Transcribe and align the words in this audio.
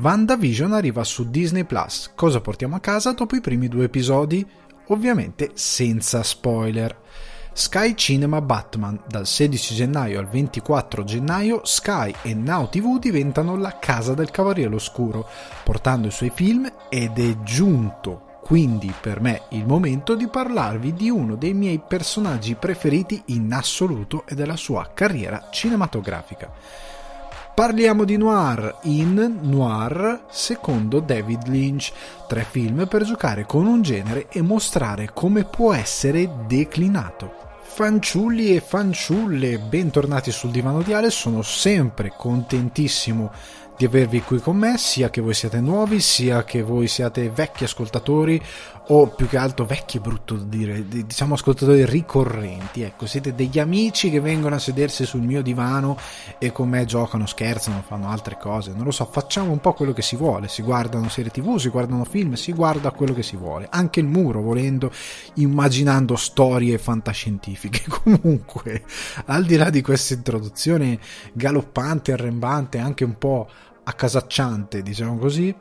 WandaVision 0.00 0.72
arriva 0.72 1.04
su 1.04 1.28
Disney 1.28 1.64
Plus. 1.64 2.12
Cosa 2.14 2.40
portiamo 2.40 2.74
a 2.74 2.80
casa 2.80 3.12
dopo 3.12 3.36
i 3.36 3.42
primi 3.42 3.68
due 3.68 3.84
episodi? 3.84 4.46
Ovviamente 4.86 5.50
senza 5.52 6.22
spoiler. 6.22 6.96
Sky 7.52 7.94
Cinema 7.94 8.40
Batman. 8.40 9.02
Dal 9.06 9.26
16 9.26 9.74
gennaio 9.74 10.18
al 10.18 10.26
24 10.26 11.04
gennaio 11.04 11.60
Sky 11.64 12.14
e 12.22 12.32
Now 12.32 12.70
TV 12.70 12.98
diventano 12.98 13.56
la 13.56 13.78
casa 13.78 14.14
del 14.14 14.30
Cavaliere 14.30 14.74
Oscuro, 14.74 15.28
portando 15.64 16.08
i 16.08 16.12
suoi 16.12 16.30
film 16.34 16.72
ed 16.88 17.18
è 17.18 17.36
giunto 17.42 18.28
quindi 18.50 18.92
per 18.98 19.20
me 19.20 19.42
il 19.50 19.64
momento 19.64 20.16
di 20.16 20.26
parlarvi 20.26 20.94
di 20.94 21.08
uno 21.08 21.36
dei 21.36 21.54
miei 21.54 21.78
personaggi 21.78 22.56
preferiti 22.56 23.22
in 23.26 23.52
assoluto 23.52 24.24
e 24.26 24.34
della 24.34 24.56
sua 24.56 24.90
carriera 24.92 25.48
cinematografica. 25.52 26.50
Parliamo 27.54 28.04
di 28.04 28.16
noir 28.16 28.78
in 28.84 29.38
Noir 29.42 30.24
secondo 30.30 31.00
David 31.00 31.46
Lynch, 31.48 31.92
tre 32.26 32.46
film 32.48 32.86
per 32.88 33.04
giocare 33.04 33.44
con 33.44 33.66
un 33.66 33.82
genere 33.82 34.28
e 34.30 34.40
mostrare 34.40 35.10
come 35.12 35.44
può 35.44 35.74
essere 35.74 36.30
declinato. 36.46 37.58
Fanciulli 37.60 38.56
e 38.56 38.60
fanciulle, 38.60 39.58
bentornati 39.58 40.30
sul 40.30 40.50
divano 40.50 40.80
di 40.82 40.92
Ale, 40.94 41.10
sono 41.10 41.42
sempre 41.42 42.12
contentissimo 42.16 43.30
di 43.76 43.86
avervi 43.86 44.20
qui 44.20 44.40
con 44.40 44.56
me, 44.56 44.76
sia 44.76 45.08
che 45.08 45.20
voi 45.20 45.32
siate 45.32 45.60
nuovi, 45.60 46.00
sia 46.00 46.44
che 46.44 46.62
voi 46.62 46.86
siate 46.86 47.30
vecchi 47.30 47.64
ascoltatori 47.64 48.38
o 48.92 49.06
più 49.06 49.28
che 49.28 49.36
altro 49.36 49.64
vecchi 49.64 49.98
è 49.98 50.00
brutto 50.00 50.34
dire, 50.36 50.84
diciamo 50.86 51.34
ascoltatori 51.34 51.84
ricorrenti, 51.84 52.82
ecco, 52.82 53.06
siete 53.06 53.34
degli 53.36 53.60
amici 53.60 54.10
che 54.10 54.20
vengono 54.20 54.56
a 54.56 54.58
sedersi 54.58 55.04
sul 55.04 55.20
mio 55.20 55.42
divano 55.42 55.96
e 56.38 56.50
con 56.50 56.68
me 56.68 56.84
giocano, 56.86 57.26
scherzano, 57.26 57.84
fanno 57.86 58.08
altre 58.08 58.36
cose, 58.36 58.72
non 58.72 58.84
lo 58.84 58.90
so, 58.90 59.04
facciamo 59.04 59.52
un 59.52 59.60
po' 59.60 59.74
quello 59.74 59.92
che 59.92 60.02
si 60.02 60.16
vuole, 60.16 60.48
si 60.48 60.62
guardano 60.62 61.08
serie 61.08 61.30
tv, 61.30 61.56
si 61.56 61.68
guardano 61.68 62.04
film, 62.04 62.34
si 62.34 62.52
guarda 62.52 62.90
quello 62.90 63.14
che 63.14 63.22
si 63.22 63.36
vuole, 63.36 63.68
anche 63.70 64.00
il 64.00 64.06
muro 64.06 64.42
volendo, 64.42 64.90
immaginando 65.34 66.16
storie 66.16 66.76
fantascientifiche. 66.76 67.84
Comunque, 68.02 68.82
al 69.26 69.44
di 69.44 69.56
là 69.56 69.70
di 69.70 69.82
questa 69.82 70.14
introduzione 70.14 70.98
galoppante, 71.32 72.12
arrembante, 72.12 72.78
anche 72.78 73.04
un 73.04 73.16
po' 73.16 73.48
accasacciante, 73.84 74.82
diciamo 74.82 75.16
così, 75.16 75.54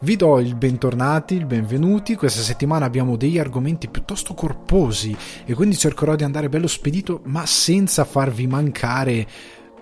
vi 0.00 0.16
do 0.16 0.38
il 0.40 0.54
bentornati, 0.54 1.34
il 1.34 1.46
benvenuti. 1.46 2.16
Questa 2.16 2.42
settimana 2.42 2.84
abbiamo 2.84 3.16
degli 3.16 3.38
argomenti 3.38 3.88
piuttosto 3.88 4.34
corposi 4.34 5.16
e 5.44 5.54
quindi 5.54 5.76
cercherò 5.76 6.14
di 6.14 6.24
andare 6.24 6.48
bello 6.48 6.66
spedito, 6.66 7.20
ma 7.24 7.46
senza 7.46 8.04
farvi 8.04 8.46
mancare 8.46 9.26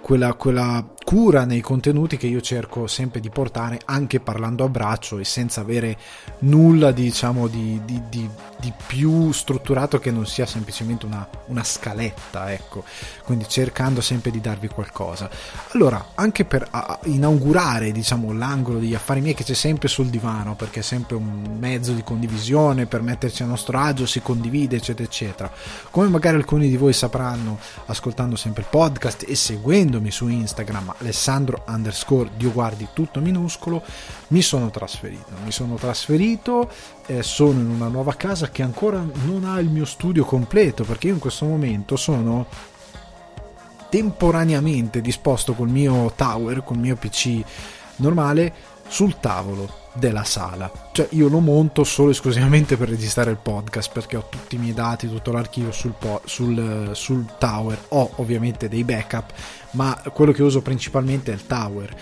quella, 0.01 0.35
quella 0.35 0.94
cura 1.05 1.45
nei 1.45 1.61
contenuti 1.61 2.17
che 2.17 2.27
io 2.27 2.41
cerco 2.41 2.87
sempre 2.87 3.21
di 3.21 3.29
portare 3.29 3.79
anche 3.85 4.21
parlando 4.21 4.65
a 4.65 4.69
braccio 4.69 5.19
e 5.19 5.25
senza 5.25 5.61
avere 5.61 5.97
nulla 6.41 6.93
diciamo 6.93 7.47
di, 7.47 7.81
di, 7.85 8.03
di, 8.09 8.29
di 8.59 8.73
più 8.87 9.31
strutturato 9.31 9.99
che 9.99 10.11
non 10.11 10.27
sia 10.27 10.47
semplicemente 10.47 11.05
una, 11.05 11.29
una, 11.47 11.63
scaletta 11.63 12.51
ecco. 12.53 12.85
Quindi 13.23 13.47
cercando 13.47 14.01
sempre 14.01 14.31
di 14.31 14.41
darvi 14.41 14.69
qualcosa. 14.69 15.29
Allora 15.73 16.13
anche 16.15 16.47
per 16.47 16.69
inaugurare 17.05 17.93
diciamo 17.93 18.33
l'angolo 18.33 18.79
degli 18.79 18.95
affari 18.95 19.21
miei 19.21 19.35
che 19.35 19.45
c'è 19.45 19.55
sempre 19.55 19.89
sul 19.89 20.07
divano 20.07 20.57
perché 20.57 20.81
è 20.81 20.83
sempre 20.83 21.17
un 21.17 21.57
mezzo 21.59 21.93
di 21.93 22.03
condivisione 22.03 22.87
per 22.87 23.03
metterci 23.03 23.43
a 23.43 23.47
nostro 23.47 23.79
agio 23.79 24.07
si 24.07 24.23
condivide 24.23 24.77
eccetera 24.77 25.07
eccetera. 25.07 25.53
Come 25.91 26.09
magari 26.09 26.37
alcuni 26.37 26.69
di 26.71 26.79
voi 26.79 26.95
sapranno 26.95 27.59
ascoltando 27.87 28.37
sempre 28.37 28.63
il 28.63 28.69
podcast 28.71 29.25
e 29.29 29.35
seguendomi 29.35 30.11
su 30.11 30.29
Instagram 30.29 30.94
Alessandro 30.99 31.65
underscore 31.67 32.31
Dio 32.37 32.53
guardi 32.53 32.89
tutto 32.93 33.21
minuscolo, 33.21 33.83
mi 34.29 34.43
sono 34.43 34.71
trasferito. 34.71 35.33
Mi 35.45 35.53
sono 35.53 35.75
trasferito, 35.75 36.71
eh, 37.07 37.23
sono 37.23 37.61
in 37.61 37.71
una 37.71 37.89
nuova 37.89 38.15
casa 38.15 38.51
che 38.51 38.63
ancora 38.63 39.05
non 39.25 39.45
ha 39.45 39.59
il 39.59 39.69
mio 39.69 39.85
studio 39.85 40.25
completo 40.25 40.85
perché 40.85 41.09
io 41.09 41.15
in 41.15 41.21
questo 41.21 41.45
momento 41.45 41.97
sono 41.97 42.47
temporaneamente 43.89 45.01
disposto 45.01 45.53
col 45.53 45.69
mio 45.69 46.13
tower, 46.17 46.65
col 46.65 46.79
mio 46.79 46.97
PC 46.97 47.43
normale 47.97 48.53
sul 48.89 49.21
tavolo 49.21 49.83
della 49.95 50.25
sala. 50.25 50.71
Cioè 50.93 51.09
io 51.11 51.29
lo 51.29 51.41
monto 51.41 51.85
solo 51.85 52.09
e 52.09 52.13
esclusivamente 52.13 52.77
per 52.77 52.89
registrare 52.89 53.31
il 53.31 53.39
podcast 53.41 53.93
perché 53.93 54.17
ho 54.17 54.27
tutti 54.29 54.57
i 54.57 54.59
miei 54.59 54.75
dati, 54.75 55.09
tutto 55.09 55.33
l'archivio 55.33 55.73
sul, 55.73 55.95
po- 55.99 56.23
sul, 56.25 56.91
sul 56.93 57.25
tower. 57.39 57.79
Ho 57.89 58.11
ovviamente 58.17 58.69
dei 58.69 58.85
backup, 58.85 59.33
ma 59.73 60.01
quello 60.13 60.33
che 60.33 60.43
uso 60.43 60.61
principalmente 60.63 61.33
è 61.33 61.35
il 61.35 61.47
tower. 61.47 61.97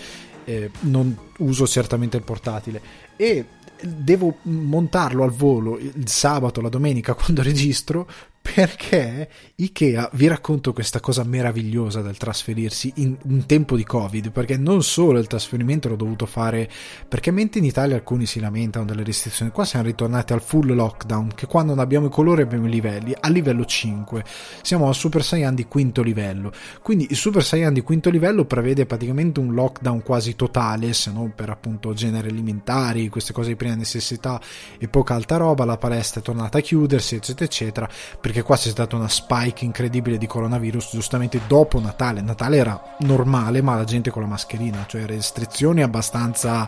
Eh, 0.45 0.69
non 0.81 1.17
uso 1.37 1.65
certamente 1.65 2.17
il 2.17 2.23
portatile 2.23 2.81
e 3.15 3.45
devo 3.81 4.39
montarlo 4.43 5.23
al 5.23 5.31
volo 5.31 5.77
il 5.77 6.07
sabato, 6.07 6.59
la 6.61 6.69
domenica 6.69 7.13
quando 7.15 7.41
registro 7.41 8.07
perché 8.43 9.29
Ikea 9.55 10.09
vi 10.13 10.27
racconto 10.27 10.73
questa 10.73 10.99
cosa 10.99 11.23
meravigliosa 11.23 12.01
del 12.01 12.17
trasferirsi 12.17 12.91
in, 12.97 13.15
in, 13.25 13.45
tempo 13.45 13.77
di 13.77 13.85
Covid, 13.85 14.31
perché 14.31 14.57
non 14.57 14.83
solo 14.83 15.17
il 15.17 15.27
trasferimento 15.27 15.87
l'ho 15.87 15.95
dovuto 15.95 16.25
fare, 16.25 16.69
perché 17.07 17.31
mentre 17.31 17.61
in 17.61 17.65
Italia 17.65 17.95
alcuni 17.95 18.25
si 18.25 18.41
lamentano 18.41 18.83
delle 18.83 19.03
restrizioni, 19.03 19.49
qua 19.49 19.63
siamo 19.63 19.85
ritornati 19.85 20.33
al 20.33 20.41
full 20.41 20.73
lockdown, 20.73 21.31
che 21.33 21.47
quando 21.47 21.73
non 21.73 21.81
abbiamo 21.81 22.07
i 22.07 22.09
colori 22.09 22.41
abbiamo 22.41 22.67
i 22.67 22.69
livelli, 22.69 23.15
a 23.17 23.29
livello 23.29 23.63
5, 23.63 24.23
siamo 24.61 24.87
al 24.89 24.93
Super 24.93 25.23
Saiyan 25.23 25.55
di 25.55 25.65
quinto 25.65 26.03
livello, 26.03 26.51
quindi 26.81 27.07
il 27.09 27.15
Super 27.15 27.43
Saiyan 27.43 27.73
di 27.73 27.81
quinto 27.81 28.09
livello 28.09 28.43
prevede 28.43 28.85
praticamente 28.85 29.39
un 29.39 29.53
lockdown 29.53 30.03
quasi 30.03 30.35
totale, 30.35 30.91
se 30.91 31.11
non 31.11 31.33
per 31.33 31.49
appunto 31.49 31.93
generi 31.93 32.27
alimentari, 32.27 33.07
queste 33.07 33.31
cose 33.31 33.49
di 33.49 33.55
prima 33.55 33.75
necessità 33.75 34.39
e 34.77 34.89
poca 34.89 35.15
alta 35.15 35.37
roba, 35.37 35.63
la 35.63 35.77
palestra 35.77 36.19
è 36.19 36.23
tornata 36.23 36.57
a 36.57 36.61
chiudersi, 36.61 37.15
eccetera, 37.15 37.45
eccetera, 37.45 37.89
perché 38.33 38.47
qua 38.47 38.57
c'è 38.57 38.69
stata 38.69 38.95
una 38.95 39.07
spike 39.07 39.63
incredibile 39.63 40.17
di 40.17 40.25
coronavirus 40.25 40.89
giustamente 40.93 41.41
dopo 41.45 41.79
Natale. 41.79 42.19
Natale 42.21 42.57
era 42.57 42.95
normale, 43.01 43.61
ma 43.61 43.75
la 43.75 43.83
gente 43.83 44.09
con 44.09 44.23
la 44.23 44.27
mascherina, 44.27 44.85
cioè 44.87 45.05
restrizioni 45.05 45.83
abbastanza 45.83 46.67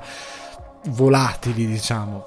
volatili, 0.89 1.65
diciamo. 1.65 2.23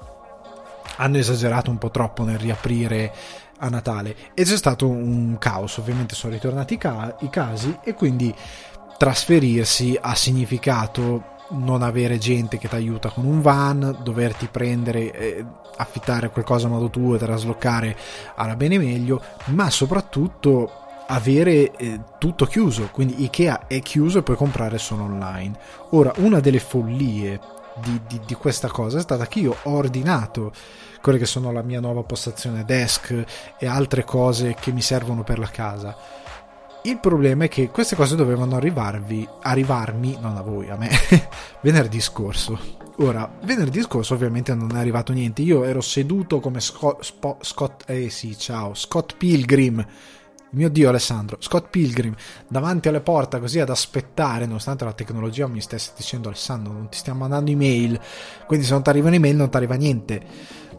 Hanno 0.97 1.17
esagerato 1.19 1.71
un 1.71 1.77
po' 1.77 1.89
troppo 1.89 2.25
nel 2.25 2.37
riaprire 2.37 3.13
a 3.59 3.69
Natale 3.69 4.13
e 4.33 4.43
c'è 4.43 4.57
stato 4.57 4.89
un 4.89 5.37
caos. 5.39 5.77
Ovviamente 5.77 6.15
sono 6.15 6.33
ritornati 6.33 6.73
i, 6.73 6.77
ca- 6.77 7.15
i 7.21 7.29
casi 7.29 7.79
e 7.81 7.93
quindi 7.93 8.35
trasferirsi 8.97 9.97
ha 10.01 10.15
significato 10.15 11.37
non 11.51 11.81
avere 11.81 12.17
gente 12.17 12.57
che 12.57 12.67
ti 12.67 12.75
aiuta 12.75 13.09
con 13.09 13.25
un 13.25 13.41
van, 13.41 13.99
doverti 14.03 14.47
prendere, 14.47 15.11
eh, 15.11 15.45
affittare 15.77 16.29
qualcosa 16.29 16.67
a 16.67 16.69
modo 16.69 16.89
tuo 16.89 17.15
e 17.15 17.19
traslocare 17.19 17.95
alla 18.35 18.55
bene 18.55 18.77
meglio, 18.77 19.21
ma 19.45 19.69
soprattutto 19.69 20.71
avere 21.07 21.75
eh, 21.75 21.99
tutto 22.19 22.45
chiuso, 22.45 22.89
quindi 22.91 23.23
Ikea 23.23 23.67
è 23.67 23.81
chiuso 23.81 24.19
e 24.19 24.23
puoi 24.23 24.37
comprare 24.37 24.77
solo 24.77 25.03
online. 25.03 25.57
Ora, 25.91 26.11
una 26.17 26.39
delle 26.39 26.59
follie 26.59 27.39
di, 27.81 27.99
di, 28.07 28.19
di 28.25 28.33
questa 28.35 28.67
cosa 28.67 28.99
è 28.99 29.01
stata 29.01 29.25
che 29.27 29.39
io 29.39 29.55
ho 29.63 29.71
ordinato 29.71 30.51
quelle 31.01 31.17
che 31.17 31.25
sono 31.25 31.51
la 31.51 31.61
mia 31.61 31.79
nuova 31.79 32.03
postazione 32.03 32.65
desk 32.65 33.23
e 33.57 33.65
altre 33.65 34.03
cose 34.03 34.55
che 34.59 34.71
mi 34.71 34.81
servono 34.81 35.23
per 35.23 35.39
la 35.39 35.47
casa 35.47 35.95
il 36.89 36.99
problema 36.99 37.45
è 37.45 37.47
che 37.47 37.69
queste 37.69 37.95
cose 37.95 38.15
dovevano 38.15 38.55
arrivarvi, 38.55 39.27
arrivarmi, 39.41 40.17
non 40.19 40.35
a 40.35 40.41
voi, 40.41 40.69
a 40.69 40.75
me, 40.75 40.89
venerdì 41.61 42.01
scorso. 42.01 42.59
Ora, 42.97 43.31
venerdì 43.43 43.81
scorso 43.81 44.13
ovviamente 44.13 44.53
non 44.53 44.75
è 44.75 44.79
arrivato 44.79 45.13
niente. 45.13 45.41
Io 45.41 45.63
ero 45.63 45.81
seduto 45.81 46.39
come 46.39 46.59
Scott, 46.59 47.01
Spo, 47.01 47.37
Scott 47.41 47.83
eh 47.87 48.09
sì, 48.09 48.37
ciao, 48.37 48.73
Scott 48.73 49.15
Pilgrim. 49.17 49.85
Mio 50.51 50.67
Dio 50.69 50.89
Alessandro, 50.89 51.37
Scott 51.39 51.69
Pilgrim 51.69 52.15
davanti 52.47 52.87
alla 52.87 53.01
porta 53.01 53.39
così 53.39 53.59
ad 53.59 53.69
aspettare, 53.69 54.47
nonostante 54.47 54.83
la 54.83 54.93
tecnologia 54.93 55.45
mi 55.47 55.61
stesse 55.61 55.91
dicendo 55.95 56.27
Alessandro 56.27 56.73
non 56.73 56.89
ti 56.89 56.97
stiamo 56.97 57.19
mandando 57.19 57.51
email, 57.51 57.99
quindi 58.47 58.65
se 58.65 58.71
non 58.71 58.81
ti 58.81 58.89
arrivano 58.89 59.13
email 59.13 59.35
non 59.35 59.51
ti 59.51 59.57
arriva 59.57 59.75
niente 59.75 60.25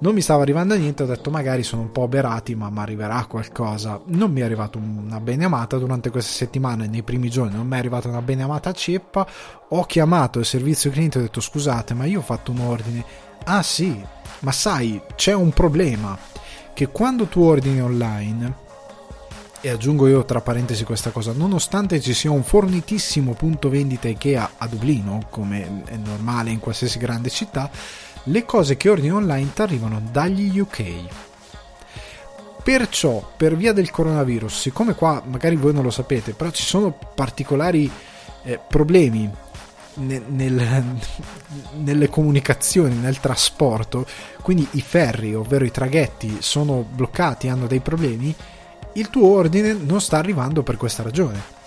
non 0.00 0.14
mi 0.14 0.20
stava 0.20 0.42
arrivando 0.42 0.76
niente, 0.76 1.02
ho 1.02 1.06
detto 1.06 1.30
magari 1.30 1.62
sono 1.62 1.82
un 1.82 1.92
po' 1.92 2.02
oberati, 2.02 2.54
ma 2.54 2.68
mi 2.68 2.80
arriverà 2.80 3.24
qualcosa. 3.26 4.00
Non 4.06 4.30
mi 4.32 4.40
è 4.40 4.44
arrivata 4.44 4.78
una 4.78 5.20
beneamata 5.20 5.78
durante 5.78 6.10
queste 6.10 6.32
settimane, 6.32 6.86
nei 6.86 7.02
primi 7.02 7.30
giorni 7.30 7.56
non 7.56 7.66
mi 7.66 7.76
è 7.76 7.78
arrivata 7.78 8.08
una 8.08 8.22
beneamata 8.22 8.72
ceppa. 8.72 9.26
Ho 9.68 9.84
chiamato 9.84 10.38
il 10.38 10.44
servizio 10.44 10.90
cliente 10.90 11.18
e 11.18 11.20
ho 11.20 11.24
detto 11.24 11.40
scusate, 11.40 11.94
ma 11.94 12.04
io 12.04 12.18
ho 12.18 12.22
fatto 12.22 12.50
un 12.50 12.60
ordine 12.60 13.04
Ah 13.44 13.62
sì, 13.62 13.98
ma 14.40 14.52
sai, 14.52 15.00
c'è 15.16 15.32
un 15.32 15.50
problema, 15.50 16.16
che 16.74 16.88
quando 16.88 17.26
tu 17.26 17.40
ordini 17.40 17.80
online, 17.80 18.68
e 19.62 19.70
aggiungo 19.70 20.06
io 20.06 20.24
tra 20.24 20.40
parentesi 20.40 20.84
questa 20.84 21.10
cosa, 21.10 21.32
nonostante 21.32 22.00
ci 22.00 22.14
sia 22.14 22.30
un 22.30 22.42
fornitissimo 22.42 23.32
punto 23.32 23.68
vendita 23.68 24.08
IKEA 24.08 24.52
a 24.58 24.66
Dublino, 24.66 25.26
come 25.30 25.84
è 25.84 25.96
normale 25.96 26.50
in 26.50 26.60
qualsiasi 26.60 26.98
grande 26.98 27.30
città, 27.30 27.70
le 28.24 28.44
cose 28.44 28.76
che 28.76 28.88
ordini 28.88 29.12
online 29.12 29.52
ti 29.52 29.62
arrivano 29.62 30.00
dagli 30.10 30.58
UK. 30.58 30.84
Perciò, 32.62 33.32
per 33.36 33.56
via 33.56 33.72
del 33.72 33.90
coronavirus, 33.90 34.60
siccome 34.60 34.94
qua 34.94 35.22
magari 35.24 35.56
voi 35.56 35.72
non 35.72 35.82
lo 35.82 35.90
sapete, 35.90 36.34
però 36.34 36.50
ci 36.50 36.62
sono 36.62 36.96
particolari 37.14 37.90
eh, 38.42 38.60
problemi 38.68 39.30
nel, 39.94 40.22
nel, 40.28 40.84
nelle 41.82 42.08
comunicazioni, 42.10 42.94
nel 42.96 43.18
trasporto, 43.18 44.06
quindi 44.42 44.66
i 44.72 44.82
ferri, 44.82 45.34
ovvero 45.34 45.64
i 45.64 45.70
traghetti, 45.70 46.38
sono 46.40 46.84
bloccati, 46.88 47.48
hanno 47.48 47.66
dei 47.66 47.80
problemi, 47.80 48.34
il 48.94 49.08
tuo 49.08 49.28
ordine 49.28 49.72
non 49.72 50.00
sta 50.00 50.18
arrivando 50.18 50.62
per 50.62 50.76
questa 50.76 51.02
ragione. 51.02 51.58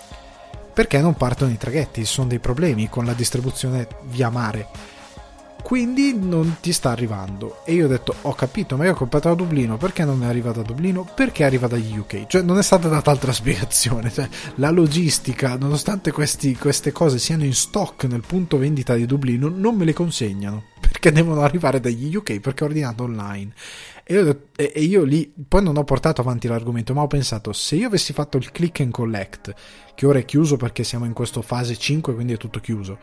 Perché 0.72 1.00
non 1.00 1.14
partono 1.14 1.52
i 1.52 1.56
traghetti? 1.56 2.04
Sono 2.04 2.28
dei 2.28 2.40
problemi 2.40 2.88
con 2.88 3.04
la 3.04 3.12
distribuzione 3.12 3.86
via 4.02 4.28
mare 4.28 4.93
quindi 5.62 6.14
non 6.14 6.56
ti 6.60 6.72
sta 6.72 6.90
arrivando. 6.90 7.62
E 7.64 7.72
io 7.72 7.86
ho 7.86 7.88
detto, 7.88 8.14
ho 8.20 8.34
capito, 8.34 8.76
ma 8.76 8.84
io 8.84 8.92
ho 8.92 8.94
comprato 8.94 9.30
a 9.30 9.34
Dublino, 9.34 9.76
perché 9.76 10.04
non 10.04 10.22
è 10.22 10.26
arrivata 10.26 10.60
a 10.60 10.62
Dublino? 10.62 11.08
Perché 11.14 11.44
arriva 11.44 11.66
dagli 11.66 11.96
UK? 11.96 12.26
Cioè 12.26 12.42
non 12.42 12.58
è 12.58 12.62
stata 12.62 12.88
data 12.88 13.10
altra 13.10 13.32
spiegazione, 13.32 14.10
cioè, 14.10 14.28
la 14.56 14.70
logistica, 14.70 15.56
nonostante 15.56 16.12
questi, 16.12 16.54
queste 16.54 16.92
cose 16.92 17.18
siano 17.18 17.44
in 17.44 17.54
stock 17.54 18.04
nel 18.04 18.22
punto 18.26 18.58
vendita 18.58 18.94
di 18.94 19.06
Dublino, 19.06 19.48
non 19.48 19.74
me 19.74 19.84
le 19.84 19.94
consegnano, 19.94 20.64
perché 20.80 21.10
devono 21.12 21.40
arrivare 21.40 21.80
dagli 21.80 22.14
UK, 22.14 22.40
perché 22.40 22.64
ho 22.64 22.66
ordinato 22.66 23.04
online. 23.04 23.52
E 24.06 24.14
io, 24.14 24.40
e 24.54 24.80
io 24.82 25.02
lì, 25.02 25.32
poi 25.48 25.62
non 25.62 25.78
ho 25.78 25.84
portato 25.84 26.20
avanti 26.20 26.46
l'argomento, 26.46 26.92
ma 26.92 27.00
ho 27.00 27.06
pensato, 27.06 27.54
se 27.54 27.76
io 27.76 27.86
avessi 27.86 28.12
fatto 28.12 28.36
il 28.36 28.52
click 28.52 28.80
and 28.80 28.92
collect, 28.92 29.54
che 29.94 30.06
ora 30.06 30.18
è 30.18 30.26
chiuso 30.26 30.56
perché 30.56 30.84
siamo 30.84 31.06
in 31.06 31.14
questa 31.14 31.40
fase 31.40 31.74
5, 31.74 32.14
quindi 32.14 32.34
è 32.34 32.36
tutto 32.36 32.60
chiuso, 32.60 32.98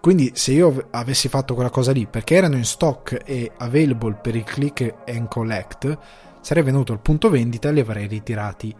quindi 0.00 0.32
se 0.34 0.52
io 0.52 0.88
avessi 0.90 1.28
fatto 1.28 1.54
quella 1.54 1.70
cosa 1.70 1.92
lì 1.92 2.06
perché 2.06 2.36
erano 2.36 2.56
in 2.56 2.64
stock 2.64 3.22
e 3.24 3.50
available 3.56 4.18
per 4.22 4.36
il 4.36 4.44
click 4.44 4.94
and 5.06 5.28
collect, 5.28 5.98
sarei 6.40 6.62
venuto 6.62 6.92
al 6.92 7.00
punto 7.00 7.28
vendita 7.28 7.68
e 7.68 7.72
li 7.72 7.80
avrei 7.80 8.06
ritirati. 8.06 8.74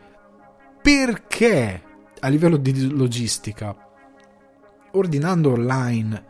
Perché? 0.81 1.83
A 2.21 2.29
livello 2.29 2.57
di 2.57 2.91
logistica, 2.91 3.75
ordinando 4.93 5.53
online 5.53 6.25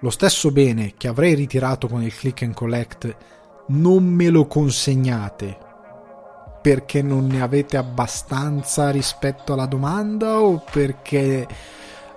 lo 0.00 0.10
stesso 0.10 0.52
bene 0.52 0.94
che 0.96 1.08
avrei 1.08 1.34
ritirato 1.34 1.88
con 1.88 2.02
il 2.02 2.14
click 2.14 2.42
and 2.42 2.54
collect, 2.54 3.16
non 3.68 4.04
me 4.04 4.28
lo 4.28 4.46
consegnate. 4.46 5.58
Perché 6.60 7.02
non 7.02 7.26
ne 7.26 7.40
avete 7.40 7.76
abbastanza 7.76 8.90
rispetto 8.90 9.54
alla 9.54 9.66
domanda 9.66 10.40
o 10.40 10.62
perché 10.70 11.46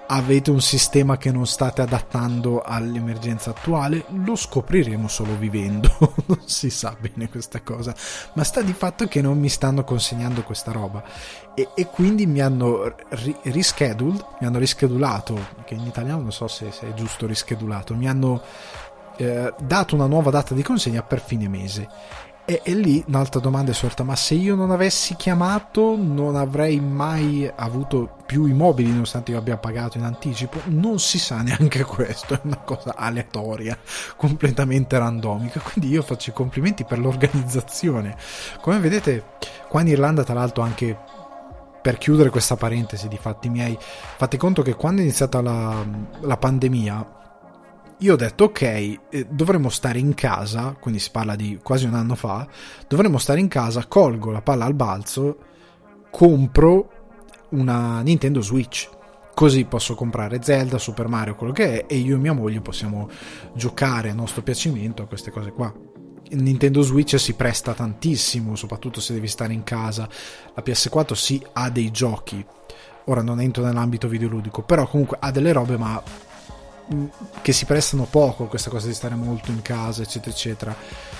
avete 0.07 0.51
un 0.51 0.61
sistema 0.61 1.17
che 1.17 1.31
non 1.31 1.47
state 1.47 1.81
adattando 1.81 2.61
all'emergenza 2.61 3.51
attuale, 3.51 4.05
lo 4.09 4.35
scopriremo 4.35 5.07
solo 5.07 5.37
vivendo, 5.37 5.89
non 6.27 6.41
si 6.45 6.69
sa 6.69 6.95
bene 6.99 7.29
questa 7.29 7.61
cosa, 7.61 7.95
ma 8.33 8.43
sta 8.43 8.61
di 8.61 8.73
fatto 8.73 9.07
che 9.07 9.21
non 9.21 9.39
mi 9.39 9.49
stanno 9.49 9.83
consegnando 9.83 10.43
questa 10.43 10.71
roba. 10.71 11.03
E, 11.53 11.69
e 11.75 11.85
quindi 11.87 12.25
mi 12.25 12.41
hanno 12.41 12.95
ri- 13.09 13.37
rescheduled, 13.43 14.25
mi 14.39 14.47
hanno 14.47 14.59
rischedulato, 14.59 15.37
che 15.65 15.75
in 15.75 15.85
italiano 15.85 16.21
non 16.21 16.31
so 16.31 16.47
se, 16.47 16.71
se 16.71 16.89
è 16.89 16.93
giusto 16.93 17.25
rischedulato, 17.25 17.95
mi 17.95 18.07
hanno 18.07 18.41
eh, 19.17 19.53
dato 19.61 19.95
una 19.95 20.07
nuova 20.07 20.29
data 20.29 20.53
di 20.53 20.63
consegna 20.63 21.03
per 21.03 21.21
fine 21.21 21.47
mese 21.47 21.87
e, 22.51 22.59
e, 22.63 22.73
lì 22.73 23.01
un'altra 23.07 23.39
domanda 23.39 23.71
è 23.71 23.73
sorta: 23.73 24.03
ma 24.03 24.15
se 24.17 24.33
io 24.33 24.55
non 24.55 24.71
avessi 24.71 25.15
chiamato, 25.15 25.95
non 25.97 26.35
avrei 26.35 26.81
mai 26.81 27.49
avuto 27.55 28.17
più 28.25 28.45
i 28.45 28.53
mobili, 28.53 28.91
nonostante 28.91 29.31
io 29.31 29.37
abbia 29.37 29.55
pagato 29.55 29.97
in 29.97 30.03
anticipo? 30.03 30.59
Non 30.65 30.99
si 30.99 31.17
sa 31.17 31.41
neanche 31.41 31.85
questo, 31.85 32.33
è 32.33 32.39
una 32.43 32.57
cosa 32.57 32.95
aleatoria, 32.97 33.77
completamente 34.17 34.97
randomica. 34.97 35.61
Quindi 35.61 35.91
io 35.91 36.01
faccio 36.01 36.31
i 36.31 36.33
complimenti 36.33 36.83
per 36.83 36.99
l'organizzazione. 36.99 38.17
Come 38.59 38.79
vedete, 38.79 39.23
qua 39.69 39.79
in 39.79 39.87
Irlanda, 39.87 40.25
tra 40.25 40.33
l'altro, 40.33 40.61
anche 40.61 40.97
per 41.81 41.97
chiudere 41.97 42.29
questa 42.29 42.57
parentesi 42.57 43.07
di 43.07 43.17
fatti 43.17 43.47
miei, 43.47 43.77
fate 43.79 44.35
conto 44.35 44.61
che 44.61 44.75
quando 44.75 44.99
è 44.99 45.03
iniziata 45.05 45.41
la, 45.41 45.85
la 46.19 46.37
pandemia 46.37 47.19
io 48.01 48.13
ho 48.13 48.17
detto 48.17 48.45
ok, 48.45 48.61
eh, 48.61 49.27
dovremmo 49.29 49.69
stare 49.69 49.99
in 49.99 50.15
casa, 50.15 50.75
quindi 50.79 50.99
si 50.99 51.11
parla 51.11 51.35
di 51.35 51.59
quasi 51.61 51.85
un 51.85 51.93
anno 51.93 52.15
fa, 52.15 52.47
dovremmo 52.87 53.19
stare 53.19 53.39
in 53.39 53.47
casa, 53.47 53.85
colgo 53.85 54.31
la 54.31 54.41
palla 54.41 54.65
al 54.65 54.73
balzo, 54.73 55.37
compro 56.09 56.89
una 57.49 58.01
Nintendo 58.01 58.41
Switch. 58.41 58.89
Così 59.33 59.65
posso 59.65 59.93
comprare 59.95 60.41
Zelda, 60.41 60.79
Super 60.79 61.07
Mario, 61.07 61.35
quello 61.35 61.53
che 61.53 61.85
è, 61.85 61.93
e 61.93 61.97
io 61.97 62.15
e 62.15 62.19
mia 62.19 62.33
moglie 62.33 62.59
possiamo 62.61 63.07
giocare 63.53 64.09
a 64.09 64.13
nostro 64.13 64.41
piacimento 64.41 65.03
a 65.03 65.07
queste 65.07 65.29
cose 65.29 65.51
qua. 65.51 65.71
Nintendo 66.31 66.81
Switch 66.81 67.19
si 67.19 67.33
presta 67.33 67.73
tantissimo, 67.73 68.55
soprattutto 68.55 68.99
se 68.99 69.13
devi 69.13 69.27
stare 69.27 69.53
in 69.53 69.63
casa. 69.63 70.09
La 70.55 70.63
PS4 70.65 71.13
sì 71.13 71.41
ha 71.53 71.69
dei 71.69 71.91
giochi. 71.91 72.43
Ora 73.05 73.21
non 73.21 73.39
entro 73.39 73.63
nell'ambito 73.63 74.07
videoludico, 74.07 74.63
però 74.63 74.87
comunque 74.87 75.17
ha 75.19 75.31
delle 75.31 75.51
robe, 75.51 75.77
ma 75.77 76.01
che 77.41 77.53
si 77.53 77.65
prestano 77.65 78.05
poco 78.05 78.43
a 78.43 78.47
questa 78.47 78.69
cosa 78.69 78.87
di 78.87 78.93
stare 78.93 79.15
molto 79.15 79.51
in 79.51 79.61
casa, 79.61 80.01
eccetera, 80.01 80.31
eccetera. 80.31 80.75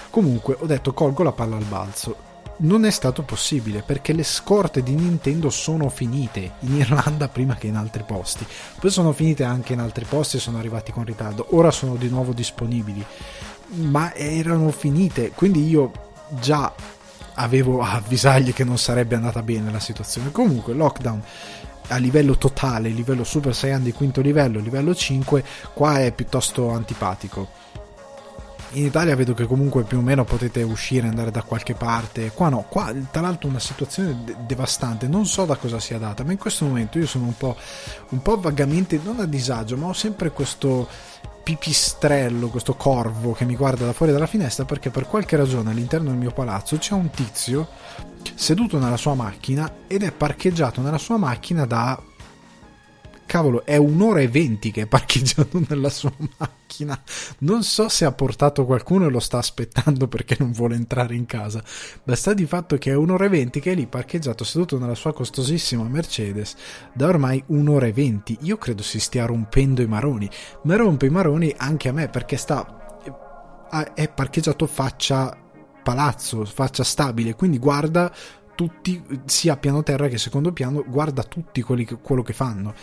Comunque 0.10 0.58
ho 0.60 0.66
detto 0.66 0.94
colgo 0.94 1.24
la 1.24 1.32
palla 1.32 1.56
al 1.56 1.64
balzo. 1.64 2.30
Non 2.58 2.86
è 2.86 2.92
stato 2.92 3.24
possibile 3.24 3.82
perché 3.82 4.14
le 4.14 4.24
scorte 4.24 4.84
di 4.84 4.94
Nintendo 4.94 5.50
sono 5.50 5.90
finite 5.90 6.52
in 6.60 6.76
Irlanda 6.76 7.28
prima 7.30 7.56
che 7.56 7.68
in 7.68 7.76
altri 7.76 8.04
posti. 8.04 8.46
Poi 8.80 8.92
sono 8.92 9.14
finite 9.14 9.44
anche 9.44 9.74
in 9.74 9.80
altri 9.80 10.06
posti 10.06 10.38
e 10.38 10.40
sono 10.40 10.60
arrivati 10.60 10.92
con 10.92 11.06
ritardo. 11.06 11.48
Ora 11.52 11.72
sono 11.72 11.96
di 11.96 12.10
nuovo 12.10 12.34
disponibili, 12.34 13.04
ma 13.68 14.14
erano 14.14 14.70
finite. 14.70 15.32
Quindi 15.32 15.68
io 15.68 15.92
già 16.40 16.72
avevo 17.36 17.82
a 17.82 17.94
avvisargli 17.94 18.54
che 18.54 18.64
non 18.64 18.78
sarebbe 18.78 19.16
andata 19.16 19.42
bene 19.42 19.72
la 19.72 19.80
situazione. 19.80 20.32
Comunque, 20.32 20.74
lockdown 20.74 21.24
a 21.92 21.98
livello 21.98 22.38
totale, 22.38 22.90
livello 22.90 23.24
Super 23.24 23.54
Saiyan 23.54 23.84
di 23.84 23.92
quinto 23.92 24.22
livello, 24.22 24.60
livello 24.60 24.96
5, 24.96 25.44
qua 25.74 26.00
è 26.00 26.12
piuttosto 26.14 26.72
antipatico. 26.72 27.60
In 28.74 28.86
Italia 28.86 29.18
vedo 29.18 29.34
che 29.34 29.46
comunque 29.46 29.84
più 29.84 29.98
o 29.98 30.02
meno 30.02 30.24
potete 30.24 30.64
uscire, 30.64 31.10
andare 31.10 31.30
da 31.30 31.44
qualche 31.44 31.74
parte. 31.74 32.32
Qua 32.32 32.48
no, 32.48 32.66
qua 32.70 32.94
tra 33.12 33.20
l'altro 33.20 33.50
una 33.50 33.60
situazione 33.60 34.24
de- 34.24 34.36
devastante. 34.48 35.10
Non 35.10 35.26
so 35.26 35.44
da 35.44 35.58
cosa 35.58 35.78
sia 35.78 35.98
data, 35.98 36.24
ma 36.24 36.32
in 36.32 36.38
questo 36.38 36.64
momento 36.64 36.98
io 36.98 37.06
sono 37.06 37.26
un 37.26 37.36
po', 37.36 37.58
un 38.10 38.22
po' 38.22 38.40
vagamente, 38.40 38.98
non 39.04 39.20
a 39.20 39.26
disagio, 39.26 39.76
ma 39.76 39.88
ho 39.88 39.94
sempre 39.94 40.32
questo 40.32 40.88
pipistrello, 41.44 42.48
questo 42.48 42.76
corvo 42.76 43.34
che 43.34 43.44
mi 43.44 43.56
guarda 43.58 43.86
da 43.86 43.94
fuori 43.94 44.14
dalla 44.14 44.28
finestra 44.28 44.64
perché 44.64 44.90
per 44.90 45.08
qualche 45.08 45.36
ragione 45.36 45.72
all'interno 45.72 46.10
del 46.10 46.18
mio 46.18 46.32
palazzo 46.32 46.78
c'è 46.78 46.94
un 46.94 47.10
tizio 47.10 47.68
seduto 48.36 48.80
nella 48.80 48.98
sua 48.98 49.14
macchina 49.14 49.72
ed 49.88 50.04
è 50.04 50.12
parcheggiato 50.12 50.82
nella 50.82 50.98
sua 50.98 51.18
macchina 51.18 51.66
da 51.66 52.02
cavolo, 53.32 53.64
è 53.64 53.78
un'ora 53.78 54.20
e 54.20 54.28
venti 54.28 54.72
che 54.72 54.82
è 54.82 54.88
parcheggiato 54.88 55.64
nella 55.70 55.90
sua 55.90 56.12
macchina. 56.38 57.02
Non 57.40 57.64
so 57.64 57.88
se 57.88 58.04
ha 58.04 58.12
portato 58.12 58.66
qualcuno 58.66 59.08
e 59.08 59.10
lo 59.10 59.22
sta 59.22 59.38
aspettando 59.38 60.10
perché 60.10 60.36
non 60.38 60.52
vuole 60.52 60.76
entrare 60.76 61.16
in 61.16 61.26
casa. 61.26 61.64
Basta 62.04 62.34
di 62.34 62.46
fatto 62.46 62.78
che 62.78 62.92
è 62.92 62.96
un'ora 62.96 63.24
e 63.24 63.30
venti 63.30 63.62
che 63.62 63.72
è 63.72 63.76
lì 63.76 63.88
parcheggiato 63.88 64.44
seduto 64.44 64.78
nella 64.78 64.96
sua 64.96 65.14
costosissima 65.14 65.84
Mercedes 65.84 66.56
da 66.94 67.08
ormai 67.08 67.42
un'ora 67.48 67.86
e 67.86 67.94
venti. 67.94 68.38
Io 68.42 68.58
credo 68.58 68.84
si 68.84 69.00
stia 69.00 69.26
rompendo 69.26 69.82
i 69.82 69.88
maroni. 69.88 70.30
Ma 70.64 70.76
rompe 70.76 71.06
i 71.06 71.10
maroni 71.10 71.54
anche 71.56 71.88
a 71.88 71.94
me 71.94 72.10
perché 72.10 72.36
sta. 72.36 73.00
è 73.94 74.10
parcheggiato 74.10 74.68
faccia 74.68 75.38
palazzo, 75.82 76.46
faccia 76.46 76.84
stabile, 76.84 77.36
quindi 77.36 77.58
guarda 77.58 78.12
tutti, 78.56 79.02
sia 79.26 79.58
piano 79.58 79.82
terra 79.82 80.08
che 80.08 80.18
secondo 80.18 80.52
piano, 80.52 80.84
guarda 80.88 81.24
tutti 81.24 81.62
quelli 81.62 81.86
che, 81.86 81.98
quello 81.98 82.22
che 82.22 82.34
fanno. 82.34 82.74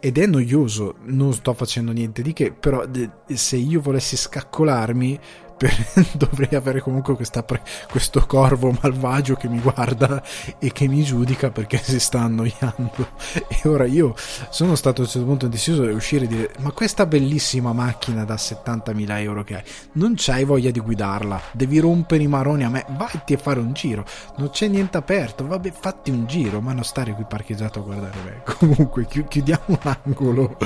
Ed 0.00 0.18
è 0.18 0.26
noioso, 0.26 0.96
non 1.04 1.32
sto 1.32 1.54
facendo 1.54 1.92
niente 1.92 2.22
di 2.22 2.32
che, 2.32 2.52
però 2.52 2.84
se 3.26 3.56
io 3.56 3.80
volessi 3.80 4.16
scaccolarmi 4.16 5.20
per, 5.58 5.74
dovrei 6.14 6.56
avere 6.56 6.80
comunque 6.80 7.16
questa, 7.16 7.44
questo 7.90 8.24
corvo 8.26 8.74
malvagio 8.80 9.34
che 9.34 9.48
mi 9.48 9.58
guarda 9.58 10.22
e 10.58 10.72
che 10.72 10.86
mi 10.86 11.02
giudica 11.02 11.50
perché 11.50 11.78
si 11.82 11.98
sta 11.98 12.20
annoiando. 12.20 13.08
E 13.48 13.68
ora 13.68 13.84
io 13.84 14.14
sono 14.48 14.76
stato 14.76 15.02
a 15.02 15.04
un 15.04 15.10
certo 15.10 15.26
punto 15.26 15.44
indeciso 15.46 15.84
di 15.84 15.92
uscire 15.92 16.24
e 16.24 16.28
dire: 16.28 16.50
Ma 16.60 16.70
questa 16.70 17.04
bellissima 17.04 17.72
macchina 17.72 18.24
da 18.24 18.36
70.000 18.36 19.20
euro 19.20 19.42
che 19.42 19.56
hai, 19.56 19.62
non 19.92 20.14
c'hai 20.16 20.44
voglia 20.44 20.70
di 20.70 20.80
guidarla? 20.80 21.40
Devi 21.52 21.80
rompere 21.80 22.22
i 22.22 22.28
maroni 22.28 22.64
a 22.64 22.70
me, 22.70 22.86
vatti 22.90 23.34
a 23.34 23.38
fare 23.38 23.58
un 23.58 23.72
giro. 23.72 24.04
Non 24.36 24.50
c'è 24.50 24.68
niente 24.68 24.96
aperto, 24.96 25.46
vabbè, 25.46 25.72
fatti 25.72 26.10
un 26.10 26.26
giro, 26.26 26.60
ma 26.60 26.72
non 26.72 26.84
stare 26.84 27.12
qui 27.14 27.24
parcheggiato 27.28 27.80
a 27.80 27.82
guardare 27.82 28.18
me. 28.24 28.42
Comunque, 28.58 29.06
chiudiamo 29.06 29.78
l'angolo 29.82 30.56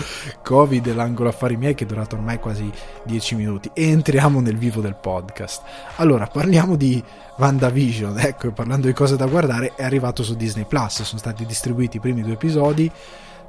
Covid, 0.43 0.93
l'angolo 0.95 1.31
affari 1.31 1.57
miei 1.57 1.75
che 1.75 1.85
è 1.85 1.87
durato 1.87 2.17
ormai 2.17 2.39
quasi 2.39 2.71
10 3.05 3.35
minuti 3.37 3.71
e 3.73 3.89
entriamo 3.89 4.41
nel 4.41 4.59
vivo 4.59 4.81
del 4.83 4.97
podcast. 4.97 5.62
Allora, 5.97 6.27
parliamo 6.27 6.77
di 6.77 7.03
WandaVision, 7.37 8.19
ecco, 8.21 8.53
parlando 8.53 8.87
di 8.87 8.93
cose 8.93 9.17
da 9.17 9.27
guardare, 9.27 9.75
è 9.75 9.83
arrivato 9.83 10.23
su 10.23 10.35
Disney 10.37 10.65
Plus, 10.65 11.03
sono 11.03 11.19
stati 11.19 11.47
distribuiti 11.47 11.97
i 11.97 12.01
primi 12.01 12.23
due 12.23 12.35
episodi. 12.35 12.91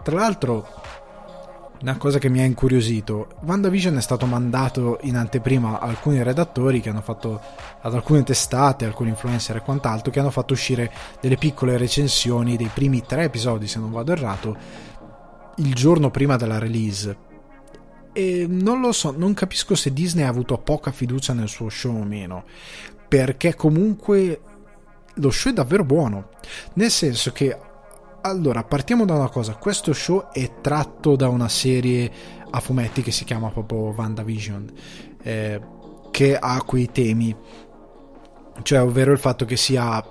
Tra 0.02 0.16
l'altro, 0.16 0.66
una 1.82 1.98
cosa 1.98 2.18
che 2.18 2.30
mi 2.30 2.40
ha 2.40 2.46
incuriosito, 2.46 3.28
WandaVision 3.42 3.98
è 3.98 4.02
stato 4.02 4.25
mandato 4.25 5.00
in 5.02 5.18
anteprima 5.18 5.80
a 5.82 5.88
alcuni 5.88 6.24
redattori 6.24 6.80
che 6.80 6.90
hanno 6.90 7.02
fatto 7.02 7.42
ad 7.82 7.94
alcune 7.94 8.24
testate, 8.24 8.86
alcuni 8.86 9.10
influencer 9.10 9.58
e 9.58 9.62
quant'altro, 9.62 10.10
che 10.10 10.20
hanno 10.20 10.32
fatto 10.32 10.54
uscire 10.54 10.90
delle 11.20 11.36
piccole 11.36 11.78
recensioni 11.78 12.56
dei 12.56 12.70
primi 12.74 13.04
tre 13.06 13.25
episodi, 13.25 13.68
se 13.68 13.80
non 13.80 13.92
vado 13.92 14.13
errato, 14.13 14.56
il 15.58 15.74
giorno 15.74 16.10
prima 16.10 16.38
della 16.38 16.58
release 16.58 17.32
e 18.13 18.46
non 18.48 18.79
lo 18.79 18.91
so, 18.91 19.13
non 19.15 19.34
capisco 19.34 19.75
se 19.75 19.91
Disney 19.91 20.24
ha 20.24 20.29
avuto 20.29 20.58
poca 20.58 20.91
fiducia 20.91 21.34
nel 21.34 21.50
suo 21.50 21.70
show 21.70 22.00
o 22.00 22.03
meno, 22.03 22.46
perché 23.08 23.55
comunque 23.55 24.39
lo 25.15 25.32
show 25.32 25.51
è 25.51 25.55
davvero 25.55 25.84
buono, 25.84 26.29
nel 26.74 26.91
senso 26.91 27.32
che 27.32 27.58
allora 28.22 28.63
partiamo 28.63 29.05
da 29.05 29.15
una 29.15 29.29
cosa, 29.29 29.55
questo 29.55 29.91
show 29.93 30.32
è 30.32 30.62
tratto 30.62 31.15
da 31.15 31.27
una 31.27 31.50
serie 31.50 32.12
a 32.50 32.60
fumetti 32.60 33.01
che 33.01 33.12
si 33.12 33.25
chiama 33.25 33.50
proprio 33.50 33.93
WandaVision, 33.96 34.72
eh, 35.22 35.62
che 36.12 36.38
ha 36.38 36.62
quei 36.62 36.89
temi, 36.91 37.36
cioè 38.62 38.82
ovvero 38.82 39.12
il 39.12 39.17
fatto 39.17 39.43
che 39.46 39.58
sia 39.58 40.03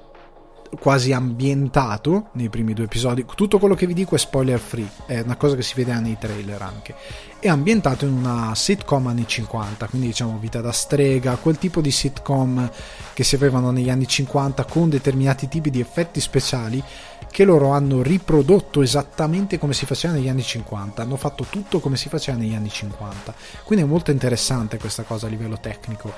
quasi 0.78 1.12
ambientato 1.12 2.30
nei 2.32 2.48
primi 2.48 2.72
due 2.72 2.84
episodi. 2.84 3.24
Tutto 3.34 3.58
quello 3.58 3.74
che 3.74 3.86
vi 3.86 3.94
dico 3.94 4.14
è 4.14 4.18
spoiler 4.18 4.58
free, 4.58 4.88
è 5.06 5.20
una 5.20 5.36
cosa 5.36 5.54
che 5.54 5.62
si 5.62 5.74
vede 5.74 5.94
nei 6.00 6.16
trailer 6.18 6.60
anche. 6.62 6.94
È 7.42 7.48
ambientato 7.48 8.06
in 8.06 8.12
una 8.12 8.54
sitcom 8.54 9.08
anni 9.08 9.26
50, 9.26 9.88
quindi 9.88 10.06
diciamo 10.06 10.38
vita 10.38 10.60
da 10.60 10.70
strega, 10.70 11.34
quel 11.34 11.58
tipo 11.58 11.80
di 11.80 11.90
sitcom 11.90 12.70
che 13.12 13.24
si 13.24 13.34
avevano 13.34 13.72
negli 13.72 13.90
anni 13.90 14.06
50 14.06 14.64
con 14.66 14.88
determinati 14.88 15.48
tipi 15.48 15.68
di 15.68 15.80
effetti 15.80 16.20
speciali 16.20 16.80
che 17.28 17.42
loro 17.42 17.72
hanno 17.72 18.00
riprodotto 18.00 18.80
esattamente 18.80 19.58
come 19.58 19.72
si 19.72 19.86
faceva 19.86 20.14
negli 20.14 20.28
anni 20.28 20.44
50, 20.44 21.02
hanno 21.02 21.16
fatto 21.16 21.44
tutto 21.50 21.80
come 21.80 21.96
si 21.96 22.08
faceva 22.08 22.38
negli 22.38 22.54
anni 22.54 22.70
50. 22.70 23.34
Quindi 23.64 23.84
è 23.84 23.88
molto 23.88 24.12
interessante 24.12 24.78
questa 24.78 25.02
cosa 25.02 25.26
a 25.26 25.30
livello 25.30 25.58
tecnico 25.58 26.12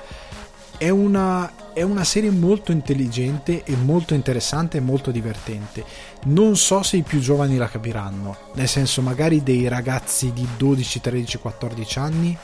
è 0.77 0.89
una, 0.89 1.73
è 1.73 1.81
una 1.81 2.03
serie 2.03 2.31
molto 2.31 2.71
intelligente 2.71 3.63
e 3.63 3.75
molto 3.75 4.13
interessante 4.13 4.77
e 4.77 4.81
molto 4.81 5.11
divertente. 5.11 5.83
Non 6.25 6.55
so 6.55 6.83
se 6.83 6.97
i 6.97 7.03
più 7.03 7.19
giovani 7.19 7.57
la 7.57 7.67
capiranno, 7.67 8.37
nel 8.55 8.67
senso 8.67 9.01
magari 9.01 9.43
dei 9.43 9.67
ragazzi 9.67 10.33
di 10.33 10.47
12, 10.57 11.01
13, 11.01 11.37
14 11.37 11.99
anni 11.99 12.37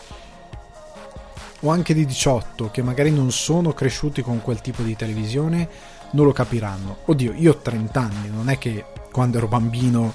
o 1.64 1.70
anche 1.70 1.94
di 1.94 2.06
18 2.06 2.72
che 2.72 2.82
magari 2.82 3.12
non 3.12 3.32
sono 3.32 3.74
cresciuti 3.74 4.22
con 4.22 4.42
quel 4.42 4.62
tipo 4.62 4.82
di 4.82 4.96
televisione 4.96 5.70
non 6.12 6.26
lo 6.26 6.32
capiranno. 6.32 6.98
Oddio, 7.06 7.34
io 7.34 7.52
ho 7.52 7.58
30 7.58 8.00
anni, 8.00 8.30
non 8.30 8.50
è 8.50 8.58
che 8.58 8.86
quando 9.12 9.38
ero 9.38 9.48
bambino 9.48 10.14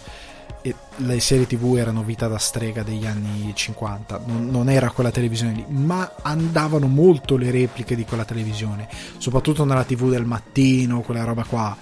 le 0.96 1.20
serie 1.20 1.46
tv 1.46 1.76
erano 1.76 2.02
vita 2.02 2.28
da 2.28 2.38
strega 2.38 2.82
degli 2.82 3.06
anni 3.06 3.52
50, 3.54 4.22
non, 4.26 4.48
non, 4.48 4.68
era 4.68 4.90
quella 4.90 5.10
televisione 5.10 5.52
lì, 5.52 5.64
ma 5.68 6.14
andavano 6.22 6.86
molto 6.86 7.36
le 7.36 7.50
repliche 7.50 7.94
di 7.94 8.04
quella 8.04 8.24
televisione, 8.24 8.88
soprattutto 9.18 9.64
nella 9.64 9.84
tv 9.84 10.10
del 10.10 10.24
mattino, 10.24 11.00
quella 11.00 11.24
roba 11.24 11.44
qua, 11.44 11.76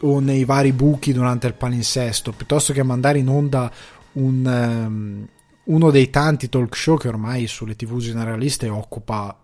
o 0.00 0.20
nei 0.20 0.44
vari 0.44 0.72
buchi 0.72 1.12
durante 1.12 1.46
il 1.46 1.54
palinsesto, 1.54 2.32
piuttosto 2.32 2.72
che 2.72 2.82
mandare 2.82 3.18
in 3.18 3.28
onda 3.28 3.70
un, 4.12 4.44
um, 4.44 5.28
uno 5.64 5.90
dei 5.90 6.10
tanti 6.10 6.48
talk 6.48 6.76
show 6.76 6.96
che 6.96 7.08
ormai 7.08 7.46
sulle 7.46 7.76
tv 7.76 7.98
generaliste 7.98 8.68
occupa 8.68 9.36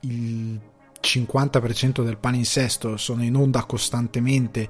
il 0.00 0.58
50% 1.00 2.02
del 2.02 2.16
palinsesto, 2.16 2.96
sono 2.96 3.22
in 3.22 3.36
onda 3.36 3.64
costantemente 3.64 4.68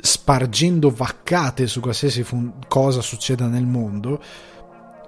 spargendo 0.00 0.90
vaccate 0.90 1.66
su 1.66 1.80
qualsiasi 1.80 2.22
fun- 2.22 2.54
cosa 2.68 3.00
succeda 3.00 3.46
nel 3.46 3.66
mondo, 3.66 4.20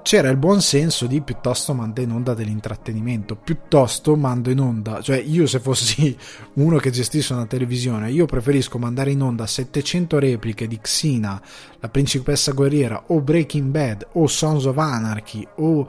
c'era 0.02 0.28
il 0.28 0.36
buon 0.36 0.60
senso 0.62 1.06
di 1.06 1.20
piuttosto 1.20 1.74
manda 1.74 2.00
in 2.00 2.10
onda 2.10 2.34
dell'intrattenimento, 2.34 3.36
piuttosto 3.36 4.16
mando 4.16 4.50
in 4.50 4.60
onda, 4.60 5.00
cioè 5.00 5.18
io 5.18 5.46
se 5.46 5.60
fossi 5.60 6.16
uno 6.54 6.78
che 6.78 6.90
gestisce 6.90 7.32
una 7.32 7.46
televisione, 7.46 8.10
io 8.10 8.26
preferisco 8.26 8.78
mandare 8.78 9.10
in 9.10 9.22
onda 9.22 9.46
700 9.46 10.18
repliche 10.18 10.66
di 10.66 10.78
Xena, 10.80 11.40
la 11.78 11.88
principessa 11.88 12.52
guerriera, 12.52 13.04
o 13.08 13.20
Breaking 13.20 13.70
Bad, 13.70 14.06
o 14.12 14.26
Sons 14.26 14.64
of 14.64 14.78
Anarchy, 14.78 15.46
o 15.56 15.86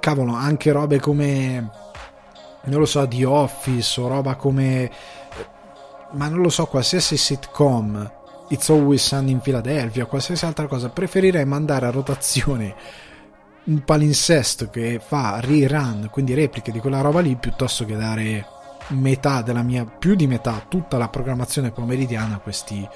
cavolo, 0.00 0.34
anche 0.34 0.72
robe 0.72 1.00
come, 1.00 1.70
non 2.64 2.80
lo 2.80 2.86
so, 2.86 3.06
The 3.06 3.24
Office, 3.24 4.00
o 4.00 4.08
roba 4.08 4.34
come 4.34 4.90
ma 6.12 6.28
non 6.28 6.40
lo 6.40 6.48
so, 6.48 6.66
qualsiasi 6.66 7.16
sitcom, 7.16 8.12
It's 8.48 8.68
Always 8.68 9.02
Sunny 9.02 9.32
in 9.32 9.40
Philadelphia, 9.40 10.06
qualsiasi 10.06 10.44
altra 10.44 10.66
cosa, 10.66 10.90
preferirei 10.90 11.44
mandare 11.44 11.86
a 11.86 11.90
rotazione 11.90 12.74
un 13.64 13.82
palinsesto 13.82 14.68
che 14.68 15.00
fa 15.04 15.40
rerun, 15.40 16.08
quindi 16.10 16.34
repliche 16.34 16.70
di 16.70 16.80
quella 16.80 17.00
roba 17.00 17.20
lì, 17.20 17.34
piuttosto 17.36 17.84
che 17.84 17.96
dare 17.96 18.46
metà 18.88 19.40
della 19.40 19.62
mia, 19.62 19.84
più 19.86 20.14
di 20.14 20.26
metà, 20.26 20.64
tutta 20.68 20.98
la 20.98 21.08
programmazione 21.08 21.70
pomeridiana 21.70 22.34
a 22.34 22.38
questi 22.38 22.86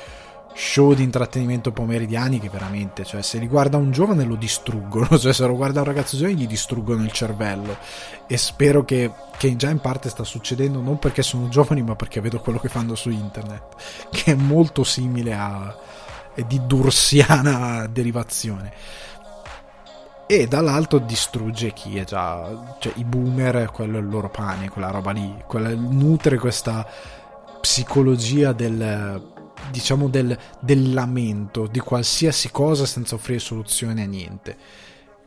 show 0.58 0.92
di 0.92 1.04
intrattenimento 1.04 1.70
pomeridiani 1.70 2.40
che 2.40 2.48
veramente, 2.48 3.04
cioè 3.04 3.22
se 3.22 3.38
li 3.38 3.46
guarda 3.46 3.76
un 3.76 3.92
giovane 3.92 4.24
lo 4.24 4.34
distruggono, 4.34 5.06
cioè 5.16 5.32
se 5.32 5.46
lo 5.46 5.54
guarda 5.54 5.80
un 5.80 5.86
ragazzo 5.86 6.16
giovane 6.16 6.34
gli 6.36 6.48
distruggono 6.48 7.04
il 7.04 7.12
cervello. 7.12 7.76
E 8.26 8.36
spero 8.36 8.84
che, 8.84 9.12
che 9.36 9.54
già 9.54 9.70
in 9.70 9.78
parte 9.78 10.08
sta 10.08 10.24
succedendo 10.24 10.80
non 10.80 10.98
perché 10.98 11.22
sono 11.22 11.48
giovani 11.48 11.82
ma 11.82 11.94
perché 11.94 12.20
vedo 12.20 12.40
quello 12.40 12.58
che 12.58 12.68
fanno 12.68 12.96
su 12.96 13.08
internet, 13.08 13.76
che 14.10 14.32
è 14.32 14.34
molto 14.34 14.82
simile 14.82 15.32
a 15.32 15.76
è 16.34 16.42
di 16.42 16.60
dursiana 16.66 17.86
derivazione. 17.86 18.72
E 20.26 20.46
dall'altro 20.46 20.98
distrugge 20.98 21.72
chi 21.72 21.98
è 21.98 22.04
già 22.04 22.76
cioè 22.80 22.92
i 22.96 23.04
boomer 23.04 23.70
quello 23.72 23.96
è 23.96 24.00
il 24.00 24.08
loro 24.08 24.28
pane 24.28 24.68
quella 24.68 24.90
roba 24.90 25.10
lì 25.10 25.42
quella, 25.46 25.70
nutre 25.70 26.36
questa 26.36 26.86
psicologia 27.62 28.52
del 28.52 29.36
diciamo 29.70 30.08
del, 30.08 30.36
del 30.60 30.92
lamento 30.92 31.66
di 31.66 31.80
qualsiasi 31.80 32.50
cosa 32.50 32.86
senza 32.86 33.14
offrire 33.14 33.38
soluzione 33.38 34.02
a 34.02 34.06
niente. 34.06 34.56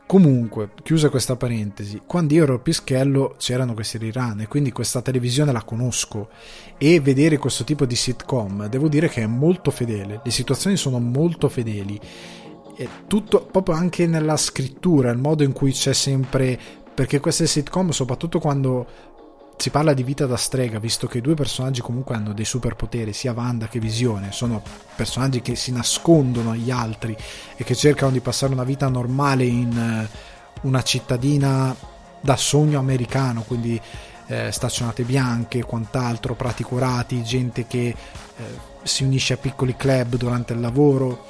Comunque, 0.06 0.72
chiusa 0.82 1.08
questa 1.08 1.36
parentesi, 1.36 2.02
quando 2.04 2.34
io 2.34 2.42
ero 2.42 2.60
pischello 2.60 3.36
c'erano 3.38 3.72
questi 3.72 3.96
rerun 3.96 4.40
e 4.40 4.46
quindi 4.46 4.70
questa 4.70 5.00
televisione 5.00 5.52
la 5.52 5.62
conosco 5.62 6.28
e 6.76 7.00
vedere 7.00 7.38
questo 7.38 7.64
tipo 7.64 7.86
di 7.86 7.96
sitcom 7.96 8.66
devo 8.66 8.88
dire 8.88 9.08
che 9.08 9.22
è 9.22 9.26
molto 9.26 9.70
fedele, 9.70 10.20
le 10.22 10.30
situazioni 10.30 10.76
sono 10.76 10.98
molto 10.98 11.48
fedeli, 11.48 11.98
e 12.76 12.88
tutto 13.06 13.46
proprio 13.50 13.74
anche 13.74 14.06
nella 14.06 14.36
scrittura, 14.36 15.10
il 15.10 15.18
modo 15.18 15.44
in 15.44 15.52
cui 15.52 15.72
c'è 15.72 15.94
sempre 15.94 16.58
perché 16.94 17.20
queste 17.20 17.46
sitcom, 17.46 17.90
soprattutto 17.90 18.38
quando 18.38 18.86
si 19.62 19.70
parla 19.70 19.92
di 19.94 20.02
vita 20.02 20.26
da 20.26 20.36
strega, 20.36 20.80
visto 20.80 21.06
che 21.06 21.18
i 21.18 21.20
due 21.20 21.34
personaggi 21.34 21.80
comunque 21.82 22.16
hanno 22.16 22.32
dei 22.32 22.44
superpoteri, 22.44 23.12
sia 23.12 23.30
Wanda 23.30 23.68
che 23.68 23.78
Visione, 23.78 24.32
sono 24.32 24.60
personaggi 24.96 25.40
che 25.40 25.54
si 25.54 25.70
nascondono 25.70 26.50
agli 26.50 26.72
altri 26.72 27.16
e 27.54 27.62
che 27.62 27.76
cercano 27.76 28.10
di 28.10 28.18
passare 28.18 28.52
una 28.52 28.64
vita 28.64 28.88
normale 28.88 29.44
in 29.44 29.78
eh, 29.78 30.08
una 30.62 30.82
cittadina 30.82 31.76
da 32.20 32.36
sogno 32.36 32.80
americano, 32.80 33.42
quindi 33.42 33.80
eh, 34.26 34.50
staccionate 34.50 35.04
bianche, 35.04 35.62
quant'altro, 35.62 36.34
prati 36.34 36.64
curati, 36.64 37.22
gente 37.22 37.68
che 37.68 37.86
eh, 37.86 37.94
si 38.82 39.04
unisce 39.04 39.34
a 39.34 39.36
piccoli 39.36 39.76
club 39.76 40.16
durante 40.16 40.54
il 40.54 40.60
lavoro. 40.60 41.24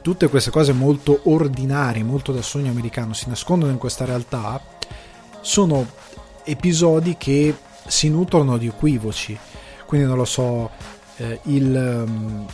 Tutte 0.00 0.28
queste 0.28 0.52
cose 0.52 0.72
molto 0.72 1.22
ordinarie, 1.24 2.04
molto 2.04 2.30
da 2.30 2.40
sogno 2.40 2.70
americano, 2.70 3.14
si 3.14 3.28
nascondono 3.28 3.72
in 3.72 3.78
questa 3.78 4.04
realtà, 4.04 4.62
sono 5.40 5.98
episodi 6.44 7.16
che 7.18 7.54
si 7.86 8.08
nutrono 8.08 8.56
di 8.56 8.66
equivoci. 8.66 9.38
Quindi 9.86 10.06
non 10.06 10.16
lo 10.16 10.24
so, 10.24 10.70
eh, 11.16 11.40
il, 11.44 12.04
um, 12.06 12.46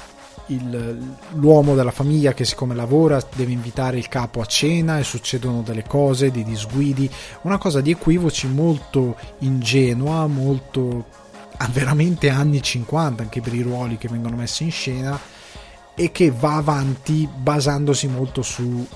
il, 0.47 1.17
l'uomo 1.35 1.75
della 1.75 1.91
famiglia 1.91 2.33
che 2.33 2.45
siccome 2.45 2.75
lavora 2.75 3.21
deve 3.35 3.53
invitare 3.53 3.99
il 3.99 4.09
capo 4.09 4.41
a 4.41 4.47
cena 4.47 4.99
e 4.99 5.05
succedono 5.05 5.63
delle 5.63 5.85
cose, 5.85 6.31
dei 6.31 6.45
disguidi, 6.45 7.11
una 7.43 7.59
cosa 7.59 7.81
di 7.81 7.91
equivoci 7.91 8.47
molto 8.47 9.17
ingenua, 9.39 10.27
molto 10.27 11.25
veramente 11.71 12.29
anni 12.29 12.63
50 12.63 13.23
anche 13.23 13.41
per 13.41 13.55
i 13.55 13.63
ruoli 13.63 13.97
che 13.97 14.09
vengono 14.09 14.37
messi 14.37 14.65
in 14.65 14.71
scena 14.71 15.19
e 15.95 16.13
che 16.13 16.31
va 16.31 16.57
avanti 16.57 17.27
basandosi 17.35 18.07
molto 18.09 18.43
sui 18.43 18.87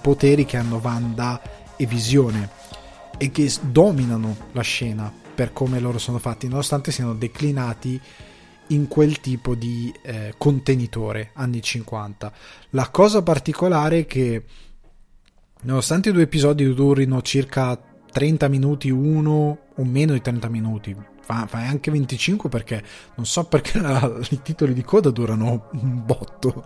poteri 0.00 0.44
che 0.44 0.56
hanno 0.56 0.80
Wanda 0.82 1.40
e 1.76 1.86
Visione 1.86 2.48
e 3.18 3.30
che 3.30 3.52
dominano 3.60 4.36
la 4.52 4.62
scena 4.62 5.12
per 5.34 5.52
come 5.52 5.80
loro 5.80 5.98
sono 5.98 6.18
fatti 6.18 6.48
nonostante 6.48 6.92
siano 6.92 7.14
declinati 7.14 8.00
in 8.68 8.88
quel 8.88 9.20
tipo 9.20 9.54
di 9.54 9.92
eh, 10.02 10.34
contenitore 10.36 11.30
anni 11.34 11.60
50 11.60 12.32
la 12.70 12.88
cosa 12.90 13.22
particolare 13.22 14.00
è 14.00 14.06
che 14.06 14.44
nonostante 15.62 16.10
i 16.10 16.12
due 16.12 16.22
episodi 16.22 16.72
durino 16.72 17.20
circa 17.22 17.80
30 18.10 18.48
minuti 18.48 18.90
uno 18.90 19.58
o 19.74 19.84
meno 19.84 20.12
di 20.12 20.20
30 20.20 20.48
minuti 20.48 20.96
fai 21.20 21.66
anche 21.66 21.90
25 21.90 22.48
perché 22.48 22.82
non 23.16 23.26
so 23.26 23.44
perché 23.44 23.80
la, 23.80 24.18
i 24.30 24.40
titoli 24.42 24.72
di 24.72 24.82
coda 24.82 25.10
durano 25.10 25.68
un 25.72 26.04
botto 26.04 26.64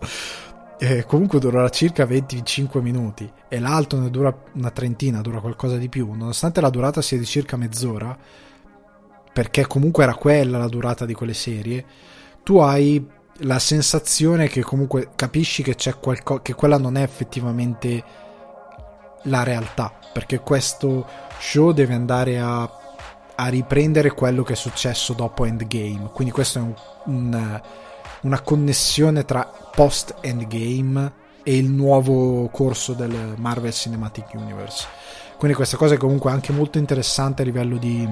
eh, 0.82 1.04
comunque 1.04 1.38
durerà 1.38 1.68
circa 1.68 2.04
25 2.04 2.80
minuti 2.80 3.30
e 3.48 3.60
l'altro 3.60 4.00
ne 4.00 4.10
dura 4.10 4.36
una 4.54 4.72
trentina 4.72 5.20
dura 5.20 5.38
qualcosa 5.38 5.76
di 5.76 5.88
più 5.88 6.10
nonostante 6.12 6.60
la 6.60 6.70
durata 6.70 7.00
sia 7.00 7.16
di 7.18 7.24
circa 7.24 7.56
mezz'ora 7.56 8.18
perché 9.32 9.68
comunque 9.68 10.02
era 10.02 10.16
quella 10.16 10.58
la 10.58 10.66
durata 10.66 11.06
di 11.06 11.14
quelle 11.14 11.34
serie 11.34 11.84
tu 12.42 12.58
hai 12.58 13.06
la 13.44 13.60
sensazione 13.60 14.48
che 14.48 14.62
comunque 14.62 15.10
capisci 15.14 15.62
che 15.62 15.76
c'è 15.76 16.00
qualcosa 16.00 16.42
che 16.42 16.54
quella 16.54 16.78
non 16.78 16.96
è 16.96 17.02
effettivamente 17.02 18.02
la 19.26 19.44
realtà 19.44 19.96
perché 20.12 20.40
questo 20.40 21.06
show 21.38 21.70
deve 21.70 21.94
andare 21.94 22.40
a 22.40 22.68
a 23.34 23.48
riprendere 23.48 24.10
quello 24.12 24.42
che 24.42 24.52
è 24.52 24.56
successo 24.56 25.14
dopo 25.14 25.44
Endgame. 25.44 26.10
Quindi 26.12 26.32
questa 26.32 26.60
è 26.60 26.62
un, 26.62 26.74
un, 27.06 27.60
una 28.22 28.40
connessione 28.40 29.24
tra 29.24 29.50
post-Endgame 29.74 31.20
e 31.42 31.56
il 31.56 31.70
nuovo 31.70 32.48
corso 32.48 32.92
del 32.92 33.34
Marvel 33.36 33.72
Cinematic 33.72 34.34
Universe. 34.34 34.86
Quindi 35.36 35.56
questa 35.56 35.76
cosa 35.76 35.94
è 35.94 35.98
comunque 35.98 36.30
anche 36.30 36.52
molto 36.52 36.78
interessante 36.78 37.42
a 37.42 37.44
livello 37.44 37.76
di, 37.76 38.08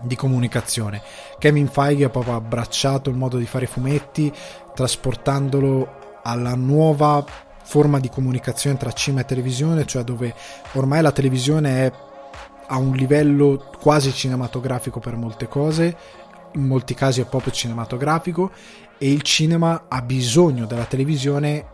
di 0.00 0.16
comunicazione. 0.16 1.00
Kevin 1.38 1.68
Feige 1.68 2.04
ha 2.04 2.10
proprio 2.10 2.34
abbracciato 2.34 3.10
il 3.10 3.16
modo 3.16 3.38
di 3.38 3.46
fare 3.46 3.66
fumetti, 3.66 4.32
trasportandolo 4.74 6.18
alla 6.22 6.54
nuova 6.54 7.24
forma 7.62 8.00
di 8.00 8.08
comunicazione 8.08 8.76
tra 8.76 8.90
cinema 8.90 9.20
e 9.20 9.26
televisione, 9.26 9.86
cioè 9.86 10.02
dove 10.02 10.34
ormai 10.72 11.00
la 11.00 11.12
televisione 11.12 11.86
è 11.86 11.92
a 12.66 12.76
un 12.76 12.92
livello 12.92 13.70
quasi 13.80 14.12
cinematografico 14.12 14.98
per 14.98 15.16
molte 15.16 15.46
cose, 15.46 15.96
in 16.54 16.66
molti 16.66 16.94
casi 16.94 17.20
è 17.20 17.26
proprio 17.26 17.52
cinematografico 17.52 18.50
e 18.98 19.10
il 19.10 19.22
cinema 19.22 19.84
ha 19.88 20.02
bisogno 20.02 20.66
della 20.66 20.84
televisione 20.84 21.66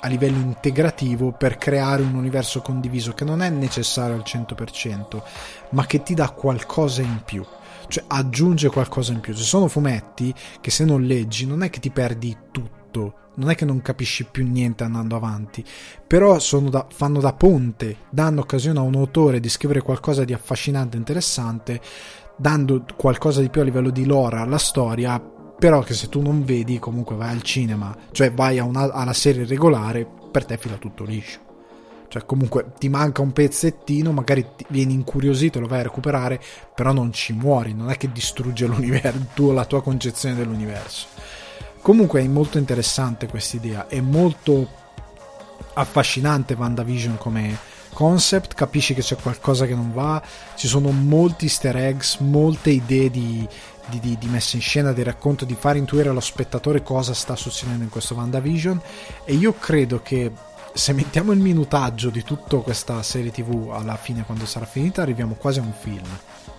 a 0.00 0.08
livello 0.08 0.36
integrativo 0.36 1.32
per 1.32 1.56
creare 1.56 2.02
un 2.02 2.14
universo 2.14 2.60
condiviso 2.60 3.12
che 3.12 3.24
non 3.24 3.40
è 3.40 3.48
necessario 3.48 4.14
al 4.14 4.22
100%, 4.26 5.22
ma 5.70 5.86
che 5.86 6.02
ti 6.02 6.14
dà 6.14 6.30
qualcosa 6.30 7.00
in 7.00 7.22
più 7.24 7.44
cioè 7.88 8.04
aggiunge 8.08 8.68
qualcosa 8.68 9.12
in 9.12 9.20
più. 9.20 9.34
Ci 9.34 9.42
sono 9.42 9.68
fumetti 9.68 10.34
che 10.60 10.70
se 10.70 10.84
non 10.84 11.02
leggi 11.02 11.46
non 11.46 11.62
è 11.62 11.70
che 11.70 11.80
ti 11.80 11.90
perdi 11.90 12.36
tutto, 12.50 13.14
non 13.36 13.50
è 13.50 13.54
che 13.54 13.64
non 13.64 13.82
capisci 13.82 14.24
più 14.24 14.46
niente 14.46 14.84
andando 14.84 15.16
avanti, 15.16 15.64
però 16.06 16.38
da, 16.68 16.86
fanno 16.88 17.20
da 17.20 17.32
ponte, 17.32 17.96
danno 18.10 18.40
occasione 18.40 18.78
a 18.78 18.82
un 18.82 18.94
autore 18.94 19.40
di 19.40 19.48
scrivere 19.48 19.82
qualcosa 19.82 20.24
di 20.24 20.32
affascinante 20.32 20.96
interessante, 20.96 21.80
dando 22.36 22.84
qualcosa 22.96 23.40
di 23.40 23.48
più 23.48 23.60
a 23.60 23.64
livello 23.64 23.90
di 23.90 24.04
lore 24.04 24.38
alla 24.38 24.58
storia, 24.58 25.20
però 25.20 25.80
che 25.82 25.94
se 25.94 26.08
tu 26.08 26.20
non 26.20 26.44
vedi 26.44 26.78
comunque 26.78 27.16
vai 27.16 27.30
al 27.30 27.42
cinema, 27.42 27.96
cioè 28.10 28.32
vai 28.32 28.58
una, 28.58 28.92
alla 28.92 29.12
serie 29.12 29.46
regolare, 29.46 30.06
per 30.30 30.44
te 30.44 30.56
fila 30.56 30.76
tutto 30.76 31.04
liscio. 31.04 31.40
Cioè 32.08 32.26
comunque 32.26 32.72
ti 32.78 32.88
manca 32.88 33.22
un 33.22 33.32
pezzettino, 33.32 34.12
magari 34.12 34.46
vieni 34.68 34.92
incuriosito, 34.92 35.58
lo 35.58 35.66
vai 35.66 35.80
a 35.80 35.84
recuperare, 35.84 36.40
però 36.74 36.92
non 36.92 37.12
ci 37.12 37.32
muori, 37.32 37.74
non 37.74 37.90
è 37.90 37.96
che 37.96 38.12
distrugge 38.12 38.66
l'universo, 38.68 39.52
la 39.52 39.64
tua 39.64 39.82
concezione 39.82 40.36
dell'universo. 40.36 41.06
Comunque 41.80 42.22
è 42.22 42.26
molto 42.28 42.58
interessante 42.58 43.26
questa 43.26 43.56
idea, 43.56 43.88
è 43.88 44.00
molto 44.00 44.82
affascinante 45.74 46.54
WandaVision 46.54 47.18
come 47.18 47.58
concept, 47.94 48.52
capisci 48.52 48.92
che 48.92 49.00
c'è 49.00 49.16
qualcosa 49.16 49.64
che 49.64 49.74
non 49.74 49.92
va, 49.92 50.22
ci 50.56 50.68
sono 50.68 50.90
molti 50.90 51.46
easter 51.46 51.76
eggs, 51.76 52.18
molte 52.18 52.68
idee 52.68 53.08
di, 53.10 53.48
di, 53.88 54.00
di, 54.00 54.18
di, 54.18 54.26
messa 54.26 54.56
in 54.56 54.62
scena, 54.62 54.92
di 54.92 55.02
racconto, 55.02 55.46
di 55.46 55.56
far 55.58 55.76
intuire 55.76 56.10
allo 56.10 56.20
spettatore 56.20 56.82
cosa 56.82 57.14
sta 57.14 57.36
succedendo 57.36 57.84
in 57.84 57.88
questo 57.88 58.14
WandaVision. 58.14 58.80
E 59.24 59.32
io 59.32 59.54
credo 59.54 60.02
che 60.02 60.30
se 60.74 60.92
mettiamo 60.92 61.32
il 61.32 61.38
minutaggio 61.38 62.10
di 62.10 62.22
tutta 62.22 62.58
questa 62.58 63.02
serie 63.02 63.30
tv 63.30 63.70
alla 63.72 63.96
fine 63.96 64.24
quando 64.24 64.44
sarà 64.44 64.66
finita 64.66 65.02
arriviamo 65.02 65.34
quasi 65.34 65.60
a 65.60 65.62
un 65.62 65.72
film 65.72 66.06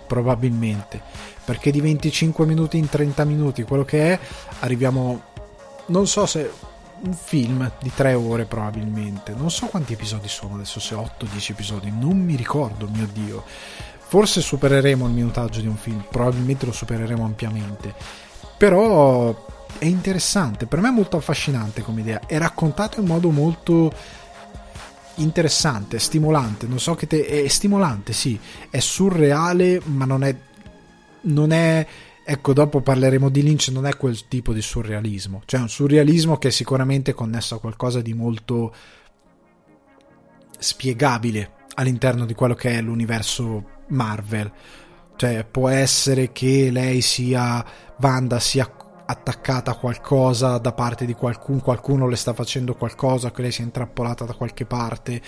probabilmente. 0.07 1.01
Perché 1.43 1.69
di 1.69 1.81
25 1.81 2.45
minuti 2.45 2.77
in 2.77 2.89
30 2.89 3.23
minuti 3.25 3.63
quello 3.63 3.83
che 3.83 4.13
è 4.13 4.19
arriviamo 4.59 5.33
non 5.87 6.07
so 6.07 6.25
se 6.25 6.49
un 7.05 7.13
film 7.13 7.71
di 7.81 7.91
3 7.93 8.13
ore 8.13 8.45
probabilmente 8.45 9.33
non 9.35 9.51
so 9.51 9.67
quanti 9.67 9.93
episodi 9.93 10.27
sono 10.27 10.55
adesso 10.55 10.79
se 10.79 10.95
8-10 10.95 11.51
episodi 11.51 11.93
non 11.97 12.17
mi 12.17 12.35
ricordo 12.35 12.87
mio 12.91 13.07
dio 13.11 13.43
forse 13.45 14.41
supereremo 14.41 15.05
il 15.05 15.13
minutaggio 15.13 15.61
di 15.61 15.67
un 15.67 15.77
film 15.77 16.03
probabilmente 16.09 16.65
lo 16.65 16.71
supereremo 16.71 17.23
ampiamente 17.23 17.93
però 18.57 19.45
è 19.77 19.85
interessante 19.85 20.65
per 20.65 20.79
me 20.79 20.89
è 20.89 20.91
molto 20.91 21.17
affascinante 21.17 21.81
come 21.81 22.01
idea 22.01 22.21
è 22.25 22.37
raccontato 22.37 22.99
in 22.99 23.05
modo 23.05 23.29
molto 23.29 23.91
interessante, 25.15 25.99
stimolante. 25.99 26.67
Non 26.67 26.79
so 26.79 26.95
che 26.95 27.07
te. 27.07 27.43
È 27.43 27.47
stimolante, 27.47 28.13
sì. 28.13 28.39
È 28.69 28.79
surreale, 28.79 29.81
ma 29.85 30.05
non 30.05 30.23
è. 30.23 30.35
Non 31.21 31.51
è. 31.51 31.85
Ecco, 32.27 32.53
dopo 32.53 32.81
parleremo 32.81 33.29
di 33.29 33.43
Lynch, 33.43 33.67
non 33.67 33.85
è 33.85 33.95
quel 33.97 34.27
tipo 34.27 34.51
di 34.51 34.61
surrealismo. 34.61 35.43
Cioè, 35.45 35.59
un 35.59 35.69
surrealismo 35.69 36.37
che 36.37 36.47
è 36.47 36.51
sicuramente 36.51 37.13
connesso 37.13 37.53
a 37.53 37.59
qualcosa 37.59 38.01
di 38.01 38.15
molto 38.15 38.73
spiegabile 40.57 41.51
all'interno 41.75 42.25
di 42.25 42.33
quello 42.33 42.55
che 42.55 42.71
è 42.71 42.81
l'universo 42.81 43.83
Marvel. 43.89 44.51
Cioè, 45.15 45.45
può 45.45 45.69
essere 45.69 46.31
che 46.31 46.71
lei 46.71 47.01
sia. 47.01 47.63
Wanda 47.99 48.39
sia 48.39 48.69
attaccata 49.05 49.71
a 49.71 49.75
qualcosa 49.77 50.57
da 50.57 50.73
parte 50.73 51.05
di 51.05 51.13
qualcuno, 51.13 51.61
qualcuno 51.61 52.07
le 52.07 52.15
sta 52.15 52.33
facendo 52.33 52.73
qualcosa, 52.73 53.29
che 53.31 53.43
lei 53.43 53.51
si 53.51 53.61
è 53.61 53.65
intrappolata 53.65 54.25
da 54.25 54.33
qualche 54.33 54.65
parte, 54.65 55.21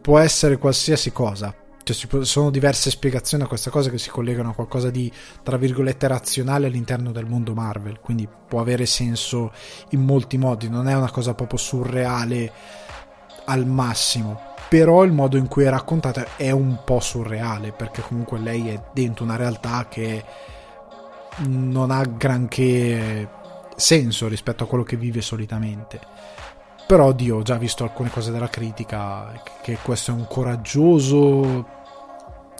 può 0.00 0.18
essere 0.18 0.56
qualsiasi 0.56 1.12
cosa. 1.12 1.54
Cioè, 1.92 2.08
ci 2.08 2.24
sono 2.24 2.50
diverse 2.50 2.88
spiegazioni 2.90 3.42
a 3.42 3.46
questa 3.48 3.70
cosa 3.70 3.90
che 3.90 3.98
si 3.98 4.10
collegano 4.10 4.50
a 4.50 4.54
qualcosa 4.54 4.90
di, 4.90 5.10
tra 5.42 5.56
virgolette, 5.56 6.06
razionale 6.06 6.68
all'interno 6.68 7.10
del 7.10 7.26
mondo 7.26 7.52
Marvel, 7.52 7.98
quindi 8.00 8.28
può 8.46 8.60
avere 8.60 8.86
senso 8.86 9.50
in 9.90 10.04
molti 10.04 10.38
modi, 10.38 10.68
non 10.68 10.86
è 10.88 10.94
una 10.94 11.10
cosa 11.10 11.34
proprio 11.34 11.58
surreale 11.58 12.52
al 13.46 13.66
massimo. 13.66 14.48
Però 14.68 15.02
il 15.02 15.10
modo 15.10 15.36
in 15.36 15.48
cui 15.48 15.64
è 15.64 15.68
raccontata 15.68 16.36
è 16.36 16.52
un 16.52 16.82
po' 16.84 17.00
surreale, 17.00 17.72
perché 17.72 18.02
comunque 18.02 18.38
lei 18.38 18.68
è 18.68 18.80
dentro 18.92 19.24
una 19.24 19.34
realtà 19.34 19.88
che 19.88 20.24
non 21.48 21.90
ha 21.90 22.04
granché 22.04 23.28
senso 23.74 24.28
rispetto 24.28 24.62
a 24.62 24.66
quello 24.68 24.84
che 24.84 24.96
vive 24.96 25.22
solitamente. 25.22 25.98
Però 26.86 27.10
Dio, 27.12 27.38
ho 27.38 27.42
già 27.42 27.56
visto 27.56 27.82
alcune 27.82 28.10
cose 28.10 28.30
della 28.30 28.48
critica, 28.48 29.42
che 29.60 29.78
questo 29.82 30.12
è 30.12 30.14
un 30.14 30.26
coraggioso 30.28 31.78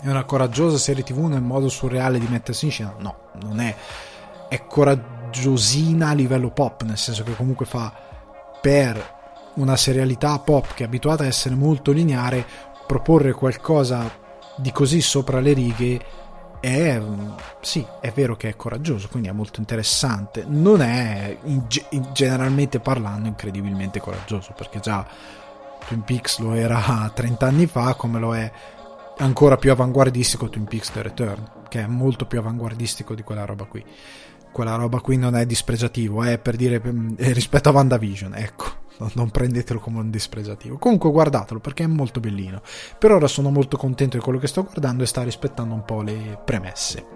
è 0.03 0.09
una 0.09 0.25
coraggiosa 0.25 0.79
serie 0.79 1.03
tv 1.03 1.25
nel 1.25 1.43
modo 1.43 1.69
surreale 1.69 2.19
di 2.19 2.27
mettersi 2.29 2.67
in 2.67 2.71
scena. 2.71 2.95
No, 2.99 3.17
non 3.43 3.61
è. 3.61 3.75
È 4.49 4.67
coraggiosina 4.67 6.09
a 6.09 6.15
livello 6.15 6.51
pop, 6.51 6.83
nel 6.83 6.99
senso 6.99 7.23
che 7.23 7.37
comunque 7.37 7.67
fa 7.67 7.93
per 8.61 9.19
una 9.55 9.77
serialità 9.77 10.39
pop 10.39 10.75
che 10.75 10.85
è 10.85 10.87
abituata 10.87 11.25
a 11.25 11.27
essere 11.27 11.55
molto 11.55 11.93
lineare, 11.93 12.45
proporre 12.87 13.33
qualcosa 13.33 14.11
di 14.57 14.73
così 14.73 15.01
sopra 15.01 15.41
le 15.41 15.53
righe 15.53 16.01
è 16.61 17.01
sì, 17.61 17.85
è 18.01 18.13
vero 18.13 18.37
che 18.37 18.51
è 18.51 18.57
coraggioso, 18.57 19.09
quindi 19.09 19.29
è 19.29 19.33
molto 19.33 19.61
interessante. 19.61 20.45
Non 20.47 20.83
è 20.83 21.37
in, 21.45 21.65
in, 21.91 22.09
generalmente 22.13 22.81
parlando 22.81 23.29
incredibilmente 23.29 23.99
coraggioso, 23.99 24.53
perché 24.55 24.79
già 24.81 25.07
Twin 25.87 26.03
Peaks 26.03 26.39
lo 26.39 26.53
era 26.53 27.11
30 27.13 27.47
anni 27.47 27.67
fa, 27.67 27.95
come 27.95 28.19
lo 28.19 28.35
è 28.37 28.51
ancora 29.21 29.57
più 29.57 29.71
avanguardistico 29.71 30.49
Twin 30.49 30.65
Peaks 30.65 30.91
The 30.93 31.03
Return, 31.03 31.51
che 31.69 31.81
è 31.81 31.87
molto 31.87 32.27
più 32.27 32.39
avanguardistico 32.39 33.15
di 33.15 33.23
quella 33.23 33.45
roba 33.45 33.65
qui. 33.65 33.85
quella 34.53 34.75
roba 34.75 35.01
qui 35.01 35.17
non 35.17 35.37
è 35.37 35.47
dispregiativo, 35.47 36.25
è 36.25 36.39
per 36.39 36.57
dire 36.57 36.83
eh, 37.17 37.33
rispetto 37.33 37.69
a 37.69 37.73
WandaVision, 37.73 38.35
ecco. 38.35 38.79
Non 39.15 39.31
prendetelo 39.31 39.81
come 39.81 40.01
un 40.01 40.11
dispregiativo. 40.11 40.77
Comunque 40.77 41.11
guardatelo 41.11 41.59
perché 41.59 41.85
è 41.85 41.87
molto 41.87 42.21
bellino. 42.21 42.61
Per 42.99 43.11
ora 43.11 43.29
sono 43.29 43.51
molto 43.51 43.79
contento 43.79 44.19
di 44.19 44.23
quello 44.23 44.39
che 44.39 44.47
sto 44.47 44.65
guardando 44.65 45.05
e 45.05 45.07
sta 45.07 45.23
rispettando 45.23 45.73
un 45.73 45.87
po' 45.87 46.03
le 46.03 46.39
premesse. 46.45 47.07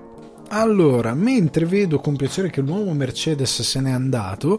Allora, 0.48 1.12
mentre 1.12 1.66
vedo 1.66 1.98
con 2.00 2.16
piacere 2.16 2.48
che 2.48 2.62
l'uomo 2.62 2.94
Mercedes 2.94 3.60
se 3.60 3.80
n'è 3.80 3.90
andato, 3.90 4.58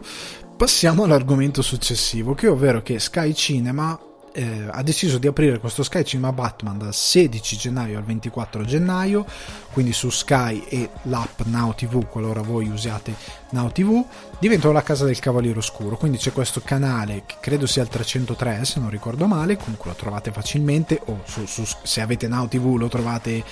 passiamo 0.56 1.02
all'argomento 1.02 1.62
successivo, 1.62 2.34
che 2.34 2.46
ovvero 2.46 2.80
che 2.82 3.00
Sky 3.00 3.34
Cinema 3.34 3.98
eh, 4.36 4.68
ha 4.70 4.82
deciso 4.82 5.16
di 5.16 5.26
aprire 5.26 5.58
questo 5.58 5.82
Sky 5.82 6.04
Cinema 6.04 6.30
Batman 6.30 6.76
dal 6.76 6.92
16 6.92 7.56
gennaio 7.56 7.96
al 7.96 8.04
24 8.04 8.66
gennaio, 8.66 9.24
quindi 9.72 9.94
su 9.94 10.10
Sky 10.10 10.62
e 10.68 10.90
l'app 11.04 11.40
Now 11.44 11.74
TV, 11.74 12.06
qualora 12.06 12.42
voi 12.42 12.68
usiate 12.68 13.14
Now 13.50 13.70
TV, 13.72 14.04
diventano 14.38 14.74
la 14.74 14.82
casa 14.82 15.06
del 15.06 15.18
Cavaliere 15.18 15.58
Oscuro. 15.58 15.96
Quindi 15.96 16.18
c'è 16.18 16.32
questo 16.32 16.60
canale 16.62 17.22
che 17.24 17.36
credo 17.40 17.66
sia 17.66 17.82
il 17.82 17.88
303, 17.88 18.66
se 18.66 18.78
non 18.78 18.90
ricordo 18.90 19.26
male, 19.26 19.56
comunque 19.56 19.90
lo 19.90 19.96
trovate 19.96 20.30
facilmente, 20.32 21.00
o 21.06 21.22
su, 21.24 21.46
su, 21.46 21.64
se 21.82 22.02
avete 22.02 22.28
Now 22.28 22.46
TV 22.46 22.76
lo 22.76 22.88
trovate 22.88 23.42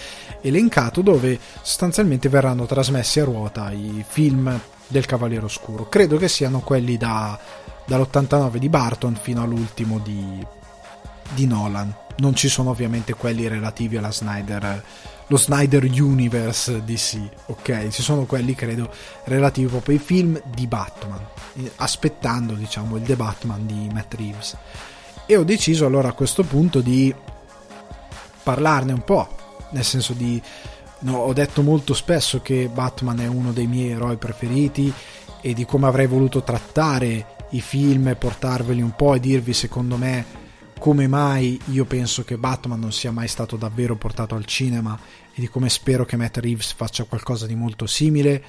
elencato, 0.43 1.01
dove 1.01 1.39
sostanzialmente 1.63 2.29
verranno 2.29 2.67
trasmessi 2.67 3.21
a 3.21 3.25
ruota 3.25 3.71
i 3.71 4.05
film 4.07 4.61
del 4.87 5.07
Cavaliere 5.07 5.47
Oscuro. 5.47 5.89
Credo 5.89 6.19
che 6.19 6.29
siano 6.29 6.61
quelli 6.61 6.99
da, 6.99 7.39
dall'89 7.87 8.57
di 8.57 8.69
Barton 8.69 9.19
fino 9.19 9.43
all'ultimo 9.43 9.99
di 9.99 10.63
di 11.35 11.47
Nolan. 11.47 11.95
Non 12.17 12.35
ci 12.35 12.49
sono 12.49 12.71
ovviamente 12.71 13.15
quelli 13.15 13.49
relativi 13.49 13.97
alla 13.97 14.13
Snyder, 14.13 14.83
lo 15.27 15.37
Snyder 15.37 15.85
Universe 15.85 16.85
DC, 16.85 17.19
ok? 17.47 17.89
Ci 17.89 18.03
sono 18.03 18.25
quelli, 18.25 18.55
credo, 18.55 18.91
relativi 19.25 19.67
proprio 19.67 19.97
ai 19.97 20.03
film 20.03 20.41
di 20.55 20.67
Batman, 20.67 21.21
aspettando, 21.77 22.55
diciamo, 22.55 22.97
il 22.97 23.03
The 23.03 23.17
Batman 23.17 23.67
di 23.67 23.89
Matt 23.93 24.15
Reeves. 24.15 24.57
E 25.27 25.37
ho 25.37 25.45
deciso 25.45 25.87
allora 25.87 26.09
a 26.09 26.13
questo 26.13 26.45
punto 26.45 26.81
di 26.81 27.13
parlarne 28.43 28.93
un 28.93 29.03
po', 29.03 29.29
nel 29.71 29.85
senso 29.85 30.13
di... 30.13 30.41
No, 31.01 31.17
ho 31.19 31.33
detto 31.33 31.63
molto 31.63 31.93
spesso 31.93 32.41
che 32.41 32.71
Batman 32.73 33.21
è 33.21 33.27
uno 33.27 33.53
dei 33.53 33.67
miei 33.67 33.91
eroi 33.91 34.17
preferiti 34.17 34.91
e 35.43 35.53
di 35.53 35.67
come 35.67 35.87
avrei 35.87 36.07
voluto 36.07 36.43
trattare 36.43 37.27
i 37.51 37.61
film 37.61 38.09
e 38.09 38.17
portarveli 38.17 38.81
un 38.81 38.95
po' 38.97 39.15
e 39.15 39.21
dirvi 39.21 39.53
secondo 39.53 39.97
me 39.97 40.44
come 40.85 41.09
mai 41.09 41.59
io 41.69 41.87
penso 41.87 42.25
che 42.25 42.37
Batman 42.37 42.79
non 42.79 42.93
sia 42.93 43.11
mai 43.11 43.27
stato 43.27 43.57
davvero 43.57 43.97
portato 43.97 44.35
al 44.35 44.45
cinema 44.45 44.95
e 45.33 45.41
di 45.41 45.49
come 45.49 45.71
spero 45.71 46.05
che 46.05 46.19
Matt 46.19 46.37
Reeves 46.37 46.75
faccia 46.75 47.05
qualcosa 47.05 47.47
di 47.47 47.55
molto 47.55 47.87
simile. 47.87 48.45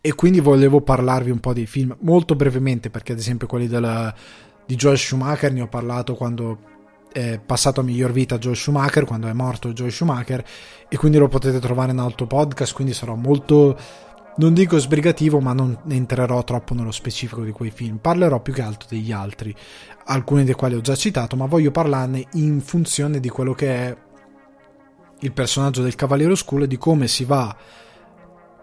E 0.00 0.14
quindi 0.14 0.40
volevo 0.40 0.80
parlarvi 0.80 1.30
un 1.30 1.38
po' 1.38 1.52
dei 1.52 1.66
film 1.66 1.94
molto 2.00 2.34
brevemente, 2.34 2.88
perché 2.88 3.12
ad 3.12 3.18
esempio 3.18 3.46
quelli 3.46 3.66
della, 3.66 4.14
di 4.64 4.74
Joel 4.76 4.96
Schumacher 4.96 5.52
ne 5.52 5.60
ho 5.60 5.68
parlato 5.68 6.14
quando 6.14 6.58
è 7.12 7.38
passato 7.38 7.80
a 7.80 7.82
miglior 7.82 8.12
vita 8.12 8.38
Joel 8.38 8.56
Schumacher, 8.56 9.04
quando 9.04 9.28
è 9.28 9.34
morto 9.34 9.74
Joel 9.74 9.92
Schumacher, 9.92 10.42
e 10.88 10.96
quindi 10.96 11.18
lo 11.18 11.28
potete 11.28 11.58
trovare 11.58 11.92
in 11.92 11.98
altro 11.98 12.26
podcast, 12.26 12.72
quindi 12.72 12.94
sarò 12.94 13.14
molto 13.14 13.78
non 14.40 14.54
dico 14.54 14.78
sbrigativo, 14.78 15.38
ma 15.38 15.52
non 15.52 15.78
entrerò 15.88 16.42
troppo 16.44 16.72
nello 16.72 16.92
specifico 16.92 17.44
di 17.44 17.52
quei 17.52 17.70
film. 17.70 17.98
Parlerò 17.98 18.40
più 18.40 18.54
che 18.54 18.62
altro 18.62 18.88
degli 18.90 19.12
altri, 19.12 19.54
alcuni 20.06 20.44
dei 20.44 20.54
quali 20.54 20.74
ho 20.74 20.80
già 20.80 20.96
citato, 20.96 21.36
ma 21.36 21.44
voglio 21.44 21.70
parlarne 21.70 22.26
in 22.32 22.62
funzione 22.62 23.20
di 23.20 23.28
quello 23.28 23.52
che 23.52 23.68
è 23.68 23.96
il 25.20 25.32
personaggio 25.32 25.82
del 25.82 25.94
Cavaliere 25.94 26.32
Oscuro 26.32 26.64
e 26.64 26.66
di 26.66 26.78
come 26.78 27.06
si 27.06 27.26
va 27.26 27.54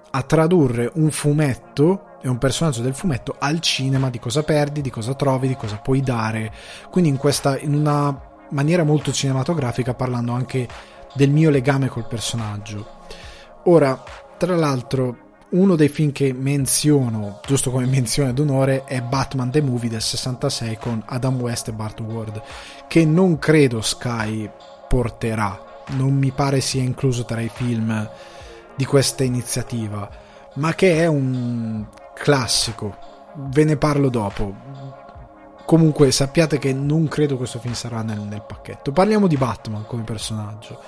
a 0.10 0.22
tradurre 0.24 0.90
un 0.96 1.12
fumetto 1.12 2.18
e 2.24 2.28
un 2.28 2.40
personaggio 2.40 2.82
del 2.82 2.96
fumetto 2.96 3.36
al 3.38 3.60
cinema, 3.60 4.10
di 4.10 4.18
cosa 4.18 4.42
perdi, 4.42 4.82
di 4.82 4.90
cosa 4.90 5.14
trovi, 5.14 5.48
di 5.48 5.56
cosa 5.56 5.78
puoi 5.78 6.02
dare. 6.02 6.52
Quindi 6.90 7.12
in 7.12 7.18
questa 7.18 7.56
in 7.60 7.76
una 7.76 8.20
maniera 8.50 8.84
molto 8.84 9.12
cinematografica 9.12 9.94
parlando 9.94 10.32
anche 10.32 10.68
del 11.14 11.30
mio 11.30 11.52
legame 11.52 11.88
col 11.88 12.08
personaggio. 12.08 12.96
Ora, 13.66 14.02
tra 14.40 14.56
l'altro, 14.56 15.26
uno 15.50 15.76
dei 15.76 15.88
film 15.88 16.12
che 16.12 16.34
menziono, 16.34 17.40
giusto 17.46 17.72
come 17.72 17.86
menzione 17.86 18.34
d'onore, 18.34 18.84
è 18.84 19.02
Batman 19.02 19.50
The 19.50 19.62
Movie 19.62 19.90
del 19.90 20.02
66 20.02 20.78
con 20.78 21.02
Adam 21.06 21.40
West 21.40 21.70
e 21.70 21.72
Bart 21.72 22.02
Ward, 22.02 22.42
che 22.88 23.06
non 23.06 23.40
credo 23.40 23.82
Sky 23.82 24.50
porterà, 24.90 25.84
non 25.92 26.14
mi 26.16 26.32
pare 26.32 26.60
sia 26.60 26.82
incluso 26.82 27.24
tra 27.24 27.40
i 27.40 27.50
film 27.50 28.10
di 28.76 28.86
questa 28.86 29.24
iniziativa, 29.24 30.10
ma 30.56 30.74
che 30.76 30.98
è 30.98 31.08
un 31.08 31.86
classico, 32.14 32.98
ve 33.36 33.64
ne 33.64 33.78
parlo 33.78 34.10
dopo. 34.10 34.54
Comunque 35.66 36.12
sappiate 36.12 36.60
che 36.60 36.74
non 36.74 37.08
credo 37.08 37.38
questo 37.38 37.60
film 37.60 37.74
sarà 37.74 38.02
nel, 38.02 38.20
nel 38.20 38.44
pacchetto. 38.46 38.92
Parliamo 38.92 39.28
di 39.28 39.36
Batman 39.38 39.86
come 39.86 40.04
personaggio 40.04 40.80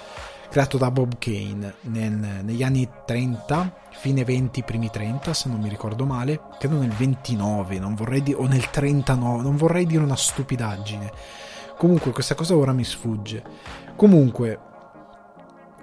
creato 0.50 0.78
da 0.78 0.92
Bob 0.92 1.18
Kane 1.20 1.76
nel, 1.82 2.12
negli 2.44 2.64
anni 2.64 2.90
30, 3.06 3.74
fine 3.92 4.24
20, 4.24 4.64
primi 4.64 4.90
30 4.90 5.34
se 5.34 5.50
non 5.50 5.60
mi 5.60 5.70
ricordo 5.70 6.06
male, 6.06 6.42
credo 6.58 6.80
nel 6.80 6.90
29 6.90 7.80
non 7.80 7.96
vorrei 7.96 8.24
di- 8.24 8.34
o 8.34 8.46
nel 8.48 8.70
39, 8.70 9.44
non 9.44 9.56
vorrei 9.56 9.86
dire 9.86 10.04
una 10.04 10.16
stupidaggine. 10.16 11.12
Comunque 11.78 12.12
questa 12.12 12.36
cosa 12.36 12.56
ora 12.58 12.74
mi 12.74 12.84
sfugge. 12.84 13.42
Comunque 13.96 14.60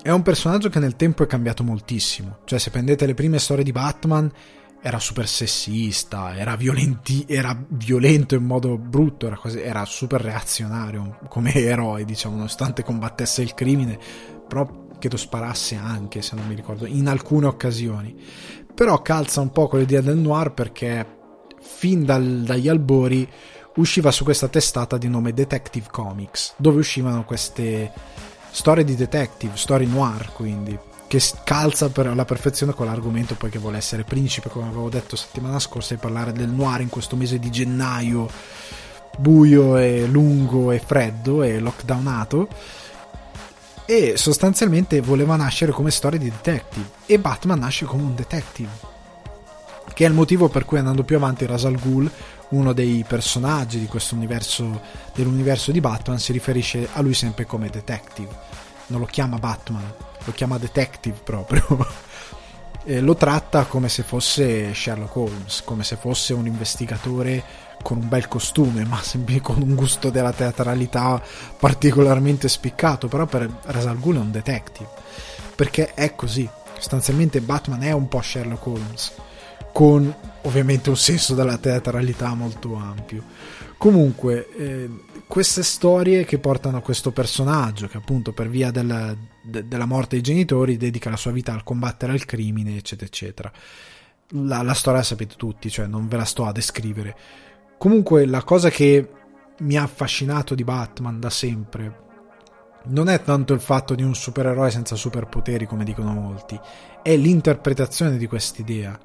è 0.02 0.10
un 0.10 0.22
personaggio 0.22 0.68
che 0.68 0.78
nel 0.78 0.96
tempo 0.96 1.22
è 1.22 1.26
cambiato 1.26 1.64
moltissimo, 1.64 2.38
cioè 2.44 2.58
se 2.58 2.70
prendete 2.70 3.06
le 3.06 3.14
prime 3.14 3.38
storie 3.38 3.64
di 3.64 3.72
Batman 3.72 4.30
era 4.80 5.00
super 5.00 5.26
sessista, 5.26 6.36
era, 6.36 6.54
violenti, 6.54 7.24
era 7.26 7.58
violento 7.70 8.36
in 8.36 8.44
modo 8.44 8.78
brutto, 8.78 9.26
era, 9.26 9.36
quasi, 9.36 9.60
era 9.60 9.84
super 9.84 10.20
reazionario 10.20 11.18
come 11.28 11.52
eroe, 11.54 12.04
diciamo, 12.04 12.36
nonostante 12.36 12.84
combattesse 12.84 13.42
il 13.42 13.54
crimine, 13.54 13.98
però 14.46 14.84
credo 14.98 15.16
sparasse 15.16 15.76
anche, 15.76 16.22
se 16.22 16.34
non 16.36 16.46
mi 16.46 16.54
ricordo, 16.54 16.86
in 16.86 17.08
alcune 17.08 17.46
occasioni. 17.46 18.14
Però 18.74 19.00
calza 19.02 19.40
un 19.40 19.50
po' 19.50 19.68
con 19.68 19.78
l'idea 19.78 20.00
del 20.00 20.16
noir 20.16 20.52
perché 20.52 21.14
fin 21.60 22.04
dal, 22.04 22.42
dagli 22.44 22.68
albori 22.68 23.28
usciva 23.76 24.10
su 24.10 24.24
questa 24.24 24.48
testata 24.48 24.96
di 24.98 25.08
nome 25.08 25.32
Detective 25.32 25.88
Comics, 25.90 26.54
dove 26.56 26.78
uscivano 26.78 27.24
queste 27.24 27.92
storie 28.50 28.84
di 28.84 28.94
detective, 28.94 29.56
storie 29.56 29.86
noir 29.86 30.32
quindi, 30.32 30.78
che 31.06 31.20
calza 31.44 31.88
per 31.90 32.06
alla 32.06 32.24
perfezione 32.24 32.72
con 32.72 32.86
l'argomento 32.86 33.34
poi 33.34 33.50
che 33.50 33.58
vuole 33.58 33.76
essere 33.76 34.04
principe, 34.04 34.48
come 34.48 34.66
avevo 34.66 34.88
detto 34.88 35.16
settimana 35.16 35.58
scorsa, 35.58 35.94
e 35.94 35.98
parlare 35.98 36.32
del 36.32 36.48
noir 36.48 36.80
in 36.80 36.88
questo 36.88 37.16
mese 37.16 37.38
di 37.38 37.50
gennaio 37.50 38.28
buio 39.18 39.78
e 39.78 40.06
lungo 40.06 40.70
e 40.72 40.78
freddo 40.78 41.42
e 41.42 41.58
lockdownato 41.58 42.48
e 43.86 44.16
sostanzialmente 44.16 45.00
voleva 45.00 45.36
nascere 45.36 45.72
come 45.72 45.90
storia 45.90 46.18
di 46.18 46.30
detective. 46.30 46.90
E 47.06 47.18
Batman 47.18 47.60
nasce 47.60 47.84
come 47.84 48.02
un 48.02 48.14
detective. 48.14 48.94
Che 49.92 50.04
è 50.04 50.08
il 50.08 50.14
motivo 50.14 50.48
per 50.48 50.64
cui 50.64 50.78
andando 50.78 51.04
più 51.04 51.16
avanti 51.16 51.46
Rasal 51.46 51.78
Ghul 51.78 52.10
uno 52.48 52.72
dei 52.72 53.04
personaggi 53.06 53.78
di 53.78 53.86
questo 53.86 54.14
universo 54.14 54.80
dell'universo 55.14 55.72
di 55.72 55.80
Batman 55.80 56.18
si 56.18 56.32
riferisce 56.32 56.88
a 56.92 57.00
lui 57.00 57.14
sempre 57.14 57.46
come 57.46 57.70
detective. 57.70 58.34
Non 58.88 59.00
lo 59.00 59.06
chiama 59.06 59.38
Batman 59.38 59.92
lo 60.26 60.32
chiama 60.32 60.58
detective 60.58 61.18
proprio. 61.22 61.64
Lo 63.00 63.16
tratta 63.16 63.64
come 63.64 63.88
se 63.88 64.04
fosse 64.04 64.72
Sherlock 64.72 65.16
Holmes 65.16 65.62
come 65.64 65.82
se 65.82 65.96
fosse 65.96 66.32
un 66.34 66.46
investigatore 66.46 67.42
con 67.82 67.98
un 67.98 68.08
bel 68.08 68.28
costume, 68.28 68.84
ma 68.84 69.00
sempre 69.02 69.40
con 69.40 69.62
un 69.62 69.74
gusto 69.74 70.10
della 70.10 70.32
teatralità 70.32 71.22
particolarmente 71.58 72.48
spiccato, 72.48 73.08
però 73.08 73.26
per 73.26 73.48
Rasal 73.64 74.00
è 74.00 74.06
un 74.06 74.30
detective, 74.30 74.88
perché 75.54 75.94
è 75.94 76.14
così, 76.14 76.48
sostanzialmente 76.74 77.40
Batman 77.40 77.82
è 77.82 77.92
un 77.92 78.08
po' 78.08 78.20
Sherlock 78.20 78.66
Holmes, 78.66 79.12
con 79.72 80.14
ovviamente 80.42 80.88
un 80.88 80.96
senso 80.96 81.34
della 81.34 81.58
teatralità 81.58 82.34
molto 82.34 82.74
ampio. 82.76 83.22
Comunque, 83.76 84.48
eh, 84.56 84.90
queste 85.26 85.62
storie 85.62 86.24
che 86.24 86.38
portano 86.38 86.78
a 86.78 86.80
questo 86.80 87.10
personaggio 87.10 87.88
che 87.88 87.98
appunto 87.98 88.32
per 88.32 88.48
via 88.48 88.70
della, 88.70 89.14
de, 89.42 89.68
della 89.68 89.84
morte 89.84 90.16
dei 90.16 90.22
genitori 90.22 90.76
dedica 90.76 91.10
la 91.10 91.16
sua 91.16 91.30
vita 91.30 91.52
al 91.52 91.62
combattere 91.62 92.14
il 92.14 92.24
crimine, 92.24 92.76
eccetera, 92.76 93.06
eccetera. 93.06 93.52
La, 94.30 94.62
la 94.62 94.74
storia 94.74 95.00
la 95.00 95.04
sapete 95.04 95.34
tutti, 95.36 95.70
cioè 95.70 95.86
non 95.86 96.08
ve 96.08 96.16
la 96.16 96.24
sto 96.24 96.46
a 96.46 96.52
descrivere 96.52 97.16
Comunque 97.78 98.26
la 98.26 98.42
cosa 98.42 98.70
che 98.70 99.10
mi 99.58 99.76
ha 99.76 99.82
affascinato 99.82 100.54
di 100.54 100.64
Batman 100.64 101.20
da 101.20 101.30
sempre 101.30 102.04
non 102.88 103.08
è 103.08 103.22
tanto 103.22 103.52
il 103.52 103.60
fatto 103.60 103.94
di 103.94 104.02
un 104.02 104.14
supereroe 104.14 104.70
senza 104.70 104.94
superpoteri 104.94 105.66
come 105.66 105.84
dicono 105.84 106.12
molti, 106.12 106.58
è 107.02 107.16
l'interpretazione 107.16 108.16
di 108.16 108.26
quest'idea. 108.26 108.98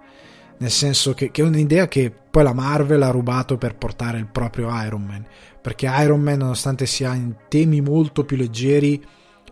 Nel 0.57 0.69
senso 0.69 1.13
che, 1.13 1.31
che, 1.31 1.41
è 1.41 1.45
un'idea 1.45 1.87
che 1.87 2.11
poi 2.11 2.43
la 2.43 2.53
Marvel 2.53 3.01
ha 3.01 3.09
rubato 3.09 3.57
per 3.57 3.75
portare 3.75 4.19
il 4.19 4.27
proprio 4.27 4.69
Iron 4.83 5.01
Man. 5.01 5.25
Perché 5.59 5.87
Iron 5.87 6.21
Man, 6.21 6.37
nonostante 6.37 6.85
sia 6.85 7.15
in 7.15 7.35
temi 7.47 7.81
molto 7.81 8.25
più 8.25 8.37
leggeri, 8.37 9.03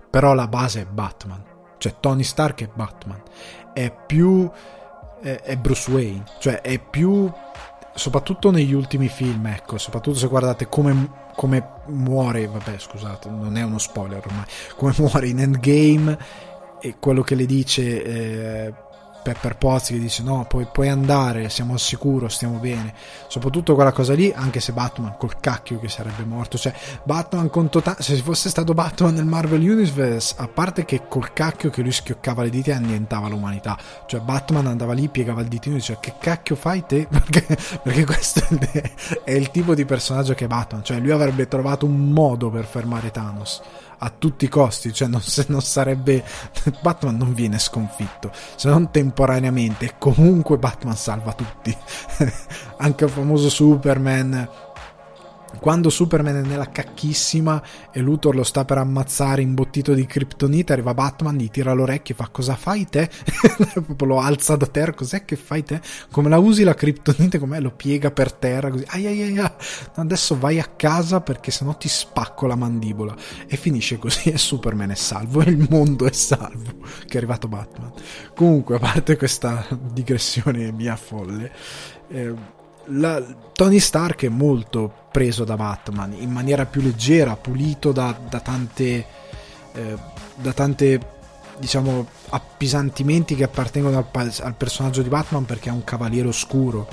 però 0.09 0.35
la 0.35 0.47
base 0.47 0.81
è 0.81 0.85
Batman. 0.85 1.43
Cioè 1.79 1.95
Tony 1.99 2.23
Stark 2.23 2.61
è 2.61 2.69
Batman. 2.75 3.23
È 3.73 3.91
più 4.05 4.49
è, 5.21 5.41
è 5.41 5.57
Bruce 5.57 5.91
Wayne, 5.91 6.23
cioè 6.39 6.61
è 6.61 6.79
più 6.79 7.31
soprattutto 7.99 8.49
negli 8.49 8.73
ultimi 8.73 9.09
film, 9.09 9.45
ecco, 9.47 9.77
soprattutto 9.77 10.17
se 10.17 10.27
guardate 10.27 10.67
come, 10.67 11.09
come, 11.35 11.71
muore, 11.87 12.47
vabbè 12.47 12.77
scusate, 12.79 13.29
non 13.29 13.57
è 13.57 13.61
uno 13.61 13.77
spoiler 13.77 14.25
ormai, 14.25 14.45
come 14.75 14.93
muore 14.97 15.27
in 15.27 15.39
Endgame 15.39 16.17
e 16.79 16.95
quello 16.97 17.21
che 17.21 17.35
le 17.35 17.45
dice 17.45 18.03
eh, 18.03 18.73
Pepper 19.21 19.57
Pozzi 19.57 19.93
che 19.93 19.99
dice 19.99 20.23
no, 20.23 20.45
puoi, 20.47 20.67
puoi 20.71 20.89
andare, 20.89 21.49
siamo 21.49 21.73
al 21.73 21.79
sicuro, 21.79 22.27
stiamo 22.27 22.57
bene. 22.57 22.93
Soprattutto 23.27 23.75
quella 23.75 23.91
cosa 23.91 24.13
lì, 24.13 24.31
anche 24.33 24.59
se 24.59 24.71
Batman 24.71 25.15
col 25.17 25.39
cacchio 25.39 25.79
che 25.79 25.89
sarebbe 25.89 26.23
morto. 26.23 26.57
Cioè, 26.57 26.73
Batman 27.03 27.49
con 27.49 27.69
totale... 27.69 28.01
Se 28.01 28.15
fosse 28.17 28.49
stato 28.49 28.73
Batman 28.73 29.13
nel 29.13 29.25
Marvel 29.25 29.61
Universe, 29.61 30.35
a 30.37 30.47
parte 30.47 30.85
che 30.85 31.07
col 31.07 31.33
cacchio 31.33 31.69
che 31.69 31.81
lui 31.81 31.91
schioccava 31.91 32.43
le 32.43 32.49
dita 32.49 32.71
e 32.71 32.75
annientava 32.75 33.27
l'umanità. 33.27 33.77
Cioè, 34.05 34.21
Batman 34.21 34.67
andava 34.67 34.93
lì, 34.93 35.07
piegava 35.09 35.41
il 35.41 35.47
ditino 35.47 35.75
e 35.75 35.79
diceva 35.79 35.99
che 35.99 36.15
cacchio 36.19 36.55
fai 36.55 36.85
te? 36.85 37.07
Perché, 37.29 37.57
perché 37.83 38.05
questo 38.05 38.41
è 39.23 39.31
il 39.31 39.51
tipo 39.51 39.75
di 39.75 39.85
personaggio 39.85 40.33
che 40.33 40.45
è 40.45 40.47
Batman. 40.47 40.83
Cioè, 40.83 40.99
lui 40.99 41.11
avrebbe 41.11 41.47
trovato 41.47 41.85
un 41.85 42.09
modo 42.11 42.49
per 42.49 42.65
fermare 42.65 43.11
Thanos 43.11 43.61
a 43.99 44.11
tutti 44.17 44.45
i 44.45 44.49
costi, 44.49 44.93
cioè 44.93 45.07
non, 45.07 45.21
se 45.21 45.45
non 45.49 45.61
sarebbe 45.61 46.23
Batman 46.81 47.17
non 47.17 47.33
viene 47.33 47.59
sconfitto, 47.59 48.31
se 48.55 48.69
non 48.69 48.91
temporaneamente, 48.91 49.95
comunque 49.97 50.57
Batman 50.57 50.95
salva 50.95 51.33
tutti. 51.33 51.75
Anche 52.77 53.05
il 53.05 53.09
famoso 53.09 53.49
Superman 53.49 54.47
quando 55.57 55.89
Superman 55.89 56.37
è 56.37 56.47
nella 56.47 56.69
cacchissima 56.69 57.61
e 57.91 57.99
Luthor 57.99 58.35
lo 58.35 58.43
sta 58.43 58.65
per 58.65 58.77
ammazzare 58.77 59.41
imbottito 59.41 59.93
di 59.93 60.05
kryptonite, 60.05 60.73
arriva 60.73 60.93
Batman, 60.93 61.35
gli 61.35 61.49
tira 61.49 61.73
l'orecchio 61.73 62.13
e 62.13 62.17
fa 62.17 62.29
cosa 62.31 62.55
fai 62.55 62.85
te? 62.85 63.09
Proprio 63.73 64.07
lo 64.07 64.19
alza 64.19 64.55
da 64.55 64.67
terra, 64.67 64.93
cos'è 64.93 65.25
che 65.25 65.35
fai 65.35 65.63
te? 65.63 65.81
Come 66.11 66.29
la 66.29 66.37
usi 66.37 66.63
la 66.63 66.75
kryptonite? 66.75 67.39
Com'è? 67.39 67.59
Lo 67.59 67.71
piega 67.71 68.11
per 68.11 68.31
terra 68.31 68.69
così. 68.69 68.85
Ai 68.87 69.05
ai 69.07 69.37
ai, 69.37 69.51
adesso 69.95 70.37
vai 70.37 70.59
a 70.59 70.65
casa 70.65 71.19
perché 71.21 71.51
sennò 71.51 71.75
ti 71.75 71.89
spacco 71.89 72.45
la 72.45 72.55
mandibola. 72.55 73.15
E 73.47 73.57
finisce 73.57 73.97
così 73.97 74.29
e 74.29 74.37
Superman 74.37 74.91
è 74.91 74.95
salvo 74.95 75.41
e 75.41 75.49
il 75.49 75.67
mondo 75.69 76.05
è 76.05 76.13
salvo. 76.13 76.71
Che 77.05 77.13
è 77.13 77.17
arrivato 77.17 77.47
Batman. 77.47 77.91
Comunque, 78.33 78.75
a 78.75 78.79
parte 78.79 79.17
questa 79.17 79.65
digressione 79.91 80.71
mia 80.71 80.95
folle, 80.95 81.51
eh, 82.07 82.57
la, 82.89 83.23
Tony 83.53 83.79
Stark 83.79 84.25
è 84.25 84.29
molto 84.29 84.91
preso 85.11 85.43
da 85.43 85.55
Batman 85.55 86.13
in 86.13 86.31
maniera 86.31 86.65
più 86.65 86.81
leggera, 86.81 87.35
pulito 87.35 87.91
da, 87.91 88.17
da 88.27 88.39
tante, 88.39 89.05
eh, 89.73 89.97
da 90.35 90.53
tante 90.53 91.17
diciamo 91.57 92.07
appesantimenti 92.29 93.35
che 93.35 93.43
appartengono 93.43 93.97
al, 93.97 94.33
al, 94.41 94.55
personaggio 94.55 95.01
di 95.01 95.09
Batman 95.09 95.45
perché 95.45 95.69
è 95.69 95.73
un 95.73 95.83
cavaliere 95.83 96.29
oscuro, 96.29 96.87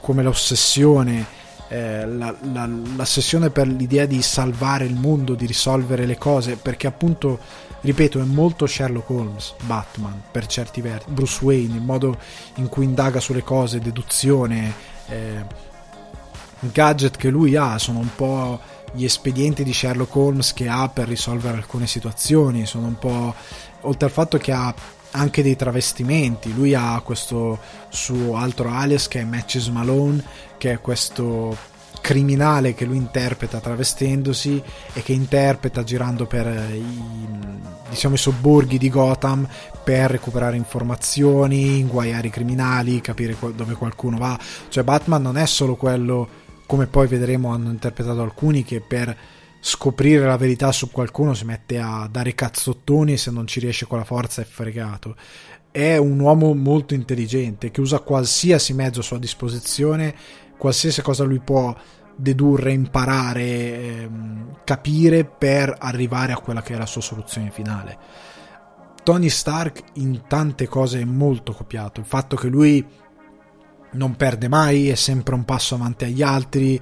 come 0.00 0.22
l'ossessione, 0.22 1.26
eh, 1.68 2.06
la, 2.06 2.34
la, 2.52 2.66
l'ossessione 2.66 3.50
per 3.50 3.68
l'idea 3.68 4.06
di 4.06 4.22
salvare 4.22 4.86
il 4.86 4.94
mondo, 4.94 5.34
di 5.34 5.44
risolvere 5.44 6.06
le 6.06 6.16
cose, 6.16 6.56
perché 6.56 6.86
appunto, 6.86 7.38
ripeto, 7.80 8.20
è 8.20 8.24
molto 8.24 8.66
Sherlock 8.66 9.10
Holmes, 9.10 9.54
Batman, 9.64 10.22
per 10.30 10.46
certi 10.46 10.80
versi, 10.80 11.10
Bruce 11.10 11.44
Wayne, 11.44 11.74
il 11.74 11.82
modo 11.82 12.16
in 12.54 12.68
cui 12.68 12.84
indaga 12.84 13.20
sulle 13.20 13.42
cose, 13.42 13.80
deduzione, 13.80 14.94
eh, 15.08 15.44
gadget 16.60 17.16
che 17.16 17.28
lui 17.28 17.56
ha 17.56 17.78
sono 17.78 17.98
un 17.98 18.14
po' 18.14 18.60
gli 18.92 19.04
espedienti 19.04 19.62
di 19.62 19.74
Sherlock 19.74 20.14
Holmes 20.14 20.52
che 20.52 20.68
ha 20.68 20.88
per 20.88 21.08
risolvere 21.08 21.56
alcune 21.56 21.86
situazioni, 21.86 22.66
sono 22.66 22.86
un 22.86 22.98
po' 22.98 23.34
oltre 23.82 24.06
al 24.06 24.12
fatto 24.12 24.38
che 24.38 24.52
ha 24.52 24.74
anche 25.12 25.42
dei 25.42 25.56
travestimenti, 25.56 26.54
lui 26.54 26.74
ha 26.74 27.00
questo 27.04 27.58
suo 27.88 28.36
altro 28.36 28.70
alias 28.70 29.08
che 29.08 29.20
è 29.20 29.24
Matches 29.24 29.68
Malone, 29.68 30.22
che 30.58 30.72
è 30.72 30.80
questo 30.80 31.74
criminale 32.06 32.72
che 32.72 32.84
lui 32.84 32.98
interpreta 32.98 33.58
travestendosi 33.58 34.62
e 34.92 35.02
che 35.02 35.12
interpreta 35.12 35.82
girando 35.82 36.24
per 36.24 36.46
i, 36.46 37.26
diciamo, 37.90 38.14
i 38.14 38.18
sobborghi 38.18 38.78
di 38.78 38.88
Gotham 38.88 39.44
per 39.82 40.12
recuperare 40.12 40.54
informazioni, 40.54 41.80
inguaiare 41.80 42.28
i 42.28 42.30
criminali, 42.30 43.00
capire 43.00 43.36
dove 43.56 43.74
qualcuno 43.74 44.18
va. 44.18 44.38
Cioè 44.68 44.84
Batman 44.84 45.20
non 45.20 45.36
è 45.36 45.46
solo 45.46 45.74
quello, 45.74 46.28
come 46.66 46.86
poi 46.86 47.08
vedremo 47.08 47.52
hanno 47.52 47.70
interpretato 47.70 48.22
alcuni, 48.22 48.62
che 48.62 48.80
per 48.80 49.16
scoprire 49.58 50.26
la 50.26 50.36
verità 50.36 50.70
su 50.70 50.92
qualcuno 50.92 51.34
si 51.34 51.44
mette 51.44 51.80
a 51.80 52.08
dare 52.08 52.36
cazzottoni 52.36 53.14
e 53.14 53.16
se 53.16 53.32
non 53.32 53.48
ci 53.48 53.58
riesce 53.58 53.86
con 53.86 53.98
la 53.98 54.04
forza 54.04 54.42
è 54.42 54.44
fregato. 54.44 55.16
È 55.72 55.96
un 55.96 56.20
uomo 56.20 56.54
molto 56.54 56.94
intelligente 56.94 57.72
che 57.72 57.80
usa 57.80 57.98
qualsiasi 57.98 58.74
mezzo 58.74 59.00
a 59.00 59.02
sua 59.02 59.18
disposizione, 59.18 60.14
qualsiasi 60.56 61.02
cosa 61.02 61.24
lui 61.24 61.40
può 61.40 61.74
dedurre, 62.16 62.72
imparare, 62.72 63.42
ehm, 63.42 64.58
capire 64.64 65.24
per 65.24 65.74
arrivare 65.78 66.32
a 66.32 66.38
quella 66.38 66.62
che 66.62 66.74
è 66.74 66.78
la 66.78 66.86
sua 66.86 67.02
soluzione 67.02 67.50
finale. 67.50 67.98
Tony 69.02 69.28
Stark 69.28 69.82
in 69.94 70.22
tante 70.26 70.66
cose 70.66 71.00
è 71.00 71.04
molto 71.04 71.52
copiato. 71.52 72.00
Il 72.00 72.06
fatto 72.06 72.34
che 72.36 72.48
lui 72.48 72.84
non 73.92 74.16
perde 74.16 74.48
mai, 74.48 74.88
è 74.88 74.94
sempre 74.94 75.34
un 75.34 75.44
passo 75.44 75.74
avanti 75.74 76.04
agli 76.04 76.22
altri, 76.22 76.80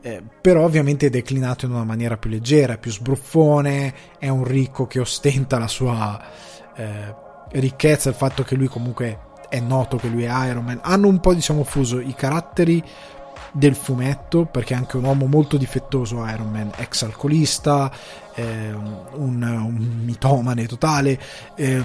eh, 0.00 0.22
però 0.40 0.64
ovviamente 0.64 1.06
è 1.06 1.10
declinato 1.10 1.64
in 1.64 1.72
una 1.72 1.84
maniera 1.84 2.16
più 2.16 2.30
leggera, 2.30 2.78
più 2.78 2.90
sbruffone, 2.90 3.94
è 4.18 4.28
un 4.28 4.44
ricco 4.44 4.86
che 4.86 5.00
ostenta 5.00 5.58
la 5.58 5.66
sua 5.66 6.22
eh, 6.76 7.14
ricchezza, 7.52 8.10
il 8.10 8.14
fatto 8.14 8.42
che 8.42 8.54
lui 8.54 8.68
comunque 8.68 9.32
è 9.54 9.60
noto 9.60 9.98
che 9.98 10.08
lui 10.08 10.24
è 10.24 10.48
Iron 10.48 10.64
Man. 10.64 10.80
Hanno 10.82 11.06
un 11.06 11.20
po' 11.20 11.32
diciamo 11.32 11.62
fuso 11.62 12.00
i 12.00 12.12
caratteri 12.14 12.82
del 13.52 13.76
fumetto 13.76 14.46
perché 14.46 14.74
è 14.74 14.76
anche 14.76 14.96
un 14.96 15.04
uomo 15.04 15.26
molto 15.26 15.56
difettoso 15.56 16.26
Iron 16.26 16.50
Man, 16.50 16.72
ex 16.76 17.02
alcolista, 17.02 17.88
eh, 18.34 18.72
un, 18.72 19.42
un, 19.42 20.00
mitomane 20.02 20.66
totale. 20.66 21.20
Eh, 21.54 21.82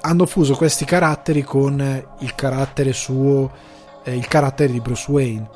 hanno 0.00 0.26
fuso 0.26 0.54
questi 0.54 0.86
caratteri 0.86 1.42
con 1.42 2.04
il 2.20 2.34
carattere 2.34 2.94
suo, 2.94 3.50
eh, 4.02 4.16
il 4.16 4.26
carattere 4.26 4.72
di 4.72 4.80
Bruce 4.80 5.10
Wayne, 5.10 5.46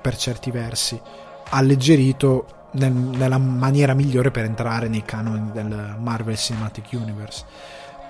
per 0.00 0.16
certi 0.16 0.52
versi, 0.52 1.00
alleggerito 1.50 2.68
nel, 2.72 2.92
nella 2.92 3.38
maniera 3.38 3.94
migliore 3.94 4.30
per 4.30 4.44
entrare 4.44 4.86
nei 4.86 5.02
canoni 5.02 5.50
del 5.52 5.96
Marvel 5.98 6.36
Cinematic 6.36 6.90
Universe. 6.92 7.44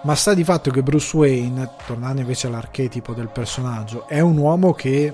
Ma 0.09 0.15
sta 0.15 0.33
di 0.33 0.43
fatto 0.43 0.71
che 0.71 0.83
Bruce 0.83 1.15
Wayne, 1.15 1.69
tornando 1.87 2.23
invece 2.23 2.47
all'archetipo 2.47 3.13
del 3.13 3.29
personaggio, 3.29 4.09
è 4.09 4.21
un 4.21 4.39
uomo 4.39 4.73
che 4.73 5.13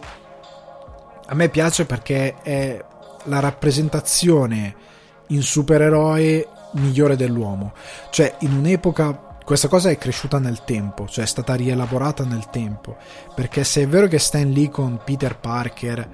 a 1.26 1.34
me 1.34 1.48
piace 1.48 1.84
perché 1.84 2.36
è 2.40 2.80
la 3.24 3.40
rappresentazione 3.40 4.72
in 5.30 5.42
supereroe 5.42 6.46
migliore 6.74 7.16
dell'uomo. 7.16 7.72
Cioè, 8.10 8.36
in 8.42 8.52
un'epoca 8.52 9.38
questa 9.44 9.66
cosa 9.66 9.90
è 9.90 9.98
cresciuta 9.98 10.38
nel 10.38 10.62
tempo, 10.62 11.08
cioè 11.08 11.24
è 11.24 11.26
stata 11.26 11.56
rielaborata 11.56 12.22
nel 12.22 12.48
tempo. 12.50 12.96
Perché 13.34 13.64
se 13.64 13.82
è 13.82 13.88
vero 13.88 14.06
che 14.06 14.20
Stan 14.20 14.48
Lee 14.48 14.70
con 14.70 15.00
Peter 15.04 15.36
Parker 15.36 16.08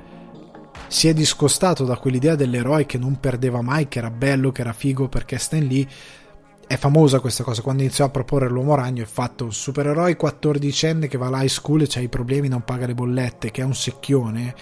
si 0.87 1.07
è 1.07 1.13
discostato 1.13 1.85
da 1.85 1.99
quell'idea 1.99 2.35
dell'eroe 2.35 2.87
che 2.87 2.97
non 2.97 3.21
perdeva 3.21 3.61
mai, 3.61 3.89
che 3.89 3.99
era 3.99 4.11
bello, 4.11 4.53
che 4.53 4.63
era 4.63 4.73
figo, 4.73 5.07
perché 5.11 5.37
Stan 5.37 5.67
Lee 5.67 5.87
è 6.71 6.77
famosa 6.77 7.19
questa 7.19 7.43
cosa. 7.43 7.63
Quando 7.63 7.83
iniziò 7.83 8.05
a 8.05 8.11
proporre 8.11 8.49
l'uomo 8.49 8.77
ragno, 8.77 9.03
è 9.03 9.07
fatto 9.07 9.43
un 9.43 9.53
supereroe 9.53 10.17
14enne 10.17 11.09
che 11.09 11.19
va 11.19 11.27
all'high 11.27 11.49
school 11.49 11.83
e 11.83 11.89
ha 11.97 11.99
i 11.99 12.07
problemi, 12.07 12.47
non 12.47 12.63
paga 12.63 12.87
le 12.87 12.95
bollette, 12.95 13.51
che 13.51 13.63
è 13.63 13.65
un 13.65 13.75
secchione 13.75 14.55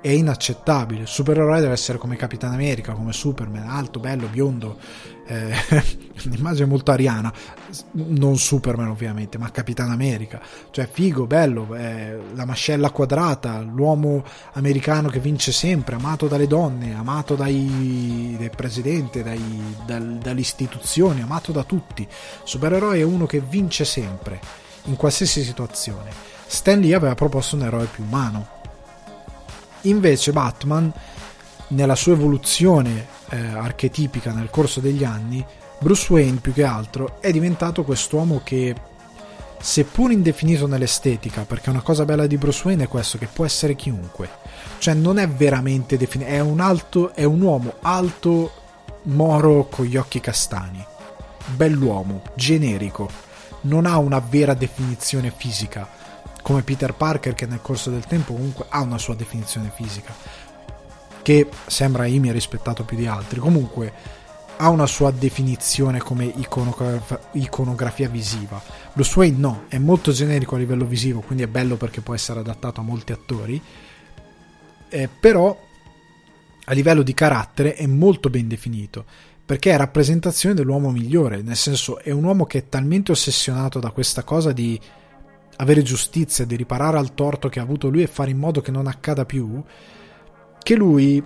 è 0.00 0.08
inaccettabile. 0.08 1.02
Il 1.02 1.08
supereroe 1.08 1.60
deve 1.60 1.72
essere 1.72 1.98
come 1.98 2.16
Capitan 2.16 2.52
America, 2.52 2.92
come 2.92 3.12
Superman, 3.12 3.68
alto, 3.68 4.00
bello, 4.00 4.26
biondo. 4.28 4.78
Eh, 5.26 5.52
un'immagine 6.24 6.66
molto 6.66 6.90
ariana. 6.90 7.32
Non 7.92 8.38
Superman, 8.38 8.88
ovviamente, 8.88 9.38
ma 9.38 9.50
Capitan 9.50 9.90
America. 9.90 10.40
Cioè, 10.70 10.88
figo, 10.90 11.26
bello, 11.26 11.74
eh, 11.74 12.18
la 12.34 12.44
mascella 12.44 12.90
quadrata, 12.90 13.60
l'uomo 13.60 14.24
americano 14.52 15.08
che 15.08 15.20
vince 15.20 15.52
sempre, 15.52 15.96
amato 15.96 16.26
dalle 16.26 16.46
donne, 16.46 16.94
amato 16.94 17.34
dai, 17.34 18.36
dai 18.38 18.50
presidenti, 18.50 19.22
dai, 19.22 19.76
dal, 19.84 20.18
dalle 20.20 20.40
istituzioni, 20.40 21.20
amato 21.20 21.52
da 21.52 21.62
tutti. 21.62 22.08
Supereroe 22.42 22.98
è 22.98 23.02
uno 23.02 23.26
che 23.26 23.40
vince 23.40 23.84
sempre, 23.84 24.40
in 24.84 24.96
qualsiasi 24.96 25.42
situazione. 25.42 26.10
Stan 26.46 26.80
Lee 26.80 26.94
aveva 26.94 27.14
proposto 27.14 27.54
un 27.54 27.62
eroe 27.62 27.84
più 27.84 28.02
umano 28.02 28.58
Invece 29.82 30.32
Batman, 30.32 30.92
nella 31.68 31.94
sua 31.94 32.12
evoluzione 32.12 33.06
eh, 33.30 33.38
archetipica 33.38 34.32
nel 34.32 34.50
corso 34.50 34.80
degli 34.80 35.04
anni, 35.04 35.44
Bruce 35.78 36.12
Wayne 36.12 36.40
più 36.40 36.52
che 36.52 36.64
altro 36.64 37.20
è 37.20 37.30
diventato 37.32 37.84
quest'uomo 37.84 38.42
che, 38.44 38.74
seppur 39.58 40.12
indefinito 40.12 40.66
nell'estetica, 40.66 41.42
perché 41.42 41.70
una 41.70 41.80
cosa 41.80 42.04
bella 42.04 42.26
di 42.26 42.36
Bruce 42.36 42.62
Wayne 42.66 42.84
è 42.84 42.88
questo, 42.88 43.16
che 43.16 43.26
può 43.26 43.44
essere 43.46 43.74
chiunque, 43.76 44.28
cioè 44.78 44.94
non 44.94 45.18
è 45.18 45.26
veramente 45.26 45.96
definito, 45.96 46.30
è 46.30 46.40
un 46.40 46.60
alto, 46.60 47.14
è 47.14 47.24
un 47.24 47.40
uomo 47.40 47.74
alto, 47.80 48.52
moro 49.04 49.68
con 49.70 49.86
gli 49.86 49.96
occhi 49.96 50.20
castani, 50.20 50.84
bell'uomo, 51.54 52.22
generico, 52.34 53.08
non 53.62 53.86
ha 53.86 53.96
una 53.96 54.18
vera 54.20 54.52
definizione 54.52 55.32
fisica 55.34 55.99
come 56.50 56.62
Peter 56.62 56.94
Parker 56.94 57.32
che 57.34 57.46
nel 57.46 57.60
corso 57.62 57.90
del 57.90 58.06
tempo 58.06 58.32
comunque 58.32 58.66
ha 58.70 58.80
una 58.80 58.98
sua 58.98 59.14
definizione 59.14 59.70
fisica 59.72 60.12
che 61.22 61.48
sembra 61.66 62.06
Amy 62.06 62.32
rispettato 62.32 62.82
più 62.82 62.96
di 62.96 63.06
altri. 63.06 63.38
Comunque 63.38 63.92
ha 64.56 64.68
una 64.68 64.86
sua 64.86 65.12
definizione 65.12 66.00
come 66.00 66.24
iconograf- 66.24 67.28
iconografia 67.34 68.08
visiva. 68.08 68.60
Bruce 68.92 69.16
Wayne 69.16 69.38
no, 69.38 69.62
è 69.68 69.78
molto 69.78 70.10
generico 70.10 70.56
a 70.56 70.58
livello 70.58 70.86
visivo 70.86 71.20
quindi 71.20 71.44
è 71.44 71.46
bello 71.46 71.76
perché 71.76 72.00
può 72.00 72.14
essere 72.14 72.40
adattato 72.40 72.80
a 72.80 72.82
molti 72.82 73.12
attori. 73.12 73.62
Eh, 74.88 75.08
però 75.20 75.56
a 76.64 76.72
livello 76.72 77.02
di 77.02 77.14
carattere 77.14 77.76
è 77.76 77.86
molto 77.86 78.28
ben 78.28 78.48
definito 78.48 79.04
perché 79.46 79.70
è 79.70 79.76
rappresentazione 79.76 80.56
dell'uomo 80.56 80.90
migliore, 80.90 81.42
nel 81.42 81.56
senso 81.56 82.00
è 82.00 82.10
un 82.10 82.24
uomo 82.24 82.44
che 82.44 82.58
è 82.58 82.68
talmente 82.68 83.12
ossessionato 83.12 83.78
da 83.78 83.90
questa 83.90 84.24
cosa 84.24 84.50
di 84.50 84.80
avere 85.60 85.82
giustizia, 85.82 86.46
di 86.46 86.56
riparare 86.56 86.98
al 86.98 87.14
torto 87.14 87.48
che 87.48 87.60
ha 87.60 87.62
avuto 87.62 87.88
lui 87.88 88.02
e 88.02 88.06
fare 88.06 88.30
in 88.30 88.38
modo 88.38 88.60
che 88.60 88.70
non 88.70 88.86
accada 88.86 89.24
più, 89.24 89.62
che 90.62 90.74
lui, 90.74 91.22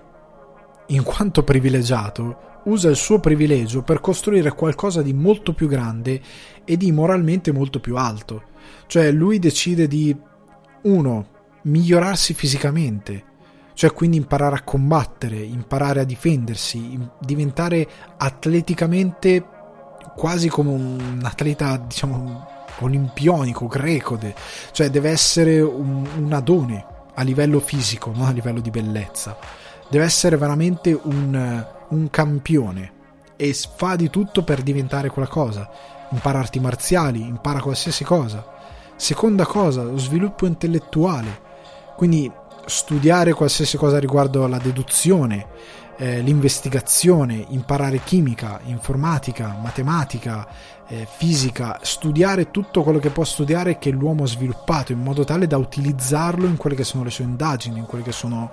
in 0.86 1.02
quanto 1.02 1.44
privilegiato, 1.44 2.60
usa 2.64 2.88
il 2.88 2.96
suo 2.96 3.20
privilegio 3.20 3.82
per 3.82 4.00
costruire 4.00 4.52
qualcosa 4.52 5.02
di 5.02 5.12
molto 5.12 5.52
più 5.52 5.68
grande 5.68 6.20
e 6.64 6.76
di 6.76 6.90
moralmente 6.92 7.52
molto 7.52 7.78
più 7.78 7.96
alto. 7.96 8.42
Cioè 8.86 9.10
lui 9.12 9.38
decide 9.38 9.86
di, 9.86 10.16
uno, 10.82 11.26
migliorarsi 11.62 12.34
fisicamente, 12.34 13.24
cioè 13.74 13.92
quindi 13.92 14.16
imparare 14.16 14.56
a 14.56 14.62
combattere, 14.62 15.36
imparare 15.36 16.00
a 16.00 16.04
difendersi, 16.04 16.98
diventare 17.20 17.86
atleticamente 18.16 19.46
quasi 20.16 20.48
come 20.48 20.70
un 20.70 21.20
atleta, 21.22 21.76
diciamo, 21.76 22.53
olimpionico, 22.80 23.66
greco, 23.66 24.18
cioè 24.72 24.90
deve 24.90 25.10
essere 25.10 25.60
un, 25.60 26.06
un 26.16 26.32
adone 26.32 26.86
a 27.14 27.22
livello 27.22 27.60
fisico, 27.60 28.12
non 28.14 28.26
a 28.26 28.30
livello 28.30 28.60
di 28.60 28.70
bellezza. 28.70 29.36
Deve 29.88 30.04
essere 30.04 30.36
veramente 30.36 30.92
un, 30.92 31.66
un 31.88 32.10
campione 32.10 32.92
e 33.36 33.54
fa 33.76 33.96
di 33.96 34.10
tutto 34.10 34.42
per 34.42 34.62
diventare 34.62 35.08
quella 35.10 35.28
cosa. 35.28 35.68
Impara 36.10 36.38
arti 36.38 36.60
marziali, 36.60 37.20
impara 37.20 37.60
qualsiasi 37.60 38.04
cosa. 38.04 38.44
Seconda 38.96 39.44
cosa, 39.44 39.82
lo 39.82 39.98
sviluppo 39.98 40.46
intellettuale. 40.46 41.42
Quindi 41.96 42.30
studiare 42.66 43.32
qualsiasi 43.32 43.76
cosa 43.76 43.98
riguardo 43.98 44.46
la 44.46 44.58
deduzione, 44.58 45.46
eh, 45.96 46.20
l'investigazione, 46.20 47.44
imparare 47.48 48.00
chimica, 48.02 48.60
informatica, 48.64 49.56
matematica, 49.60 50.46
eh, 50.88 51.06
fisica, 51.08 51.78
studiare 51.82 52.50
tutto 52.50 52.82
quello 52.82 52.98
che 52.98 53.10
può 53.10 53.24
studiare 53.24 53.78
che 53.78 53.90
l'uomo 53.90 54.24
ha 54.24 54.26
sviluppato 54.26 54.92
in 54.92 55.00
modo 55.00 55.24
tale 55.24 55.46
da 55.46 55.56
utilizzarlo 55.56 56.46
in 56.46 56.56
quelle 56.56 56.76
che 56.76 56.84
sono 56.84 57.04
le 57.04 57.10
sue 57.10 57.24
indagini, 57.24 57.78
in 57.78 57.86
quelle 57.86 58.04
che 58.04 58.12
sono 58.12 58.50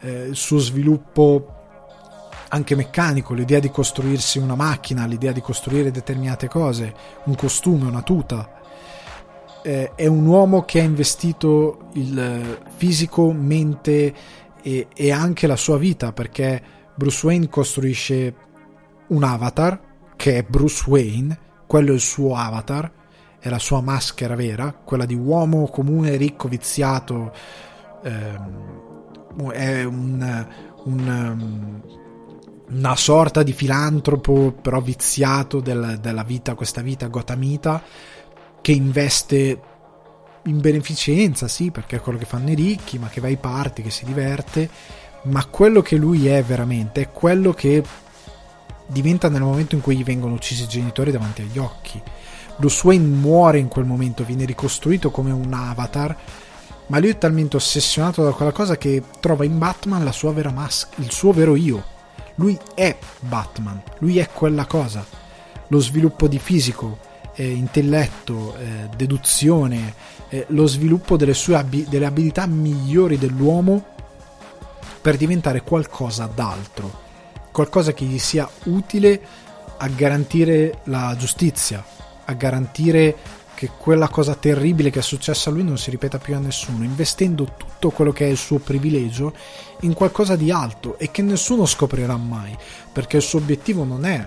eh, 0.00 0.26
il 0.28 0.36
suo 0.36 0.58
sviluppo 0.58 1.54
anche 2.48 2.74
meccanico, 2.74 3.32
l'idea 3.32 3.60
di 3.60 3.70
costruirsi 3.70 4.38
una 4.38 4.56
macchina, 4.56 5.06
l'idea 5.06 5.30
di 5.30 5.40
costruire 5.40 5.92
determinate 5.92 6.48
cose, 6.48 6.92
un 7.24 7.36
costume, 7.36 7.86
una 7.86 8.02
tuta, 8.02 8.58
eh, 9.62 9.92
è 9.94 10.06
un 10.06 10.26
uomo 10.26 10.64
che 10.64 10.80
ha 10.80 10.84
investito 10.84 11.90
il 11.92 12.58
fisico, 12.76 13.30
mente 13.32 14.14
e, 14.62 14.88
e 14.92 15.12
anche 15.12 15.46
la 15.46 15.56
sua 15.56 15.78
vita 15.78 16.12
perché 16.12 16.60
Bruce 16.94 17.26
Wayne 17.26 17.48
costruisce 17.48 18.34
un 19.08 19.22
avatar 19.22 19.80
che 20.16 20.38
è 20.38 20.42
Bruce 20.42 20.84
Wayne, 20.86 21.38
quello 21.70 21.92
è 21.92 21.94
il 21.94 22.00
suo 22.00 22.34
avatar, 22.34 22.90
è 23.38 23.48
la 23.48 23.60
sua 23.60 23.80
maschera 23.80 24.34
vera, 24.34 24.72
quella 24.72 25.06
di 25.06 25.14
uomo 25.14 25.68
comune, 25.68 26.16
ricco, 26.16 26.48
viziato, 26.48 27.32
ehm, 28.02 29.52
è 29.52 29.84
un, 29.84 30.46
un, 30.82 31.80
una 32.70 32.96
sorta 32.96 33.44
di 33.44 33.52
filantropo 33.52 34.52
però 34.60 34.80
viziato 34.80 35.60
del, 35.60 35.98
della 36.00 36.24
vita, 36.24 36.56
questa 36.56 36.80
vita 36.82 37.06
gothamita 37.06 37.80
che 38.60 38.72
investe 38.72 39.60
in 40.46 40.60
beneficenza, 40.60 41.46
sì, 41.46 41.70
perché 41.70 41.98
è 41.98 42.00
quello 42.00 42.18
che 42.18 42.24
fanno 42.24 42.50
i 42.50 42.56
ricchi, 42.56 42.98
ma 42.98 43.06
che 43.06 43.20
va 43.20 43.28
ai 43.28 43.36
party, 43.36 43.82
che 43.82 43.90
si 43.90 44.04
diverte, 44.04 44.68
ma 45.26 45.46
quello 45.46 45.82
che 45.82 45.94
lui 45.94 46.26
è 46.26 46.42
veramente 46.42 47.02
è 47.02 47.10
quello 47.12 47.52
che 47.52 47.80
diventa 48.90 49.28
nel 49.28 49.42
momento 49.42 49.74
in 49.74 49.80
cui 49.80 49.96
gli 49.96 50.04
vengono 50.04 50.34
uccisi 50.34 50.64
i 50.64 50.68
genitori 50.68 51.10
davanti 51.10 51.42
agli 51.42 51.58
occhi. 51.58 52.00
Bruce 52.56 52.86
Wayne 52.86 53.06
muore 53.06 53.58
in 53.58 53.68
quel 53.68 53.86
momento, 53.86 54.24
viene 54.24 54.44
ricostruito 54.44 55.10
come 55.10 55.30
un 55.30 55.52
avatar, 55.52 56.16
ma 56.86 56.98
lui 56.98 57.10
è 57.10 57.18
talmente 57.18 57.56
ossessionato 57.56 58.22
da 58.22 58.32
quella 58.32 58.52
cosa 58.52 58.76
che 58.76 59.02
trova 59.20 59.44
in 59.44 59.58
Batman 59.58 60.04
la 60.04 60.12
sua 60.12 60.32
vera 60.32 60.50
maschera, 60.50 61.02
il 61.02 61.10
suo 61.10 61.32
vero 61.32 61.54
io. 61.54 61.82
Lui 62.34 62.58
è 62.74 62.96
Batman, 63.20 63.80
lui 63.98 64.18
è 64.18 64.28
quella 64.28 64.66
cosa. 64.66 65.04
Lo 65.68 65.78
sviluppo 65.78 66.26
di 66.26 66.38
fisico, 66.38 66.98
eh, 67.34 67.48
intelletto, 67.48 68.56
eh, 68.56 68.88
deduzione, 68.96 69.94
eh, 70.28 70.46
lo 70.48 70.66
sviluppo 70.66 71.16
delle 71.16 71.34
sue 71.34 71.54
abi- 71.56 71.86
delle 71.88 72.06
abilità 72.06 72.46
migliori 72.46 73.18
dell'uomo 73.18 73.84
per 75.00 75.16
diventare 75.16 75.62
qualcosa 75.62 76.28
d'altro, 76.32 77.08
qualcosa 77.50 77.92
che 77.92 78.04
gli 78.04 78.18
sia 78.18 78.48
utile 78.64 79.20
a 79.78 79.88
garantire 79.88 80.80
la 80.84 81.14
giustizia, 81.18 81.84
a 82.24 82.32
garantire 82.34 83.16
che 83.54 83.70
quella 83.76 84.08
cosa 84.08 84.34
terribile 84.34 84.88
che 84.88 85.00
è 85.00 85.02
successa 85.02 85.50
a 85.50 85.52
lui 85.52 85.64
non 85.64 85.76
si 85.76 85.90
ripeta 85.90 86.18
più 86.18 86.34
a 86.34 86.38
nessuno, 86.38 86.82
investendo 86.82 87.44
tutto 87.56 87.90
quello 87.90 88.10
che 88.10 88.24
è 88.24 88.28
il 88.30 88.38
suo 88.38 88.58
privilegio 88.58 89.34
in 89.80 89.92
qualcosa 89.92 90.34
di 90.34 90.50
alto 90.50 90.98
e 90.98 91.10
che 91.10 91.20
nessuno 91.20 91.66
scoprirà 91.66 92.16
mai, 92.16 92.56
perché 92.90 93.18
il 93.18 93.22
suo 93.22 93.38
obiettivo 93.38 93.84
non 93.84 94.06
è 94.06 94.26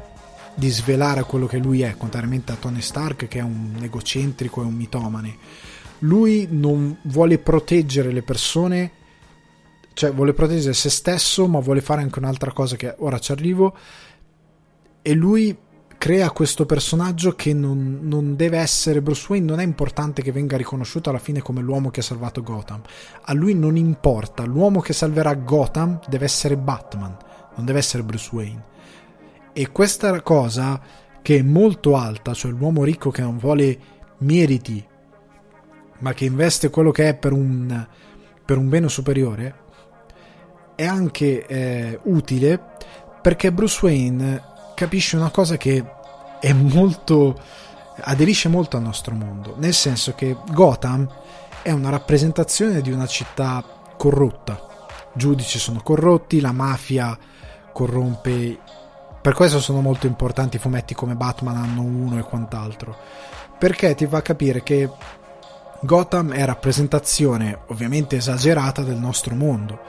di 0.54 0.70
svelare 0.70 1.24
quello 1.24 1.48
che 1.48 1.58
lui 1.58 1.82
è, 1.82 1.96
contrariamente 1.98 2.52
a 2.52 2.58
Tony 2.60 2.82
Stark 2.82 3.28
che 3.28 3.40
è 3.40 3.42
un 3.42 3.80
egocentrico 3.82 4.62
e 4.62 4.66
un 4.66 4.76
mitomane. 4.76 5.38
Lui 6.00 6.48
non 6.52 6.98
vuole 7.04 7.40
proteggere 7.40 8.12
le 8.12 8.22
persone, 8.22 8.92
cioè 9.94 10.12
vuole 10.12 10.34
proteggere 10.34 10.74
se 10.74 10.90
stesso, 10.90 11.48
ma 11.48 11.60
vuole 11.60 11.82
fare 11.82 12.02
anche 12.02 12.20
un'altra 12.20 12.52
cosa 12.52 12.76
che 12.76 12.96
ora 13.00 13.20
ci 13.20 13.32
arrivo. 13.32 13.76
E 15.02 15.14
lui 15.14 15.58
crea 16.04 16.32
questo 16.32 16.66
personaggio 16.66 17.34
che 17.34 17.54
non, 17.54 18.00
non, 18.02 18.36
deve 18.36 18.58
essere 18.58 19.02
Bruce 19.02 19.26
Wayne, 19.30 19.46
non 19.46 19.62
è 19.62 19.64
importante 19.64 20.22
che 20.22 20.34
venga 20.34 20.58
riconosciuto 20.58 21.10
alla 21.10 21.18
fine 21.18 21.42
come 21.42 21.62
l'uomo 21.62 21.92
che 21.92 22.02
ha 22.02 22.04
salvato 22.04 22.44
Gotham. 22.44 22.82
A 23.22 23.34
lui 23.34 23.54
non 23.54 23.78
importa, 23.78 24.44
l'uomo 24.44 24.82
che 24.82 24.92
salverà 24.92 25.34
Gotham 25.36 26.02
deve 26.10 26.26
essere 26.26 26.58
Batman, 26.58 27.16
non 27.56 27.66
deve 27.66 27.80
essere 27.80 28.04
Bruce 28.04 28.30
Wayne. 28.34 28.64
E 29.54 29.72
questa 29.72 30.22
cosa 30.22 30.82
che 31.22 31.38
è 31.38 31.42
molto 31.42 31.96
alta, 31.96 32.34
cioè 32.34 32.52
l'uomo 32.52 32.84
ricco 32.84 33.10
che 33.10 33.22
non 33.22 33.38
vuole 33.38 33.80
meriti, 34.18 34.86
ma 36.00 36.14
che 36.14 36.26
investe 36.26 36.70
quello 36.70 36.92
che 36.92 37.08
è 37.08 37.16
per 37.16 37.32
un, 37.32 37.88
per 38.44 38.58
un 38.58 38.68
bene 38.68 38.90
superiore, 38.90 39.63
è 40.76 40.86
anche 40.86 41.46
eh, 41.46 42.00
utile 42.04 42.60
perché 43.22 43.52
Bruce 43.52 43.80
Wayne 43.86 44.44
capisce 44.76 45.16
una 45.16 45.30
cosa 45.30 45.58
che 45.58 45.84
è 46.40 46.52
molto 46.54 47.40
aderisce 47.96 48.50
molto 48.50 48.78
al 48.78 48.84
nostro 48.84 49.14
mondo, 49.14 49.56
nel 49.58 49.74
senso 49.74 50.14
che 50.16 50.36
Gotham 50.52 51.08
è 51.62 51.72
una 51.72 51.90
rappresentazione 51.90 52.82
di 52.82 52.92
una 52.92 53.06
città 53.06 53.64
corrotta. 53.98 54.72
Giudici 55.14 55.60
sono 55.60 55.82
corrotti, 55.82 56.42
la 56.42 56.52
mafia 56.52 57.18
corrompe 57.72 58.60
per 59.24 59.34
questo 59.36 59.62
sono 59.62 59.80
molto 59.80 60.06
importanti 60.06 60.58
fumetti 60.58 60.94
come 60.94 61.16
Batman 61.16 61.56
Anno 61.56 61.82
1 61.82 62.20
e 62.20 62.24
quant'altro. 62.24 62.94
Perché 63.58 63.96
ti 63.96 64.06
fa 64.06 64.22
capire 64.22 64.64
che 64.64 64.90
Gotham 65.80 66.34
è 66.34 66.44
rappresentazione, 66.44 67.60
ovviamente 67.68 68.18
esagerata, 68.18 68.82
del 68.82 68.98
nostro 68.98 69.34
mondo. 69.34 69.80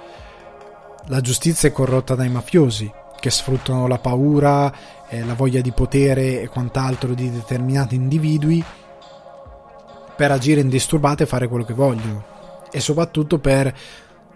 La 1.08 1.20
giustizia 1.20 1.68
è 1.68 1.72
corrotta 1.72 2.14
dai 2.14 2.30
mafiosi, 2.30 2.90
che 3.20 3.28
sfruttano 3.28 3.86
la 3.86 3.98
paura, 3.98 4.72
eh, 5.08 5.22
la 5.24 5.34
voglia 5.34 5.60
di 5.60 5.72
potere 5.72 6.40
e 6.40 6.48
quant'altro 6.48 7.12
di 7.12 7.30
determinati 7.30 7.94
individui 7.94 8.64
per 10.16 10.30
agire 10.30 10.62
indisturbate 10.62 11.24
e 11.24 11.26
fare 11.26 11.46
quello 11.46 11.64
che 11.64 11.74
vogliono. 11.74 12.24
E 12.70 12.80
soprattutto 12.80 13.38
per 13.38 13.74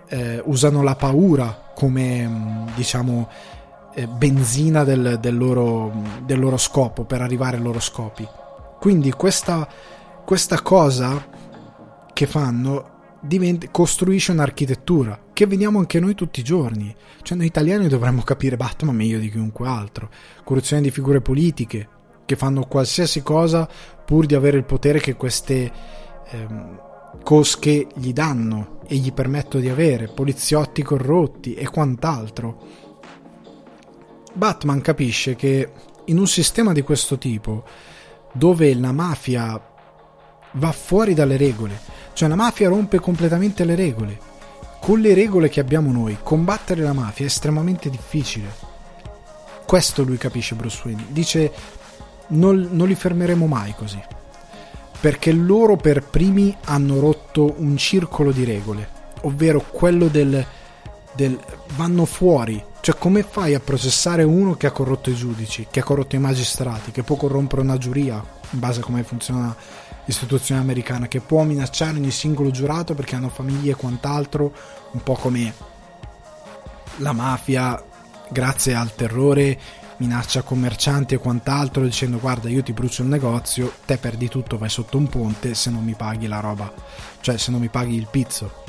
eh, 0.09 0.43
usano 0.45 0.83
la 0.83 0.95
paura 0.95 1.71
come 1.75 2.27
mm, 2.27 2.69
diciamo 2.75 3.29
eh, 3.95 4.07
benzina 4.07 4.85
del, 4.85 5.19
del, 5.21 5.37
loro, 5.39 5.91
del, 6.25 6.39
loro, 6.39 6.59
scopo, 6.59 7.05
per 7.05 7.23
arrivare 7.23 7.57
ai 7.57 7.63
loro 7.63 7.81
scopi. 7.81 8.29
Quindi 8.79 9.11
questa, 9.13 9.67
questa 10.25 10.61
cosa 10.61 11.27
che 12.13 12.27
fanno 12.27 12.97
diventa, 13.21 13.69
costruisce 13.71 14.33
un'architettura 14.33 15.21
che 15.33 15.47
vediamo 15.47 15.79
anche 15.79 16.01
noi 16.01 16.15
tutti 16.15 16.41
i 16.41 16.45
giorni. 16.45 16.95
Cioè 17.23 17.37
noi 17.37 17.47
italiani 17.47 17.89
dovremmo 17.89 18.23
capire 18.23 18.57
Batman 18.57 18.97
meglio 18.97 19.19
di 19.19 19.31
chiunque 19.31 19.69
altro. 19.69 20.11
Corruzione 20.45 20.83
di 20.83 20.91
figure 20.91 21.21
politiche 21.21 21.89
che 22.25 22.37
fanno 22.37 22.67
qualsiasi 22.67 23.23
cosa 23.23 23.69
pur 24.05 24.27
di 24.27 24.35
avere 24.35 24.57
il 24.57 24.65
potere 24.65 25.01
che 25.01 25.15
queste... 25.15 25.73
Ehm, 26.31 26.87
cosche 27.23 27.87
gli 27.95 28.13
danno 28.13 28.81
e 28.87 28.97
gli 28.97 29.13
permettono 29.13 29.63
di 29.63 29.69
avere, 29.69 30.09
poliziotti 30.09 30.83
corrotti 30.83 31.55
e 31.55 31.69
quant'altro. 31.69 32.87
Batman 34.33 34.81
capisce 34.81 35.35
che 35.35 35.73
in 36.07 36.19
un 36.19 36.27
sistema 36.27 36.73
di 36.73 36.83
questo 36.83 37.19
tipo, 37.19 37.65
dove 38.33 38.75
la 38.75 38.93
mafia 38.93 39.61
va 40.53 40.73
fuori 40.73 41.13
dalle 41.13 41.37
regole, 41.37 41.79
cioè 42.19 42.29
la 42.29 42.35
mafia 42.35 42.69
rompe 42.69 42.99
completamente 42.99 43.65
le 43.65 43.77
regole, 43.77 44.19
con 44.81 44.99
le 44.99 45.15
regole 45.15 45.49
che 45.49 45.61
abbiamo 45.61 45.93
noi, 45.93 46.19
combattere 46.21 46.83
la 46.83 46.93
mafia 46.93 47.25
è 47.25 47.29
estremamente 47.29 47.89
difficile. 47.91 48.53
Questo 49.65 50.03
lui 50.03 50.17
capisce 50.17 50.57
Bruce 50.57 50.81
Wayne. 50.83 51.05
Dice 51.11 51.53
non, 52.31 52.71
non 52.73 52.89
li 52.89 52.97
fermeremo 52.97 53.47
mai 53.47 53.73
così. 53.73 54.03
Perché 55.01 55.31
loro 55.31 55.77
per 55.77 56.03
primi 56.03 56.57
hanno 56.65 56.99
rotto 56.99 57.55
un 57.59 57.77
circolo 57.77 58.33
di 58.33 58.43
regole, 58.43 58.89
ovvero 59.21 59.65
quello 59.71 60.09
del, 60.09 60.45
del 61.15 61.39
vanno 61.77 62.05
fuori. 62.05 62.61
Cioè 62.81 62.99
come 62.99 63.23
fai 63.23 63.55
a 63.55 63.61
processare 63.61 64.25
uno 64.25 64.55
che 64.55 64.67
ha 64.67 64.73
corrotto 64.73 65.09
i 65.09 65.15
giudici, 65.15 65.69
che 65.71 65.79
ha 65.79 65.85
corrotto 65.85 66.17
i 66.17 66.19
magistrati, 66.19 66.91
che 66.91 67.05
può 67.05 67.15
corrompere 67.15 67.63
una 67.63 67.79
giuria, 67.79 68.21
in 68.51 68.59
base 68.59 68.81
a 68.81 68.83
come 68.83 69.05
funziona 69.05 69.55
l'istituzione 70.09 70.63
americana, 70.63 71.07
che 71.07 71.21
può 71.21 71.43
minacciare 71.43 71.99
ogni 71.99 72.11
singolo 72.11 72.51
giurato 72.51 72.95
perché 72.95 73.15
hanno 73.15 73.29
famiglie 73.29 73.73
e 73.73 73.75
quant'altro, 73.75 74.53
un 74.93 75.03
po' 75.03 75.13
come 75.13 75.53
la 76.97 77.13
mafia, 77.13 77.85
grazie 78.31 78.75
al 78.75 78.95
terrore, 78.95 79.59
minaccia 79.99 80.41
commercianti 80.41 81.15
e 81.15 81.19
quant'altro 81.19 81.85
dicendo 81.85 82.19
guarda 82.19 82.49
io 82.49 82.63
ti 82.63 82.73
brucio 82.73 83.03
il 83.03 83.09
negozio, 83.09 83.71
te 83.85 83.99
perdi 83.99 84.29
tutto, 84.29 84.57
vai 84.57 84.71
sotto 84.71 84.97
un 84.97 85.09
ponte 85.09 85.53
se 85.55 85.69
non 85.69 85.85
mi 85.85 85.95
paghi 85.95 86.27
la 86.27 86.41
roba, 86.41 86.73
cioè 87.21 87.37
se 87.37 87.51
non 87.51 87.61
mi 87.61 87.69
paghi 87.69 87.95
il 87.95 88.09
pizzo. 88.11 88.65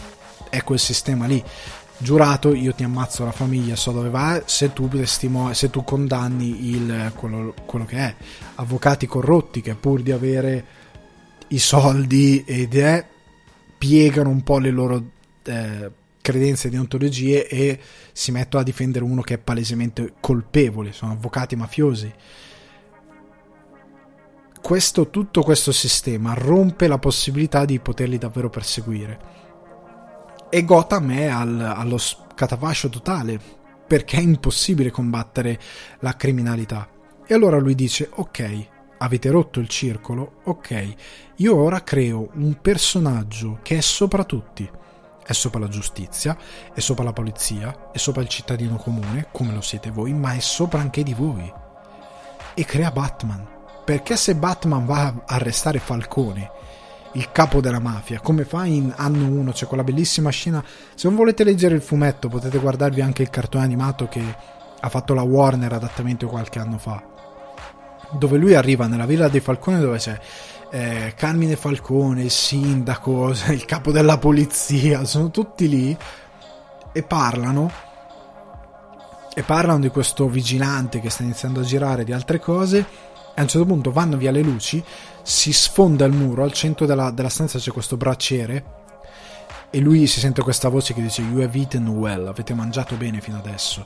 È 0.50 0.62
quel 0.64 0.80
sistema 0.80 1.26
lì. 1.26 1.42
Giurato, 2.02 2.54
io 2.54 2.74
ti 2.74 2.84
ammazzo 2.84 3.24
la 3.24 3.32
famiglia, 3.32 3.78
so 3.78 3.92
dove 3.92 4.10
va, 4.10 4.42
se 4.46 4.74
tu, 4.74 4.90
testimo- 4.90 5.54
se 5.54 5.70
tu 5.70 5.86
condanni 5.86 6.70
il, 6.72 7.14
quello, 7.16 7.54
quello 7.66 7.86
che 7.86 7.98
è. 7.98 8.16
Avvocati 8.56 9.06
corrotti 9.06 9.62
che 9.62 9.76
pur 9.76 10.02
di 10.02 10.12
avere 10.12 10.66
i 11.50 11.60
soldi 11.60 12.44
ed 12.46 12.76
è 12.76 13.06
piegano 13.78 14.30
un 14.30 14.44
po' 14.44 14.58
le 14.58 14.72
loro 14.72 15.04
eh, 15.44 15.92
credenze 16.22 16.70
di 16.70 16.78
ontologie 16.78 17.48
e 17.48 17.80
si 18.12 18.32
mettono 18.32 18.62
a 18.62 18.66
difendere 18.66 19.06
uno 19.06 19.22
che 19.22 19.36
è 19.36 19.38
palesemente 19.38 20.14
colpevole, 20.20 20.92
sono 20.92 21.14
avvocati 21.14 21.56
mafiosi. 21.56 22.14
Questo, 24.62 25.10
tutto 25.10 25.42
questo 25.42 25.72
sistema 25.72 26.34
rompe 26.34 26.88
la 26.88 27.00
possibilità 27.00 27.66
di 27.66 27.80
poterli 27.80 28.18
davvero 28.18 28.50
perseguire. 28.50 29.20
E 30.50 30.66
Gotham 30.66 31.12
è 31.14 31.26
al, 31.26 31.60
allo 31.60 31.98
scatafascio 31.98 32.90
totale, 32.90 33.40
perché 33.88 34.18
è 34.18 34.22
impossibile 34.22 34.92
combattere 34.92 35.60
la 36.02 36.16
criminalità. 36.16 36.88
E 37.26 37.34
allora 37.34 37.58
lui 37.58 37.74
dice, 37.74 38.10
ok, 38.12 38.68
avete 39.00 39.30
rotto 39.30 39.60
il 39.60 39.68
circolo, 39.68 40.42
ok, 40.44 40.94
io 41.38 41.56
ora 41.56 41.84
creo 41.84 42.30
un 42.36 42.60
personaggio 42.62 43.60
che 43.62 43.78
è 43.78 43.82
sopra 43.82 44.24
tutti 44.24 44.70
è 45.30 45.34
sopra 45.34 45.60
la 45.60 45.68
giustizia, 45.68 46.36
è 46.74 46.80
sopra 46.80 47.04
la 47.04 47.14
polizia, 47.14 47.92
è 47.92 48.00
sopra 48.00 48.24
il 48.24 48.28
cittadino 48.28 48.78
comune, 48.78 49.28
come 49.32 49.54
lo 49.54 49.62
siete 49.62 49.92
voi, 49.92 50.12
ma 50.12 50.34
è 50.34 50.40
sopra 50.40 50.80
anche 50.80 51.04
di 51.04 51.14
voi. 51.14 51.54
E 52.56 52.66
crea 52.66 52.90
Batman. 52.90 53.48
Perché 53.86 54.18
se 54.18 54.34
Batman 54.34 54.88
va 54.88 55.06
a 55.06 55.24
arrestare 55.28 55.78
Falcone, 55.78 56.50
il 57.14 57.32
capo 57.32 57.62
della 57.62 57.78
mafia, 57.78 58.20
come 58.22 58.44
fa 58.44 58.66
in 58.66 58.92
anno 58.96 59.28
1, 59.28 59.52
c'è 59.52 59.68
quella 59.68 59.84
bellissima 59.84 60.32
scena, 60.32 60.66
se 60.96 61.08
non 61.08 61.16
volete 61.16 61.44
leggere 61.44 61.76
il 61.76 61.82
fumetto 61.82 62.28
potete 62.28 62.58
guardarvi 62.58 63.02
anche 63.02 63.22
il 63.22 63.30
cartone 63.30 63.64
animato 63.64 64.08
che 64.08 64.36
ha 64.80 64.90
fatto 64.90 65.14
la 65.14 65.22
Warner 65.22 65.74
adattamento 65.74 66.28
qualche 66.28 66.58
anno 66.58 66.80
fa, 66.80 67.04
dove 68.12 68.38
lui 68.38 68.56
arriva 68.56 68.88
nella 68.88 69.06
villa 69.06 69.28
dei 69.28 69.40
Falcone 69.40 69.80
dove 69.80 69.98
c'è 69.98 70.20
eh, 70.72 71.14
Carmine 71.16 71.56
Falcone, 71.56 72.24
il 72.24 72.32
sindaco, 72.32 73.34
il 73.50 73.66
capo 73.66 73.92
della 73.92 74.18
polizia, 74.18 75.04
sono 75.06 75.32
tutti 75.32 75.68
lì 75.68 75.98
e 76.92 77.04
parlano 77.04 77.72
e 79.34 79.44
parlano 79.44 79.80
di 79.80 79.90
questo 79.90 80.28
vigilante 80.28 81.00
che 81.00 81.10
sta 81.10 81.24
iniziando 81.24 81.60
a 81.60 81.64
girare 81.64 82.04
di 82.04 82.12
altre 82.12 82.40
cose 82.40 82.80
e 82.80 82.84
a 83.36 83.42
un 83.42 83.48
certo 83.48 83.66
punto 83.66 83.92
vanno 83.92 84.18
via 84.18 84.32
le 84.32 84.42
luci 84.42 84.84
si 85.22 85.54
sfonda 85.54 86.06
il 86.06 86.14
muro 86.14 86.44
al 86.44 86.52
centro 86.52 86.86
della, 86.86 87.12
della 87.12 87.30
stanza 87.30 87.60
c'è 87.60 87.72
questo 87.72 87.96
bracciere 87.96 88.78
e 89.70 89.80
lui 89.80 90.08
si 90.08 90.20
sente 90.20 90.42
questa 90.42 90.68
voce 90.68 90.96
che 90.96 91.02
dice 91.02 91.22
you 91.22 91.42
have 91.42 91.58
eaten 91.58 91.88
well 91.88 92.28
avete 92.28 92.56
mangiato 92.56 92.96
bene 92.96 93.22
fino 93.22 93.38
adesso 93.38 93.86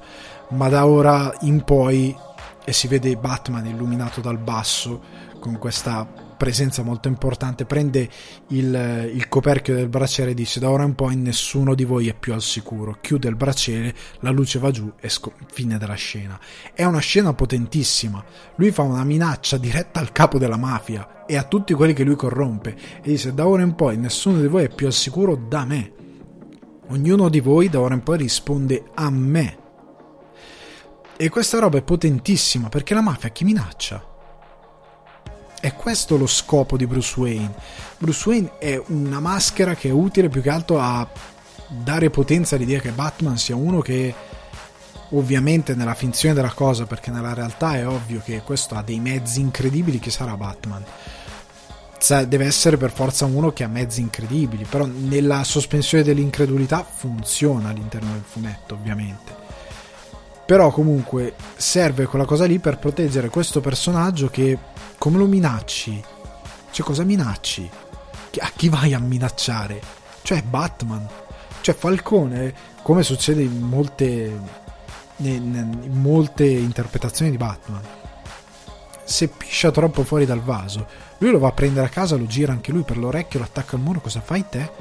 ma 0.50 0.70
da 0.70 0.88
ora 0.88 1.32
in 1.42 1.62
poi 1.64 2.16
e 2.66 2.74
si 2.74 2.88
vede 2.88 3.16
Batman 3.16 3.66
illuminato 3.66 4.22
dal 4.22 4.38
basso 4.38 5.02
con 5.40 5.58
questa 5.58 6.08
presenza 6.38 6.84
molto 6.84 7.08
importante, 7.08 7.66
prende 7.66 8.10
il, 8.48 9.10
il 9.14 9.28
coperchio 9.30 9.76
del 9.76 9.88
braciere 9.88 10.32
e 10.32 10.34
dice 10.34 10.60
da 10.60 10.70
ora 10.70 10.84
in 10.84 10.94
poi 10.94 11.16
nessuno 11.16 11.74
di 11.74 11.86
voi 11.86 12.10
è 12.10 12.14
più 12.14 12.34
al 12.34 12.42
sicuro, 12.42 12.98
chiude 13.00 13.30
il 13.30 13.36
braciere, 13.36 13.96
la 14.20 14.30
luce 14.30 14.60
va 14.60 14.72
giù 14.72 14.92
e 15.00 15.10
sc- 15.10 15.32
fine 15.52 15.78
della 15.78 15.94
scena. 15.94 16.40
È 16.74 16.84
una 16.84 17.00
scena 17.00 17.34
potentissima, 17.34 18.24
lui 18.56 18.72
fa 18.72 18.82
una 18.82 19.04
minaccia 19.04 19.58
diretta 19.58 20.02
al 20.02 20.12
capo 20.12 20.38
della 20.38 20.58
mafia 20.58 21.26
e 21.26 21.38
a 21.38 21.44
tutti 21.44 21.74
quelli 21.74 21.94
che 21.94 22.04
lui 22.04 22.16
corrompe 22.16 22.76
e 23.02 23.10
dice 23.10 23.34
da 23.34 23.48
ora 23.48 23.64
in 23.64 23.76
poi 23.76 23.98
nessuno 23.98 24.42
di 24.42 24.48
voi 24.48 24.66
è 24.66 24.70
più 24.70 24.88
al 24.88 24.94
sicuro 24.94 25.36
da 25.36 25.64
me. 25.66 25.92
Ognuno 26.90 27.30
di 27.30 27.40
voi 27.40 27.70
da 27.70 27.80
ora 27.80 27.94
in 27.94 28.04
poi 28.04 28.18
risponde 28.18 28.84
a 28.96 29.10
me. 29.10 29.63
E 31.24 31.30
questa 31.30 31.58
roba 31.58 31.78
è 31.78 31.82
potentissima 31.82 32.68
perché 32.68 32.94
la 32.94 33.00
mafia 33.00 33.30
chi 33.30 33.46
minaccia? 33.46 34.04
È 35.58 35.74
questo 35.74 36.18
lo 36.18 36.28
scopo 36.28 36.76
di 36.76 36.86
Bruce 36.86 37.18
Wayne. 37.18 37.54
Bruce 37.98 38.28
Wayne 38.28 38.58
è 38.58 38.84
una 38.88 39.22
maschera 39.22 39.74
che 39.74 39.88
è 39.88 39.92
utile 39.94 40.28
più 40.28 40.42
che 40.42 40.50
altro 40.50 40.82
a 40.82 41.10
dare 41.70 42.10
potenza 42.10 42.56
all'idea 42.56 42.82
che 42.82 42.92
Batman 42.92 43.38
sia 43.38 43.56
uno 43.56 43.80
che 43.80 44.14
ovviamente 45.12 45.76
nella 45.76 45.94
finzione 45.94 46.36
della 46.36 46.52
cosa, 46.52 46.86
perché 46.86 47.10
nella 47.10 47.34
realtà 47.34 47.78
è 47.78 47.88
ovvio 47.88 48.20
che 48.22 48.42
questo 48.42 48.76
ha 48.76 48.82
dei 48.82 49.00
mezzi 49.00 49.40
incredibili 49.40 50.00
che 50.00 50.12
sarà 50.12 50.36
Batman. 50.36 50.84
Deve 52.28 52.44
essere 52.44 52.76
per 52.76 52.92
forza 52.92 53.24
uno 53.24 53.54
che 53.54 53.64
ha 53.64 53.70
mezzi 53.70 54.02
incredibili, 54.02 54.66
però 54.66 54.86
nella 54.86 55.46
sospensione 55.46 56.04
dell'incredulità 56.04 56.84
funziona 56.84 57.70
all'interno 57.70 58.12
del 58.12 58.24
fumetto, 58.28 58.74
ovviamente. 58.74 59.43
Però 60.46 60.72
comunque 60.72 61.36
serve 61.56 62.06
quella 62.06 62.26
cosa 62.26 62.46
lì 62.46 62.60
per 62.60 62.78
proteggere 62.78 63.30
questo 63.30 63.62
personaggio 63.62 64.30
che 64.30 64.58
come 64.98 65.18
lo 65.18 65.26
minacci? 65.26 66.04
Cioè 66.72 66.86
cosa 66.86 67.04
minacci? 67.04 67.70
A 68.40 68.52
chi 68.56 68.68
vai 68.68 68.94
a 68.94 69.00
minacciare? 69.00 69.82
Cioè 70.22 70.42
Batman. 70.42 71.08
Cioè 71.62 71.76
Falcone, 71.76 72.54
come 72.82 73.04
succede 73.04 73.42
in 73.42 73.62
molte, 73.62 74.38
in 75.18 75.92
molte 75.92 76.46
interpretazioni 76.46 77.32
di 77.32 77.38
Batman, 77.38 77.82
se 79.06 79.28
piscia 79.30 79.72
troppo 79.72 80.04
fuori 80.04 80.26
dal 80.26 80.42
vaso, 80.42 80.88
lui 81.20 81.32
lo 81.32 81.40
va 81.40 81.50
a 81.50 81.54
prendere 81.54 81.86
a 81.86 81.90
casa, 81.90 82.16
lo 82.18 82.26
gira 82.26 82.52
anche 82.52 82.72
lui 82.72 82.84
per 82.84 82.98
l'orecchio, 82.98 83.40
lo 83.40 83.46
attacca 83.46 83.76
al 83.76 83.82
muro, 83.82 84.02
cosa 84.02 84.20
fai 84.20 84.46
te? 84.50 84.72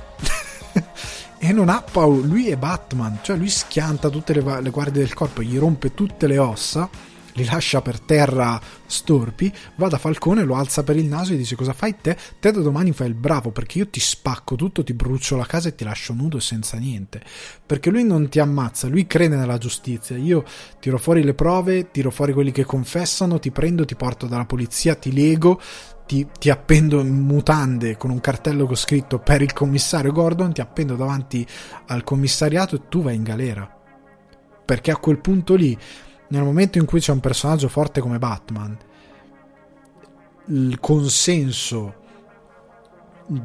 e 1.45 1.51
non 1.51 1.69
ha 1.69 1.83
paura, 1.83 2.25
lui 2.25 2.47
è 2.51 2.57
Batman, 2.57 3.19
cioè 3.21 3.37
lui 3.37 3.49
schianta 3.49 4.09
tutte 4.11 4.33
le, 4.33 4.61
le 4.63 4.71
guardie 4.71 5.03
del 5.03 5.13
corpo, 5.13 5.43
gli 5.43 5.59
rompe 5.59 5.93
tutte 5.93 6.29
le 6.29 6.39
ossa 6.39 6.89
li 7.35 7.45
lascia 7.45 7.81
per 7.81 8.01
terra 8.01 8.61
storpi, 8.87 9.53
va 9.77 9.89
da 9.89 9.97
Falcone, 9.97 10.45
lo 10.45 10.55
alza 10.55 10.83
per 10.83 10.97
il 10.97 11.07
naso 11.07 11.33
e 11.33 11.37
dice 11.37 11.57
cosa 11.57 11.73
fai 11.73 11.97
te? 12.01 12.17
Te 12.39 12.51
da 12.51 12.61
domani 12.61 12.93
fai 12.93 13.09
il 13.09 13.15
bravo 13.15 13.51
perché 13.51 13.79
io 13.79 13.89
ti 13.89 14.01
spacco 14.01 14.55
tutto, 14.55 14.85
ti 14.85 14.93
brucio 14.93 15.37
la 15.37 15.47
casa 15.47 15.69
e 15.69 15.75
ti 15.75 15.85
lascio 15.85 16.13
nudo 16.13 16.37
e 16.37 16.41
senza 16.41 16.77
niente. 16.77 17.23
Perché 17.65 17.91
lui 17.91 18.05
non 18.05 18.29
ti 18.29 18.39
ammazza, 18.39 18.89
lui 18.89 19.07
crede 19.07 19.37
nella 19.37 19.59
giustizia. 19.59 20.17
Io 20.17 20.45
tiro 20.79 20.99
fuori 20.99 21.23
le 21.23 21.35
prove, 21.35 21.91
tiro 21.91 22.11
fuori 22.11 22.33
quelli 22.33 22.53
che 22.53 22.65
confessano, 22.65 23.39
ti 23.39 23.51
prendo, 23.51 23.85
ti 23.85 23.95
porto 23.95 24.27
dalla 24.27 24.45
polizia, 24.45 24.95
ti 24.95 25.13
lego, 25.13 25.61
ti, 26.07 26.29
ti, 26.39 26.51
appendo 26.51 27.01
in 27.01 27.21
mutande 27.21 27.97
con 27.97 28.11
un 28.11 28.21
cartello 28.21 28.67
con 28.67 28.77
scritto 28.77 29.19
per 29.19 29.43
il 29.43 29.53
commissario 29.53 30.13
Gordon, 30.13 30.53
ti 30.53 30.61
appendo 30.61 30.97
davanti 30.97 31.47
al 31.87 32.05
commissariato 32.05 32.77
e 32.77 32.83
tu 32.89 33.03
vai 33.03 33.15
in 33.15 33.23
galera. 33.23 33.69
Perché 34.65 34.91
a 34.91 34.97
quel 34.97 35.19
punto 35.19 35.55
lì 35.55 35.77
nel 36.29 36.43
momento 36.43 36.79
in 36.79 36.87
cui 36.87 37.01
c'è 37.01 37.13
un 37.13 37.21
personaggio 37.21 37.69
forte 37.69 38.01
come 38.01 38.19
Batman, 38.19 38.77
il 40.47 40.81
consenso 40.81 42.01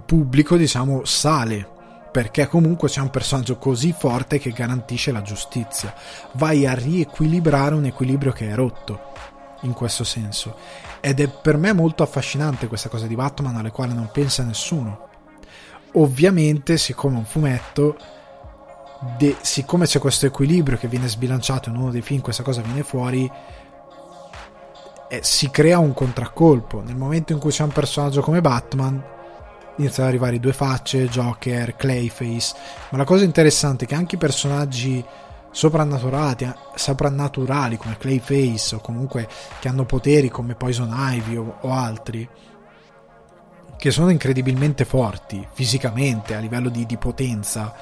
pubblico, 0.05 0.55
diciamo, 0.55 1.05
sale. 1.05 1.75
Perché 2.11 2.47
comunque 2.47 2.89
c'è 2.89 3.01
un 3.01 3.09
personaggio 3.09 3.57
così 3.57 3.93
forte 3.95 4.39
che 4.39 4.51
garantisce 4.51 5.11
la 5.11 5.21
giustizia. 5.21 5.93
Vai 6.33 6.65
a 6.65 6.73
riequilibrare 6.73 7.75
un 7.75 7.85
equilibrio 7.85 8.31
che 8.31 8.49
è 8.49 8.55
rotto. 8.55 8.99
In 9.61 9.73
questo 9.73 10.03
senso. 10.03 10.55
Ed 10.99 11.19
è 11.19 11.27
per 11.27 11.57
me 11.57 11.73
molto 11.73 12.03
affascinante 12.03 12.67
questa 12.67 12.89
cosa 12.89 13.07
di 13.07 13.15
Batman 13.15 13.55
alle 13.55 13.71
quali 13.71 13.93
non 13.93 14.09
pensa 14.11 14.43
nessuno. 14.43 15.05
ovviamente, 15.93 16.77
siccome 16.77 17.15
è 17.15 17.17
un 17.19 17.25
fumetto, 17.25 17.97
de, 19.17 19.35
siccome 19.41 19.85
c'è 19.85 19.99
questo 19.99 20.25
equilibrio 20.25 20.77
che 20.77 20.87
viene 20.87 21.07
sbilanciato 21.07 21.69
in 21.69 21.75
uno 21.75 21.91
dei 21.91 22.01
film, 22.01 22.21
questa 22.21 22.43
cosa 22.43 22.61
viene 22.61 22.83
fuori, 22.83 23.29
eh, 25.09 25.19
si 25.23 25.49
crea 25.49 25.79
un 25.79 25.93
contraccolpo. 25.93 26.81
Nel 26.81 26.95
momento 26.95 27.33
in 27.33 27.39
cui 27.39 27.51
c'è 27.51 27.63
un 27.63 27.71
personaggio 27.71 28.21
come 28.21 28.41
Batman, 28.41 29.01
iniziano 29.77 30.07
ad 30.07 30.13
arrivare 30.15 30.35
i 30.35 30.39
due 30.39 30.53
facce, 30.53 31.07
Joker, 31.07 31.75
Clayface. 31.75 32.55
Ma 32.89 32.97
la 32.97 33.05
cosa 33.05 33.23
interessante 33.23 33.85
è 33.85 33.87
che 33.87 33.95
anche 33.95 34.15
i 34.15 34.19
personaggi 34.19 35.03
soprannaturali, 35.57 37.77
come 37.77 37.97
Clayface 37.97 38.75
o 38.75 38.79
comunque 38.79 39.27
che 39.59 39.67
hanno 39.67 39.85
poteri 39.85 40.29
come 40.29 40.53
Poison 40.53 40.93
Ivy 40.95 41.35
o, 41.35 41.57
o 41.61 41.71
altri, 41.71 42.29
che 43.75 43.91
sono 43.91 44.09
incredibilmente 44.09 44.85
forti 44.85 45.45
fisicamente 45.51 46.35
a 46.35 46.39
livello 46.39 46.69
di, 46.69 46.85
di 46.85 46.97
potenza, 46.97 47.73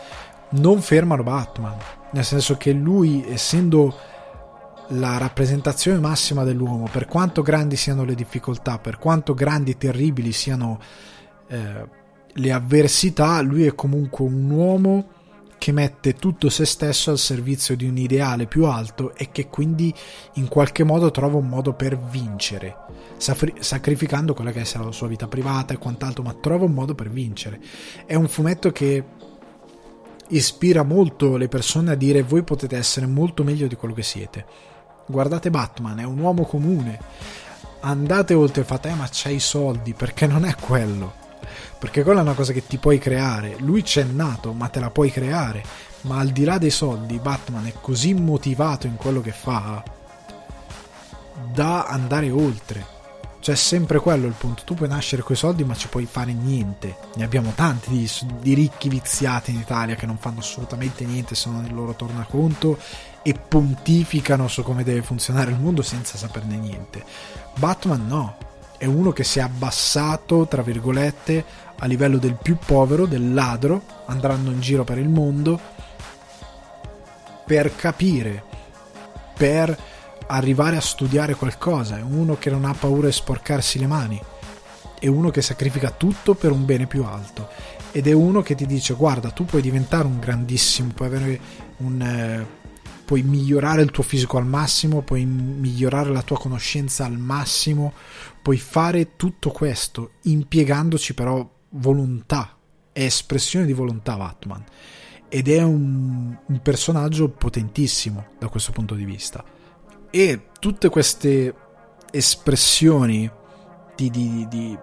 non 0.52 0.82
fermano 0.82 1.24
Batman. 1.24 1.76
Nel 2.12 2.24
senso 2.24 2.56
che 2.56 2.72
lui, 2.72 3.26
essendo 3.28 3.94
la 4.90 5.18
rappresentazione 5.18 6.00
massima 6.00 6.46
dell'uomo, 6.46 6.88
per 6.90 7.08
quanto 7.08 7.42
grandi 7.42 7.76
siano 7.76 8.06
le 8.06 8.16
difficoltà, 8.16 8.80
per 8.80 9.00
quanto 9.00 9.34
grandi 9.34 9.72
e 9.72 9.78
terribili 9.78 10.32
siano 10.32 10.80
eh, 11.48 11.88
le 12.32 12.52
avversità, 12.54 13.42
lui 13.42 13.66
è 13.66 13.76
comunque 13.76 14.24
un 14.24 14.50
uomo 14.50 15.08
che 15.58 15.72
mette 15.72 16.14
tutto 16.14 16.50
se 16.50 16.66
stesso 16.66 17.12
al 17.12 17.18
servizio 17.18 17.76
di 17.76 17.88
un 17.88 17.98
ideale 17.98 18.46
più 18.46 18.66
alto 18.66 19.16
e 19.16 19.32
che 19.32 19.48
quindi 19.48 19.94
in 20.34 20.48
qualche 20.48 20.84
modo 20.84 21.12
trova 21.12 21.38
un 21.38 21.48
modo 21.48 21.74
per 21.74 21.98
vincere, 21.98 22.76
sacrificando 23.18 24.34
quella 24.34 24.52
che 24.52 24.62
è 24.62 24.78
la 24.78 24.92
sua 24.92 25.08
vita 25.08 25.28
privata 25.28 25.74
e 25.74 25.78
quant'altro, 25.78 26.24
ma 26.24 26.34
trova 26.34 26.66
un 26.66 26.74
modo 26.74 26.96
per 26.96 27.10
vincere. 27.10 27.60
È 28.06 28.16
un 28.16 28.28
fumetto 28.28 28.72
che 28.72 29.04
ispira 30.30 30.84
molto 30.84 31.38
le 31.38 31.48
persone 31.48 31.92
a 31.92 31.96
dire 31.96 32.24
voi 32.24 32.44
potete 32.44 32.76
essere 32.76 33.06
molto 33.06 33.44
meglio 33.44 33.68
di 33.68 33.76
quello 33.76 33.94
che 33.94 34.04
siete 34.04 34.74
guardate 35.08 35.50
Batman, 35.50 36.00
è 36.00 36.04
un 36.04 36.20
uomo 36.20 36.44
comune. 36.44 37.00
Andate 37.82 38.34
oltre 38.34 38.62
e 38.62 38.66
fate, 38.66 38.90
eh, 38.90 38.96
ma 38.96 39.08
c'hai 39.12 39.36
i 39.36 39.40
soldi, 39.40 39.94
perché 39.94 40.26
non 40.26 40.46
è 40.46 40.56
quello. 40.56 41.24
Perché 41.78 42.04
quella 42.04 42.20
è 42.20 42.24
una 42.24 42.34
cosa 42.34 42.54
che 42.54 42.66
ti 42.66 42.78
puoi 42.78 43.00
creare. 43.00 43.56
Lui 43.60 43.82
c'è 43.84 44.04
nato, 44.04 44.54
ma 44.54 44.68
te 44.68 44.80
la 44.80 44.90
puoi 44.90 45.12
creare. 45.12 45.64
Ma 46.02 46.20
al 46.20 46.30
di 46.30 46.44
là 46.44 46.58
dei 46.58 46.70
soldi, 46.70 47.20
Batman 47.20 47.66
è 47.66 47.74
così 47.82 48.14
motivato 48.14 48.88
in 48.88 48.96
quello 48.96 49.22
che 49.22 49.32
fa 49.32 49.84
da 51.52 51.86
andare 51.86 52.30
oltre. 52.30 52.94
Cioè, 53.40 53.54
è 53.54 53.58
sempre 53.58 54.00
quello 54.00 54.26
il 54.26 54.34
punto. 54.34 54.64
Tu 54.66 54.74
puoi 54.74 54.90
nascere 54.90 55.22
coi 55.22 55.36
soldi, 55.36 55.64
ma 55.64 55.76
ci 55.76 55.88
puoi 55.88 56.08
fare 56.08 56.34
niente. 56.34 56.98
Ne 57.16 57.24
abbiamo 57.24 57.52
tanti 57.54 57.92
di, 57.92 58.10
di 58.42 58.56
ricchi 58.56 58.90
viziati 58.90 59.52
in 59.52 59.60
Italia 59.60 59.94
che 59.96 60.08
non 60.08 60.18
fanno 60.18 60.40
assolutamente 60.40 61.06
niente 61.06 61.36
se 61.36 61.50
non 61.50 61.64
il 61.64 61.74
loro 61.74 61.94
tornaconto 61.94 62.80
e 63.22 63.34
pontificano 63.34 64.48
su 64.48 64.64
come 64.64 64.84
deve 64.84 65.04
funzionare 65.04 65.52
il 65.52 65.60
mondo 65.60 65.84
senza 65.84 66.18
saperne 66.18 66.58
niente. 66.58 67.04
Batman 67.56 68.08
no, 68.08 68.36
è 68.86 68.88
uno 68.88 69.12
che 69.12 69.24
si 69.24 69.40
è 69.40 69.42
abbassato, 69.42 70.48
tra 70.48 70.62
virgolette, 70.62 71.44
a 71.78 71.86
livello 71.88 72.18
del 72.18 72.38
più 72.42 72.56
povero, 72.64 73.08
del 73.08 73.34
ladro, 73.34 73.82
andando 74.06 74.52
in 74.52 74.62
giro 74.62 74.84
per 74.84 75.00
il 75.00 75.10
mondo 75.10 75.60
per 77.46 77.76
capire, 77.76 78.44
per 79.38 79.78
arrivare 80.28 80.76
a 80.78 80.82
studiare 80.82 81.36
qualcosa. 81.36 81.98
È 81.98 82.02
uno 82.02 82.38
che 82.38 82.50
non 82.50 82.66
ha 82.66 82.74
paura 82.74 83.08
di 83.08 83.14
sporcarsi 83.14 83.80
le 83.80 83.88
mani. 83.88 84.22
È 85.00 85.08
uno 85.08 85.30
che 85.30 85.42
sacrifica 85.42 85.92
tutto 85.92 86.34
per 86.34 86.52
un 86.52 86.66
bene 86.66 86.88
più 86.88 87.04
alto. 87.04 87.50
Ed 87.92 88.08
è 88.08 88.14
uno 88.14 88.42
che 88.42 88.56
ti 88.56 88.66
dice: 88.66 88.96
Guarda, 88.96 89.30
tu 89.30 89.46
puoi 89.46 89.62
diventare 89.62 90.06
un 90.06 90.20
grandissimo, 90.20 90.92
puoi 90.94 91.08
avere 91.08 91.40
un. 91.78 92.02
Eh, 92.02 92.64
puoi 93.06 93.22
migliorare 93.22 93.84
il 93.84 93.92
tuo 93.92 94.02
fisico 94.02 94.38
al 94.38 94.48
massimo, 94.48 95.02
puoi 95.02 95.26
migliorare 95.26 96.10
la 96.10 96.24
tua 96.24 96.40
conoscenza 96.40 97.06
al 97.06 97.20
massimo, 97.20 97.94
puoi 98.46 98.58
fare 98.60 99.16
tutto 99.16 99.50
questo 99.50 100.12
impiegandoci 100.22 101.16
però 101.16 101.50
volontà, 101.70 102.56
è 102.92 103.02
espressione 103.02 103.66
di 103.66 103.74
volontà 103.74 104.16
Batman. 104.16 104.64
Ed 105.28 105.50
è 105.50 105.64
un, 105.64 106.38
un 106.46 106.62
personaggio 106.62 107.28
potentissimo 107.30 108.28
da 108.38 108.48
questo 108.48 108.72
punto 108.72 108.94
di 108.94 109.04
vista. 109.04 109.44
E 110.12 110.50
tutte 110.60 110.90
queste 110.90 111.56
espressioni 112.12 113.28
di, 113.96 114.12
di, 114.12 114.46
di 114.48 114.78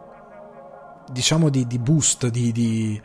diciamo 1.12 1.48
di, 1.48 1.64
di 1.64 1.78
boost, 1.78 2.26
di, 2.30 2.50
di, 2.50 3.00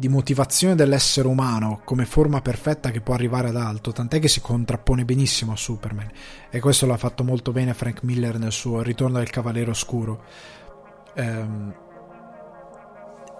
di 0.00 0.08
motivazione 0.08 0.74
dell'essere 0.74 1.28
umano 1.28 1.82
come 1.84 2.06
forma 2.06 2.40
perfetta 2.40 2.90
che 2.90 3.02
può 3.02 3.12
arrivare 3.12 3.48
ad 3.48 3.56
alto, 3.56 3.92
tant'è 3.92 4.18
che 4.18 4.28
si 4.28 4.40
contrappone 4.40 5.04
benissimo 5.04 5.52
a 5.52 5.56
Superman. 5.56 6.10
E 6.48 6.58
questo 6.58 6.86
l'ha 6.86 6.96
fatto 6.96 7.22
molto 7.22 7.52
bene 7.52 7.74
Frank 7.74 8.02
Miller 8.02 8.38
nel 8.38 8.50
suo 8.50 8.80
Ritorno 8.80 9.18
del 9.18 9.28
Cavaliere 9.28 9.68
Oscuro. 9.70 10.22
Ehm, 11.14 11.74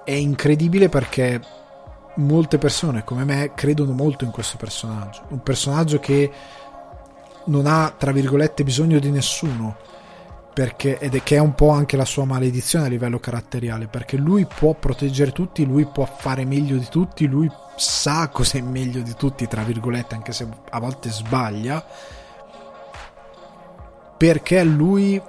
è 0.05 0.13
incredibile 0.13 0.91
perché 0.91 1.41
molte 2.17 2.59
persone 2.59 3.05
come 3.05 3.25
me 3.25 3.53
credono 3.55 3.93
molto 3.93 4.25
in 4.25 4.31
questo 4.31 4.59
personaggio, 4.59 5.23
un 5.29 5.43
personaggio 5.43 5.99
che 5.99 6.31
non 7.47 7.67
ha 7.67 7.95
tra 7.97 8.13
virgolette 8.13 8.65
bisogno 8.65 8.99
di 8.99 9.11
nessuno 9.11 9.79
perché, 10.53 10.99
ed 10.99 11.15
è 11.15 11.23
che 11.23 11.37
è 11.37 11.39
un 11.39 11.55
po' 11.55 11.71
anche 11.71 11.97
la 11.97 12.05
sua 12.05 12.25
maledizione 12.25 12.87
a 12.87 12.89
livello 12.89 13.21
caratteriale, 13.21 13.87
perché 13.87 14.17
lui 14.17 14.47
può 14.47 14.75
proteggere 14.75 15.33
tutti, 15.33 15.65
lui 15.65 15.87
può 15.87 16.05
fare 16.05 16.45
meglio 16.45 16.77
di 16.77 16.89
tutti, 16.91 17.27
lui 17.27 17.51
sa 17.77 18.29
cos'è 18.29 18.61
meglio 18.61 19.01
di 19.01 19.15
tutti, 19.15 19.47
tra 19.47 19.63
virgolette, 19.63 20.15
anche 20.15 20.33
se 20.33 20.47
a 20.71 20.81
volte 20.81 21.11
sbaglia, 21.11 21.85
perché 24.17 24.63
lui 24.65 25.21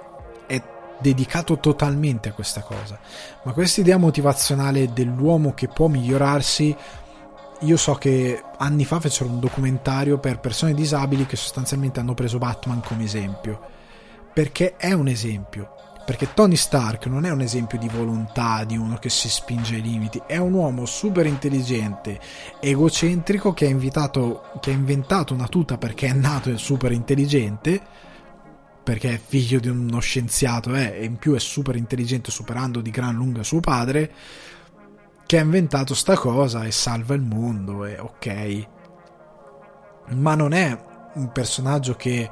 è 0.46 0.62
dedicato 1.00 1.58
totalmente 1.58 2.30
a 2.30 2.32
questa 2.32 2.62
cosa. 2.62 2.98
Ma 3.44 3.52
questa 3.52 3.80
idea 3.80 3.96
motivazionale 3.96 4.92
dell'uomo 4.92 5.54
che 5.54 5.68
può 5.68 5.86
migliorarsi 5.86 6.76
io 7.62 7.76
so 7.76 7.94
che 7.94 8.42
anni 8.58 8.84
fa 8.84 8.98
fecero 8.98 9.30
un 9.30 9.38
documentario 9.38 10.18
per 10.18 10.40
persone 10.40 10.74
disabili 10.74 11.26
che 11.26 11.36
sostanzialmente 11.36 12.00
hanno 12.00 12.12
preso 12.12 12.38
Batman 12.38 12.82
come 12.84 13.04
esempio 13.04 13.71
perché 14.32 14.76
è 14.76 14.92
un 14.92 15.08
esempio. 15.08 15.74
Perché 16.04 16.34
Tony 16.34 16.56
Stark 16.56 17.06
non 17.06 17.24
è 17.24 17.30
un 17.30 17.40
esempio 17.40 17.78
di 17.78 17.88
volontà, 17.88 18.64
di 18.64 18.76
uno 18.76 18.96
che 18.96 19.08
si 19.08 19.28
spinge 19.28 19.76
ai 19.76 19.82
limiti, 19.82 20.20
è 20.26 20.36
un 20.36 20.52
uomo 20.52 20.84
super 20.84 21.26
intelligente, 21.26 22.18
egocentrico 22.58 23.52
che 23.52 23.66
ha, 23.66 23.68
invitato, 23.68 24.50
che 24.60 24.70
ha 24.70 24.74
inventato 24.74 25.32
una 25.32 25.46
tuta 25.46 25.78
perché 25.78 26.08
è 26.08 26.12
nato 26.12 26.56
super 26.58 26.90
intelligente, 26.90 27.80
perché 28.82 29.14
è 29.14 29.20
figlio 29.24 29.60
di 29.60 29.68
uno 29.68 30.00
scienziato 30.00 30.74
eh, 30.74 30.92
e 30.98 31.04
in 31.04 31.18
più 31.18 31.34
è 31.34 31.38
super 31.38 31.76
intelligente 31.76 32.32
superando 32.32 32.80
di 32.80 32.90
gran 32.90 33.14
lunga 33.14 33.44
suo 33.44 33.60
padre, 33.60 34.12
che 35.24 35.38
ha 35.38 35.42
inventato 35.42 35.94
sta 35.94 36.16
cosa 36.16 36.64
e 36.64 36.72
salva 36.72 37.14
il 37.14 37.22
mondo 37.22 37.84
e 37.84 37.98
ok. 38.00 38.66
Ma 40.14 40.34
non 40.34 40.52
è 40.52 40.76
un 41.14 41.30
personaggio 41.30 41.94
che 41.94 42.28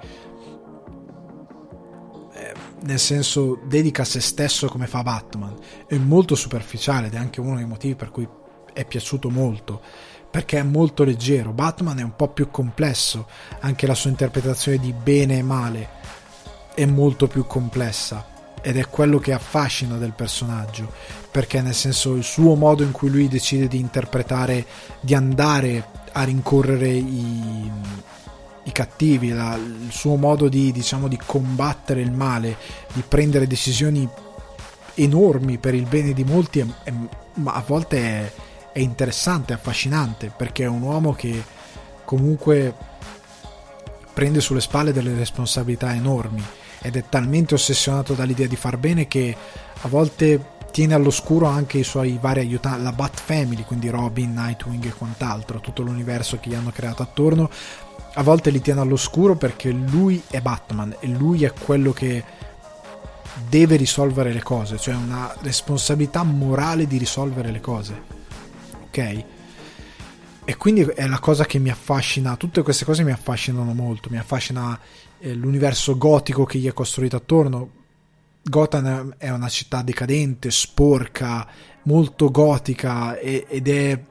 nel 2.82 2.98
senso 2.98 3.60
dedica 3.64 4.02
a 4.02 4.06
se 4.06 4.20
stesso 4.20 4.68
come 4.68 4.86
fa 4.86 5.02
Batman, 5.02 5.56
è 5.86 5.96
molto 5.96 6.34
superficiale 6.34 7.08
ed 7.08 7.14
è 7.14 7.18
anche 7.18 7.40
uno 7.40 7.56
dei 7.56 7.66
motivi 7.66 7.94
per 7.94 8.10
cui 8.10 8.28
è 8.72 8.84
piaciuto 8.84 9.30
molto, 9.30 9.80
perché 10.30 10.58
è 10.58 10.62
molto 10.62 11.04
leggero, 11.04 11.52
Batman 11.52 11.98
è 11.98 12.02
un 12.02 12.14
po' 12.14 12.28
più 12.28 12.50
complesso, 12.50 13.26
anche 13.60 13.86
la 13.86 13.94
sua 13.94 14.10
interpretazione 14.10 14.78
di 14.78 14.92
bene 14.92 15.38
e 15.38 15.42
male 15.42 15.88
è 16.74 16.84
molto 16.86 17.26
più 17.26 17.46
complessa 17.46 18.28
ed 18.62 18.76
è 18.76 18.86
quello 18.88 19.18
che 19.18 19.32
affascina 19.32 19.96
del 19.96 20.12
personaggio, 20.12 20.92
perché 21.30 21.60
nel 21.60 21.74
senso 21.74 22.14
il 22.14 22.24
suo 22.24 22.54
modo 22.54 22.82
in 22.82 22.92
cui 22.92 23.10
lui 23.10 23.26
decide 23.26 23.68
di 23.68 23.78
interpretare, 23.78 24.66
di 25.00 25.14
andare 25.14 25.88
a 26.12 26.22
rincorrere 26.24 26.88
i, 26.88 27.70
i 28.70 28.72
cattivi, 28.72 29.28
la, 29.30 29.54
il 29.54 29.90
suo 29.90 30.16
modo 30.16 30.48
di, 30.48 30.72
diciamo, 30.72 31.08
di 31.08 31.18
combattere 31.24 32.00
il 32.00 32.12
male, 32.12 32.56
di 32.92 33.02
prendere 33.06 33.46
decisioni 33.46 34.08
enormi 34.94 35.58
per 35.58 35.74
il 35.74 35.86
bene 35.86 36.12
di 36.12 36.24
molti, 36.24 36.60
è, 36.60 36.66
è, 36.84 36.92
ma 37.34 37.52
a 37.52 37.64
volte 37.66 37.98
è, 37.98 38.32
è 38.72 38.78
interessante, 38.78 39.52
affascinante, 39.52 40.32
perché 40.34 40.64
è 40.64 40.68
un 40.68 40.82
uomo 40.82 41.12
che 41.12 41.42
comunque 42.04 42.74
prende 44.12 44.40
sulle 44.40 44.60
spalle 44.60 44.92
delle 44.92 45.14
responsabilità 45.14 45.94
enormi 45.94 46.42
ed 46.82 46.96
è 46.96 47.04
talmente 47.08 47.54
ossessionato 47.54 48.14
dall'idea 48.14 48.46
di 48.46 48.56
far 48.56 48.76
bene 48.76 49.06
che 49.06 49.36
a 49.82 49.88
volte 49.88 50.58
tiene 50.70 50.94
all'oscuro 50.94 51.46
anche 51.46 51.78
i 51.78 51.84
suoi 51.84 52.18
vari 52.20 52.40
aiutanti, 52.40 52.82
la 52.82 52.92
Bat 52.92 53.20
Family, 53.20 53.64
quindi 53.64 53.88
Robin, 53.88 54.32
Nightwing 54.32 54.84
e 54.86 54.92
quant'altro, 54.92 55.60
tutto 55.60 55.82
l'universo 55.82 56.38
che 56.38 56.48
gli 56.48 56.54
hanno 56.54 56.70
creato 56.70 57.02
attorno, 57.02 57.50
a 58.14 58.22
volte 58.22 58.50
li 58.50 58.60
tiene 58.60 58.80
all'oscuro 58.80 59.36
perché 59.36 59.70
lui 59.70 60.22
è 60.28 60.40
Batman 60.40 60.96
e 61.00 61.06
lui 61.06 61.44
è 61.44 61.52
quello 61.52 61.92
che 61.92 62.24
deve 63.48 63.76
risolvere 63.76 64.32
le 64.32 64.42
cose, 64.42 64.78
cioè 64.78 64.94
una 64.94 65.34
responsabilità 65.40 66.22
morale 66.22 66.86
di 66.86 66.98
risolvere 66.98 67.50
le 67.50 67.60
cose. 67.60 68.02
Ok? 68.86 69.24
E 70.44 70.56
quindi 70.56 70.82
è 70.82 71.06
la 71.06 71.18
cosa 71.18 71.44
che 71.44 71.58
mi 71.58 71.70
affascina, 71.70 72.36
tutte 72.36 72.62
queste 72.62 72.84
cose 72.84 73.04
mi 73.04 73.12
affascinano 73.12 73.72
molto, 73.72 74.08
mi 74.10 74.18
affascina 74.18 74.78
eh, 75.18 75.34
l'universo 75.34 75.96
gotico 75.96 76.44
che 76.44 76.58
gli 76.58 76.66
è 76.66 76.72
costruito 76.72 77.16
attorno. 77.16 77.78
Gotham 78.42 79.14
è 79.18 79.30
una 79.30 79.48
città 79.48 79.82
decadente, 79.82 80.50
sporca, 80.50 81.46
molto 81.82 82.30
gotica 82.30 83.16
ed 83.18 83.68
è 83.68 84.02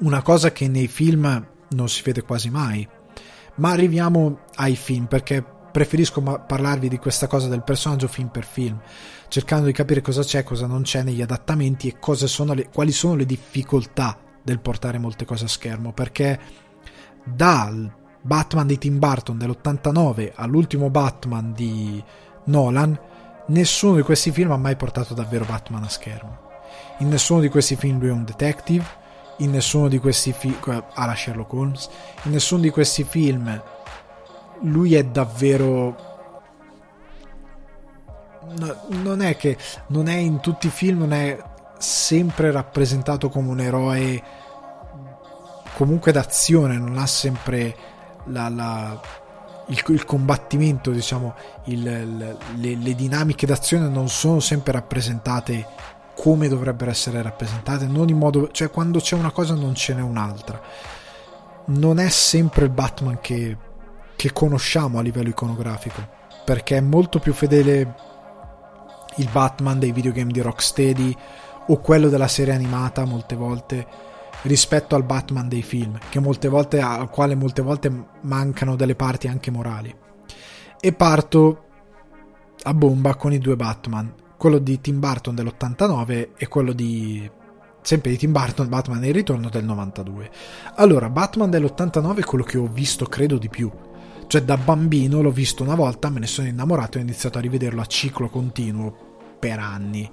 una 0.00 0.22
cosa 0.22 0.52
che 0.52 0.68
nei 0.68 0.88
film 0.88 1.46
non 1.74 1.88
si 1.88 2.02
vede 2.02 2.22
quasi 2.22 2.50
mai. 2.50 2.86
Ma 3.56 3.70
arriviamo 3.70 4.40
ai 4.56 4.76
film 4.76 5.06
perché 5.06 5.44
preferisco 5.72 6.22
parlarvi 6.22 6.88
di 6.88 6.98
questa 6.98 7.26
cosa 7.26 7.48
del 7.48 7.62
personaggio 7.62 8.06
film 8.06 8.28
per 8.28 8.44
film, 8.44 8.78
cercando 9.28 9.66
di 9.66 9.72
capire 9.72 10.02
cosa 10.02 10.22
c'è, 10.22 10.44
cosa 10.44 10.66
non 10.66 10.82
c'è 10.82 11.02
negli 11.02 11.22
adattamenti 11.22 11.88
e 11.88 12.16
sono 12.26 12.52
le, 12.52 12.68
quali 12.68 12.92
sono 12.92 13.14
le 13.14 13.26
difficoltà 13.26 14.18
del 14.42 14.60
portare 14.60 14.98
molte 14.98 15.24
cose 15.24 15.46
a 15.46 15.48
schermo. 15.48 15.92
Perché 15.92 16.38
dal 17.24 17.90
Batman 18.20 18.66
di 18.66 18.78
Tim 18.78 18.98
Burton 18.98 19.38
dell'89 19.38 20.32
all'ultimo 20.36 20.90
Batman 20.90 21.52
di 21.52 22.02
Nolan, 22.44 22.98
nessuno 23.48 23.96
di 23.96 24.02
questi 24.02 24.30
film 24.30 24.52
ha 24.52 24.56
mai 24.56 24.76
portato 24.76 25.14
davvero 25.14 25.44
Batman 25.44 25.82
a 25.82 25.88
schermo. 25.88 26.50
In 26.98 27.08
nessuno 27.08 27.40
di 27.40 27.48
questi 27.48 27.76
film 27.76 27.98
lui 27.98 28.08
è 28.08 28.12
un 28.12 28.24
detective, 28.24 28.84
in 29.38 29.50
nessuno 29.50 29.88
di 29.88 29.98
questi 29.98 30.32
film 30.32 30.84
alla 30.94 31.14
Sherlock 31.14 31.52
Holmes, 31.52 31.88
in 32.24 32.32
nessuno 32.32 32.60
di 32.62 32.70
questi 32.70 33.04
film 33.04 33.60
lui 34.62 34.94
è 34.94 35.04
davvero 35.04 36.10
non 38.88 39.22
è 39.22 39.36
che 39.36 39.56
non 39.88 40.08
è 40.08 40.16
in 40.16 40.40
tutti 40.40 40.66
i 40.66 40.70
film 40.70 40.98
non 40.98 41.12
è 41.12 41.36
sempre 41.78 42.50
rappresentato 42.50 43.28
come 43.28 43.48
un 43.48 43.60
eroe 43.60 44.22
comunque 45.74 46.12
d'azione 46.12 46.76
non 46.76 46.98
ha 46.98 47.06
sempre 47.06 47.74
la, 48.26 48.48
la, 48.48 49.00
il, 49.68 49.82
il, 49.88 50.04
combattimento 50.04 50.90
diciamo 50.90 51.34
il, 51.64 51.82
le, 51.82 52.76
le 52.76 52.94
dinamiche 52.94 53.46
d'azione 53.46 53.88
non 53.88 54.08
sono 54.08 54.38
sempre 54.38 54.72
rappresentate 54.72 55.66
come 56.14 56.48
dovrebbero 56.48 56.90
essere 56.90 57.22
rappresentate 57.22 57.86
non 57.86 58.08
in 58.08 58.18
modo 58.18 58.50
cioè 58.50 58.70
quando 58.70 59.00
c'è 59.00 59.16
una 59.16 59.30
cosa 59.30 59.54
non 59.54 59.74
ce 59.74 59.94
n'è 59.94 60.02
un'altra 60.02 60.60
non 61.66 61.98
è 61.98 62.08
sempre 62.08 62.64
il 62.64 62.70
Batman 62.70 63.18
che 63.20 63.56
che 64.22 64.32
conosciamo 64.32 65.00
a 65.00 65.02
livello 65.02 65.30
iconografico, 65.30 66.00
perché 66.44 66.76
è 66.76 66.80
molto 66.80 67.18
più 67.18 67.32
fedele 67.32 67.94
il 69.16 69.28
Batman 69.32 69.80
dei 69.80 69.90
videogame 69.90 70.30
di 70.30 70.40
Rocksteady 70.40 71.12
o 71.66 71.80
quello 71.80 72.08
della 72.08 72.28
serie 72.28 72.54
animata 72.54 73.04
molte 73.04 73.34
volte 73.34 73.84
rispetto 74.42 74.94
al 74.94 75.02
Batman 75.02 75.48
dei 75.48 75.62
film, 75.62 75.98
volte, 76.48 76.80
al 76.80 77.10
quale 77.10 77.34
molte 77.34 77.62
volte 77.62 78.04
mancano 78.20 78.76
delle 78.76 78.94
parti 78.94 79.26
anche 79.26 79.50
morali. 79.50 79.92
E 80.80 80.92
parto 80.92 81.64
a 82.62 82.74
bomba 82.74 83.16
con 83.16 83.32
i 83.32 83.38
due 83.38 83.56
Batman, 83.56 84.14
quello 84.42 84.58
di 84.58 84.80
Tim 84.80 84.98
Burton 84.98 85.36
dell'89 85.36 86.30
e 86.36 86.48
quello 86.48 86.72
di 86.72 87.30
sempre 87.80 88.10
di 88.10 88.16
Tim 88.16 88.32
Burton, 88.32 88.68
Batman 88.68 89.04
il 89.04 89.14
ritorno 89.14 89.48
del 89.48 89.64
92. 89.64 90.30
Allora, 90.74 91.08
Batman 91.08 91.48
dell'89 91.48 92.16
è 92.16 92.24
quello 92.24 92.42
che 92.42 92.58
ho 92.58 92.66
visto 92.66 93.06
credo 93.06 93.38
di 93.38 93.48
più 93.48 93.70
cioè 94.26 94.42
da 94.42 94.56
bambino 94.56 95.20
l'ho 95.20 95.30
visto 95.30 95.62
una 95.62 95.74
volta, 95.74 96.08
me 96.08 96.18
ne 96.18 96.26
sono 96.26 96.48
innamorato 96.48 96.96
e 96.96 97.00
ho 97.00 97.04
iniziato 97.04 97.36
a 97.36 97.42
rivederlo 97.42 97.82
a 97.82 97.86
ciclo 97.86 98.30
continuo 98.30 99.36
per 99.38 99.58
anni. 99.58 100.10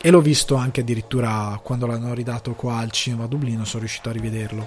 E 0.00 0.10
l'ho 0.10 0.20
visto 0.20 0.56
anche 0.56 0.80
addirittura 0.80 1.60
quando 1.62 1.86
l'hanno 1.86 2.12
ridato 2.12 2.54
qua 2.54 2.78
al 2.78 2.90
cinema 2.90 3.24
a 3.24 3.26
Dublino, 3.28 3.64
sono 3.64 3.80
riuscito 3.80 4.08
a 4.08 4.12
rivederlo. 4.12 4.66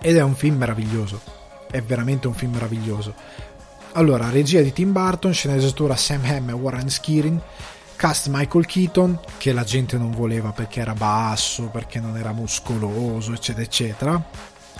Ed 0.00 0.16
è 0.16 0.22
un 0.22 0.34
film 0.34 0.56
meraviglioso. 0.56 1.20
È 1.70 1.82
veramente 1.82 2.28
un 2.28 2.34
film 2.34 2.52
meraviglioso. 2.52 3.14
Allora, 3.94 4.30
regia 4.30 4.62
di 4.62 4.72
Tim 4.72 4.90
Burton, 4.90 5.34
sceneggiatura 5.34 5.96
Sam 5.96 6.24
Hamm 6.24 6.48
e 6.48 6.52
Warren 6.52 6.88
Skirin, 6.88 7.38
cast 7.94 8.28
Michael 8.30 8.64
Keaton, 8.64 9.20
che 9.36 9.52
la 9.52 9.64
gente 9.64 9.98
non 9.98 10.12
voleva 10.12 10.50
perché 10.52 10.80
era 10.80 10.94
basso, 10.94 11.64
perché 11.64 12.00
non 12.00 12.16
era 12.16 12.32
muscoloso, 12.32 13.34
eccetera, 13.34 13.62
eccetera. 13.62 14.24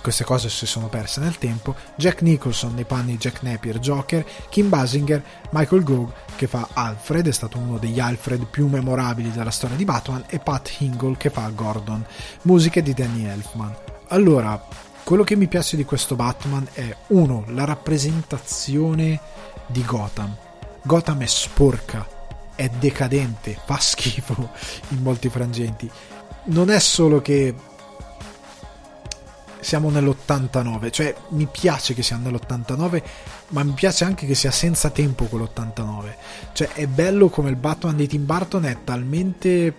Queste 0.00 0.24
cose 0.24 0.48
si 0.48 0.64
sono 0.64 0.88
perse 0.88 1.20
nel 1.20 1.36
tempo, 1.36 1.74
Jack 1.94 2.22
Nicholson 2.22 2.74
nei 2.74 2.86
panni 2.86 3.18
Jack 3.18 3.42
Napier 3.42 3.78
Joker, 3.78 4.24
Kim 4.48 4.70
Basinger, 4.70 5.22
Michael 5.50 5.84
Gove 5.84 6.12
che 6.34 6.46
fa 6.46 6.68
Alfred, 6.72 7.28
è 7.28 7.32
stato 7.32 7.58
uno 7.58 7.76
degli 7.76 8.00
Alfred 8.00 8.46
più 8.46 8.66
memorabili 8.66 9.30
della 9.30 9.50
storia 9.50 9.76
di 9.76 9.84
Batman, 9.84 10.24
e 10.26 10.38
Pat 10.38 10.74
Hingle 10.78 11.18
che 11.18 11.28
fa 11.28 11.46
Gordon, 11.54 12.02
musiche 12.42 12.82
di 12.82 12.94
Danny 12.94 13.26
Elfman. 13.26 13.74
Allora, 14.08 14.60
quello 15.04 15.24
che 15.24 15.36
mi 15.36 15.48
piace 15.48 15.76
di 15.76 15.84
questo 15.84 16.14
Batman 16.14 16.66
è 16.72 16.96
uno, 17.08 17.44
la 17.48 17.64
rappresentazione 17.64 19.20
di 19.66 19.84
Gotham. 19.84 20.34
Gotham 20.82 21.22
è 21.22 21.26
sporca, 21.26 22.06
è 22.54 22.68
decadente, 22.68 23.58
fa 23.64 23.78
schifo 23.78 24.50
in 24.88 25.02
molti 25.02 25.28
frangenti. 25.28 25.90
Non 26.44 26.70
è 26.70 26.78
solo 26.78 27.20
che 27.20 27.54
siamo 29.60 29.90
nell'89, 29.90 30.90
cioè 30.90 31.14
mi 31.30 31.46
piace 31.46 31.94
che 31.94 32.02
siamo 32.02 32.28
nell'89, 32.28 33.02
ma 33.48 33.62
mi 33.62 33.72
piace 33.72 34.04
anche 34.04 34.26
che 34.26 34.34
sia 34.34 34.50
senza 34.50 34.90
tempo 34.90 35.26
quell'89. 35.26 36.14
Cioè 36.52 36.68
è 36.72 36.86
bello 36.86 37.28
come 37.28 37.50
il 37.50 37.56
Batman 37.56 37.96
di 37.96 38.08
Tim 38.08 38.24
Burton 38.24 38.64
è 38.64 38.78
talmente 38.82 39.74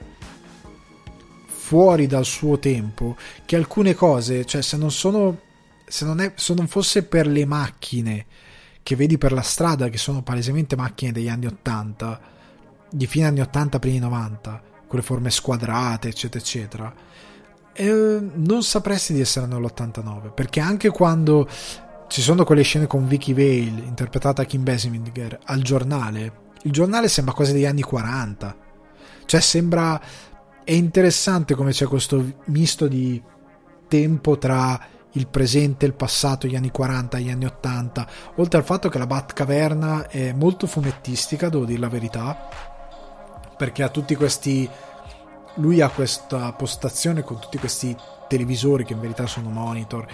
fuori 1.74 2.06
dal 2.06 2.24
suo 2.24 2.60
tempo 2.60 3.16
che 3.46 3.56
alcune 3.56 3.96
cose, 3.96 4.46
cioè 4.46 4.62
se 4.62 4.78
non 4.78 4.92
sono 4.92 5.40
se 5.88 6.06
non, 6.06 6.22
è, 6.22 6.34
se 6.36 6.54
non 6.54 6.68
fosse 6.68 7.02
per 7.02 7.26
le 7.26 7.46
macchine 7.46 8.28
che 8.84 8.96
vedi 8.96 9.18
per 9.18 9.32
la 9.32 9.42
strada 9.42 9.90
che 9.90 9.98
sono 9.98 10.22
palesemente 10.22 10.76
macchine 10.76 11.12
degli 11.12 11.30
anni 11.30 11.48
80, 11.48 12.22
di 12.92 13.08
fine 13.08 13.26
anni 13.26 13.40
80 13.40 13.80
primi 13.80 13.98
90, 13.98 14.62
con 14.86 15.00
le 15.00 15.04
forme 15.04 15.32
squadrate, 15.32 16.10
eccetera 16.10 16.44
eccetera 16.44 16.94
eh, 17.74 18.20
non 18.36 18.62
sapresti 18.62 19.14
di 19.14 19.22
essere 19.22 19.48
nell'89 19.48 20.32
perché 20.32 20.60
anche 20.60 20.90
quando 20.90 21.50
ci 22.08 22.22
sono 22.22 22.44
quelle 22.44 22.62
scene 22.62 22.86
con 22.86 23.08
Vicky 23.08 23.34
Vale 23.34 23.82
interpretata 23.84 24.46
Kim 24.46 24.62
Basinger 24.62 25.40
al 25.46 25.64
giornale 25.64 26.42
il 26.62 26.72
giornale 26.72 27.08
sembra 27.08 27.34
quasi 27.34 27.52
degli 27.52 27.66
anni 27.66 27.82
40 27.82 28.58
cioè 29.26 29.42
sembra 29.42 30.00
è 30.64 30.72
interessante 30.72 31.55
come 31.55 31.72
c'è 31.72 31.86
questo 31.86 32.24
misto 32.45 32.88
di 32.88 33.22
tempo 33.88 34.38
tra 34.38 34.80
il 35.11 35.28
presente, 35.28 35.86
il 35.86 35.93
passato, 35.93 36.47
gli 36.47 36.55
anni 36.55 36.72
40, 36.72 37.20
gli 37.20 37.30
anni 37.30 37.45
80, 37.45 38.07
oltre 38.36 38.59
al 38.59 38.66
fatto 38.66 38.89
che 38.89 38.97
la 38.97 39.05
Batcaverna 39.05 40.07
è 40.07 40.34
molto 40.34 40.66
fumettistica, 40.66 41.49
devo 41.49 41.66
dire 41.66 41.80
la 41.80 41.89
verità, 41.89 42.49
perché 43.55 43.84
ha 43.84 43.89
tutti 43.89 44.16
questi 44.16 44.70
lui 45.57 45.82
ha 45.82 45.89
questa 45.89 46.51
postazione 46.53 47.22
con 47.22 47.39
tutti 47.39 47.59
questi 47.59 47.95
televisori 48.28 48.86
che 48.86 48.93
in 48.93 48.99
verità 48.99 49.28
sono 49.28 49.49
monitor 49.49 50.05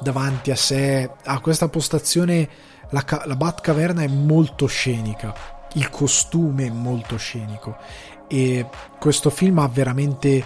davanti 0.00 0.50
a 0.50 0.56
sé, 0.56 1.10
ha 1.24 1.40
questa 1.40 1.68
postazione, 1.68 2.48
la, 2.90 3.04
la 3.24 3.36
Batcaverna 3.36 4.02
è 4.02 4.08
molto 4.08 4.66
scenica, 4.66 5.34
il 5.74 5.90
costume 5.90 6.66
è 6.66 6.70
molto 6.70 7.16
scenico 7.16 7.76
e 8.28 8.66
questo 8.98 9.30
film 9.30 9.58
ha 9.58 9.68
veramente, 9.68 10.44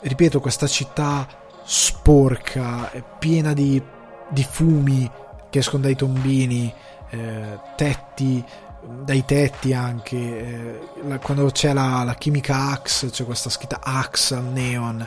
ripeto, 0.00 0.40
questa 0.40 0.66
città 0.66 1.26
sporca, 1.62 2.90
piena 3.18 3.52
di, 3.52 3.80
di 4.28 4.42
fumi 4.42 5.08
che 5.50 5.58
escono 5.60 5.82
dai 5.82 5.94
tombini, 5.94 6.72
eh, 7.10 7.58
tetti 7.76 8.44
dai 8.80 9.24
tetti 9.24 9.74
anche 9.74 10.16
eh, 10.16 11.18
quando 11.20 11.50
c'è 11.50 11.72
la, 11.72 12.04
la 12.04 12.14
chimica 12.14 12.70
Axe 12.70 13.10
c'è 13.10 13.24
questa 13.24 13.50
scritta 13.50 13.80
Axe 13.82 14.36
al 14.36 14.44
neon 14.44 15.06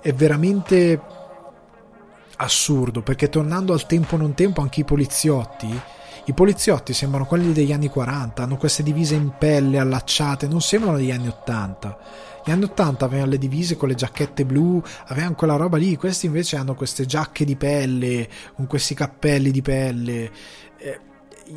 è 0.00 0.12
veramente 0.12 1.00
assurdo 2.36 3.00
perché 3.02 3.28
tornando 3.28 3.72
al 3.72 3.86
tempo 3.86 4.16
non 4.16 4.34
tempo 4.34 4.60
anche 4.60 4.80
i 4.80 4.84
poliziotti 4.84 5.80
i 6.26 6.34
poliziotti 6.34 6.92
sembrano 6.92 7.26
quelli 7.26 7.52
degli 7.52 7.72
anni 7.72 7.88
40 7.88 8.42
hanno 8.42 8.56
queste 8.56 8.82
divise 8.82 9.14
in 9.14 9.32
pelle 9.38 9.78
allacciate 9.78 10.46
non 10.46 10.60
sembrano 10.60 10.96
degli 10.96 11.10
anni 11.10 11.28
80 11.28 11.98
gli 12.44 12.50
anni 12.52 12.64
80 12.64 13.04
avevano 13.04 13.30
le 13.30 13.38
divise 13.38 13.76
con 13.76 13.88
le 13.88 13.94
giacchette 13.96 14.44
blu 14.44 14.80
avevano 15.06 15.34
quella 15.34 15.56
roba 15.56 15.78
lì 15.78 15.96
questi 15.96 16.26
invece 16.26 16.56
hanno 16.56 16.74
queste 16.74 17.04
giacche 17.04 17.44
di 17.44 17.56
pelle 17.56 18.28
con 18.54 18.66
questi 18.68 18.94
cappelli 18.94 19.50
di 19.50 19.62
pelle. 19.62 20.30
Eh, 20.78 21.00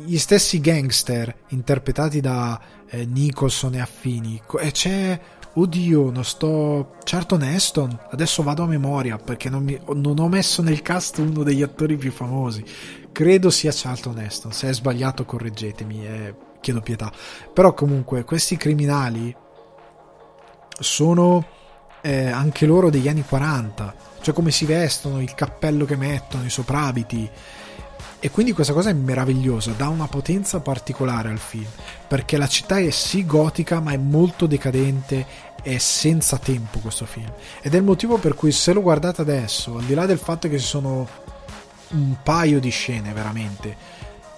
gli 0.04 0.18
stessi 0.18 0.60
gangster 0.60 1.34
interpretati 1.48 2.20
da 2.20 2.60
eh, 2.88 3.04
Nicholson 3.04 3.74
e 3.74 3.80
affini 3.80 4.40
e 4.60 4.70
c'è 4.70 5.20
oddio 5.54 6.10
non 6.10 6.24
sto 6.24 6.96
Charlton 7.04 7.42
Heston 7.42 7.98
adesso 8.10 8.42
vado 8.42 8.62
a 8.62 8.66
memoria 8.66 9.16
perché 9.16 9.48
non, 9.48 9.64
mi, 9.64 9.78
non, 9.94 10.18
ho 10.18 10.28
messo 10.28 10.62
nel 10.62 10.82
cast 10.82 11.18
uno 11.18 11.42
degli 11.42 11.62
attori 11.62 11.96
più 11.96 12.12
famosi 12.12 12.64
credo 13.10 13.50
sia 13.50 13.72
Charlton 13.74 14.18
Heston 14.18 14.52
se 14.52 14.68
è 14.68 14.72
sbagliato 14.72 15.24
correggetemi 15.24 16.04
è 16.04 16.34
chiedo 16.60 16.80
pietà. 16.80 17.10
Però 17.52 17.74
comunque 17.74 18.24
questi 18.24 18.56
criminali 18.56 19.34
sono 20.78 21.44
eh, 22.02 22.28
anche 22.28 22.66
loro 22.66 22.90
degli 22.90 23.08
anni 23.08 23.24
40, 23.24 23.94
cioè 24.20 24.34
come 24.34 24.50
si 24.50 24.64
vestono, 24.64 25.20
il 25.20 25.34
cappello 25.34 25.84
che 25.84 25.96
mettono, 25.96 26.44
i 26.44 26.50
soprabiti. 26.50 27.28
E 28.22 28.30
quindi 28.30 28.52
questa 28.52 28.74
cosa 28.74 28.90
è 28.90 28.92
meravigliosa, 28.92 29.72
dà 29.72 29.88
una 29.88 30.06
potenza 30.06 30.60
particolare 30.60 31.30
al 31.30 31.38
film, 31.38 31.66
perché 32.06 32.36
la 32.36 32.46
città 32.46 32.78
è 32.78 32.90
sì 32.90 33.24
gotica, 33.24 33.80
ma 33.80 33.92
è 33.92 33.96
molto 33.96 34.46
decadente, 34.46 35.26
è 35.62 35.78
senza 35.78 36.36
tempo 36.36 36.80
questo 36.80 37.06
film. 37.06 37.32
Ed 37.62 37.72
è 37.72 37.78
il 37.78 37.82
motivo 37.82 38.18
per 38.18 38.34
cui 38.34 38.52
se 38.52 38.74
lo 38.74 38.82
guardate 38.82 39.22
adesso, 39.22 39.78
al 39.78 39.84
di 39.84 39.94
là 39.94 40.04
del 40.04 40.18
fatto 40.18 40.50
che 40.50 40.58
ci 40.58 40.66
sono 40.66 41.08
un 41.92 42.16
paio 42.22 42.60
di 42.60 42.68
scene 42.68 43.14
veramente, 43.14 43.74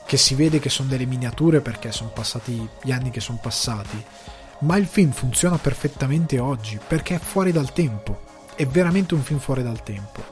che 0.06 0.16
si 0.16 0.36
vede 0.36 0.60
che 0.60 0.68
sono 0.68 0.88
delle 0.88 1.04
miniature 1.06 1.60
perché 1.60 1.90
sono 1.90 2.10
passati 2.10 2.68
gli 2.82 2.92
anni 2.92 3.10
che 3.10 3.20
sono 3.20 3.38
passati, 3.42 4.00
ma 4.60 4.76
il 4.76 4.86
film 4.86 5.10
funziona 5.10 5.58
perfettamente 5.58 6.38
oggi 6.38 6.78
perché 6.86 7.16
è 7.16 7.18
fuori 7.18 7.50
dal 7.50 7.72
tempo, 7.72 8.20
è 8.54 8.64
veramente 8.64 9.14
un 9.14 9.22
film 9.22 9.40
fuori 9.40 9.64
dal 9.64 9.82
tempo. 9.82 10.22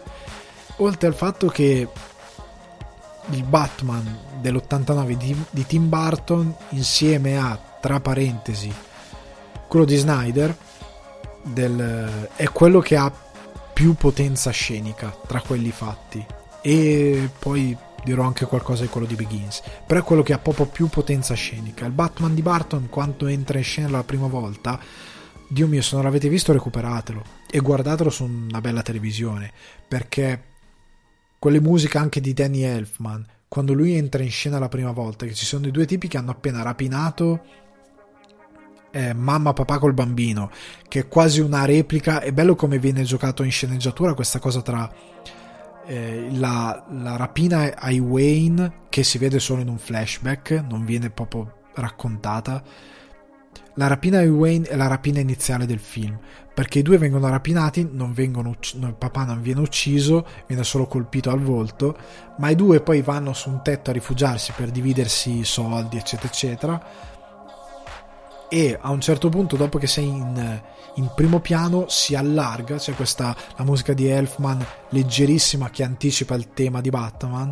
Oltre 0.76 1.08
al 1.08 1.14
fatto 1.14 1.48
che 1.48 1.88
il 3.30 3.44
Batman 3.44 4.18
dell'89 4.40 5.12
di, 5.12 5.36
di 5.50 5.66
Tim 5.66 5.88
Burton 5.88 6.54
insieme 6.70 7.38
a, 7.38 7.58
tra 7.80 8.00
parentesi, 8.00 8.72
quello 9.68 9.84
di 9.84 9.96
Snyder 9.96 10.56
del, 11.42 12.28
è 12.36 12.48
quello 12.50 12.80
che 12.80 12.96
ha 12.96 13.12
più 13.72 13.94
potenza 13.94 14.50
scenica 14.50 15.16
tra 15.26 15.40
quelli 15.40 15.70
fatti. 15.70 16.24
E 16.62 17.30
poi 17.38 17.76
dirò 18.04 18.24
anche 18.24 18.46
qualcosa 18.46 18.82
di 18.82 18.88
quello 18.88 19.06
di 19.06 19.14
Begins 19.14 19.62
però 19.86 20.00
è 20.00 20.02
quello 20.02 20.22
che 20.22 20.32
ha 20.32 20.38
proprio 20.38 20.66
più 20.66 20.88
potenza 20.88 21.34
scenica. 21.34 21.86
Il 21.86 21.92
Batman 21.92 22.34
di 22.34 22.42
Barton 22.42 22.88
quando 22.88 23.26
entra 23.26 23.58
in 23.58 23.64
scena 23.64 23.88
la 23.88 24.04
prima 24.04 24.26
volta 24.26 24.78
Dio 25.48 25.66
mio 25.66 25.82
se 25.82 25.96
non 25.96 26.04
l'avete 26.04 26.28
visto 26.28 26.52
recuperatelo 26.52 27.22
e 27.50 27.58
guardatelo 27.58 28.08
su 28.08 28.24
una 28.24 28.60
bella 28.60 28.82
televisione 28.82 29.50
perché 29.86 30.49
quelle 31.40 31.60
musiche 31.60 31.98
anche 31.98 32.20
di 32.20 32.34
Danny 32.34 32.62
Elfman, 32.62 33.26
quando 33.48 33.72
lui 33.72 33.94
entra 33.94 34.22
in 34.22 34.30
scena 34.30 34.60
la 34.60 34.68
prima 34.68 34.92
volta, 34.92 35.26
che 35.26 35.34
ci 35.34 35.46
sono 35.46 35.66
i 35.66 35.72
due 35.72 35.86
tipi 35.86 36.06
che 36.06 36.18
hanno 36.18 36.30
appena 36.30 36.62
rapinato 36.62 37.42
eh, 38.92 39.14
mamma 39.14 39.52
papà 39.52 39.78
col 39.78 39.94
bambino, 39.94 40.50
che 40.86 41.00
è 41.00 41.08
quasi 41.08 41.40
una 41.40 41.64
replica, 41.64 42.20
è 42.20 42.30
bello 42.32 42.54
come 42.54 42.78
viene 42.78 43.02
giocato 43.04 43.42
in 43.42 43.50
sceneggiatura 43.50 44.14
questa 44.14 44.38
cosa 44.38 44.60
tra 44.60 44.92
eh, 45.86 46.28
la, 46.32 46.84
la 46.90 47.16
rapina 47.16 47.74
ai 47.74 47.98
Wayne, 47.98 48.82
che 48.90 49.02
si 49.02 49.18
vede 49.18 49.38
solo 49.38 49.62
in 49.62 49.68
un 49.68 49.78
flashback, 49.78 50.64
non 50.68 50.84
viene 50.84 51.10
proprio 51.10 51.68
raccontata, 51.74 52.62
la 53.80 53.86
rapina 53.86 54.20
di 54.20 54.28
Wayne 54.28 54.68
è 54.68 54.76
la 54.76 54.88
rapina 54.88 55.20
iniziale 55.20 55.64
del 55.64 55.78
film, 55.78 56.18
perché 56.52 56.80
i 56.80 56.82
due 56.82 56.98
vengono 56.98 57.30
rapinati, 57.30 57.88
non 57.90 58.12
vengono 58.12 58.50
ucc- 58.50 58.74
il 58.74 58.94
papà 58.94 59.24
non 59.24 59.40
viene 59.40 59.60
ucciso, 59.60 60.26
viene 60.46 60.64
solo 60.64 60.86
colpito 60.86 61.30
al 61.30 61.40
volto, 61.40 61.96
ma 62.36 62.50
i 62.50 62.56
due 62.56 62.82
poi 62.82 63.00
vanno 63.00 63.32
su 63.32 63.48
un 63.48 63.62
tetto 63.62 63.88
a 63.88 63.94
rifugiarsi 63.94 64.52
per 64.54 64.70
dividersi 64.70 65.38
i 65.38 65.44
soldi, 65.44 65.96
eccetera, 65.96 66.28
eccetera. 66.28 66.86
E 68.50 68.78
a 68.78 68.90
un 68.90 69.00
certo 69.00 69.30
punto, 69.30 69.56
dopo 69.56 69.78
che 69.78 69.86
sei 69.86 70.08
in, 70.08 70.60
in 70.96 71.10
primo 71.14 71.40
piano, 71.40 71.86
si 71.88 72.14
allarga, 72.14 72.76
c'è 72.76 72.92
questa 72.92 73.34
la 73.56 73.64
musica 73.64 73.94
di 73.94 74.08
Elfman 74.08 74.62
leggerissima 74.90 75.70
che 75.70 75.84
anticipa 75.84 76.34
il 76.34 76.52
tema 76.52 76.82
di 76.82 76.90
Batman, 76.90 77.50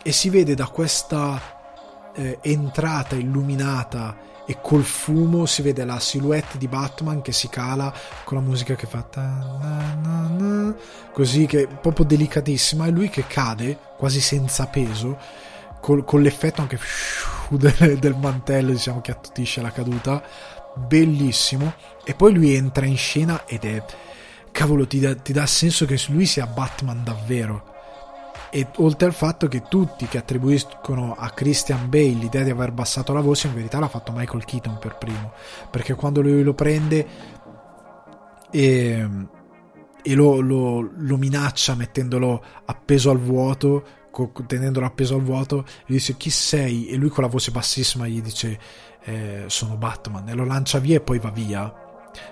e 0.00 0.12
si 0.12 0.30
vede 0.30 0.54
da 0.54 0.68
questa 0.68 2.12
eh, 2.14 2.38
entrata 2.40 3.16
illuminata 3.16 4.28
e 4.46 4.58
col 4.60 4.82
fumo 4.82 5.46
si 5.46 5.62
vede 5.62 5.84
la 5.84 6.00
silhouette 6.00 6.58
di 6.58 6.66
Batman 6.66 7.22
che 7.22 7.32
si 7.32 7.48
cala 7.48 7.92
con 8.24 8.38
la 8.38 8.42
musica 8.42 8.74
che 8.74 8.86
fa 8.86 9.06
così 11.12 11.46
che 11.46 11.62
è 11.62 11.66
proprio 11.66 12.04
delicatissima 12.04 12.86
e 12.86 12.90
lui 12.90 13.08
che 13.08 13.26
cade 13.26 13.78
quasi 13.96 14.20
senza 14.20 14.66
peso 14.66 15.18
col, 15.80 16.04
con 16.04 16.22
l'effetto 16.22 16.60
anche 16.60 16.78
del, 17.50 17.98
del 17.98 18.16
mantello 18.16 18.70
diciamo 18.70 19.00
che 19.00 19.10
attutisce 19.10 19.60
la 19.60 19.72
caduta. 19.72 20.22
Bellissimo. 20.76 21.74
E 22.04 22.14
poi 22.14 22.32
lui 22.32 22.54
entra 22.54 22.86
in 22.86 22.96
scena 22.96 23.44
ed 23.46 23.64
è 23.64 23.84
cavolo 24.52 24.86
ti 24.86 25.00
dà, 25.00 25.14
dà 25.14 25.46
senso 25.46 25.86
che 25.86 26.00
lui 26.08 26.26
sia 26.26 26.46
Batman 26.46 27.02
davvero 27.02 27.69
e 28.50 28.66
oltre 28.76 29.06
al 29.06 29.14
fatto 29.14 29.46
che 29.46 29.62
tutti 29.68 30.06
che 30.06 30.18
attribuiscono 30.18 31.14
a 31.16 31.30
Christian 31.30 31.88
Bale 31.88 32.08
l'idea 32.08 32.42
di 32.42 32.50
aver 32.50 32.70
abbassato 32.70 33.12
la 33.12 33.20
voce 33.20 33.46
in 33.46 33.54
verità 33.54 33.78
l'ha 33.78 33.88
fatto 33.88 34.12
Michael 34.12 34.44
Keaton 34.44 34.78
per 34.78 34.96
primo. 34.96 35.32
Perché 35.70 35.94
quando 35.94 36.20
lui 36.20 36.42
lo 36.42 36.54
prende 36.54 37.06
e, 38.50 39.08
e 40.02 40.14
lo, 40.14 40.40
lo, 40.40 40.80
lo, 40.80 41.16
minaccia 41.16 41.74
mettendolo 41.74 42.42
appeso 42.64 43.10
al 43.10 43.18
vuoto 43.18 43.98
tenendolo 44.46 44.84
appeso 44.84 45.14
al 45.14 45.22
vuoto 45.22 45.64
gli 45.86 45.92
dice 45.92 46.16
chi 46.16 46.30
sei? 46.30 46.88
E 46.88 46.96
lui 46.96 47.08
con 47.08 47.22
la 47.22 47.30
voce 47.30 47.52
bassissima 47.52 48.08
gli 48.08 48.20
dice 48.20 48.58
eh, 49.04 49.44
sono 49.46 49.76
Batman. 49.76 50.28
E 50.28 50.34
lo 50.34 50.44
lancia 50.44 50.78
via 50.80 50.96
e 50.96 51.00
poi 51.00 51.18
va 51.18 51.30
via 51.30 51.88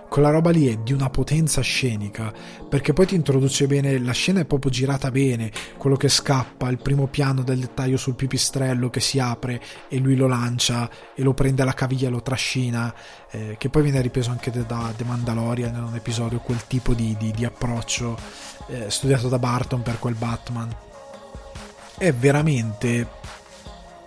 quella 0.08 0.30
roba 0.30 0.50
lì 0.50 0.68
è 0.68 0.76
di 0.76 0.92
una 0.92 1.10
potenza 1.10 1.60
scenica 1.60 2.32
perché 2.68 2.92
poi 2.92 3.06
ti 3.06 3.14
introduce 3.14 3.66
bene 3.66 3.98
la 3.98 4.12
scena 4.12 4.40
è 4.40 4.44
proprio 4.44 4.70
girata 4.70 5.10
bene 5.10 5.50
quello 5.76 5.96
che 5.96 6.08
scappa 6.08 6.68
il 6.68 6.78
primo 6.78 7.06
piano 7.06 7.42
del 7.42 7.60
dettaglio 7.60 7.96
sul 7.96 8.14
pipistrello 8.14 8.90
che 8.90 9.00
si 9.00 9.18
apre 9.18 9.60
e 9.88 9.98
lui 9.98 10.16
lo 10.16 10.26
lancia 10.26 10.90
e 11.14 11.22
lo 11.22 11.34
prende 11.34 11.62
alla 11.62 11.74
caviglia 11.74 12.08
lo 12.08 12.22
trascina 12.22 12.92
eh, 13.30 13.56
che 13.58 13.68
poi 13.68 13.82
viene 13.82 14.00
ripreso 14.00 14.30
anche 14.30 14.50
da 14.50 14.92
The 14.96 15.04
Mandalorian 15.04 15.74
in 15.74 15.82
un 15.82 15.94
episodio 15.94 16.38
quel 16.38 16.66
tipo 16.66 16.94
di, 16.94 17.14
di, 17.18 17.30
di 17.30 17.44
approccio 17.44 18.16
eh, 18.68 18.90
studiato 18.90 19.28
da 19.28 19.38
Barton 19.38 19.82
per 19.82 19.98
quel 19.98 20.14
Batman. 20.14 20.74
È 21.96 22.12
veramente 22.12 23.08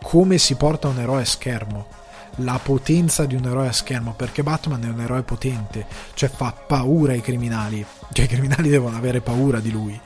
come 0.01 0.37
si 0.37 0.55
porta 0.55 0.87
un 0.87 0.99
eroe 0.99 1.21
a 1.21 1.25
schermo 1.25 1.99
la 2.43 2.59
potenza 2.61 3.25
di 3.25 3.35
un 3.35 3.45
eroe 3.45 3.67
a 3.67 3.71
schermo 3.71 4.13
perché 4.13 4.43
Batman 4.43 4.83
è 4.83 4.89
un 4.89 4.99
eroe 4.99 5.23
potente 5.23 5.85
cioè 6.13 6.29
fa 6.29 6.51
paura 6.51 7.13
ai 7.13 7.21
criminali 7.21 7.85
cioè 8.11 8.25
i 8.25 8.27
criminali 8.27 8.69
devono 8.69 8.97
avere 8.97 9.21
paura 9.21 9.59
di 9.59 9.71
lui. 9.71 9.99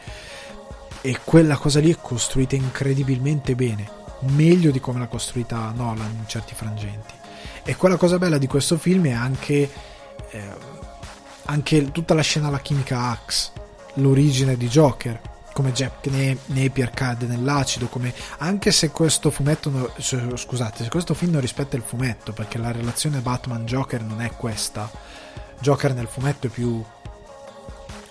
E 1.01 1.19
quella 1.23 1.55
cosa 1.57 1.79
lì 1.79 1.91
è 1.91 1.97
costruita 2.01 2.55
incredibilmente 2.55 3.55
bene 3.55 4.03
meglio 4.19 4.71
di 4.71 4.79
come 4.79 4.99
l'ha 4.99 5.07
costruita 5.07 5.71
Nolan 5.75 6.11
in 6.17 6.27
certi 6.27 6.55
frangenti. 6.55 7.13
E 7.63 7.75
quella 7.75 7.97
cosa 7.97 8.17
bella 8.17 8.37
di 8.37 8.47
questo 8.47 8.77
film 8.77 9.05
è 9.07 9.11
anche 9.11 9.69
eh, 10.29 10.73
anche 11.45 11.91
tutta 11.91 12.13
la 12.13 12.21
scena 12.21 12.47
alla 12.47 12.59
chimica 12.59 13.09
Axe 13.09 13.51
l'origine 13.95 14.57
di 14.57 14.67
Joker 14.67 15.19
come 15.55 15.71
Jack 15.71 16.07
Napier 16.47 16.89
cade 16.89 17.27
nell'acido, 17.27 17.87
come 17.87 18.13
anche 18.39 18.73
se 18.73 18.89
questo 18.89 19.31
fumetto, 19.31 19.93
scusate, 19.97 20.83
se 20.83 20.89
questo 20.89 21.13
film 21.13 21.31
non 21.31 21.39
rispetta 21.39 21.77
il 21.77 21.81
fumetto, 21.81 22.33
perché 22.33 22.57
la 22.57 22.73
relazione 22.73 23.19
Batman-Joker 23.19 24.03
non 24.03 24.19
è 24.19 24.31
questa. 24.31 24.91
Joker 25.61 25.93
nel 25.93 26.07
fumetto 26.07 26.47
è 26.47 26.49
più 26.49 26.83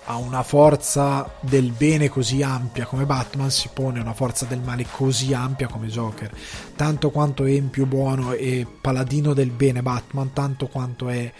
ha 0.05 0.15
una 0.15 0.41
forza 0.41 1.35
del 1.39 1.71
bene 1.71 2.09
così 2.09 2.41
ampia 2.43 2.85
come 2.85 3.05
Batman 3.05 3.49
si 3.49 3.69
pone 3.73 3.99
una 3.99 4.13
forza 4.13 4.45
del 4.45 4.59
male 4.59 4.85
così 4.91 5.33
ampia 5.33 5.67
come 5.67 5.87
Joker 5.87 6.31
tanto 6.75 7.09
quanto 7.09 7.43
è 7.45 7.59
più 7.61 7.87
buono 7.87 8.33
e 8.33 8.67
paladino 8.81 9.33
del 9.33 9.49
bene 9.49 9.81
Batman 9.81 10.31
tanto 10.31 10.67
quanto 10.67 11.09
è 11.09 11.33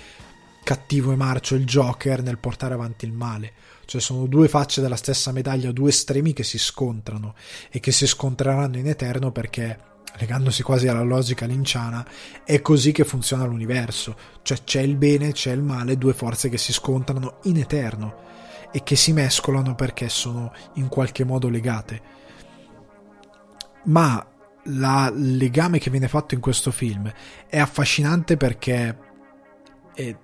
cattivo 0.63 1.11
e 1.11 1.15
marcio 1.15 1.53
il 1.53 1.63
Joker 1.65 2.23
nel 2.23 2.39
portare 2.39 2.73
avanti 2.73 3.05
il 3.05 3.11
male 3.11 3.51
cioè 3.85 4.01
sono 4.01 4.25
due 4.25 4.47
facce 4.47 4.81
della 4.81 4.95
stessa 4.95 5.31
medaglia, 5.31 5.71
due 5.71 5.89
estremi 5.89 6.33
che 6.33 6.43
si 6.43 6.57
scontrano 6.57 7.35
e 7.69 7.79
che 7.79 7.91
si 7.91 8.07
scontreranno 8.07 8.77
in 8.77 8.87
eterno 8.87 9.31
perché 9.31 9.93
legandosi 10.17 10.63
quasi 10.63 10.87
alla 10.87 11.03
logica 11.03 11.45
linciana, 11.45 12.05
è 12.43 12.61
così 12.61 12.91
che 12.91 13.03
funziona 13.03 13.45
l'universo, 13.45 14.15
cioè 14.43 14.63
c'è 14.63 14.81
il 14.81 14.95
bene, 14.95 15.31
c'è 15.31 15.51
il 15.51 15.61
male, 15.61 15.97
due 15.97 16.13
forze 16.13 16.49
che 16.49 16.57
si 16.57 16.71
scontrano 16.71 17.39
in 17.43 17.57
eterno 17.57 18.23
e 18.71 18.83
che 18.83 18.95
si 18.95 19.13
mescolano 19.13 19.75
perché 19.75 20.09
sono 20.09 20.53
in 20.73 20.87
qualche 20.87 21.23
modo 21.23 21.49
legate. 21.49 22.01
Ma 23.85 24.25
il 24.63 25.37
legame 25.37 25.79
che 25.79 25.89
viene 25.89 26.07
fatto 26.07 26.33
in 26.33 26.41
questo 26.41 26.71
film 26.71 27.11
è 27.47 27.59
affascinante 27.59 28.35
perché 28.35 28.97
è 29.93 30.15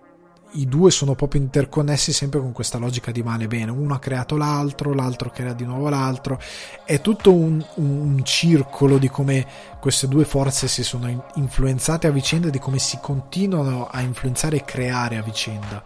i 0.54 0.68
due 0.68 0.91
sono 0.91 1.16
proprio 1.16 1.41
interconnessi 1.41 2.12
sempre 2.12 2.39
con 2.39 2.52
questa 2.52 2.78
logica 2.78 3.12
di 3.12 3.24
male 3.24 3.47
bene. 3.47 3.72
Uno 3.72 3.93
ha 3.93 3.99
creato 3.99 4.36
l'altro, 4.36 4.93
l'altro 4.93 5.30
crea 5.30 5.54
di 5.54 5.66
nuovo 5.66 5.89
l'altro. 5.89 6.39
È 6.86 6.99
tutto 6.99 7.34
un, 7.34 7.64
un 7.76 8.22
circolo 8.24 8.97
di 8.97 9.10
come 9.10 9.45
queste 9.80 10.08
due 10.08 10.26
forze 10.26 10.68
si 10.68 10.84
sono 10.84 11.26
influenzate 11.36 12.08
a 12.08 12.12
vicenda 12.12 12.47
e 12.47 12.52
di 12.52 12.60
come 12.60 12.80
si 12.80 12.99
continuano 13.02 13.88
a 13.89 14.02
influenzare 14.02 14.58
e 14.58 14.66
creare 14.66 15.18
a 15.18 15.22
vicenda. 15.22 15.84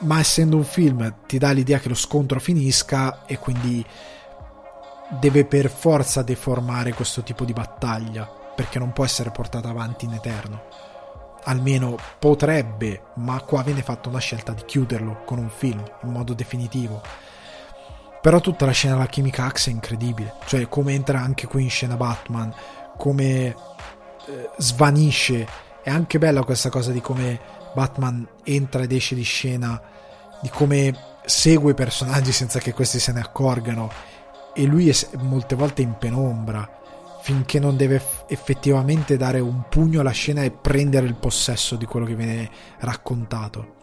Ma 0.00 0.20
essendo 0.20 0.56
un 0.56 0.64
film 0.64 1.14
ti 1.26 1.38
dà 1.38 1.50
l'idea 1.50 1.78
che 1.78 1.88
lo 1.88 1.94
scontro 1.94 2.40
finisca 2.40 3.24
e 3.26 3.38
quindi 3.38 3.84
deve 5.20 5.44
per 5.44 5.70
forza 5.70 6.22
deformare 6.22 6.92
questo 6.92 7.22
tipo 7.22 7.44
di 7.44 7.52
battaglia 7.52 8.28
perché 8.54 8.78
non 8.78 8.92
può 8.92 9.04
essere 9.04 9.30
portata 9.30 9.68
avanti 9.68 10.04
in 10.04 10.12
eterno. 10.12 10.87
Almeno 11.48 11.96
potrebbe, 12.18 13.02
ma 13.14 13.40
qua 13.40 13.62
viene 13.62 13.82
fatta 13.82 14.10
una 14.10 14.18
scelta 14.18 14.52
di 14.52 14.64
chiuderlo 14.66 15.22
con 15.24 15.38
un 15.38 15.48
film 15.48 15.82
in 16.02 16.10
modo 16.10 16.34
definitivo. 16.34 17.00
Però 18.20 18.40
tutta 18.40 18.66
la 18.66 18.72
scena 18.72 18.94
della 18.94 19.06
chimica 19.06 19.44
Axe 19.44 19.70
è 19.70 19.72
incredibile, 19.72 20.34
cioè 20.44 20.68
come 20.68 20.92
entra 20.92 21.20
anche 21.20 21.46
qui 21.46 21.62
in 21.62 21.70
scena 21.70 21.96
Batman, 21.96 22.52
come 22.98 23.46
eh, 23.46 23.54
svanisce. 24.58 25.46
È 25.82 25.88
anche 25.88 26.18
bella 26.18 26.44
questa 26.44 26.68
cosa 26.68 26.92
di 26.92 27.00
come 27.00 27.40
Batman 27.72 28.28
entra 28.44 28.82
ed 28.82 28.92
esce 28.92 29.14
di 29.14 29.22
scena, 29.22 29.80
di 30.42 30.50
come 30.50 30.94
segue 31.24 31.70
i 31.72 31.74
personaggi 31.74 32.32
senza 32.32 32.58
che 32.58 32.74
questi 32.74 32.98
se 32.98 33.12
ne 33.12 33.20
accorgano 33.20 33.90
e 34.54 34.64
lui 34.64 34.90
è 34.90 34.94
molte 35.18 35.54
volte 35.54 35.82
in 35.82 35.96
penombra 35.96 36.77
finché 37.28 37.58
non 37.58 37.76
deve 37.76 38.00
effettivamente 38.26 39.18
dare 39.18 39.38
un 39.38 39.64
pugno 39.68 40.00
alla 40.00 40.12
scena 40.12 40.44
e 40.44 40.50
prendere 40.50 41.06
il 41.06 41.14
possesso 41.14 41.76
di 41.76 41.84
quello 41.84 42.06
che 42.06 42.14
viene 42.14 42.50
raccontato. 42.78 43.74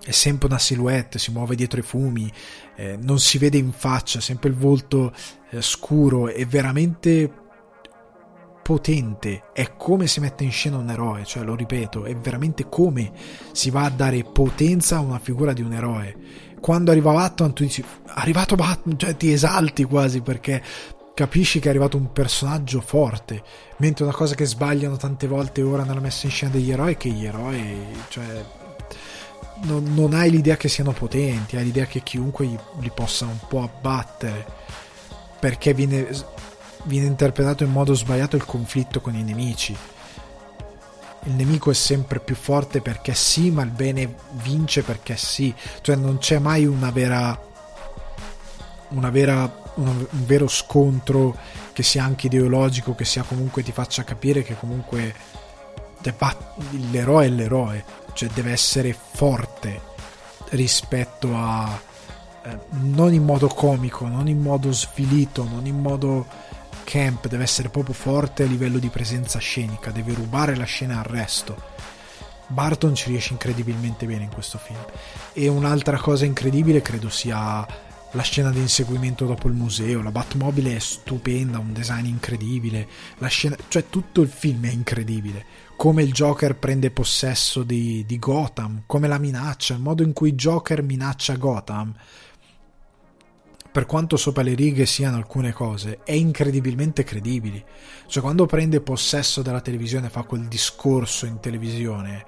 È 0.00 0.12
sempre 0.12 0.46
una 0.46 0.58
silhouette, 0.58 1.18
si 1.18 1.32
muove 1.32 1.56
dietro 1.56 1.80
i 1.80 1.82
fumi, 1.82 2.32
eh, 2.76 2.96
non 2.96 3.18
si 3.18 3.38
vede 3.38 3.58
in 3.58 3.72
faccia, 3.72 4.20
sempre 4.20 4.50
il 4.50 4.54
volto 4.54 5.12
eh, 5.50 5.60
scuro, 5.60 6.28
è 6.28 6.46
veramente 6.46 7.28
potente, 8.62 9.46
è 9.52 9.74
come 9.76 10.06
si 10.06 10.20
mette 10.20 10.44
in 10.44 10.52
scena 10.52 10.78
un 10.78 10.88
eroe, 10.88 11.24
cioè 11.24 11.42
lo 11.42 11.56
ripeto, 11.56 12.04
è 12.04 12.14
veramente 12.14 12.68
come 12.68 13.10
si 13.50 13.70
va 13.70 13.82
a 13.82 13.90
dare 13.90 14.22
potenza 14.22 14.98
a 14.98 15.00
una 15.00 15.18
figura 15.18 15.52
di 15.52 15.62
un 15.62 15.72
eroe. 15.72 16.16
Quando 16.60 16.92
arriva 16.92 17.12
Batman 17.12 17.52
tu 17.52 17.64
dici, 17.64 17.84
arrivato 18.06 18.54
Batman, 18.54 18.96
cioè 18.96 19.16
ti 19.16 19.32
esalti 19.32 19.82
quasi 19.84 20.22
perché 20.22 20.62
capisci 21.14 21.60
che 21.60 21.66
è 21.66 21.70
arrivato 21.70 21.96
un 21.96 22.12
personaggio 22.12 22.80
forte, 22.80 23.42
mentre 23.78 24.04
una 24.04 24.12
cosa 24.12 24.34
che 24.34 24.44
sbagliano 24.44 24.96
tante 24.96 25.26
volte 25.26 25.62
ora 25.62 25.84
nella 25.84 26.00
messa 26.00 26.26
in 26.26 26.32
scena 26.32 26.52
degli 26.52 26.70
eroi 26.70 26.92
è 26.92 26.96
che 26.96 27.08
gli 27.08 27.24
eroi, 27.24 27.86
cioè, 28.08 28.44
non, 29.62 29.94
non 29.94 30.12
hai 30.12 30.30
l'idea 30.30 30.56
che 30.56 30.68
siano 30.68 30.92
potenti, 30.92 31.56
hai 31.56 31.64
l'idea 31.64 31.86
che 31.86 32.02
chiunque 32.02 32.46
li, 32.46 32.58
li 32.80 32.90
possa 32.94 33.24
un 33.26 33.38
po' 33.48 33.62
abbattere, 33.62 34.44
perché 35.38 35.72
viene 35.72 36.08
viene 36.84 37.06
interpretato 37.06 37.64
in 37.64 37.70
modo 37.70 37.94
sbagliato 37.94 38.36
il 38.36 38.44
conflitto 38.44 39.00
con 39.00 39.14
i 39.14 39.22
nemici. 39.22 39.76
Il 41.26 41.32
nemico 41.32 41.70
è 41.70 41.74
sempre 41.74 42.20
più 42.20 42.34
forte 42.34 42.80
perché 42.80 43.14
sì, 43.14 43.50
ma 43.50 43.62
il 43.62 43.70
bene 43.70 44.14
vince 44.42 44.82
perché 44.82 45.16
sì. 45.16 45.54
Cioè 45.80 45.96
non 45.96 46.18
c'è 46.18 46.38
mai 46.38 46.66
una 46.66 46.90
vera. 46.90 47.38
una 48.88 49.10
vera. 49.10 49.62
Un, 49.76 49.86
un 49.86 50.26
vero 50.26 50.48
scontro 50.48 51.36
che 51.72 51.82
sia 51.82 52.04
anche 52.04 52.26
ideologico, 52.26 52.94
che 52.94 53.04
sia 53.04 53.22
comunque 53.22 53.62
ti 53.62 53.72
faccia 53.72 54.04
capire 54.04 54.42
che 54.42 54.56
comunque 54.56 55.14
l'eroe 56.90 57.26
è 57.26 57.28
l'eroe, 57.28 57.84
cioè 58.12 58.28
deve 58.28 58.52
essere 58.52 58.94
forte 58.94 59.92
rispetto 60.50 61.34
a 61.34 61.80
eh, 62.44 62.58
non 62.70 63.12
in 63.14 63.24
modo 63.24 63.48
comico, 63.48 64.06
non 64.06 64.28
in 64.28 64.40
modo 64.40 64.72
svilito, 64.72 65.44
non 65.44 65.66
in 65.66 65.80
modo 65.80 66.26
Camp 66.84 67.26
deve 67.28 67.44
essere 67.44 67.70
proprio 67.70 67.94
forte 67.94 68.42
a 68.42 68.46
livello 68.46 68.78
di 68.78 68.88
presenza 68.88 69.38
scenica, 69.38 69.90
deve 69.90 70.12
rubare 70.12 70.54
la 70.54 70.64
scena 70.64 70.98
al 70.98 71.04
resto. 71.04 71.72
Barton 72.46 72.94
ci 72.94 73.08
riesce 73.08 73.32
incredibilmente 73.32 74.04
bene 74.04 74.24
in 74.24 74.30
questo 74.30 74.58
film. 74.58 74.84
E 75.32 75.48
un'altra 75.48 75.98
cosa 75.98 76.26
incredibile 76.26 76.82
credo 76.82 77.08
sia 77.08 77.66
la 78.14 78.22
scena 78.22 78.50
di 78.50 78.60
inseguimento 78.60 79.26
dopo 79.26 79.48
il 79.48 79.54
museo. 79.54 80.02
La 80.02 80.10
Batmobile 80.10 80.76
è 80.76 80.78
stupenda, 80.78 81.58
un 81.58 81.72
design 81.72 82.06
incredibile. 82.06 82.88
La 83.18 83.26
scena, 83.28 83.56
cioè 83.68 83.88
tutto 83.88 84.20
il 84.22 84.28
film 84.28 84.66
è 84.66 84.70
incredibile. 84.70 85.44
Come 85.76 86.02
il 86.02 86.12
Joker 86.12 86.56
prende 86.56 86.90
possesso 86.90 87.64
di, 87.64 88.04
di 88.06 88.18
Gotham, 88.18 88.84
come 88.86 89.08
la 89.08 89.18
minaccia, 89.18 89.74
il 89.74 89.80
modo 89.80 90.02
in 90.04 90.12
cui 90.12 90.34
Joker 90.34 90.82
minaccia 90.82 91.34
Gotham 91.36 91.94
per 93.74 93.86
quanto 93.86 94.16
sopra 94.16 94.44
le 94.44 94.54
righe 94.54 94.86
siano 94.86 95.16
alcune 95.16 95.50
cose, 95.50 95.98
è 96.04 96.12
incredibilmente 96.12 97.02
credibili. 97.02 97.60
Cioè, 98.06 98.22
quando 98.22 98.46
prende 98.46 98.80
possesso 98.80 99.42
della 99.42 99.60
televisione 99.60 100.10
fa 100.10 100.22
quel 100.22 100.46
discorso 100.46 101.26
in 101.26 101.40
televisione, 101.40 102.24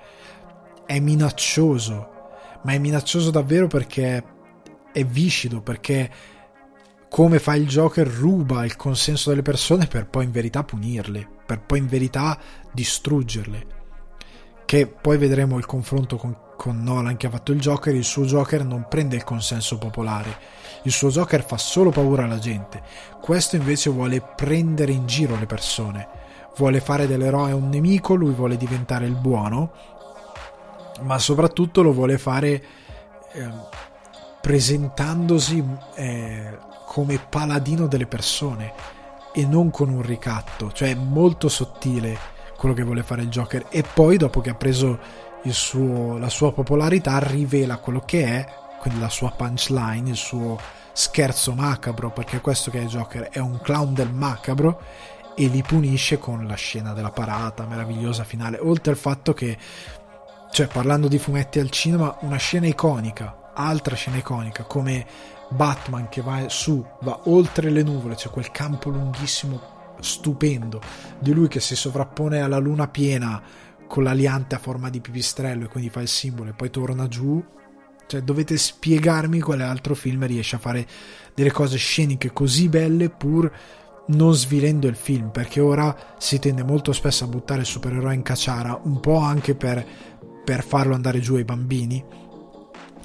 è 0.84 0.98
minaccioso, 0.98 2.08
ma 2.64 2.72
è 2.72 2.78
minaccioso 2.78 3.30
davvero 3.30 3.68
perché 3.68 4.24
è 4.96 5.04
viscido, 5.04 5.60
perché 5.60 6.10
come 7.10 7.38
fa 7.38 7.54
il 7.54 7.66
Joker 7.66 8.08
ruba 8.08 8.64
il 8.64 8.76
consenso 8.76 9.28
delle 9.28 9.42
persone 9.42 9.86
per 9.86 10.06
poi 10.06 10.24
in 10.24 10.30
verità 10.30 10.64
punirle, 10.64 11.28
per 11.44 11.60
poi 11.60 11.80
in 11.80 11.86
verità 11.86 12.38
distruggerle. 12.72 13.66
Che 14.64 14.86
poi 14.86 15.18
vedremo 15.18 15.58
il 15.58 15.66
confronto 15.66 16.16
con, 16.16 16.34
con 16.56 16.82
Nolan 16.82 17.18
che 17.18 17.26
ha 17.26 17.30
fatto 17.30 17.52
il 17.52 17.60
Joker, 17.60 17.94
il 17.94 18.04
suo 18.04 18.24
Joker 18.24 18.64
non 18.64 18.86
prende 18.88 19.16
il 19.16 19.24
consenso 19.24 19.76
popolare, 19.76 20.34
il 20.84 20.92
suo 20.92 21.10
Joker 21.10 21.44
fa 21.44 21.58
solo 21.58 21.90
paura 21.90 22.24
alla 22.24 22.38
gente. 22.38 22.82
Questo 23.20 23.56
invece 23.56 23.90
vuole 23.90 24.22
prendere 24.34 24.92
in 24.92 25.06
giro 25.06 25.36
le 25.38 25.46
persone. 25.46 26.08
Vuole 26.56 26.80
fare 26.80 27.06
dell'eroe 27.06 27.52
un 27.52 27.68
nemico, 27.68 28.14
lui 28.14 28.32
vuole 28.32 28.56
diventare 28.56 29.04
il 29.04 29.16
buono, 29.16 29.72
ma 31.02 31.18
soprattutto 31.18 31.82
lo 31.82 31.92
vuole 31.92 32.16
fare 32.16 32.64
eh, 33.32 33.84
presentandosi 34.46 35.60
eh, 35.96 36.56
come 36.84 37.18
paladino 37.18 37.88
delle 37.88 38.06
persone 38.06 38.72
e 39.34 39.44
non 39.44 39.70
con 39.70 39.88
un 39.88 40.02
ricatto, 40.02 40.70
cioè 40.70 40.90
è 40.90 40.94
molto 40.94 41.48
sottile 41.48 42.16
quello 42.56 42.72
che 42.72 42.84
vuole 42.84 43.02
fare 43.02 43.22
il 43.22 43.28
Joker. 43.28 43.66
E 43.70 43.82
poi 43.82 44.16
dopo 44.16 44.40
che 44.40 44.50
ha 44.50 44.54
preso 44.54 45.00
suo, 45.46 46.16
la 46.18 46.28
sua 46.28 46.52
popolarità 46.52 47.18
rivela 47.18 47.78
quello 47.78 48.02
che 48.06 48.24
è, 48.24 48.46
quindi 48.78 49.00
la 49.00 49.08
sua 49.08 49.32
punchline, 49.32 50.10
il 50.10 50.14
suo 50.14 50.56
scherzo 50.92 51.52
macabro, 51.52 52.12
perché 52.12 52.40
questo 52.40 52.70
che 52.70 52.82
è 52.82 52.84
Joker 52.84 53.30
è 53.30 53.40
un 53.40 53.58
clown 53.60 53.94
del 53.94 54.12
macabro 54.12 54.80
e 55.34 55.48
li 55.48 55.62
punisce 55.62 56.20
con 56.20 56.46
la 56.46 56.54
scena 56.54 56.92
della 56.92 57.10
parata 57.10 57.66
meravigliosa 57.66 58.22
finale, 58.22 58.60
oltre 58.60 58.92
al 58.92 58.96
fatto 58.96 59.34
che, 59.34 59.58
cioè 60.52 60.68
parlando 60.68 61.08
di 61.08 61.18
fumetti 61.18 61.58
al 61.58 61.70
cinema, 61.70 62.16
una 62.20 62.36
scena 62.36 62.68
iconica, 62.68 63.40
altra 63.56 63.96
scena 63.96 64.18
iconica, 64.18 64.64
come 64.64 65.06
Batman 65.48 66.08
che 66.08 66.20
va 66.20 66.48
su, 66.48 66.84
va 67.00 67.20
oltre 67.24 67.70
le 67.70 67.82
nuvole, 67.82 68.14
c'è 68.14 68.30
quel 68.30 68.50
campo 68.50 68.90
lunghissimo 68.90 69.74
stupendo 70.00 70.80
di 71.18 71.32
lui 71.32 71.48
che 71.48 71.60
si 71.60 71.74
sovrappone 71.74 72.40
alla 72.40 72.58
luna 72.58 72.86
piena 72.86 73.42
con 73.86 74.02
l'aliante 74.02 74.54
a 74.54 74.58
forma 74.58 74.90
di 74.90 75.00
pipistrello 75.00 75.64
e 75.64 75.68
quindi 75.68 75.90
fa 75.90 76.00
il 76.00 76.08
simbolo 76.08 76.50
e 76.50 76.52
poi 76.52 76.70
torna 76.70 77.08
giù 77.08 77.42
cioè, 78.06 78.20
dovete 78.20 78.56
spiegarmi 78.56 79.40
quale 79.40 79.64
altro 79.64 79.94
film 79.94 80.26
riesce 80.26 80.56
a 80.56 80.58
fare 80.58 80.86
delle 81.34 81.50
cose 81.50 81.76
sceniche 81.76 82.32
così 82.32 82.68
belle 82.68 83.08
pur 83.08 83.50
non 84.08 84.34
svilendo 84.34 84.86
il 84.86 84.94
film, 84.94 85.30
perché 85.30 85.60
ora 85.60 86.14
si 86.18 86.38
tende 86.38 86.62
molto 86.62 86.92
spesso 86.92 87.24
a 87.24 87.28
buttare 87.28 87.60
il 87.60 87.66
supereroe 87.66 88.14
in 88.14 88.22
cacciara, 88.22 88.80
un 88.84 89.00
po' 89.00 89.18
anche 89.18 89.54
per, 89.56 89.84
per 90.44 90.62
farlo 90.62 90.94
andare 90.94 91.18
giù 91.18 91.34
ai 91.34 91.44
bambini. 91.44 92.04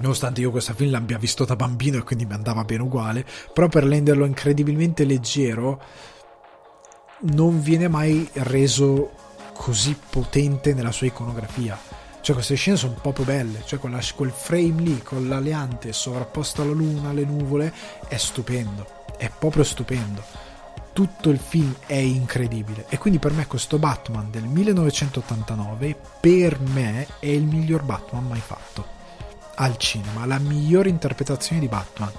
Nonostante 0.01 0.41
io 0.41 0.49
questo 0.49 0.73
film 0.73 0.89
l'abbia 0.89 1.19
visto 1.19 1.45
da 1.45 1.55
bambino 1.55 1.97
e 1.97 2.03
quindi 2.03 2.25
mi 2.25 2.33
andava 2.33 2.63
bene 2.63 2.81
uguale, 2.81 3.23
però 3.53 3.67
per 3.67 3.83
renderlo 3.83 4.25
incredibilmente 4.25 5.05
leggero 5.05 5.79
non 7.21 7.61
viene 7.61 7.87
mai 7.87 8.27
reso 8.33 9.11
così 9.53 9.95
potente 10.09 10.73
nella 10.73 10.91
sua 10.91 11.05
iconografia. 11.05 11.77
Cioè 12.19 12.35
queste 12.35 12.55
scene 12.55 12.77
sono 12.77 12.97
proprio 12.99 13.25
belle, 13.25 13.61
cioè 13.65 13.77
quella, 13.77 13.99
quel 14.15 14.31
frame 14.31 14.81
lì 14.81 15.01
con 15.03 15.27
l'aleante 15.27 15.93
sovrapposto 15.93 16.63
alla 16.63 16.73
luna, 16.73 17.09
alle 17.09 17.25
nuvole, 17.25 17.71
è 18.07 18.17
stupendo, 18.17 18.85
è 19.17 19.29
proprio 19.29 19.63
stupendo. 19.63 20.23
Tutto 20.93 21.29
il 21.29 21.39
film 21.39 21.75
è 21.85 21.93
incredibile. 21.93 22.85
E 22.89 22.97
quindi 22.97 23.19
per 23.19 23.33
me 23.33 23.45
questo 23.45 23.77
Batman 23.77 24.31
del 24.31 24.43
1989 24.43 25.95
per 26.19 26.59
me 26.59 27.07
è 27.19 27.27
il 27.27 27.43
miglior 27.43 27.83
Batman 27.83 28.25
mai 28.25 28.41
fatto 28.41 29.00
al 29.55 29.77
cinema, 29.77 30.25
la 30.25 30.39
migliore 30.39 30.89
interpretazione 30.89 31.61
di 31.61 31.67
Batman. 31.67 32.11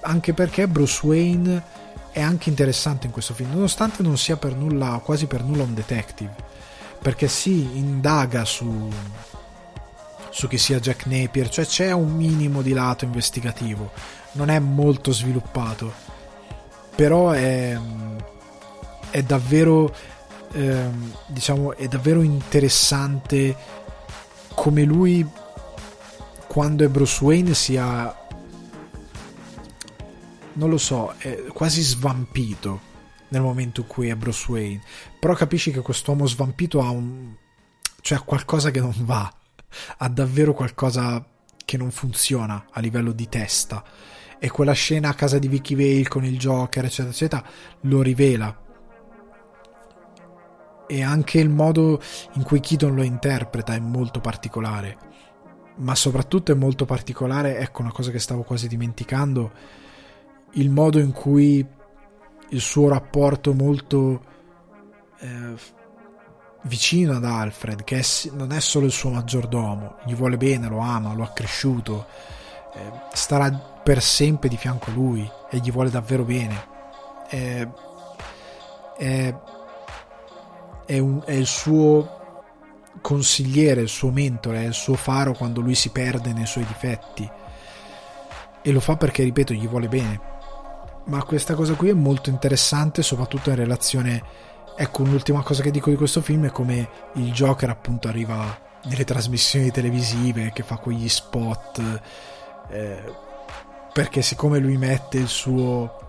Anche 0.00 0.32
perché 0.32 0.68
Bruce 0.68 1.04
Wayne 1.04 1.62
è 2.10 2.20
anche 2.20 2.48
interessante 2.48 3.06
in 3.06 3.12
questo 3.12 3.34
film, 3.34 3.52
nonostante 3.52 4.02
non 4.02 4.16
sia 4.16 4.36
per 4.36 4.54
nulla, 4.54 5.00
quasi 5.04 5.26
per 5.26 5.42
nulla 5.42 5.62
un 5.62 5.74
detective. 5.74 6.34
Perché 7.00 7.28
si 7.28 7.76
indaga 7.76 8.44
su, 8.44 8.90
su 10.30 10.48
chi 10.48 10.58
sia 10.58 10.80
Jack 10.80 11.06
Napier, 11.06 11.48
cioè 11.48 11.64
c'è 11.64 11.92
un 11.92 12.14
minimo 12.14 12.60
di 12.60 12.72
lato 12.72 13.04
investigativo, 13.04 13.92
non 14.32 14.50
è 14.50 14.58
molto 14.58 15.12
sviluppato, 15.12 15.92
però 16.94 17.30
è, 17.30 17.78
è 19.10 19.22
davvero, 19.22 19.94
eh, 20.52 20.88
diciamo, 21.26 21.76
è 21.76 21.86
davvero 21.86 22.22
interessante 22.22 23.54
come 24.54 24.82
lui, 24.82 25.24
quando 26.48 26.82
è 26.82 26.88
Bruce 26.88 27.22
Wayne, 27.22 27.54
sia, 27.54 28.12
non 30.54 30.70
lo 30.70 30.78
so, 30.78 31.12
è 31.18 31.44
quasi 31.52 31.82
svampito 31.82 32.80
nel 33.28 33.42
momento 33.42 33.82
in 33.82 33.86
cui 33.86 34.08
è 34.08 34.16
Bruce 34.16 34.50
Wayne, 34.50 34.82
però 35.20 35.34
capisci 35.34 35.70
che 35.70 35.82
quest'uomo 35.82 36.26
svampito 36.26 36.80
ha 36.80 36.88
un... 36.88 37.34
cioè 38.00 38.18
ha 38.18 38.22
qualcosa 38.22 38.70
che 38.70 38.80
non 38.80 38.94
va, 39.00 39.30
ha 39.98 40.08
davvero 40.08 40.54
qualcosa 40.54 41.24
che 41.64 41.76
non 41.76 41.90
funziona 41.90 42.64
a 42.72 42.80
livello 42.80 43.12
di 43.12 43.28
testa. 43.28 43.84
E 44.40 44.48
quella 44.50 44.72
scena 44.72 45.10
a 45.10 45.14
casa 45.14 45.38
di 45.38 45.48
Vicky 45.48 45.74
Vale 45.74 46.08
con 46.08 46.24
il 46.24 46.38
Joker 46.38 46.84
eccetera 46.84 47.10
eccetera 47.10 47.44
lo 47.82 48.00
rivela. 48.00 48.66
E 50.86 51.02
anche 51.02 51.40
il 51.40 51.50
modo 51.50 52.00
in 52.34 52.42
cui 52.42 52.60
Keaton 52.60 52.94
lo 52.94 53.02
interpreta 53.02 53.74
è 53.74 53.80
molto 53.80 54.20
particolare 54.20 55.07
ma 55.78 55.94
soprattutto 55.94 56.52
è 56.52 56.54
molto 56.54 56.84
particolare 56.84 57.58
ecco 57.58 57.82
una 57.82 57.92
cosa 57.92 58.10
che 58.10 58.18
stavo 58.18 58.42
quasi 58.42 58.68
dimenticando 58.68 59.50
il 60.52 60.70
modo 60.70 60.98
in 60.98 61.12
cui 61.12 61.64
il 62.50 62.60
suo 62.60 62.88
rapporto 62.88 63.52
molto 63.52 64.22
eh, 65.18 65.76
vicino 66.62 67.16
ad 67.16 67.24
Alfred, 67.24 67.84
che 67.84 67.98
è, 67.98 68.04
non 68.32 68.52
è 68.52 68.60
solo 68.60 68.86
il 68.86 68.92
suo 68.92 69.10
maggiordomo, 69.10 69.96
gli 70.04 70.14
vuole 70.14 70.36
bene, 70.36 70.68
lo 70.68 70.78
ama, 70.78 71.14
lo 71.14 71.24
ha 71.24 71.32
cresciuto, 71.32 72.06
eh, 72.74 72.92
starà 73.12 73.50
per 73.50 74.02
sempre 74.02 74.48
di 74.48 74.56
fianco 74.56 74.90
a 74.90 74.94
lui 74.94 75.30
e 75.50 75.58
gli 75.58 75.70
vuole 75.70 75.90
davvero 75.90 76.24
bene. 76.24 76.66
È, 77.28 77.68
è, 78.96 79.34
è, 80.86 80.98
un, 80.98 81.22
è 81.24 81.32
il 81.32 81.46
suo 81.46 82.17
consigliere, 83.00 83.80
il 83.80 83.88
suo 83.88 84.10
mentore, 84.10 84.64
il 84.64 84.74
suo 84.74 84.94
faro 84.94 85.32
quando 85.32 85.60
lui 85.60 85.74
si 85.74 85.90
perde 85.90 86.32
nei 86.32 86.46
suoi 86.46 86.64
difetti. 86.66 87.28
E 88.62 88.72
lo 88.72 88.80
fa 88.80 88.96
perché, 88.96 89.22
ripeto, 89.22 89.52
gli 89.52 89.68
vuole 89.68 89.88
bene 89.88 90.36
ma 91.08 91.22
questa 91.24 91.54
cosa 91.54 91.74
qui 91.74 91.88
è 91.88 91.94
molto 91.94 92.30
interessante 92.30 93.02
soprattutto 93.02 93.50
in 93.50 93.56
relazione 93.56 94.22
ecco 94.76 95.02
un'ultima 95.02 95.42
cosa 95.42 95.62
che 95.62 95.70
dico 95.70 95.90
di 95.90 95.96
questo 95.96 96.20
film 96.20 96.46
è 96.46 96.50
come 96.50 96.88
il 97.14 97.32
Joker 97.32 97.70
appunto 97.70 98.08
arriva 98.08 98.66
nelle 98.84 99.04
trasmissioni 99.04 99.70
televisive 99.70 100.52
che 100.52 100.62
fa 100.62 100.76
quegli 100.76 101.08
spot 101.08 102.00
eh, 102.70 103.02
perché 103.92 104.22
siccome 104.22 104.58
lui 104.58 104.76
mette 104.76 105.18
il 105.18 105.28
suo 105.28 106.06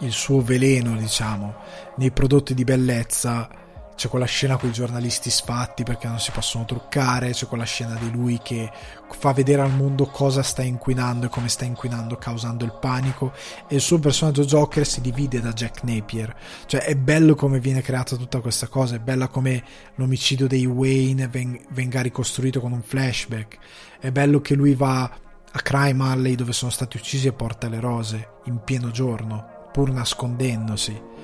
il 0.00 0.12
suo 0.12 0.40
veleno 0.40 0.96
diciamo 0.96 1.54
nei 1.96 2.10
prodotti 2.10 2.54
di 2.54 2.64
bellezza 2.64 3.48
c'è 3.96 4.08
quella 4.08 4.26
scena 4.26 4.58
con 4.58 4.68
i 4.68 4.72
giornalisti 4.72 5.30
sfatti 5.30 5.82
perché 5.82 6.06
non 6.06 6.20
si 6.20 6.30
possono 6.30 6.66
truccare, 6.66 7.30
c'è 7.30 7.46
quella 7.46 7.64
scena 7.64 7.94
di 7.94 8.10
lui 8.10 8.38
che 8.42 8.70
fa 9.10 9.32
vedere 9.32 9.62
al 9.62 9.72
mondo 9.72 10.06
cosa 10.06 10.42
sta 10.42 10.62
inquinando 10.62 11.26
e 11.26 11.28
come 11.30 11.48
sta 11.48 11.64
inquinando 11.64 12.16
causando 12.16 12.64
il 12.64 12.76
panico. 12.78 13.32
E 13.66 13.76
il 13.76 13.80
suo 13.80 13.98
personaggio 13.98 14.44
Joker 14.44 14.86
si 14.86 15.00
divide 15.00 15.40
da 15.40 15.52
Jack 15.52 15.82
Napier, 15.82 16.34
cioè 16.66 16.82
è 16.82 16.94
bello 16.94 17.34
come 17.34 17.58
viene 17.58 17.80
creata 17.80 18.16
tutta 18.16 18.40
questa 18.40 18.68
cosa, 18.68 18.96
è 18.96 19.00
bella 19.00 19.28
come 19.28 19.64
l'omicidio 19.94 20.46
dei 20.46 20.66
Wayne 20.66 21.30
venga 21.70 22.02
ricostruito 22.02 22.60
con 22.60 22.72
un 22.72 22.82
flashback, 22.82 23.58
è 23.98 24.10
bello 24.10 24.42
che 24.42 24.54
lui 24.54 24.74
va 24.74 25.04
a 25.04 25.60
Crime 25.60 26.04
Alley 26.04 26.34
dove 26.34 26.52
sono 26.52 26.70
stati 26.70 26.98
uccisi 26.98 27.28
e 27.28 27.32
porta 27.32 27.68
le 27.68 27.80
rose 27.80 28.28
in 28.44 28.60
pieno 28.62 28.90
giorno, 28.90 29.68
pur 29.72 29.90
nascondendosi 29.90 31.14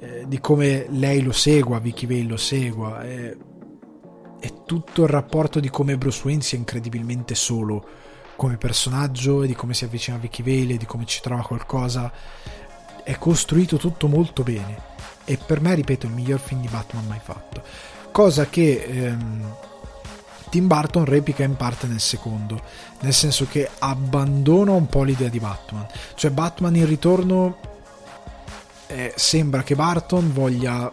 eh, 0.00 0.24
di 0.26 0.40
come 0.40 0.86
lei 0.88 1.22
lo 1.22 1.32
segua, 1.32 1.78
Vicky 1.78 2.06
Vale 2.06 2.22
lo 2.22 2.36
segua, 2.38 3.02
è, 3.02 3.36
è 4.40 4.52
tutto 4.64 5.02
il 5.02 5.08
rapporto 5.08 5.60
di 5.60 5.68
come 5.68 5.98
Bruce 5.98 6.22
Wayne 6.24 6.42
sia 6.42 6.56
incredibilmente 6.56 7.34
solo 7.34 7.86
come 8.34 8.56
personaggio 8.56 9.42
e 9.42 9.46
di 9.46 9.54
come 9.54 9.74
si 9.74 9.84
avvicina 9.84 10.16
a 10.16 10.20
Vicky 10.20 10.42
Vale, 10.42 10.78
di 10.78 10.86
come 10.86 11.04
ci 11.04 11.20
trova 11.20 11.42
qualcosa. 11.42 12.10
È 13.04 13.16
costruito 13.18 13.76
tutto 13.76 14.08
molto 14.08 14.42
bene 14.42 14.88
e 15.24 15.36
per 15.36 15.60
me, 15.60 15.74
ripeto, 15.74 16.06
il 16.06 16.12
miglior 16.12 16.40
film 16.40 16.62
di 16.62 16.68
Batman 16.68 17.06
mai 17.06 17.20
fatto. 17.22 17.62
Cosa 18.10 18.46
che 18.46 18.82
ehm, 18.82 19.54
Tim 20.48 20.66
Burton 20.66 21.04
replica 21.04 21.44
in 21.44 21.56
parte 21.56 21.86
nel 21.86 22.00
secondo, 22.00 22.60
nel 23.00 23.12
senso 23.12 23.46
che 23.46 23.68
abbandona 23.78 24.72
un 24.72 24.86
po' 24.86 25.02
l'idea 25.02 25.28
di 25.28 25.38
Batman. 25.38 25.86
Cioè 26.14 26.30
Batman 26.30 26.74
in 26.74 26.86
ritorno 26.86 27.79
eh, 28.90 29.12
sembra 29.16 29.62
che 29.62 29.76
Barton 29.76 30.32
voglia 30.32 30.92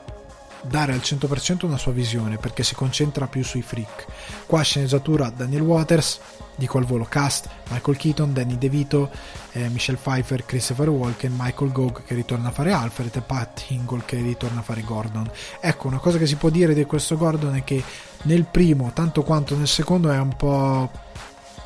dare 0.62 0.94
al 0.94 1.00
100% 1.00 1.66
una 1.66 1.78
sua 1.78 1.92
visione 1.92 2.38
perché 2.38 2.64
si 2.64 2.76
concentra 2.76 3.28
più 3.28 3.44
sui 3.44 3.62
freak. 3.62 4.06
Qua 4.46 4.62
sceneggiatura 4.62 5.30
Daniel 5.30 5.62
Waters, 5.62 6.20
dico 6.56 6.78
al 6.78 6.86
volo 6.86 7.06
cast, 7.06 7.50
Michael 7.70 7.98
Keaton, 7.98 8.34
Danny 8.34 8.58
DeVito, 8.58 9.10
eh, 9.54 9.70
Michelle 9.70 9.98
Pfeiffer, 9.98 10.46
Christopher 10.46 10.90
Walken, 10.90 11.34
Michael 11.36 11.72
Gogh 11.72 12.04
che 12.04 12.14
ritorna 12.14 12.50
a 12.50 12.52
fare 12.52 12.72
Alfred 12.72 13.16
e 13.16 13.22
Pat 13.22 13.66
Hingle 13.70 14.04
che 14.06 14.18
ritorna 14.18 14.60
a 14.60 14.64
fare 14.64 14.82
Gordon. 14.82 15.30
Ecco, 15.60 15.88
una 15.88 16.00
cosa 16.00 16.18
che 16.18 16.28
si 16.28 16.36
può 16.36 16.50
dire 16.50 16.74
di 16.74 16.86
questo 16.86 17.18
Gordon 17.18 17.56
è 17.56 17.64
che 17.64 17.84
nel 18.24 18.46
primo, 18.46 18.92
tanto 18.94 19.24
quanto 19.24 19.56
nel 19.56 19.68
secondo, 19.68 20.12
è 20.12 20.20
un 20.20 20.36
po' 20.36 20.92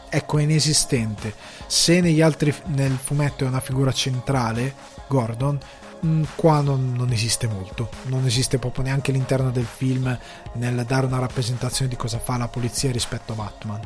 ecco 0.09 0.37
inesistente. 0.39 1.33
Se 1.67 2.01
negli 2.01 2.21
altri 2.21 2.53
nel 2.67 2.97
fumetto 3.01 3.45
è 3.45 3.47
una 3.47 3.61
figura 3.61 3.91
centrale, 3.91 4.75
Gordon, 5.07 5.59
Mm, 6.05 6.23
qua 6.35 6.61
non, 6.61 6.93
non, 6.95 7.11
esiste 7.11 7.47
molto, 7.47 7.89
non 8.05 8.25
esiste 8.25 8.57
proprio 8.57 8.83
neanche 8.83 9.11
all'interno 9.11 9.51
del 9.51 9.65
film 9.65 10.17
nel 10.53 10.83
dare 10.87 11.05
una 11.05 11.19
rappresentazione 11.19 11.89
di 11.89 11.95
cosa 11.95 12.17
fa 12.17 12.37
la 12.37 12.47
polizia 12.47 12.91
rispetto 12.91 13.33
a 13.33 13.35
Batman. 13.35 13.81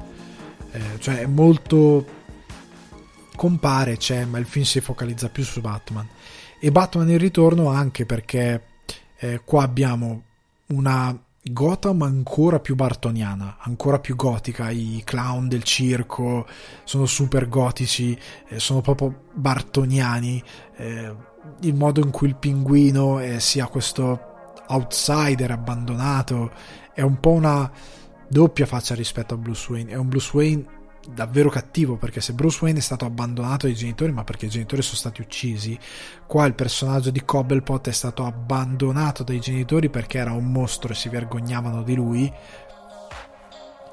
Eh, 0.72 1.00
cioè 1.00 1.20
è 1.20 1.26
molto 1.26 2.06
compare, 3.36 3.98
c'è, 3.98 4.24
ma 4.26 4.38
il 4.40 4.46
film 4.46 4.64
si 4.64 4.80
focalizza 4.80 5.30
più 5.30 5.44
su 5.44 5.60
Batman. 5.60 6.08
E 6.60 6.72
Batman 6.72 7.10
in 7.10 7.18
ritorno 7.18 7.70
anche 7.70 8.06
perché 8.06 8.64
eh, 9.18 9.42
qua 9.44 9.64
abbiamo 9.64 10.24
una 10.68 11.18
Gotham 11.48 12.02
ancora 12.02 12.60
più 12.60 12.76
bartoniana, 12.76 13.58
ancora 13.60 14.00
più 14.00 14.16
gotica, 14.16 14.70
i 14.72 15.02
clown 15.04 15.48
del 15.48 15.64
circo 15.64 16.48
sono 16.86 17.06
super 17.06 17.48
gotici, 17.48 18.18
eh, 18.48 18.60
sono 18.60 18.82
proprio 18.82 19.26
bartoniani. 19.34 20.42
Eh, 20.78 21.34
il 21.62 21.74
modo 21.74 22.02
in 22.02 22.12
cui 22.12 22.28
il 22.28 22.36
pinguino 22.36 23.20
eh, 23.20 23.40
sia 23.40 23.68
questo 23.68 24.54
outsider 24.68 25.52
abbandonato 25.52 26.52
è 26.94 27.02
un 27.02 27.20
po' 27.20 27.32
una 27.32 27.72
doppia 28.28 28.66
faccia 28.66 28.96
rispetto 28.96 29.34
a 29.34 29.38
Bruce 29.38 29.72
Wayne. 29.72 29.92
È 29.92 29.96
un 29.96 30.08
Bruce 30.08 30.32
Wayne 30.34 30.66
davvero 31.14 31.50
cattivo 31.50 31.98
perché 31.98 32.20
se 32.20 32.34
Bruce 32.34 32.60
Wayne 32.62 32.80
è 32.80 32.82
stato 32.82 33.06
abbandonato 33.06 33.68
dai 33.68 33.76
genitori 33.76 34.12
ma 34.12 34.24
perché 34.24 34.48
i 34.48 34.50
genitori 34.50 34.82
sono 34.82 34.98
stati 34.98 35.22
uccisi 35.22 35.78
qua 36.26 36.46
il 36.46 36.56
personaggio 36.56 37.12
di 37.12 37.24
Cobblepot 37.24 37.90
è 37.90 37.92
stato 37.92 38.26
abbandonato 38.26 39.22
dai 39.24 39.40
genitori 39.40 39.90
perché 39.90 40.18
era 40.18 40.32
un 40.32 40.52
mostro 40.52 40.94
e 40.94 40.96
si 40.96 41.10
vergognavano 41.10 41.84
di 41.84 41.94
lui 41.94 42.34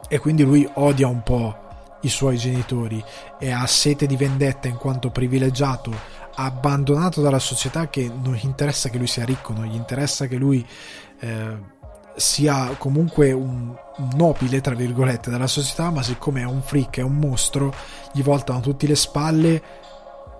e 0.09 0.18
quindi 0.18 0.42
lui 0.42 0.66
odia 0.74 1.07
un 1.09 1.22
po' 1.22 1.57
i 2.03 2.09
suoi 2.09 2.36
genitori 2.36 3.03
e 3.38 3.50
ha 3.50 3.66
sete 3.66 4.07
di 4.07 4.16
vendetta 4.16 4.68
in 4.68 4.76
quanto 4.76 5.11
privilegiato 5.11 6.20
abbandonato 6.35 7.20
dalla 7.20 7.39
società 7.39 7.89
che 7.89 8.11
non 8.12 8.35
gli 8.35 8.45
interessa 8.45 8.89
che 8.89 8.99
lui 8.99 9.07
sia 9.07 9.24
ricco, 9.24 9.53
non 9.53 9.66
gli 9.66 9.74
interessa 9.74 10.26
che 10.26 10.37
lui 10.37 10.66
eh, 11.20 11.57
sia 12.16 12.74
comunque 12.78 13.33
un, 13.33 13.74
nobile, 14.14 14.61
tra 14.61 14.74
virgolette, 14.74 15.30
della 15.30 15.47
società, 15.47 15.91
ma 15.91 16.03
siccome 16.03 16.43
è 16.43 16.47
un 16.47 16.62
freak, 16.62 16.99
è 16.99 17.03
un 17.03 17.16
mostro, 17.16 17.72
gli 18.12 18.22
voltano 18.22 18.61
tutte 18.61 18.87
le 18.87 18.95
spalle 18.95 19.62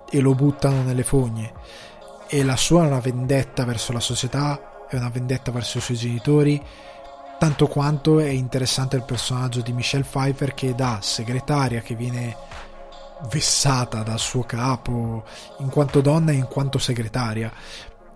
e 0.09 0.19
lo 0.19 0.33
buttano 0.33 0.81
nelle 0.83 1.03
fogne. 1.03 1.53
E 2.27 2.43
la 2.43 2.55
sua 2.55 2.83
è 2.83 2.87
una 2.87 2.99
vendetta 2.99 3.63
verso 3.65 3.91
la 3.91 3.99
società, 3.99 4.85
è 4.87 4.95
una 4.95 5.09
vendetta 5.09 5.51
verso 5.51 5.77
i 5.77 5.81
suoi 5.81 5.97
genitori, 5.97 6.61
tanto 7.37 7.67
quanto 7.67 8.19
è 8.19 8.29
interessante 8.29 8.95
il 8.95 9.03
personaggio 9.03 9.61
di 9.61 9.73
Michelle 9.73 10.03
Pfeiffer 10.03 10.53
che 10.53 10.73
da 10.75 10.99
segretaria 11.01 11.81
che 11.81 11.95
viene 11.95 12.35
vessata 13.29 14.03
dal 14.03 14.19
suo 14.19 14.43
capo 14.43 15.23
in 15.59 15.69
quanto 15.69 16.01
donna 16.01 16.31
e 16.31 16.35
in 16.35 16.47
quanto 16.47 16.77
segretaria 16.77 17.51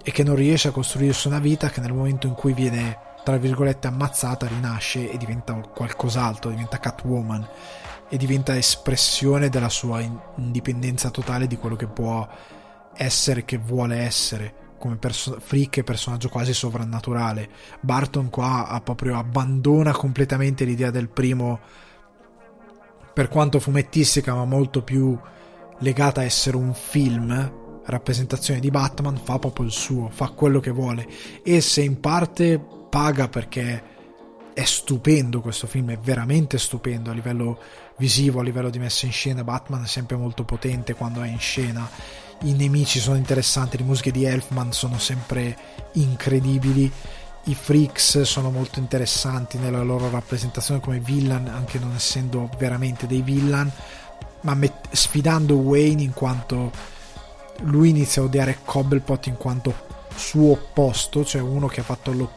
e 0.04 0.12
che 0.12 0.24
non 0.24 0.36
riesce 0.36 0.70
a 0.70 0.72
costruirsi 0.72 1.28
una 1.28 1.40
vita 1.40 1.70
che 1.70 1.82
nel 1.82 1.94
momento 1.94 2.28
in 2.28 2.34
cui 2.34 2.54
viene 2.54 3.06
tra 3.24 3.38
virgolette 3.38 3.88
ammazzata 3.88 4.48
rinasce 4.48 5.12
e 5.12 5.18
diventa 5.18 5.54
qualcos'altro, 5.54 6.50
diventa 6.50 6.80
Catwoman 6.80 7.46
e 8.08 8.16
diventa 8.16 8.56
espressione 8.56 9.50
della 9.50 9.68
sua 9.68 10.00
indipendenza 10.38 11.10
totale 11.10 11.46
di 11.46 11.58
quello 11.58 11.76
che 11.76 11.88
può 11.88 12.26
essere, 12.96 13.44
che 13.44 13.58
vuole 13.58 13.98
essere 13.98 14.54
come 14.78 14.96
perso- 14.96 15.40
freak 15.42 15.78
e 15.78 15.84
personaggio 15.84 16.30
quasi 16.30 16.54
sovrannaturale. 16.54 17.50
Barton 17.82 18.30
qua 18.30 18.68
ha 18.68 18.80
proprio 18.80 19.18
abbandona 19.18 19.92
completamente 19.92 20.64
l'idea 20.64 20.90
del 20.90 21.10
primo 21.10 21.60
per 23.18 23.30
quanto 23.30 23.60
fumettistica 23.60 24.36
ma 24.36 24.46
molto 24.46 24.84
più 24.84 25.18
legata 25.80 26.22
a 26.22 26.24
essere 26.24 26.56
un 26.56 26.72
film, 26.76 27.82
rappresentazione 27.84 28.60
di 28.60 28.70
Batman, 28.70 29.18
fa 29.18 29.40
proprio 29.40 29.66
il 29.66 29.72
suo, 29.72 30.08
fa 30.10 30.30
quello 30.30 30.60
che 30.60 30.70
vuole. 30.70 31.08
E 31.42 31.60
se 31.60 31.82
in 31.82 32.00
parte 32.00 32.64
paga 32.88 33.28
perché 33.28 33.82
è 34.54 34.64
stupendo 34.64 35.42
questo 35.42 35.66
film, 35.66 35.90
è 35.90 35.98
veramente 35.98 36.60
stupendo 36.60 37.10
a 37.10 37.16
livello 37.16 37.60
visivo, 37.98 38.40
a 38.40 38.44
livello 38.44 38.70
di 38.70 38.78
messa 38.78 39.08
in 39.08 39.12
scena, 39.12 39.44
Batman 39.44 39.86
è 39.86 39.88
sempre 39.88 40.16
molto 40.16 40.44
potente 40.44 40.94
quando 40.94 41.24
è 41.24 41.28
in 41.28 41.40
scena, 41.40 41.90
i 42.44 42.54
nemici 42.54 43.00
sono 43.00 43.18
interessanti, 43.18 43.78
le 43.78 43.84
musiche 43.84 44.12
di 44.12 44.26
Elfman 44.26 44.74
sono 44.74 45.00
sempre 45.00 45.58
incredibili, 45.94 46.92
i 47.48 47.56
freaks 47.56 48.22
sono 48.22 48.52
molto 48.52 48.80
interessanti 48.80 49.58
nella 49.58 49.82
loro 49.82 50.10
rappresentazione 50.10 50.80
come 50.80 51.00
villain, 51.00 51.48
anche 51.48 51.80
non 51.80 51.94
essendo 51.96 52.50
veramente 52.58 53.08
dei 53.08 53.22
villain, 53.22 53.72
ma 54.42 54.54
met- 54.54 54.90
sfidando 54.92 55.56
Wayne 55.56 56.02
in 56.02 56.14
quanto 56.14 56.72
lui 57.62 57.90
inizia 57.90 58.22
a 58.22 58.26
odiare 58.26 58.60
Cobblepot 58.64 59.28
in 59.28 59.38
quanto 59.38 59.74
suo 60.16 60.52
opposto, 60.52 61.24
cioè 61.24 61.42
uno 61.42 61.68
che 61.68 61.80
ha 61.80 61.84
fatto 61.84 62.12
lo- 62.12 62.32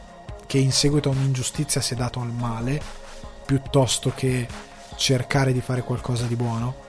che 0.45 0.57
in 0.57 0.71
seguito 0.71 1.09
a 1.09 1.13
un'ingiustizia 1.13 1.81
si 1.81 1.93
è 1.93 1.97
dato 1.97 2.19
al 2.19 2.31
male, 2.31 2.81
piuttosto 3.45 4.11
che 4.15 4.47
cercare 4.95 5.51
di 5.51 5.61
fare 5.61 5.83
qualcosa 5.83 6.25
di 6.25 6.35
buono 6.35 6.80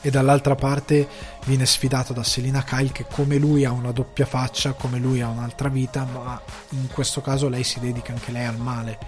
e 0.00 0.10
dall'altra 0.10 0.54
parte 0.54 1.08
viene 1.44 1.66
sfidato 1.66 2.12
da 2.12 2.22
Selina 2.22 2.62
Kyle 2.62 2.92
che 2.92 3.06
come 3.10 3.36
lui 3.36 3.64
ha 3.64 3.72
una 3.72 3.92
doppia 3.92 4.26
faccia, 4.26 4.72
come 4.72 4.98
lui 4.98 5.20
ha 5.20 5.28
un'altra 5.28 5.68
vita, 5.68 6.06
ma 6.12 6.40
in 6.70 6.88
questo 6.88 7.20
caso 7.20 7.48
lei 7.48 7.64
si 7.64 7.80
dedica 7.80 8.12
anche 8.12 8.32
lei 8.32 8.46
al 8.46 8.58
male. 8.58 8.98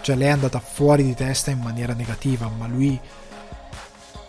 Cioè 0.00 0.16
lei 0.16 0.28
è 0.28 0.32
andata 0.32 0.60
fuori 0.60 1.02
di 1.02 1.14
testa 1.14 1.50
in 1.50 1.58
maniera 1.58 1.92
negativa, 1.92 2.48
ma 2.48 2.66
lui 2.66 2.98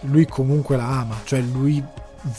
lui 0.02 0.26
comunque 0.26 0.78
la 0.78 0.88
ama, 0.88 1.20
cioè 1.26 1.42
lui 1.42 1.84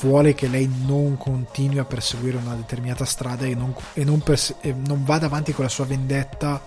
vuole 0.00 0.34
che 0.34 0.46
lei 0.46 0.70
non 0.86 1.16
continui 1.16 1.78
a 1.78 1.84
perseguire 1.84 2.36
una 2.36 2.54
determinata 2.54 3.04
strada 3.04 3.44
e 3.44 3.54
non, 3.54 3.74
e 3.94 4.04
non, 4.04 4.20
perse- 4.20 4.56
e 4.60 4.72
non 4.72 5.04
vada 5.04 5.26
avanti 5.26 5.52
con 5.52 5.64
la 5.64 5.70
sua 5.70 5.86
vendetta 5.86 6.62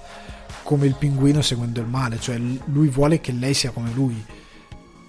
come 0.64 0.86
il 0.86 0.96
pinguino 0.96 1.42
seguendo 1.42 1.80
il 1.80 1.88
male, 1.88 2.20
cioè 2.20 2.38
lui 2.38 2.88
vuole 2.90 3.22
che 3.22 3.32
lei 3.32 3.54
sia 3.54 3.72
come 3.72 3.92
lui 3.92 4.24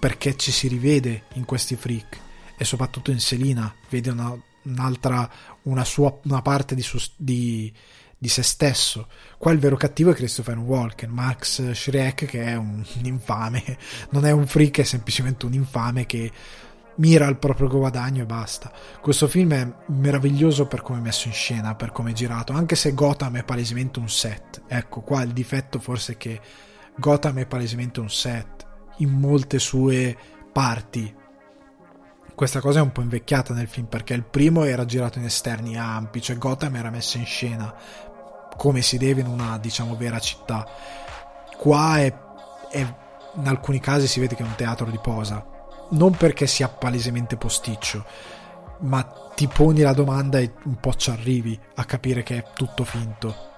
perché 0.05 0.37
ci 0.37 0.53
si 0.53 0.69
rivede 0.69 1.23
in 1.33 1.47
questi 1.47 1.77
freak 1.77 2.21
e 2.59 2.65
soprattutto 2.67 3.11
in 3.11 3.21
Selina 3.21 3.75
vede 3.89 4.11
una, 4.11 4.39
un'altra 4.65 5.31
una 5.63 5.83
sua 5.83 6.15
una 6.25 6.43
parte 6.43 6.75
di, 6.75 6.83
su, 6.83 6.99
di, 7.17 7.73
di, 8.19 8.29
se 8.29 8.43
stesso 8.43 9.09
qua 9.39 9.51
il 9.53 9.59
vero 9.59 9.77
cattivo 9.77 10.11
è 10.11 10.15
Christopher 10.15 10.59
Walken 10.59 11.09
Max 11.09 11.71
Shrek 11.71 12.27
che 12.27 12.45
è 12.45 12.55
un, 12.55 12.85
un 12.99 13.05
infame 13.07 13.79
non 14.11 14.27
è 14.27 14.31
un 14.31 14.47
freak 14.47 14.81
è 14.81 14.85
semplicemente 14.85 15.47
un 15.47 15.55
infame 15.55 16.05
che 16.05 16.31
mira 16.97 17.27
al 17.27 17.39
proprio 17.39 17.69
guadagno 17.69 18.23
e 18.23 18.27
basta. 18.27 18.71
Questo 19.01 19.27
film 19.27 19.53
è 19.55 19.69
meraviglioso 19.87 20.67
per 20.67 20.83
come 20.83 20.99
è 20.99 21.03
messo 21.03 21.27
in 21.27 21.35
scena, 21.35 21.75
per 21.75 21.91
come 21.91 22.11
è 22.11 22.15
girato, 22.15 22.53
anche 22.53 22.77
se 22.77 22.95
Gotham 22.95 23.39
è 23.39 23.43
palesemente 23.43 23.99
un 23.99 24.09
set. 24.09 24.63
Ecco, 24.69 25.01
qua 25.01 25.23
il 25.23 25.33
difetto 25.33 25.81
forse 25.81 26.13
è 26.13 26.17
che 26.17 26.41
Gotham 26.95 27.41
è 27.41 27.47
palesemente 27.47 27.99
un 27.99 28.09
set 28.09 28.54
in 28.99 29.11
molte 29.11 29.59
sue 29.59 30.17
parti. 30.53 31.23
Questa 32.35 32.61
cosa 32.61 32.81
è 32.81 32.83
un 32.83 32.93
po' 32.93 33.01
invecchiata 33.01 33.55
nel 33.55 33.69
film 33.69 33.87
perché 33.87 34.15
il 34.15 34.25
primo 34.25 34.65
era 34.65 34.85
girato 34.85 35.19
in 35.19 35.25
esterni 35.25 35.77
ampi, 35.77 36.21
cioè 36.21 36.37
Gotham 36.37 36.75
era 36.77 36.91
messa 36.91 37.19
in 37.19 37.27
scena 37.27 37.75
come 38.57 38.83
si 38.83 38.99
deve 38.99 39.21
in 39.21 39.27
una 39.27 39.59
diciamo 39.59 39.97
vera 39.97 40.19
città. 40.19 40.67
Qua 41.57 41.99
è, 41.99 42.15
è 42.71 42.95
in 43.37 43.49
alcuni 43.49 43.81
casi 43.81 44.07
si 44.07 44.21
vede 44.21 44.35
che 44.35 44.43
è 44.43 44.47
un 44.47 44.55
teatro 44.55 44.91
di 44.91 44.99
posa, 44.99 45.45
non 45.91 46.13
perché 46.13 46.47
sia 46.47 46.69
palesemente 46.69 47.37
posticcio, 47.37 48.05
ma 48.81 49.03
ti 49.35 49.49
poni 49.49 49.81
la 49.81 49.93
domanda 49.93 50.39
e 50.39 50.53
un 50.65 50.79
po' 50.79 50.95
ci 50.95 51.11
arrivi 51.11 51.59
a 51.75 51.85
capire 51.85 52.23
che 52.23 52.39
è 52.39 52.45
tutto 52.55 52.85
finto. 52.85 53.53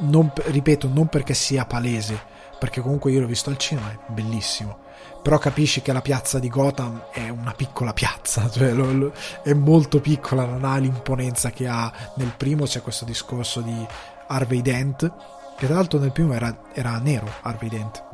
Non, 0.00 0.30
ripeto, 0.34 0.88
non 0.88 1.08
perché 1.08 1.34
sia 1.34 1.64
palese, 1.66 2.20
perché 2.58 2.80
comunque 2.80 3.12
io 3.12 3.20
l'ho 3.20 3.26
visto 3.26 3.50
al 3.50 3.56
cinema, 3.56 3.90
è 3.90 3.98
bellissimo. 4.08 4.86
Però 5.22 5.38
capisci 5.38 5.82
che 5.82 5.92
la 5.92 6.00
piazza 6.00 6.38
di 6.38 6.48
Gotham 6.48 7.06
è 7.12 7.28
una 7.28 7.52
piccola 7.52 7.92
piazza, 7.92 8.48
cioè 8.50 8.72
lo, 8.72 8.92
lo, 8.92 9.12
è 9.42 9.52
molto 9.52 10.00
piccola, 10.00 10.44
non 10.44 10.64
ha 10.64 10.76
l'imponenza 10.78 11.50
che 11.50 11.66
ha 11.66 11.92
nel 12.14 12.32
primo. 12.36 12.64
C'è 12.64 12.82
questo 12.82 13.04
discorso 13.04 13.60
di 13.60 13.86
Harvey 14.28 14.62
Dent, 14.62 15.12
che 15.56 15.66
tra 15.66 15.74
l'altro 15.74 15.98
nel 15.98 16.12
primo 16.12 16.32
era, 16.32 16.64
era 16.72 16.98
nero 16.98 17.28
Harvey 17.42 17.68
Dent. 17.68 18.04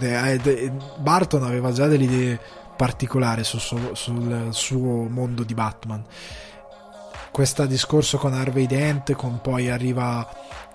Eh, 0.00 0.72
Barton 0.98 1.42
aveva 1.42 1.70
già 1.70 1.86
delle 1.86 2.04
idee 2.04 2.40
particolari 2.76 3.44
sul 3.44 3.60
suo, 3.60 3.94
sul 3.94 4.48
suo 4.52 5.08
mondo 5.08 5.44
di 5.44 5.54
Batman. 5.54 6.02
Questo 7.30 7.64
discorso 7.66 8.18
con 8.18 8.34
Harvey 8.34 8.66
Dent, 8.66 9.12
con 9.12 9.40
poi 9.40 9.70
arriva 9.70 10.26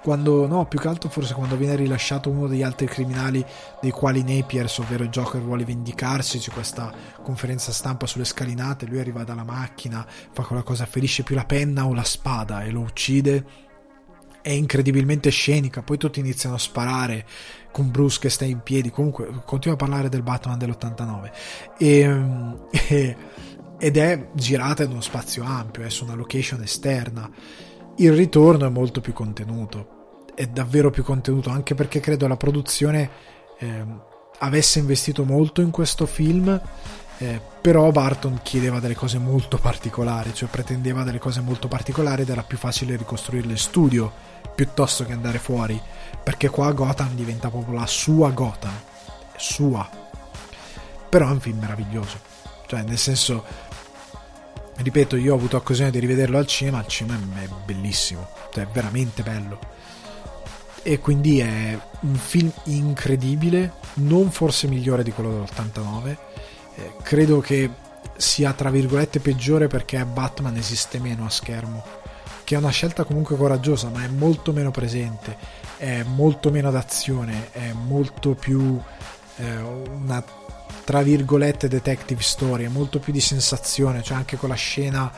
quando 0.07 0.47
no, 0.47 0.65
più 0.67 0.79
che 0.79 0.87
altro 0.87 1.09
forse 1.09 1.33
quando 1.33 1.57
viene 1.57 1.75
rilasciato 1.75 2.29
uno 2.29 2.47
degli 2.47 2.63
altri 2.63 2.85
criminali 2.85 3.45
dei 3.81 3.91
quali 3.91 4.23
Napiers, 4.23 4.77
ovvero 4.77 5.05
Joker, 5.07 5.41
vuole 5.41 5.65
vendicarsi, 5.65 6.39
c'è 6.39 6.49
questa 6.49 6.93
conferenza 7.21 7.73
stampa 7.73 8.05
sulle 8.05 8.23
scalinate, 8.23 8.85
lui 8.85 8.99
arriva 8.99 9.25
dalla 9.25 9.43
macchina, 9.43 10.07
fa 10.31 10.43
quella 10.43 10.63
cosa, 10.63 10.85
ferisce 10.85 11.23
più 11.23 11.35
la 11.35 11.43
penna 11.43 11.85
o 11.85 11.93
la 11.93 12.05
spada 12.05 12.63
e 12.63 12.69
lo 12.69 12.79
uccide. 12.79 13.45
È 14.41 14.49
incredibilmente 14.49 15.29
scenica, 15.29 15.81
poi 15.81 15.97
tutti 15.97 16.21
iniziano 16.21 16.55
a 16.55 16.59
sparare 16.59 17.25
con 17.73 17.91
Bruce 17.91 18.19
che 18.21 18.29
sta 18.29 18.45
in 18.45 18.61
piedi, 18.61 18.89
comunque 18.89 19.41
continua 19.43 19.75
a 19.75 19.79
parlare 19.79 20.07
del 20.07 20.23
Batman 20.23 20.57
dell'89 20.57 21.31
e, 21.77 22.65
e, 22.87 23.17
ed 23.77 23.97
è 23.97 24.29
girata 24.35 24.83
in 24.83 24.91
uno 24.91 25.01
spazio 25.01 25.43
ampio, 25.43 25.83
è 25.83 25.89
su 25.89 26.05
una 26.05 26.15
location 26.15 26.61
esterna. 26.61 27.29
Il 27.97 28.13
ritorno 28.13 28.65
è 28.65 28.69
molto 28.69 29.01
più 29.01 29.11
contenuto 29.11 29.95
è 30.37 30.45
davvero 30.45 30.91
più 30.91 31.03
contenuto, 31.03 31.49
anche 31.49 31.73
perché 31.73 31.99
credo 31.99 32.27
la 32.27 32.37
produzione 32.37 33.09
eh, 33.57 33.83
avesse 34.37 34.77
investito 34.77 35.25
molto 35.25 35.61
in 35.61 35.71
questo 35.71 36.05
film, 36.05 36.61
eh, 37.17 37.41
però 37.59 37.89
Barton 37.89 38.41
chiedeva 38.43 38.79
delle 38.79 38.93
cose 38.93 39.17
molto 39.17 39.57
particolari, 39.57 40.35
cioè 40.35 40.47
pretendeva 40.47 41.01
delle 41.01 41.17
cose 41.17 41.41
molto 41.41 41.67
particolari 41.67 42.21
ed 42.21 42.29
era 42.29 42.43
più 42.43 42.55
facile 42.55 42.95
ricostruirle 42.97 43.53
in 43.53 43.57
studio 43.57 44.13
piuttosto 44.53 45.05
che 45.05 45.13
andare 45.13 45.39
fuori, 45.39 45.81
perché 46.21 46.49
qua 46.49 46.71
Gotham 46.71 47.15
diventa 47.15 47.49
proprio 47.49 47.73
la 47.73 47.87
sua 47.87 48.29
Gotham, 48.29 48.79
sua. 49.37 49.89
Però 51.09 51.27
è 51.27 51.31
un 51.31 51.39
film 51.39 51.57
meraviglioso, 51.57 52.19
cioè 52.67 52.83
nel 52.83 52.99
senso 52.99 53.43
ripeto, 54.75 55.15
io 55.15 55.33
ho 55.33 55.35
avuto 55.35 55.57
occasione 55.57 55.89
di 55.89 55.97
rivederlo 55.97 56.37
al 56.37 56.45
cinema, 56.45 56.77
al 56.77 56.85
cinema 56.85 57.41
è 57.41 57.47
bellissimo, 57.65 58.27
cioè 58.53 58.65
è 58.65 58.67
veramente 58.71 59.23
bello 59.23 59.76
e 60.87 60.99
quindi 60.99 61.39
è 61.39 61.77
un 61.99 62.15
film 62.15 62.49
incredibile, 62.63 63.73
non 63.95 64.31
forse 64.31 64.67
migliore 64.67 65.03
di 65.03 65.11
quello 65.11 65.31
dell'89, 65.31 66.07
eh, 66.75 66.93
credo 67.03 67.41
che 67.41 67.69
sia 68.15 68.53
tra 68.53 68.69
virgolette 68.69 69.19
peggiore 69.19 69.67
perché 69.67 70.05
Batman 70.05 70.55
esiste 70.55 70.99
meno 70.99 71.25
a 71.25 71.29
schermo, 71.29 71.83
che 72.45 72.55
è 72.55 72.57
una 72.57 72.69
scelta 72.69 73.03
comunque 73.03 73.35
coraggiosa, 73.35 73.89
ma 73.89 74.05
è 74.05 74.07
molto 74.07 74.53
meno 74.53 74.71
presente, 74.71 75.35
è 75.75 76.03
molto 76.03 76.51
meno 76.51 76.71
d'azione, 76.71 77.51
è 77.51 77.73
molto 77.73 78.35
più 78.35 78.79
eh, 79.35 79.57
una 79.57 80.23
tra 80.85 81.01
virgolette 81.01 81.67
detective 81.67 82.21
story, 82.21 82.63
è 82.63 82.69
molto 82.69 82.99
più 82.99 83.11
di 83.11 83.19
sensazione, 83.19 84.01
cioè 84.03 84.15
anche 84.15 84.37
con 84.37 84.47
la 84.47 84.55
scena 84.55 85.11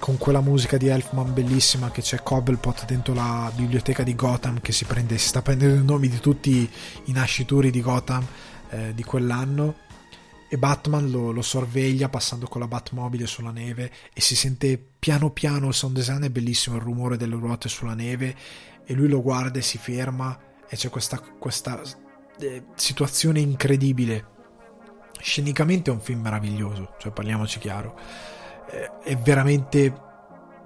con 0.00 0.16
quella 0.16 0.40
musica 0.40 0.78
di 0.78 0.88
Elfman 0.88 1.34
bellissima 1.34 1.90
che 1.90 2.00
c'è 2.00 2.22
Cobblepot 2.22 2.86
dentro 2.86 3.12
la 3.12 3.52
biblioteca 3.54 4.02
di 4.02 4.14
Gotham 4.14 4.60
che 4.60 4.72
si, 4.72 4.86
prende, 4.86 5.18
si 5.18 5.28
sta 5.28 5.42
prendendo 5.42 5.78
i 5.78 5.84
nomi 5.84 6.08
di 6.08 6.18
tutti 6.18 6.68
i 7.04 7.12
nascituri 7.12 7.70
di 7.70 7.82
Gotham 7.82 8.26
eh, 8.70 8.94
di 8.94 9.04
quell'anno. 9.04 9.88
E 10.48 10.58
Batman 10.58 11.10
lo, 11.10 11.30
lo, 11.30 11.42
sorveglia 11.42 12.08
passando 12.08 12.48
con 12.48 12.60
la 12.60 12.66
Batmobile 12.66 13.26
sulla 13.26 13.52
neve 13.52 13.92
e 14.12 14.20
si 14.20 14.34
sente 14.34 14.84
piano 14.98 15.30
piano 15.30 15.68
il 15.68 15.74
sound 15.74 15.94
design 15.94 16.24
è 16.24 16.30
bellissimo 16.30 16.74
il 16.74 16.82
rumore 16.82 17.16
delle 17.16 17.36
ruote 17.36 17.68
sulla 17.68 17.94
neve 17.94 18.34
e 18.84 18.94
lui 18.94 19.06
lo 19.06 19.22
guarda 19.22 19.60
e 19.60 19.62
si 19.62 19.78
ferma 19.78 20.36
e 20.68 20.74
c'è 20.74 20.88
questa, 20.88 21.20
questa 21.20 21.80
eh, 22.40 22.64
situazione 22.74 23.38
incredibile. 23.38 24.26
Scenicamente 25.20 25.90
è 25.90 25.92
un 25.92 26.00
film 26.00 26.22
meraviglioso 26.22 26.94
cioè 26.98 27.12
parliamoci 27.12 27.60
chiaro 27.60 28.39
è 29.02 29.16
veramente 29.16 30.08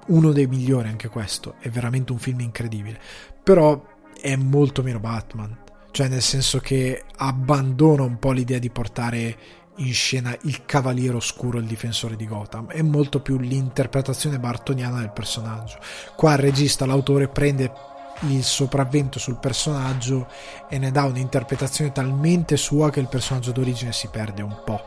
uno 0.06 0.32
dei 0.32 0.46
migliori 0.46 0.88
anche 0.88 1.08
questo, 1.08 1.54
è 1.60 1.68
veramente 1.68 2.12
un 2.12 2.18
film 2.18 2.40
incredibile, 2.40 3.00
però 3.42 3.82
è 4.20 4.36
molto 4.36 4.82
meno 4.82 5.00
Batman, 5.00 5.56
cioè 5.90 6.08
nel 6.08 6.22
senso 6.22 6.58
che 6.58 7.04
abbandona 7.16 8.02
un 8.02 8.18
po' 8.18 8.32
l'idea 8.32 8.58
di 8.58 8.70
portare 8.70 9.36
in 9.78 9.92
scena 9.92 10.36
il 10.42 10.64
cavaliere 10.64 11.16
oscuro, 11.16 11.58
il 11.58 11.66
difensore 11.66 12.16
di 12.16 12.26
Gotham, 12.26 12.68
è 12.68 12.82
molto 12.82 13.20
più 13.20 13.38
l'interpretazione 13.38 14.38
bartoniana 14.38 14.98
del 14.98 15.10
personaggio. 15.10 15.78
Qua 16.16 16.32
il 16.32 16.38
regista, 16.38 16.86
l'autore 16.86 17.28
prende 17.28 17.72
il 18.28 18.44
sopravvento 18.44 19.18
sul 19.18 19.38
personaggio 19.38 20.28
e 20.68 20.78
ne 20.78 20.90
dà 20.90 21.04
un'interpretazione 21.04 21.90
talmente 21.90 22.56
sua 22.56 22.90
che 22.90 23.00
il 23.00 23.08
personaggio 23.08 23.52
d'origine 23.52 23.92
si 23.92 24.08
perde 24.08 24.42
un 24.42 24.56
po'. 24.64 24.86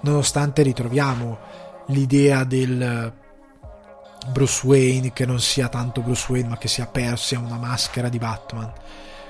Nonostante 0.00 0.62
ritroviamo 0.62 1.38
l'idea 1.86 2.44
del 2.44 3.12
Bruce 4.28 4.66
Wayne 4.66 5.12
che 5.12 5.26
non 5.26 5.40
sia 5.40 5.68
tanto 5.68 6.00
Bruce 6.00 6.30
Wayne 6.30 6.48
ma 6.48 6.58
che 6.58 6.68
sia 6.68 6.86
Persia 6.86 7.38
una 7.38 7.58
maschera 7.58 8.08
di 8.08 8.18
Batman 8.18 8.72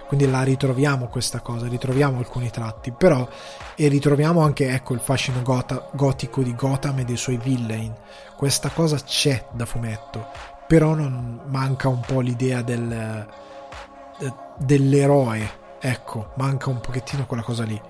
quindi 0.07 0.31
la 0.31 0.43
ritroviamo 0.43 1.09
questa 1.09 1.41
cosa, 1.41 1.67
ritroviamo 1.67 2.19
alcuni 2.19 2.51
tratti, 2.51 2.93
però 2.93 3.27
e 3.75 3.89
ritroviamo 3.89 4.43
anche 4.43 4.69
ecco 4.69 4.95
il 4.95 5.01
fascino 5.01 5.43
gota, 5.43 5.89
gotico 5.93 6.43
di 6.43 6.55
Gotham 6.55 7.01
e 7.01 7.05
dei 7.05 7.17
suoi 7.17 7.39
villain. 7.39 7.93
Questa 8.37 8.69
cosa 8.69 8.97
c'è 8.99 9.47
da 9.53 9.65
fumetto, 9.65 10.29
però 10.67 10.95
non 10.95 11.41
manca 11.47 11.89
un 11.89 12.01
po' 12.01 12.21
l'idea 12.21 12.63
del, 12.63 12.93
eh, 12.93 14.35
dell'eroe, 14.59 15.51
ecco, 15.81 16.33
manca 16.37 16.69
un 16.71 16.81
pochettino 16.81 17.27
quella 17.27 17.43
cosa 17.43 17.65
lì. 17.65 17.81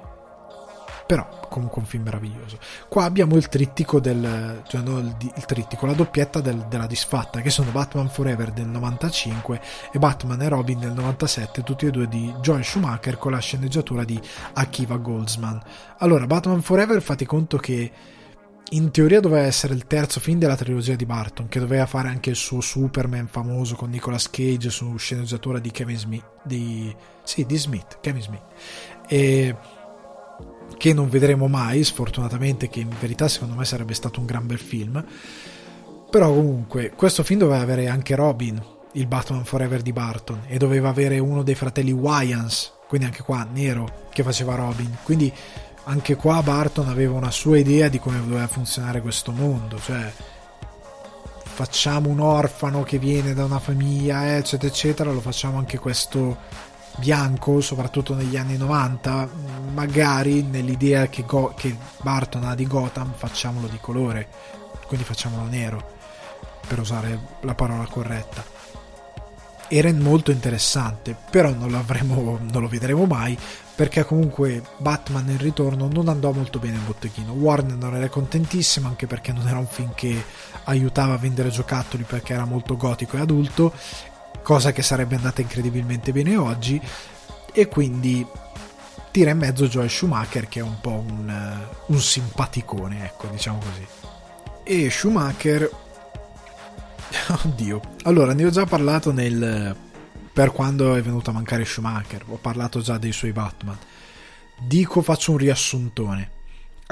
Però 1.06 1.46
comunque 1.50 1.80
un 1.82 1.86
film 1.86 2.04
meraviglioso. 2.04 2.58
Qua 2.88 3.04
abbiamo 3.04 3.36
il 3.36 3.48
trittico 3.48 4.00
del 4.00 4.62
cioè 4.66 4.80
no, 4.80 4.98
il, 4.98 5.14
il, 5.20 5.44
trittico, 5.44 5.86
la 5.86 5.92
doppietta 5.92 6.40
del, 6.40 6.66
della 6.68 6.86
disfatta, 6.86 7.40
che 7.40 7.50
sono 7.50 7.70
Batman 7.70 8.08
Forever 8.08 8.52
del 8.52 8.66
95 8.66 9.60
e 9.92 9.98
Batman 9.98 10.40
e 10.42 10.48
Robin 10.48 10.78
del 10.78 10.92
97, 10.92 11.62
tutti 11.62 11.86
e 11.86 11.90
due 11.90 12.08
di 12.08 12.34
Joel 12.40 12.64
Schumacher 12.64 13.18
con 13.18 13.32
la 13.32 13.38
sceneggiatura 13.38 14.04
di 14.04 14.20
Akiva 14.54 14.96
Goldsman. 14.96 15.60
Allora, 15.98 16.26
Batman 16.26 16.62
Forever 16.62 17.02
fate 17.02 17.26
conto 17.26 17.58
che 17.58 17.92
in 18.70 18.90
teoria 18.90 19.20
doveva 19.20 19.44
essere 19.44 19.74
il 19.74 19.86
terzo 19.86 20.20
film 20.20 20.38
della 20.38 20.56
trilogia 20.56 20.94
di 20.94 21.04
Barton, 21.04 21.48
che 21.48 21.60
doveva 21.60 21.86
fare 21.86 22.08
anche 22.08 22.30
il 22.30 22.36
suo 22.36 22.60
Superman 22.60 23.26
famoso 23.28 23.74
con 23.74 23.90
Nicolas 23.90 24.30
Cage 24.30 24.70
su 24.70 24.96
sceneggiatura 24.96 25.58
di 25.58 25.70
Kevin 25.70 25.98
Smith, 25.98 26.24
di, 26.42 26.94
sì, 27.22 27.44
di 27.44 27.56
Smith, 27.56 27.98
Kevin 28.00 28.22
Smith. 28.22 28.42
E 29.06 29.54
che 30.84 30.92
non 30.92 31.08
vedremo 31.08 31.48
mai, 31.48 31.82
sfortunatamente, 31.82 32.68
che 32.68 32.80
in 32.80 32.94
verità 33.00 33.26
secondo 33.26 33.54
me 33.54 33.64
sarebbe 33.64 33.94
stato 33.94 34.20
un 34.20 34.26
gran 34.26 34.46
bel 34.46 34.58
film. 34.58 35.02
Però 36.10 36.26
comunque, 36.28 36.92
questo 36.94 37.24
film 37.24 37.38
doveva 37.38 37.62
avere 37.62 37.88
anche 37.88 38.14
Robin, 38.14 38.62
il 38.92 39.06
Batman 39.06 39.46
Forever 39.46 39.80
di 39.80 39.94
Barton, 39.94 40.42
e 40.46 40.58
doveva 40.58 40.90
avere 40.90 41.18
uno 41.18 41.42
dei 41.42 41.54
fratelli 41.54 41.90
Wyans, 41.90 42.70
quindi 42.86 43.06
anche 43.06 43.22
qua 43.22 43.48
nero, 43.50 44.08
che 44.12 44.22
faceva 44.22 44.56
Robin. 44.56 44.94
Quindi 45.02 45.32
anche 45.84 46.16
qua 46.16 46.42
Barton 46.42 46.86
aveva 46.86 47.14
una 47.14 47.30
sua 47.30 47.56
idea 47.56 47.88
di 47.88 47.98
come 47.98 48.18
doveva 48.18 48.46
funzionare 48.46 49.00
questo 49.00 49.32
mondo, 49.32 49.80
cioè 49.80 50.12
facciamo 51.44 52.10
un 52.10 52.20
orfano 52.20 52.82
che 52.82 52.98
viene 52.98 53.32
da 53.32 53.46
una 53.46 53.58
famiglia, 53.58 54.36
eccetera, 54.36 54.70
eccetera, 54.70 55.12
lo 55.12 55.22
facciamo 55.22 55.56
anche 55.56 55.78
questo 55.78 56.36
bianco, 56.98 57.60
soprattutto 57.60 58.14
negli 58.14 58.36
anni 58.36 58.56
90, 58.56 59.28
magari 59.72 60.42
nell'idea 60.42 61.08
che, 61.08 61.24
Go- 61.24 61.54
che 61.56 61.76
Barton 62.02 62.44
ha 62.44 62.54
di 62.54 62.66
Gotham 62.66 63.12
facciamolo 63.14 63.66
di 63.66 63.78
colore, 63.80 64.28
quindi 64.86 65.04
facciamolo 65.04 65.44
nero, 65.48 65.92
per 66.66 66.78
usare 66.80 67.18
la 67.40 67.54
parola 67.54 67.86
corretta. 67.86 68.44
Era 69.66 69.92
molto 69.92 70.30
interessante, 70.30 71.16
però 71.30 71.50
non, 71.52 71.70
non 71.70 72.62
lo 72.62 72.68
vedremo 72.68 73.06
mai 73.06 73.36
perché 73.74 74.04
comunque 74.04 74.62
Batman 74.76 75.24
nel 75.24 75.38
ritorno 75.38 75.88
non 75.90 76.08
andò 76.08 76.30
molto 76.30 76.60
bene 76.60 76.76
in 76.76 76.84
botteghino. 76.86 77.32
Warner 77.32 77.76
non 77.76 77.96
era 77.96 78.08
contentissimo 78.08 78.86
anche 78.86 79.06
perché 79.06 79.32
non 79.32 79.48
era 79.48 79.58
un 79.58 79.66
film 79.66 79.92
che 79.94 80.22
aiutava 80.64 81.14
a 81.14 81.18
vendere 81.18 81.48
giocattoli 81.48 82.04
perché 82.04 82.34
era 82.34 82.44
molto 82.44 82.76
gotico 82.76 83.16
e 83.16 83.20
adulto 83.20 83.72
cosa 84.42 84.72
che 84.72 84.82
sarebbe 84.82 85.16
andata 85.16 85.40
incredibilmente 85.40 86.12
bene 86.12 86.36
oggi 86.36 86.80
e 87.52 87.68
quindi 87.68 88.26
tira 89.10 89.30
in 89.30 89.38
mezzo 89.38 89.68
Joel 89.68 89.90
Schumacher 89.90 90.48
che 90.48 90.60
è 90.60 90.62
un 90.62 90.80
po' 90.80 91.04
un, 91.06 91.66
un 91.86 92.00
simpaticone 92.00 93.04
ecco 93.04 93.28
diciamo 93.28 93.58
così. 93.58 93.86
E 94.64 94.90
Schumacher 94.90 95.70
oddio. 97.44 97.80
Allora 98.02 98.34
ne 98.34 98.44
ho 98.44 98.50
già 98.50 98.66
parlato 98.66 99.12
nel 99.12 99.76
per 100.32 100.50
quando 100.50 100.94
è 100.94 101.02
venuto 101.02 101.30
a 101.30 101.32
mancare 101.32 101.64
Schumacher 101.64 102.24
ho 102.26 102.36
parlato 102.36 102.80
già 102.80 102.98
dei 102.98 103.12
suoi 103.12 103.32
Batman. 103.32 103.78
Dico 104.58 105.02
faccio 105.02 105.32
un 105.32 105.38
riassuntone 105.38 106.30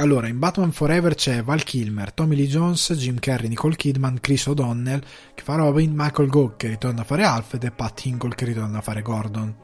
allora, 0.02 0.26
in 0.26 0.40
Batman 0.40 0.72
Forever 0.72 1.14
c'è 1.14 1.44
Val 1.44 1.62
Kilmer, 1.62 2.12
Tommy 2.12 2.34
Lee 2.34 2.48
Jones, 2.48 2.92
Jim 2.94 3.20
Carrey, 3.20 3.48
Nicole 3.48 3.76
Kidman, 3.76 4.18
Chris 4.20 4.46
O'Donnell 4.46 5.00
che 5.32 5.44
fa 5.44 5.54
Robin, 5.54 5.92
Michael 5.94 6.28
Gogh 6.28 6.56
che 6.56 6.66
ritorna 6.66 7.02
a 7.02 7.04
fare 7.04 7.22
Alfred 7.22 7.62
e 7.62 7.70
Pat 7.70 8.04
Hingle 8.04 8.34
che 8.34 8.44
ritorna 8.44 8.78
a 8.78 8.82
fare 8.82 9.00
Gordon. 9.00 9.54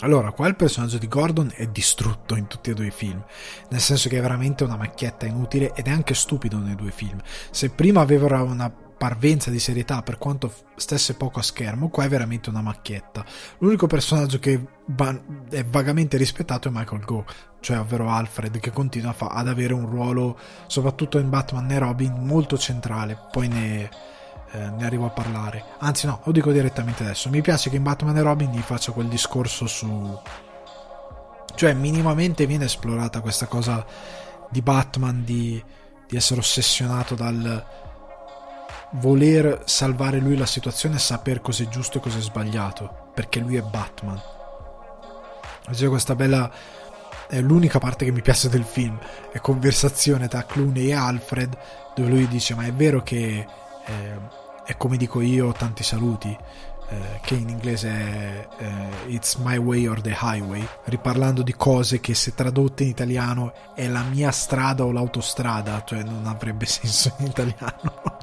Allora, 0.00 0.32
qua 0.32 0.46
il 0.48 0.54
personaggio 0.54 0.98
di 0.98 1.08
Gordon 1.08 1.50
è 1.54 1.66
distrutto 1.66 2.36
in 2.36 2.46
tutti 2.46 2.70
e 2.70 2.74
due 2.74 2.88
i 2.88 2.90
film, 2.90 3.24
nel 3.70 3.80
senso 3.80 4.10
che 4.10 4.18
è 4.18 4.20
veramente 4.20 4.64
una 4.64 4.76
macchietta 4.76 5.24
inutile 5.24 5.72
ed 5.74 5.86
è 5.86 5.90
anche 5.90 6.12
stupido 6.12 6.58
nei 6.58 6.76
due 6.76 6.90
film. 6.90 7.18
Se 7.50 7.70
prima 7.70 8.02
aveva 8.02 8.42
una 8.42 8.70
parvenza 8.98 9.50
di 9.50 9.60
serietà 9.60 10.02
per 10.02 10.18
quanto 10.18 10.52
stesse 10.74 11.14
poco 11.14 11.38
a 11.38 11.42
schermo, 11.42 11.88
qua 11.88 12.04
è 12.04 12.08
veramente 12.08 12.50
una 12.50 12.60
macchietta. 12.60 13.24
L'unico 13.58 13.86
personaggio 13.86 14.40
che 14.40 14.60
è 15.50 15.64
vagamente 15.64 16.16
rispettato 16.16 16.68
è 16.68 16.70
Michael 16.74 17.04
Go, 17.04 17.24
cioè 17.60 17.78
ovvero 17.78 18.10
Alfred, 18.10 18.58
che 18.58 18.72
continua 18.72 19.14
ad 19.16 19.48
avere 19.48 19.72
un 19.72 19.88
ruolo, 19.88 20.36
soprattutto 20.66 21.18
in 21.18 21.30
Batman 21.30 21.70
e 21.70 21.78
Robin, 21.78 22.12
molto 22.18 22.58
centrale. 22.58 23.16
Poi 23.30 23.46
ne, 23.46 23.84
eh, 24.50 24.70
ne 24.70 24.84
arrivo 24.84 25.06
a 25.06 25.10
parlare. 25.10 25.64
Anzi, 25.78 26.06
no, 26.06 26.20
lo 26.24 26.32
dico 26.32 26.50
direttamente 26.50 27.04
adesso. 27.04 27.30
Mi 27.30 27.40
piace 27.40 27.70
che 27.70 27.76
in 27.76 27.84
Batman 27.84 28.16
e 28.16 28.22
Robin 28.22 28.50
gli 28.50 28.60
faccia 28.60 28.92
quel 28.92 29.06
discorso 29.06 29.66
su. 29.68 30.20
cioè, 31.54 31.72
minimamente 31.72 32.46
viene 32.46 32.64
esplorata 32.64 33.20
questa 33.20 33.46
cosa 33.46 33.86
di 34.50 34.60
Batman 34.60 35.24
di, 35.24 35.62
di 36.08 36.16
essere 36.16 36.40
ossessionato 36.40 37.14
dal 37.14 37.86
voler 38.92 39.62
salvare 39.64 40.18
lui 40.18 40.36
la 40.36 40.46
situazione 40.46 40.96
e 40.96 41.00
sapere 41.00 41.40
cos'è 41.40 41.68
giusto 41.68 41.98
e 41.98 42.00
cos'è 42.00 42.20
sbagliato, 42.20 43.10
perché 43.14 43.40
lui 43.40 43.56
è 43.56 43.62
Batman. 43.62 44.20
C'è 45.70 45.88
questa 45.88 46.14
bella 46.14 46.50
è 47.28 47.40
l'unica 47.40 47.78
parte 47.78 48.06
che 48.06 48.10
mi 48.10 48.22
piace 48.22 48.48
del 48.48 48.64
film 48.64 48.98
è 49.30 49.38
conversazione 49.38 50.28
tra 50.28 50.44
Clooney 50.44 50.88
e 50.88 50.94
Alfred 50.94 51.56
dove 51.94 52.08
lui 52.08 52.26
dice 52.26 52.54
ma 52.54 52.64
è 52.64 52.72
vero 52.72 53.02
che 53.02 53.46
eh, 53.84 54.18
è 54.64 54.76
come 54.78 54.96
dico 54.96 55.20
io 55.20 55.52
tanti 55.52 55.82
saluti 55.82 56.34
eh, 56.90 57.20
che 57.20 57.34
in 57.34 57.50
inglese 57.50 57.88
è 57.90 58.48
eh, 58.58 59.12
It's 59.12 59.34
my 59.34 59.58
way 59.58 59.86
or 59.86 60.00
the 60.00 60.16
highway 60.18 60.66
riparlando 60.84 61.42
di 61.42 61.54
cose 61.54 62.00
che 62.00 62.14
se 62.14 62.34
tradotte 62.34 62.84
in 62.84 62.88
italiano 62.88 63.52
è 63.74 63.86
la 63.88 64.02
mia 64.02 64.30
strada 64.30 64.84
o 64.84 64.90
l'autostrada 64.90 65.82
cioè 65.84 66.02
non 66.02 66.26
avrebbe 66.26 66.64
senso 66.66 67.14
in 67.18 67.26
italiano 67.26 68.16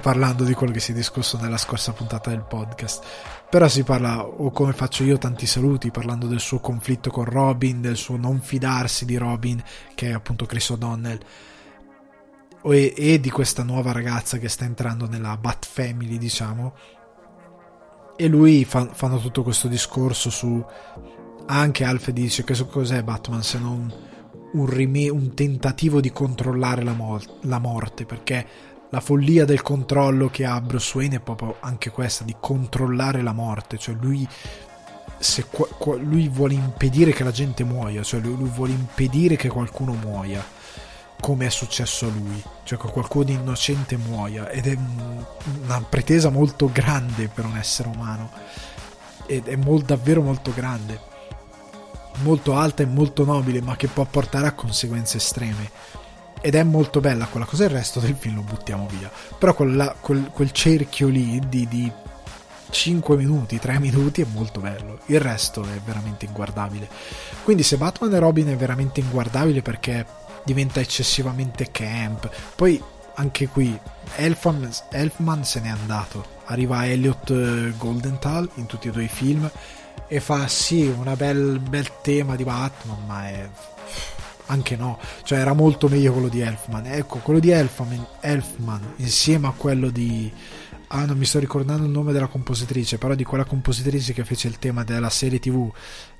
parlando 0.00 0.44
di 0.44 0.54
quello 0.54 0.72
che 0.72 0.80
si 0.80 0.92
è 0.92 0.94
discusso 0.94 1.38
nella 1.38 1.56
scorsa 1.56 1.92
puntata 1.92 2.30
del 2.30 2.44
podcast. 2.44 3.04
Però 3.50 3.68
si 3.68 3.82
parla, 3.82 4.24
o 4.24 4.50
come 4.50 4.72
faccio 4.72 5.02
io, 5.04 5.18
tanti 5.18 5.46
saluti, 5.46 5.90
parlando 5.90 6.26
del 6.26 6.40
suo 6.40 6.60
conflitto 6.60 7.10
con 7.10 7.24
Robin, 7.24 7.80
del 7.80 7.96
suo 7.96 8.16
non 8.16 8.40
fidarsi 8.40 9.04
di 9.04 9.16
Robin, 9.16 9.62
che 9.94 10.08
è 10.08 10.12
appunto 10.12 10.46
Chris 10.46 10.70
O'Donnell, 10.70 11.18
e, 12.64 12.94
e 12.96 13.20
di 13.20 13.30
questa 13.30 13.62
nuova 13.62 13.92
ragazza 13.92 14.38
che 14.38 14.48
sta 14.48 14.64
entrando 14.64 15.06
nella 15.06 15.36
Bat 15.36 15.66
Family, 15.66 16.16
diciamo. 16.16 16.74
E 18.16 18.28
lui 18.28 18.64
fa, 18.64 18.88
fanno 18.92 19.18
tutto 19.18 19.42
questo 19.42 19.68
discorso 19.68 20.30
su... 20.30 20.64
Anche 21.44 21.84
Alfred 21.84 22.14
dice 22.14 22.44
che 22.44 22.54
cos'è 22.66 23.02
Batman 23.02 23.42
se 23.42 23.58
non 23.58 23.92
un, 24.52 24.66
rime- 24.66 25.08
un 25.08 25.34
tentativo 25.34 26.00
di 26.00 26.12
controllare 26.12 26.82
la, 26.82 26.92
mor- 26.92 27.38
la 27.42 27.58
morte, 27.58 28.06
perché 28.06 28.46
la 28.92 29.00
follia 29.00 29.46
del 29.46 29.62
controllo 29.62 30.28
che 30.28 30.44
ha 30.44 30.60
Bruce 30.60 30.98
Wayne 30.98 31.16
è 31.16 31.20
proprio 31.20 31.56
anche 31.60 31.90
questa 31.90 32.24
di 32.24 32.36
controllare 32.38 33.22
la 33.22 33.32
morte, 33.32 33.78
cioè 33.78 33.94
lui 33.98 34.28
se 35.18 35.46
lui 36.00 36.28
vuole 36.28 36.52
impedire 36.52 37.12
che 37.12 37.24
la 37.24 37.30
gente 37.30 37.64
muoia, 37.64 38.02
cioè 38.02 38.20
lui, 38.20 38.36
lui, 38.36 38.50
vuole 38.50 38.72
impedire 38.72 39.36
che 39.36 39.48
qualcuno 39.48 39.94
muoia, 39.94 40.44
come 41.20 41.46
è 41.46 41.48
successo 41.48 42.04
a 42.06 42.10
lui, 42.10 42.42
cioè 42.64 42.78
che 42.78 42.88
qualcuno 42.88 43.24
di 43.24 43.32
innocente 43.32 43.96
muoia, 43.96 44.50
ed 44.50 44.66
è 44.66 44.76
una 45.62 45.80
pretesa 45.88 46.28
molto 46.28 46.68
grande 46.70 47.28
per 47.28 47.46
un 47.46 47.56
essere 47.56 47.88
umano, 47.88 48.30
ed 49.24 49.46
è 49.46 49.56
molto, 49.56 49.94
davvero 49.94 50.20
molto 50.20 50.52
grande, 50.52 51.00
molto 52.22 52.56
alta 52.56 52.82
e 52.82 52.86
molto 52.86 53.24
nobile, 53.24 53.62
ma 53.62 53.74
che 53.74 53.88
può 53.88 54.04
portare 54.04 54.48
a 54.48 54.52
conseguenze 54.52 55.16
estreme 55.16 55.70
ed 56.42 56.56
è 56.56 56.62
molto 56.64 57.00
bella 57.00 57.26
quella 57.26 57.46
cosa, 57.46 57.64
il 57.64 57.70
resto 57.70 58.00
del 58.00 58.16
film 58.18 58.34
lo 58.34 58.42
buttiamo 58.42 58.88
via. 58.90 59.10
Però 59.38 59.54
quella, 59.54 59.94
quel, 59.98 60.28
quel, 60.32 60.50
cerchio 60.50 61.08
lì 61.08 61.40
di, 61.48 61.66
di 61.68 61.90
5 62.68 63.16
minuti, 63.16 63.58
3 63.58 63.78
minuti 63.78 64.22
è 64.22 64.26
molto 64.30 64.60
bello, 64.60 64.98
il 65.06 65.20
resto 65.20 65.62
è 65.62 65.80
veramente 65.84 66.26
inguardabile. 66.26 66.88
Quindi 67.44 67.62
se 67.62 67.76
Batman 67.76 68.12
e 68.12 68.18
Robin 68.18 68.48
è 68.48 68.56
veramente 68.56 69.00
inguardabile 69.00 69.62
perché 69.62 70.04
diventa 70.44 70.80
eccessivamente 70.80 71.70
camp, 71.70 72.28
poi 72.56 72.82
anche 73.14 73.46
qui 73.46 73.78
Elfman, 74.16 74.68
Elfman 74.90 75.44
se 75.44 75.60
n'è 75.60 75.68
andato, 75.68 76.26
arriva 76.46 76.86
Elliot 76.86 77.30
eh, 77.30 77.72
Goldenthal 77.76 78.50
in 78.54 78.66
tutti 78.66 78.88
e 78.88 78.90
due 78.90 79.04
i 79.04 79.08
film 79.08 79.48
e 80.08 80.20
fa 80.20 80.48
sì, 80.48 80.86
un 80.86 81.12
bel, 81.16 81.60
bel 81.60 81.88
tema 82.02 82.36
di 82.36 82.44
Batman, 82.44 82.98
ma 83.06 83.28
è 83.28 83.48
anche 84.46 84.76
no, 84.76 84.98
cioè 85.24 85.38
era 85.38 85.52
molto 85.52 85.88
meglio 85.88 86.12
quello 86.12 86.28
di 86.28 86.40
Elfman. 86.40 86.86
Ecco, 86.86 87.18
quello 87.18 87.40
di 87.40 87.50
Elfman, 87.50 88.06
Elfman 88.20 88.94
insieme 88.96 89.46
a 89.48 89.52
quello 89.52 89.90
di 89.90 90.30
ah 90.94 91.06
non 91.06 91.16
mi 91.16 91.24
sto 91.24 91.38
ricordando 91.38 91.84
il 91.84 91.90
nome 91.90 92.12
della 92.12 92.26
compositrice, 92.26 92.98
però 92.98 93.14
di 93.14 93.24
quella 93.24 93.44
compositrice 93.44 94.12
che 94.12 94.24
fece 94.24 94.48
il 94.48 94.58
tema 94.58 94.84
della 94.84 95.10
serie 95.10 95.38
tv 95.38 95.72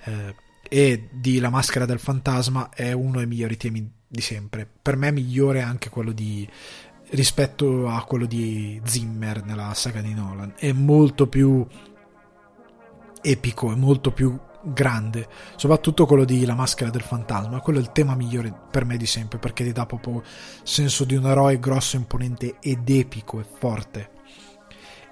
eh, 0.05 0.35
e 0.69 1.09
di 1.11 1.39
La 1.41 1.51
maschera 1.51 1.85
del 1.85 1.99
fantasma 1.99 2.71
è 2.71 2.93
uno 2.93 3.19
dei 3.19 3.27
migliori 3.27 3.57
temi 3.57 3.91
di 4.07 4.21
sempre. 4.21 4.67
Per 4.81 4.97
me 4.97 5.09
è 5.09 5.13
migliore 5.13 5.61
anche 5.61 5.91
quello 5.91 6.13
di 6.13 6.49
rispetto 7.11 7.89
a 7.89 8.03
quello 8.05 8.25
di 8.25 8.81
Zimmer 8.85 9.45
nella 9.45 9.75
saga 9.75 10.01
di 10.01 10.15
Nolan. 10.15 10.55
È 10.57 10.73
molto 10.73 11.27
più 11.27 11.67
epico, 13.21 13.73
è 13.73 13.77
molto 13.77 14.11
più 14.13 14.39
grande, 14.63 15.29
soprattutto 15.57 16.07
quello 16.07 16.25
di 16.25 16.45
La 16.45 16.55
maschera 16.55 16.91
del 16.91 17.03
fantasma, 17.03 17.61
quello 17.61 17.79
è 17.79 17.83
il 17.83 17.93
tema 17.93 18.15
migliore 18.15 18.53
per 18.71 18.85
me 18.85 18.97
di 18.97 19.07
sempre 19.07 19.39
perché 19.39 19.65
ti 19.65 19.73
dà 19.73 19.87
proprio 19.87 20.23
senso 20.63 21.05
di 21.05 21.17
un 21.17 21.27
eroe 21.27 21.59
grosso, 21.59 21.97
imponente 21.97 22.57
ed 22.61 22.89
epico 22.89 23.41
e 23.41 23.45
forte. 23.59 24.11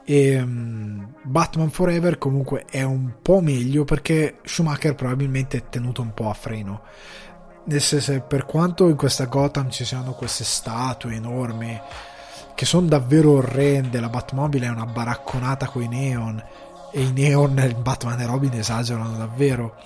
E 0.05 0.41
um, 0.41 1.15
Batman 1.23 1.71
Forever 1.71 2.19
comunque 2.19 2.65
è 2.69 2.83
un 2.83 3.15
po' 3.23 3.41
meglio 3.41 3.85
perché 3.85 4.39
Schumacher 4.43 4.95
probabilmente 4.95 5.59
è 5.59 5.69
tenuto 5.69 6.03
un 6.03 6.13
po' 6.15 6.31
a 6.31 6.35
freno. 6.35 6.83
Nel 7.65 7.81
senso, 7.81 8.19
per 8.23 8.47
quanto 8.47 8.89
in 8.89 8.97
questa 8.97 9.27
Gotham 9.27 9.71
ci 9.71 9.85
siano 9.85 10.13
queste 10.13 10.45
statue 10.45 11.15
enormi 11.15 11.81
che 12.55 12.67
sono 12.67 12.89
davvero 12.89 13.33
orrende, 13.33 14.01
la 14.01 14.09
Batmobile 14.09 14.67
è 14.67 14.71
una 14.71 14.87
baracconata 14.87 15.67
con 15.67 15.83
i 15.83 15.89
neon 15.89 16.43
e 16.91 17.03
i 17.03 17.13
neon 17.13 17.77
Batman 17.81 18.21
e 18.21 18.27
Robin 18.27 18.53
esagerano 18.53 19.17
davvero. 19.17 19.77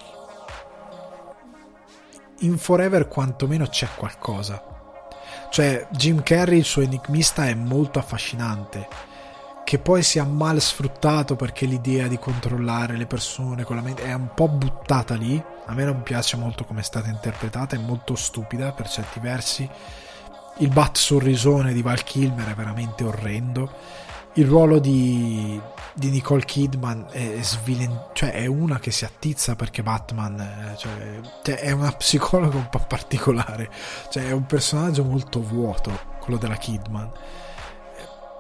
In 2.41 2.59
Forever 2.59 3.09
quantomeno 3.09 3.67
c'è 3.67 3.89
qualcosa. 3.95 4.63
Cioè, 5.51 5.87
Jim 5.91 6.23
Carrey, 6.23 6.59
il 6.59 6.65
suo 6.65 6.83
enigmista, 6.83 7.47
è 7.47 7.55
molto 7.55 7.99
affascinante. 7.99 8.89
Che 9.65 9.79
poi 9.79 10.03
sia 10.03 10.25
mal 10.25 10.61
sfruttato 10.61 11.37
perché 11.37 11.65
l'idea 11.65 12.07
di 12.07 12.19
controllare 12.19 12.97
le 12.97 13.07
persone 13.07 13.65
con 13.65 13.77
la 13.77 13.83
mente 13.83 14.03
è 14.03 14.13
un 14.13 14.31
po' 14.35 14.49
buttata 14.49 15.15
lì. 15.15 15.43
A 15.67 15.73
me 15.73 15.85
non 15.85 16.03
piace 16.03 16.37
molto 16.37 16.65
come 16.65 16.81
è 16.81 16.85
stata 16.85 17.09
interpretata, 17.09 17.77
è 17.77 17.79
molto 17.79 18.15
stupida 18.15 18.73
per 18.73 18.89
certi 18.89 19.21
versi. 19.21 19.69
Il 20.59 20.69
bat 20.69 20.97
sorrisone 20.97 21.73
di 21.73 21.83
Val 21.83 22.03
Kilmer 22.03 22.51
è 22.51 22.55
veramente 22.55 23.05
orrendo 23.05 23.71
il 24.35 24.47
ruolo 24.47 24.79
di, 24.79 25.61
di 25.95 26.11
Nicole 26.11 26.45
Kidman 26.45 27.07
è, 27.11 27.39
svilen- 27.41 28.09
cioè 28.13 28.33
è 28.33 28.47
una 28.47 28.81
che 28.81 28.91
si 28.91 29.05
attizza 29.05 29.55
perché 29.55 29.83
Batman 29.83 30.41
eh, 30.41 30.77
cioè, 30.77 31.21
cioè 31.43 31.61
è 31.61 31.71
una 31.71 31.93
psicologa 31.93 32.57
un 32.57 32.69
po' 32.69 32.85
particolare. 32.87 33.71
Cioè 34.11 34.29
è 34.29 34.33
un 34.33 34.45
personaggio 34.47 35.05
molto 35.05 35.41
vuoto 35.41 35.93
quello 36.21 36.39
della 36.39 36.57
Kidman. 36.57 37.11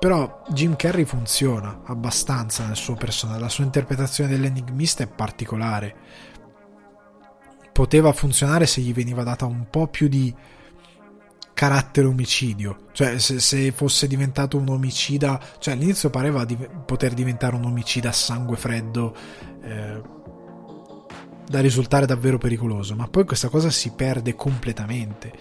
Però 0.00 0.42
Jim 0.48 0.76
Carrey 0.76 1.04
funziona 1.04 1.80
abbastanza 1.86 2.66
nel 2.66 2.76
suo 2.76 2.94
personaggio 2.94 3.40
la 3.40 3.48
sua 3.48 3.64
interpretazione 3.64 4.30
dell'enigmista 4.30 5.04
è 5.04 5.06
particolare. 5.06 5.94
Poteva 7.72 8.12
funzionare 8.12 8.66
se 8.66 8.80
gli 8.80 8.92
veniva 8.92 9.22
data 9.22 9.46
un 9.46 9.66
po' 9.70 9.86
più 9.86 10.08
di 10.08 10.34
carattere 11.54 12.06
omicidio. 12.06 12.88
Cioè, 12.92 13.18
se, 13.18 13.40
se, 13.40 13.72
fosse 13.72 14.06
diventato 14.06 14.58
un 14.58 14.68
omicida, 14.68 15.40
cioè 15.58 15.74
all'inizio 15.74 16.10
pareva 16.10 16.44
di 16.44 16.56
poter 16.56 17.14
diventare 17.14 17.54
un 17.54 17.64
omicida 17.64 18.10
a 18.10 18.12
sangue 18.12 18.56
freddo, 18.56 19.14
eh, 19.62 20.00
da 21.46 21.60
risultare 21.60 22.06
davvero 22.06 22.38
pericoloso, 22.38 22.94
ma 22.94 23.06
poi 23.06 23.24
questa 23.24 23.48
cosa 23.48 23.70
si 23.70 23.92
perde 23.92 24.34
completamente. 24.34 25.32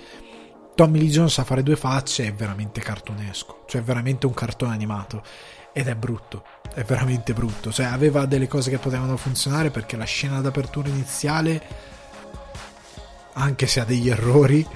Tommy 0.76 1.00
Lee 1.00 1.10
Jones 1.10 1.38
a 1.38 1.44
fare 1.44 1.64
due 1.64 1.76
facce 1.76 2.28
è 2.28 2.34
veramente 2.34 2.82
cartonesco, 2.82 3.64
cioè 3.68 3.82
è 3.82 3.84
veramente 3.84 4.26
un 4.26 4.34
cartone 4.34 4.74
animato 4.74 5.24
ed 5.72 5.88
è 5.88 5.96
brutto, 5.96 6.44
è 6.74 6.84
veramente 6.84 7.34
brutto, 7.34 7.72
cioè 7.72 7.86
aveva 7.86 8.26
delle 8.26 8.48
cose 8.48 8.70
che 8.70 8.80
potevano 8.80 9.16
funzionare 9.18 9.70
perché 9.70 9.96
la 9.98 10.04
scena 10.04 10.42
d'apertura 10.42 10.90
iniziale, 10.90 11.62
anche 13.34 13.68
se 13.68 13.80
ha 13.80 13.86
degli 13.86 14.10
errori, 14.10 14.68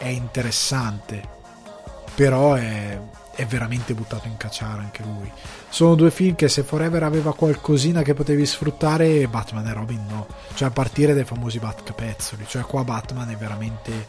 è 0.00 0.08
interessante, 0.08 1.22
però 2.14 2.54
è, 2.54 2.98
è 3.34 3.44
veramente 3.44 3.92
buttato 3.92 4.26
in 4.28 4.38
cacciara 4.38 4.80
anche 4.80 5.02
lui. 5.02 5.30
Sono 5.68 5.94
due 5.94 6.10
film 6.10 6.34
che 6.36 6.48
se 6.48 6.62
Forever 6.62 7.02
aveva 7.02 7.34
qualcosina 7.34 8.00
che 8.00 8.14
potevi 8.14 8.46
sfruttare, 8.46 9.28
Batman 9.28 9.66
e 9.66 9.72
Robin 9.74 10.06
no. 10.08 10.26
Cioè 10.54 10.68
a 10.68 10.70
partire 10.70 11.12
dai 11.12 11.24
famosi 11.24 11.58
Batcapezzoli. 11.58 12.46
Cioè 12.48 12.62
qua 12.62 12.82
Batman 12.82 13.28
è 13.28 13.36
veramente... 13.36 14.06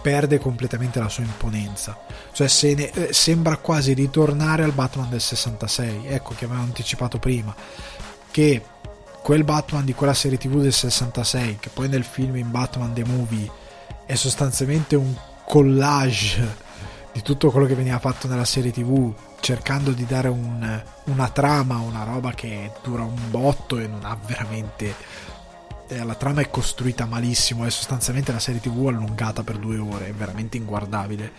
perde 0.00 0.38
completamente 0.38 0.98
la 0.98 1.10
sua 1.10 1.24
imponenza. 1.24 1.98
Cioè 2.32 2.48
ne... 2.74 2.90
Eh, 2.90 3.12
sembra 3.12 3.58
quasi 3.58 3.92
ritornare 3.92 4.62
al 4.62 4.72
Batman 4.72 5.10
del 5.10 5.20
66. 5.20 6.06
Ecco 6.06 6.32
che 6.34 6.46
avevamo 6.46 6.64
anticipato 6.64 7.18
prima. 7.18 7.54
Che 8.30 8.64
quel 9.22 9.44
Batman 9.44 9.84
di 9.84 9.92
quella 9.92 10.14
serie 10.14 10.38
tv 10.38 10.62
del 10.62 10.72
66, 10.72 11.58
che 11.60 11.68
poi 11.68 11.88
nel 11.88 12.04
film 12.04 12.36
in 12.36 12.50
Batman 12.50 12.94
The 12.94 13.04
Movie 13.04 13.59
è 14.10 14.16
sostanzialmente 14.16 14.96
un 14.96 15.14
collage 15.44 16.56
di 17.12 17.22
tutto 17.22 17.52
quello 17.52 17.66
che 17.66 17.76
veniva 17.76 18.00
fatto 18.00 18.26
nella 18.26 18.44
serie 18.44 18.72
tv 18.72 19.14
cercando 19.38 19.92
di 19.92 20.04
dare 20.04 20.26
un, 20.26 20.82
una 21.04 21.28
trama 21.28 21.78
una 21.78 22.02
roba 22.02 22.32
che 22.32 22.72
dura 22.82 23.04
un 23.04 23.30
botto 23.30 23.78
e 23.78 23.86
non 23.86 24.04
ha 24.04 24.18
veramente 24.26 24.96
eh, 25.86 26.02
la 26.02 26.16
trama 26.16 26.40
è 26.40 26.50
costruita 26.50 27.06
malissimo 27.06 27.64
è 27.64 27.70
sostanzialmente 27.70 28.32
la 28.32 28.40
serie 28.40 28.60
tv 28.60 28.88
allungata 28.88 29.44
per 29.44 29.58
due 29.58 29.78
ore 29.78 30.08
è 30.08 30.12
veramente 30.12 30.56
inguardabile. 30.56 31.32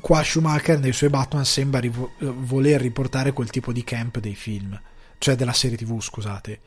Qua 0.00 0.24
Schumacher 0.24 0.80
nei 0.80 0.92
suoi 0.92 1.10
Batman 1.10 1.44
sembra 1.44 1.78
rivo- 1.78 2.14
voler 2.18 2.80
riportare 2.80 3.32
quel 3.32 3.50
tipo 3.50 3.72
di 3.72 3.84
camp 3.84 4.18
dei 4.18 4.34
film 4.34 4.80
cioè 5.18 5.36
della 5.36 5.52
serie 5.52 5.76
tv 5.76 6.00
scusate 6.00 6.60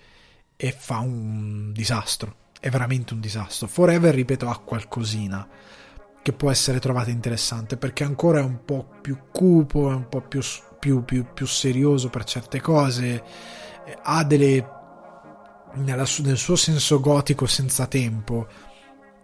e 0.56 0.72
fa 0.72 1.00
un 1.00 1.74
disastro 1.74 2.48
è 2.60 2.70
veramente 2.70 3.14
un 3.14 3.20
disastro. 3.20 3.68
Forever, 3.68 4.14
ripeto, 4.14 4.50
ha 4.50 4.60
qualcosina 4.60 5.48
che 6.22 6.34
può 6.34 6.52
essere 6.52 6.80
trovata 6.80 7.10
interessante 7.10 7.78
perché 7.78 8.04
ancora 8.04 8.40
è 8.40 8.44
un 8.44 8.64
po' 8.66 8.88
più 9.02 9.18
cupo, 9.32 9.90
è 9.90 9.94
un 9.94 10.10
po' 10.10 10.22
più, 10.22 10.42
più, 10.78 11.04
più, 11.04 11.26
più 11.34 11.46
serioso 11.46 12.10
per 12.10 12.24
certe 12.26 12.60
cose, 12.60 13.24
ha 14.04 14.24
delle 14.24 14.78
nella, 15.72 16.06
nel 16.24 16.38
suo 16.38 16.56
senso 16.56 17.00
gotico 17.00 17.46
senza 17.46 17.86
tempo 17.86 18.48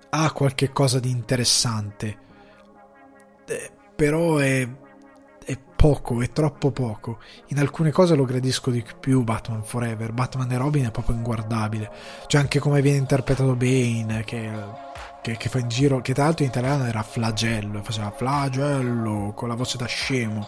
ha 0.10 0.32
qualche 0.32 0.72
cosa 0.72 1.00
di 1.00 1.10
interessante 1.10 2.18
eh, 3.46 3.72
però 3.96 4.38
è 4.38 4.68
poco, 5.76 6.22
è 6.22 6.32
troppo 6.32 6.72
poco. 6.72 7.20
In 7.48 7.60
alcune 7.60 7.92
cose 7.92 8.16
lo 8.16 8.26
gradisco 8.26 8.72
di 8.72 8.84
più 9.00 9.24
Batman 9.24 9.64
Forever. 9.64 10.12
Batman 10.12 10.52
e 10.52 10.58
Robin 10.58 10.86
è 10.86 10.92
proprio 10.92 11.16
inguardabile. 11.16 11.92
Cioè 12.28 12.42
anche 12.42 12.60
come 12.60 12.82
viene 12.82 12.98
interpretato 12.98 13.56
Bane, 13.56 14.24
che, 14.26 14.52
che, 15.22 15.38
che 15.38 15.50
fa 15.50 15.60
in 15.60 15.68
giro, 15.68 16.02
che 16.02 16.14
tra 16.14 16.24
l'altro 16.24 16.44
in 16.44 16.50
italiano 16.50 16.86
era 16.86 17.04
flagello, 17.04 17.84
faceva 17.84 18.12
flagello 18.12 19.34
con 19.36 19.48
la 19.48 19.56
voce 19.56 19.78
da 19.78 19.86
scemo. 19.86 20.48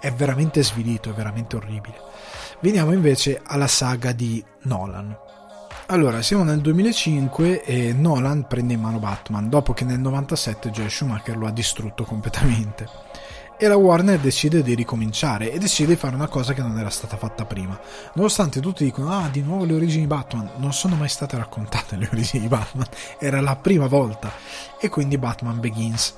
È 0.00 0.10
veramente 0.12 0.62
svilito, 0.62 1.10
è 1.10 1.12
veramente 1.12 1.56
orribile. 1.56 1.98
Veniamo 2.60 2.92
invece 2.92 3.40
alla 3.44 3.66
saga 3.66 4.12
di 4.12 4.42
Nolan. 4.62 5.16
Allora, 5.86 6.22
siamo 6.22 6.44
nel 6.44 6.60
2005 6.60 7.64
e 7.64 7.92
Nolan 7.92 8.46
prende 8.46 8.74
in 8.74 8.80
mano 8.80 9.00
Batman 9.00 9.48
dopo 9.48 9.72
che 9.72 9.84
nel 9.84 9.98
97 9.98 10.70
Joel 10.70 10.90
Schumacher 10.90 11.36
lo 11.36 11.48
ha 11.48 11.50
distrutto 11.50 12.04
completamente 12.04 13.09
e 13.62 13.68
la 13.68 13.76
Warner 13.76 14.18
decide 14.18 14.62
di 14.62 14.74
ricominciare 14.74 15.52
e 15.52 15.58
decide 15.58 15.90
di 15.90 15.96
fare 15.96 16.14
una 16.14 16.28
cosa 16.28 16.54
che 16.54 16.62
non 16.62 16.78
era 16.78 16.88
stata 16.88 17.18
fatta 17.18 17.44
prima. 17.44 17.78
Nonostante 18.14 18.58
tutti 18.58 18.84
dicono 18.84 19.10
ah 19.10 19.28
di 19.28 19.42
nuovo 19.42 19.66
le 19.66 19.74
origini 19.74 20.06
Batman, 20.06 20.52
non 20.56 20.72
sono 20.72 20.96
mai 20.96 21.10
state 21.10 21.36
raccontate 21.36 21.96
le 21.96 22.08
origini 22.10 22.44
di 22.44 22.48
Batman, 22.48 22.86
era 23.18 23.42
la 23.42 23.56
prima 23.56 23.86
volta 23.86 24.32
e 24.80 24.88
quindi 24.88 25.18
Batman 25.18 25.60
Begins. 25.60 26.14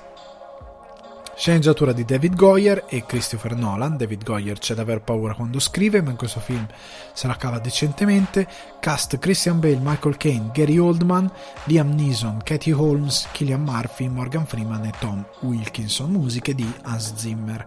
Sceneggiatura 1.43 1.91
di 1.91 2.05
David 2.05 2.37
Goyer 2.37 2.85
e 2.89 3.05
Christopher 3.05 3.57
Nolan. 3.57 3.97
David 3.97 4.23
Goyer 4.23 4.61
c'è 4.61 4.75
da 4.75 4.83
aver 4.83 5.03
paura 5.03 5.35
quando 5.35 5.59
scrive, 5.59 6.01
ma 6.01 6.11
in 6.11 6.17
questo 6.17 6.39
film 6.39 6.65
se 7.13 7.27
la 7.27 7.35
cava 7.35 7.59
decentemente. 7.59 8.47
Cast 8.79 9.19
Christian 9.19 9.59
Bale, 9.59 9.81
Michael 9.83 10.17
Caine, 10.19 10.51
Gary 10.53 10.79
Oldman, 10.79 11.29
Liam 11.65 11.97
Neeson, 11.97 12.43
Katie 12.45 12.73
Holmes, 12.73 13.27
Killian 13.33 13.61
Murphy, 13.61 14.07
Morgan 14.07 14.47
Freeman 14.47 14.85
e 14.85 14.93
Tom 15.01 15.27
Wilkinson. 15.41 16.13
Musiche 16.13 16.55
di 16.55 16.73
Hans 16.83 17.17
Zimmer. 17.17 17.67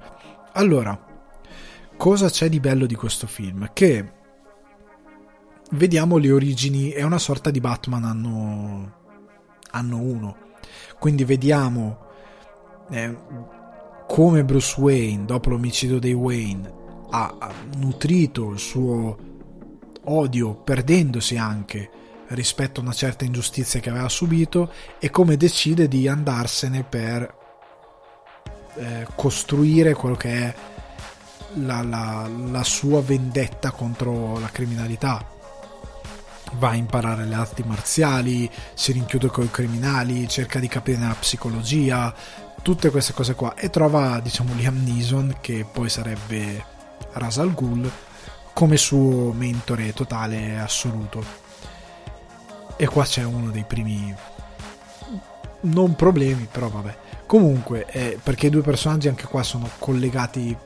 Allora, 0.54 0.98
cosa 1.98 2.30
c'è 2.30 2.48
di 2.48 2.62
bello 2.62 2.86
di 2.86 2.96
questo 2.96 3.28
film? 3.28 3.72
Che 3.74 4.12
vediamo 5.72 6.16
le 6.16 6.32
origini, 6.32 6.92
è 6.92 7.04
una 7.04 7.20
sorta 7.20 7.52
di 7.52 7.60
Batman 7.60 8.06
anno, 8.06 8.94
anno 9.72 9.98
1. 9.98 10.38
Quindi 10.98 11.26
vediamo 11.26 12.04
eh, 12.90 13.18
come 14.08 14.44
Bruce 14.44 14.80
Wayne, 14.80 15.26
dopo 15.26 15.50
l'omicidio 15.50 16.00
dei 16.00 16.14
Wayne, 16.14 16.74
ha, 17.10 17.54
nutrito 17.78 18.52
il 18.52 18.60
suo 18.60 19.18
odio, 20.04 20.56
perdendosi 20.56 21.38
anche 21.38 21.90
rispetto 22.30 22.80
a 22.80 22.84
una 22.84 22.94
certa 22.94 23.26
ingiustizia 23.26 23.80
che 23.80 23.90
aveva 23.90 24.10
subito, 24.10 24.72
e 25.00 25.10
come 25.10 25.38
decide 25.38 25.88
di 25.88 26.08
andarsene 26.08 26.84
per 26.84 27.36
eh, 28.76 29.08
costruire 29.16 29.94
quello 29.94 30.16
che 30.16 30.30
è 30.30 30.56
la, 31.56 31.82
la, 31.84 32.30
la 32.50 32.64
sua 32.64 33.02
vendetta 33.02 33.72
contro 33.72 34.40
la 34.40 34.50
criminalità. 34.50 35.34
Va 36.58 36.70
a 36.70 36.76
imparare 36.76 37.26
le 37.26 37.36
arti 37.36 37.64
marziali, 37.66 38.50
si 38.74 38.92
rinchiude 38.92 39.28
con 39.28 39.46
i 39.46 39.52
criminali, 39.52 40.28
cerca 40.28 40.60
di 40.60 40.68
capire 40.68 41.00
la 41.00 41.16
psicologia, 41.20 42.14
tutte 42.66 42.90
queste 42.90 43.14
cose 43.14 43.36
qua 43.36 43.54
e 43.54 43.70
trova 43.70 44.20
diciamo 44.20 44.56
Liam 44.56 44.82
Neeson 44.84 45.36
che 45.40 45.68
poi 45.72 45.88
sarebbe 45.88 46.66
Ras 47.12 47.38
Al 47.38 47.54
Ghul 47.54 47.88
come 48.54 48.76
suo 48.76 49.32
mentore 49.34 49.94
totale 49.94 50.58
assoluto. 50.58 51.24
E 52.76 52.88
qua 52.88 53.04
c'è 53.04 53.24
uno 53.24 53.52
dei 53.52 53.66
primi 53.66 54.16
non 55.62 55.96
problemi, 55.96 56.48
però 56.52 56.70
vabbè. 56.70 56.98
Comunque, 57.28 57.86
eh, 57.86 58.18
perché 58.22 58.48
i 58.48 58.50
due 58.50 58.64
personaggi 58.64 59.10
anche 59.10 59.28
qua 59.28 59.44
sono 59.44 59.70
collegati 59.78 60.58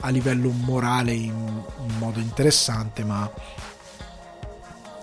a 0.00 0.08
livello 0.08 0.48
morale 0.48 1.12
in, 1.12 1.34
in 1.86 1.98
modo 1.98 2.18
interessante, 2.18 3.04
ma 3.04 3.30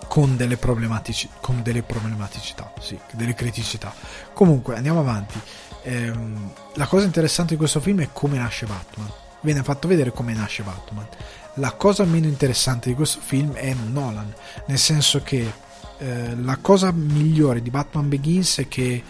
con 0.08 0.36
delle, 0.36 0.58
problematici, 0.58 1.30
con 1.42 1.62
delle 1.62 1.84
problematicità, 1.84 2.74
sì, 2.80 3.00
delle 3.14 3.36
criticità. 3.36 3.94
Comunque, 4.34 4.76
andiamo 4.76 5.00
avanti. 5.00 5.40
Ehm, 5.84 6.51
la 6.76 6.88
cosa 6.88 7.06
interessante 7.06 7.53
di 7.53 7.57
questo 7.57 7.80
film 7.80 8.01
è 8.01 8.10
come 8.11 8.38
nasce 8.38 8.65
Batman. 8.65 9.11
Viene 9.41 9.64
fatto 9.64 9.88
vedere 9.88 10.11
come 10.11 10.34
nasce 10.34 10.64
Batman. 10.64 11.07
La 11.56 11.72
cosa 11.73 12.03
meno 12.03 12.27
interessante 12.27 12.89
di 12.89 12.95
questo 12.95 13.19
film 13.22 13.53
è 13.53 13.73
Nolan, 13.73 14.34
nel 14.68 14.77
senso 14.77 15.22
che 15.23 15.51
eh, 15.97 16.35
la 16.35 16.57
cosa 16.57 16.91
migliore 16.91 17.61
di 17.61 17.69
Batman 17.69 18.07
Begins 18.07 18.60
è 18.60 18.68
che 18.68 19.03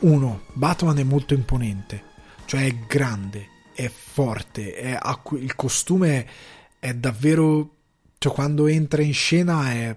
uno, 0.00 0.42
Batman 0.52 0.98
è 0.98 1.02
molto 1.02 1.34
imponente, 1.34 2.02
cioè 2.44 2.66
è 2.66 2.74
grande, 2.86 3.48
è 3.74 3.88
forte, 3.88 4.74
è, 4.74 4.98
il 5.32 5.54
costume 5.54 6.26
è 6.78 6.94
davvero... 6.94 7.70
cioè 8.18 8.32
quando 8.32 8.66
entra 8.66 9.02
in 9.02 9.14
scena 9.14 9.70
è, 9.70 9.96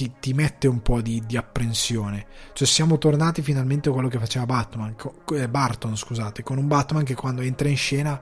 ti, 0.00 0.12
ti, 0.18 0.32
mette 0.32 0.66
un 0.66 0.80
po' 0.80 1.02
di, 1.02 1.22
di, 1.26 1.36
apprensione. 1.36 2.26
Cioè 2.54 2.66
siamo 2.66 2.96
tornati 2.96 3.42
finalmente 3.42 3.90
a 3.90 3.92
quello 3.92 4.08
che 4.08 4.18
faceva 4.18 4.46
Batman, 4.46 4.96
eh, 5.34 5.48
Barton, 5.48 5.94
scusate, 5.94 6.42
con 6.42 6.56
un 6.56 6.66
Batman 6.66 7.04
che 7.04 7.14
quando 7.14 7.42
entra 7.42 7.68
in 7.68 7.76
scena 7.76 8.18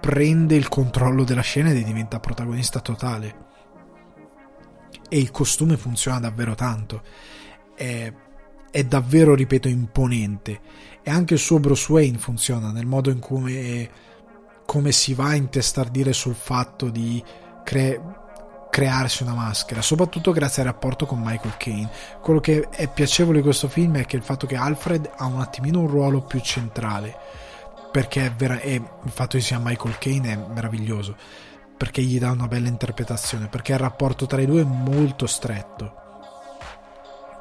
prende 0.00 0.56
il 0.56 0.68
controllo 0.68 1.22
della 1.22 1.42
scena 1.42 1.70
e 1.70 1.84
diventa 1.84 2.18
protagonista 2.18 2.80
totale. 2.80 3.42
E 5.08 5.18
il 5.18 5.30
costume 5.30 5.76
funziona 5.76 6.18
davvero 6.18 6.56
tanto. 6.56 7.02
È, 7.76 8.12
è 8.72 8.84
davvero, 8.84 9.36
ripeto, 9.36 9.68
imponente. 9.68 10.60
E 11.02 11.10
anche 11.10 11.34
il 11.34 11.40
suo 11.40 11.60
Bruce 11.60 11.92
Wayne 11.92 12.18
funziona 12.18 12.72
nel 12.72 12.86
modo 12.86 13.10
in 13.10 13.20
cui 13.20 13.88
come 14.66 14.90
si 14.90 15.14
va 15.14 15.26
a 15.28 15.34
intestardire 15.34 16.12
sul 16.12 16.34
fatto 16.34 16.88
di 16.88 17.22
cre- 17.62 18.23
crearsi 18.74 19.22
una 19.22 19.34
maschera, 19.34 19.80
soprattutto 19.82 20.32
grazie 20.32 20.62
al 20.62 20.68
rapporto 20.68 21.06
con 21.06 21.20
Michael 21.22 21.56
Caine. 21.56 21.88
Quello 22.20 22.40
che 22.40 22.70
è 22.70 22.88
piacevole 22.88 23.36
di 23.36 23.44
questo 23.44 23.68
film 23.68 23.98
è 23.98 24.04
che 24.04 24.16
il 24.16 24.24
fatto 24.24 24.48
che 24.48 24.56
Alfred 24.56 25.12
ha 25.14 25.26
un 25.26 25.40
attimino 25.40 25.78
un 25.78 25.86
ruolo 25.86 26.22
più 26.22 26.40
centrale, 26.40 27.16
perché 27.92 28.26
è 28.26 28.32
vera- 28.32 28.58
e 28.58 28.74
il 28.74 29.10
fatto 29.12 29.36
che 29.36 29.44
sia 29.44 29.60
Michael 29.62 29.96
Caine 29.98 30.32
è 30.32 30.36
meraviglioso, 30.52 31.14
perché 31.76 32.02
gli 32.02 32.18
dà 32.18 32.32
una 32.32 32.48
bella 32.48 32.66
interpretazione, 32.66 33.46
perché 33.46 33.74
il 33.74 33.78
rapporto 33.78 34.26
tra 34.26 34.40
i 34.40 34.46
due 34.46 34.62
è 34.62 34.64
molto 34.64 35.28
stretto 35.28 36.02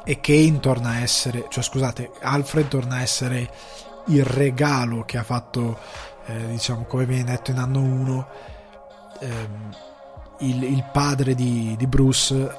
e 0.03 0.19
Kane 0.19 0.59
torna 0.59 0.89
a 0.89 0.99
essere, 0.99 1.47
cioè 1.49 1.63
scusate, 1.63 2.11
Alfred 2.21 2.67
torna 2.67 2.97
a 2.97 3.01
essere 3.01 3.49
il 4.07 4.23
regalo 4.23 5.03
che 5.03 5.17
ha 5.17 5.23
fatto, 5.23 5.79
eh, 6.27 6.49
diciamo, 6.49 6.83
come 6.83 7.05
viene 7.07 7.23
detto 7.23 7.49
in 7.49 7.57
anno 7.57 7.79
1, 7.79 8.27
ehm, 9.19 9.75
il, 10.39 10.63
il, 10.63 10.89
padre 10.91 11.35
di, 11.35 11.75
di 11.77 11.87
Bruce 11.87 12.57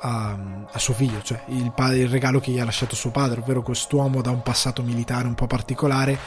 a, 0.00 0.38
a, 0.70 0.78
suo 0.78 0.94
figlio, 0.94 1.22
cioè 1.22 1.42
il, 1.48 1.72
il, 1.76 2.08
regalo 2.08 2.40
che 2.40 2.50
gli 2.50 2.58
ha 2.58 2.64
lasciato 2.64 2.94
suo 2.94 3.10
padre, 3.10 3.40
ovvero 3.40 3.62
quest'uomo 3.62 4.20
da 4.20 4.30
un 4.30 4.42
passato 4.42 4.82
militare 4.82 5.26
un 5.26 5.34
po' 5.34 5.46
particolare 5.46 6.18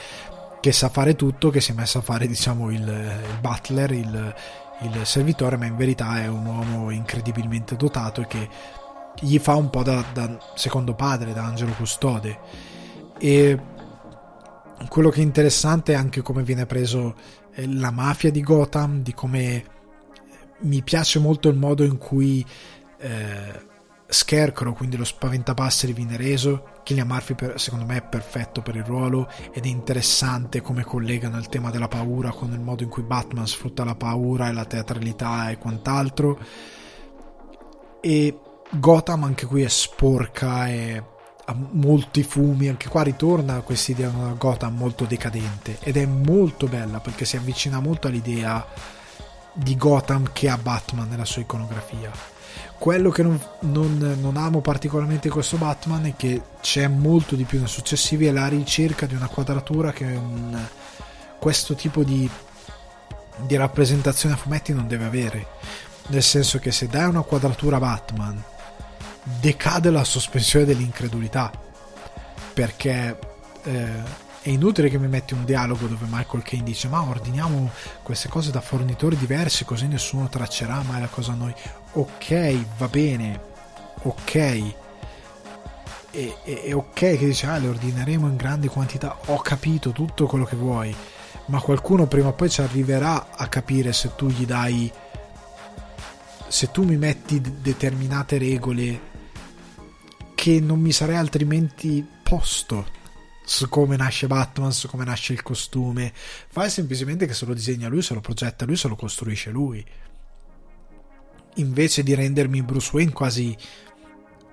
che 0.60 0.72
sa 0.72 0.90
fare 0.90 1.16
tutto, 1.16 1.50
che 1.50 1.62
si 1.62 1.72
è 1.72 1.74
messo 1.74 2.00
a 2.00 2.02
fare, 2.02 2.28
diciamo, 2.28 2.72
il, 2.72 2.82
il 2.82 3.40
butler, 3.40 3.92
il, 3.92 4.36
il 4.82 5.06
servitore, 5.06 5.58
ma 5.58 5.66
in 5.66 5.76
verità 5.76 6.20
è 6.20 6.28
un 6.28 6.46
uomo 6.46 6.90
incredibilmente 6.90 7.76
dotato 7.76 8.22
e 8.22 8.28
che 8.28 8.50
gli 9.20 9.38
fa 9.40 9.56
un 9.56 9.70
po' 9.70 9.84
da, 9.84 10.04
da 10.14 10.38
secondo 10.56 10.94
padre, 10.94 11.34
da 11.34 11.44
angelo 11.44 11.72
custode. 11.74 12.40
E 13.20 13.60
quello 14.90 15.10
che 15.10 15.22
è 15.22 15.24
interessante 15.24 15.94
è 15.94 15.96
anche 15.96 16.22
come 16.22 16.44
viene 16.44 16.66
preso 16.66 17.16
eh, 17.54 17.68
la 17.68 17.92
mafia 17.92 18.32
di 18.32 18.42
Gotham, 18.42 19.02
di 19.02 19.14
come 19.14 19.64
mi 20.60 20.82
piace 20.82 21.20
molto 21.20 21.50
il 21.50 21.58
modo 21.58 21.84
in 21.84 21.98
cui 21.98 22.46
eh, 23.00 23.66
Scarecrow, 24.10 24.74
quindi 24.74 24.96
lo 24.96 25.04
spaventapasseri, 25.04 25.94
viene 25.94 26.16
reso. 26.16 26.76
Killian 26.84 27.08
Murphy 27.08 27.36
per, 27.36 27.60
secondo 27.60 27.86
me 27.86 27.98
è 27.98 28.02
perfetto 28.02 28.62
per 28.62 28.76
il 28.76 28.84
ruolo 28.84 29.30
ed 29.52 29.66
è 29.66 29.68
interessante 29.68 30.62
come 30.62 30.84
collegano 30.84 31.38
il 31.38 31.50
tema 31.50 31.70
della 31.70 31.90
paura 31.90 32.32
con 32.32 32.54
il 32.54 32.62
modo 32.62 32.84
in 32.84 32.90
cui 32.90 33.04
Batman 33.04 33.46
sfrutta 33.46 33.84
la 33.84 33.96
paura 33.96 34.48
e 34.48 34.54
la 34.54 34.64
teatralità 34.64 35.50
e 35.50 35.58
quant'altro. 35.58 36.40
E 38.00 38.40
Gotham 38.72 39.24
anche 39.24 39.46
qui 39.46 39.64
è 39.64 39.68
sporca 39.68 40.70
e 40.70 41.04
ha 41.50 41.56
molti 41.72 42.24
fumi, 42.24 42.68
anche 42.68 42.90
qua 42.90 43.04
ritorna 43.04 43.62
questa 43.62 43.92
idea 43.92 44.10
di 44.10 44.16
una 44.16 44.34
Gotham 44.34 44.76
molto 44.76 45.06
decadente 45.06 45.78
ed 45.82 45.98
è 45.98 46.06
molto 46.06 46.68
bella 46.68 47.00
perché 47.00 47.26
si 47.26 47.38
avvicina 47.38 47.80
molto 47.80 48.08
all'idea 48.08 48.66
di 49.58 49.76
Gotham 49.76 50.30
che 50.32 50.50
ha 50.50 50.58
Batman 50.58 51.10
nella 51.10 51.26
sua 51.26 51.42
iconografia. 51.42 52.12
Quello 52.78 53.10
che 53.10 53.24
non, 53.24 53.42
non, 53.62 54.18
non 54.20 54.38
amo 54.38 54.62
particolarmente 54.62 55.30
questo 55.30 55.58
Batman 55.58 56.06
è 56.06 56.16
che 56.16 56.42
c'è 56.62 56.88
molto 56.88 57.36
di 57.36 57.44
più 57.44 57.58
nei 57.58 57.68
successivi 57.68 58.28
è 58.28 58.32
la 58.32 58.48
ricerca 58.48 59.08
di 59.08 59.16
una 59.16 59.28
quadratura 59.28 59.92
che 59.92 60.04
un, 60.04 60.56
questo 61.40 61.74
tipo 61.74 62.04
di, 62.04 62.30
di 63.38 63.56
rappresentazione 63.56 64.36
a 64.36 64.38
fumetti 64.38 64.74
non 64.74 64.88
deve 64.88 65.06
avere. 65.06 65.48
Nel 66.10 66.24
senso 66.24 66.60
che 66.60 66.72
se 66.72 66.88
dai 66.88 67.08
una 67.08 67.24
quadratura 67.24 67.78
a 67.78 67.80
Batman 67.80 68.44
decade 69.24 69.90
la 69.90 70.04
sospensione 70.04 70.66
dell'incredulità 70.66 71.52
perché 72.54 73.20
eh, 73.64 74.26
è 74.48 74.52
inutile 74.52 74.90
che 74.90 74.98
mi 74.98 75.10
metti 75.10 75.34
un 75.34 75.44
dialogo 75.44 75.88
dove 75.88 76.06
Michael 76.08 76.42
Kane 76.42 76.64
dice 76.64 76.88
ma 76.88 77.02
ordiniamo 77.02 77.70
queste 78.02 78.30
cose 78.30 78.50
da 78.50 78.62
fornitori 78.62 79.18
diversi 79.18 79.66
così 79.66 79.88
nessuno 79.88 80.30
traccerà 80.30 80.82
mai 80.84 81.02
la 81.02 81.08
cosa 81.08 81.34
a 81.34 81.36
noi. 81.36 81.54
Ok 81.94 82.56
va 82.78 82.88
bene 82.88 83.42
ok. 84.04 84.36
E, 84.36 84.74
e, 86.12 86.36
e 86.46 86.74
ok 86.74 86.94
che 86.94 87.18
dice 87.18 87.46
ah 87.48 87.58
le 87.58 87.68
ordineremo 87.68 88.26
in 88.26 88.38
grandi 88.38 88.70
quantità 88.70 89.18
ho 89.26 89.38
capito 89.40 89.92
tutto 89.92 90.26
quello 90.28 90.46
che 90.46 90.56
vuoi 90.56 90.96
ma 91.48 91.60
qualcuno 91.60 92.08
prima 92.08 92.30
o 92.30 92.34
poi 92.34 92.50
ci 92.50 92.62
arriverà 92.62 93.36
a 93.36 93.48
capire 93.50 93.92
se 93.92 94.16
tu 94.16 94.28
gli 94.28 94.46
dai 94.46 94.90
se 96.48 96.72
tu 96.72 96.84
mi 96.84 96.96
metti 96.96 97.42
determinate 97.42 98.38
regole 98.38 99.02
che 100.36 100.62
non 100.62 100.80
mi 100.80 100.94
sarei 100.94 101.18
altrimenti 101.18 102.08
posto 102.24 102.96
su 103.50 103.70
come 103.70 103.96
nasce 103.96 104.28
Batman, 104.28 104.74
su 104.74 104.90
come 104.90 105.06
nasce 105.06 105.32
il 105.32 105.42
costume. 105.42 106.12
Fai 106.14 106.70
semplicemente 106.70 107.26
che 107.26 107.34
se 107.34 107.46
lo 107.46 107.54
disegna 107.54 107.88
lui, 107.88 108.02
se 108.02 108.14
lo 108.14 108.20
progetta 108.20 108.66
lui, 108.66 108.76
se 108.76 108.90
lo 108.90 108.98
costruisce 108.98 109.52
lui. 109.52 109.84
Invece 111.56 112.04
di 112.04 112.14
rendermi 112.14 112.62
Bruce 112.62 112.90
Wayne 112.92 113.14
quasi 113.14 113.56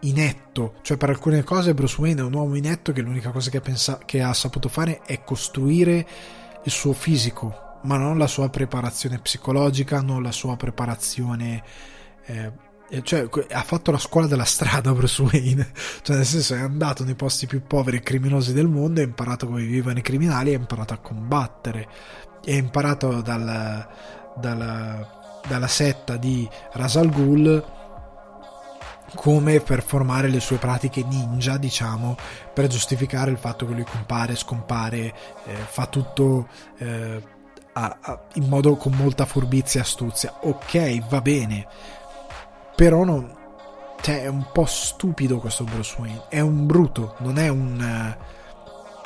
inetto, 0.03 0.75
cioè 0.83 0.97
per 0.97 1.09
alcune 1.09 1.43
cose 1.43 1.75
Bruce 1.75 2.01
Wayne 2.01 2.21
è 2.21 2.25
un 2.25 2.35
uomo 2.35 2.55
inetto 2.55 2.93
che 2.93 3.01
l'unica 3.01 3.33
cosa 3.33 3.51
che, 3.51 3.61
pensa, 3.61 3.99
che 3.99 4.23
ha 4.23 4.33
saputo 4.33 4.69
fare 4.69 5.01
è 5.03 5.25
costruire 5.25 6.07
il 6.63 6.71
suo 6.71 6.93
fisico, 6.93 7.81
ma 7.83 7.97
non 7.97 8.17
la 8.17 8.29
sua 8.29 8.49
preparazione 8.49 9.19
psicologica, 9.19 10.03
non 10.03 10.23
la 10.23 10.33
sua 10.33 10.55
preparazione 10.55 11.65
eh, 12.27 12.53
cioè, 13.03 13.29
ha 13.51 13.63
fatto 13.63 13.91
la 13.91 13.99
scuola 13.99 14.27
della 14.27 14.45
strada 14.45 14.93
Bruce 14.93 15.23
Wayne, 15.23 15.71
cioè 16.03 16.17
nel 16.17 16.27
senso 16.27 16.55
è 16.55 16.61
andato 16.61 17.05
nei 17.05 17.15
posti 17.15 17.47
più 17.47 17.63
poveri 17.67 17.99
e 17.99 18.01
criminosi 18.01 18.53
del 18.53 18.69
mondo, 18.69 19.01
ha 19.01 19.05
imparato 19.05 19.47
come 19.47 19.63
vivevano 19.63 19.99
i 19.99 20.03
criminali, 20.03 20.53
ha 20.55 20.59
imparato 20.59 20.95
a 20.95 20.99
combattere, 20.99 21.89
ha 22.47 22.51
imparato 22.53 23.21
dal, 23.23 23.87
dal, 24.37 25.09
dalla 25.47 25.67
setta 25.67 26.17
di 26.17 26.49
Rasal 26.73 27.11
Ghul 27.11 27.73
come 29.15 29.61
performare 29.61 30.29
le 30.29 30.41
sue 30.41 30.57
pratiche 30.57 31.05
ninja, 31.05 31.57
diciamo, 31.57 32.17
per 32.53 32.67
giustificare 32.67 33.31
il 33.31 33.39
fatto 33.39 33.67
che 33.67 33.73
lui 33.73 33.85
compare, 33.85 34.35
scompare, 34.35 35.15
eh, 35.45 35.55
fa 35.67 35.87
tutto 35.87 36.49
eh, 36.79 37.23
in 38.35 38.49
modo 38.49 38.77
con 38.77 38.93
molta 38.93 39.25
furbizia 39.25 39.81
e 39.81 39.83
astuzia. 39.83 40.35
Ok, 40.43 41.09
va 41.09 41.21
bene 41.21 41.67
però 42.75 43.05
non, 43.05 43.31
cioè, 44.05 44.25
è 44.25 44.27
un 44.27 44.47
po' 44.53 44.67
stupido 44.67 45.39
questo 45.39 45.65
Bruce 45.65 45.97
Wayne. 45.99 46.25
È 46.29 46.41
un 46.41 46.67
bruto, 46.67 47.15
non 47.21 47.39
è 47.39 47.49
un. 47.49 48.17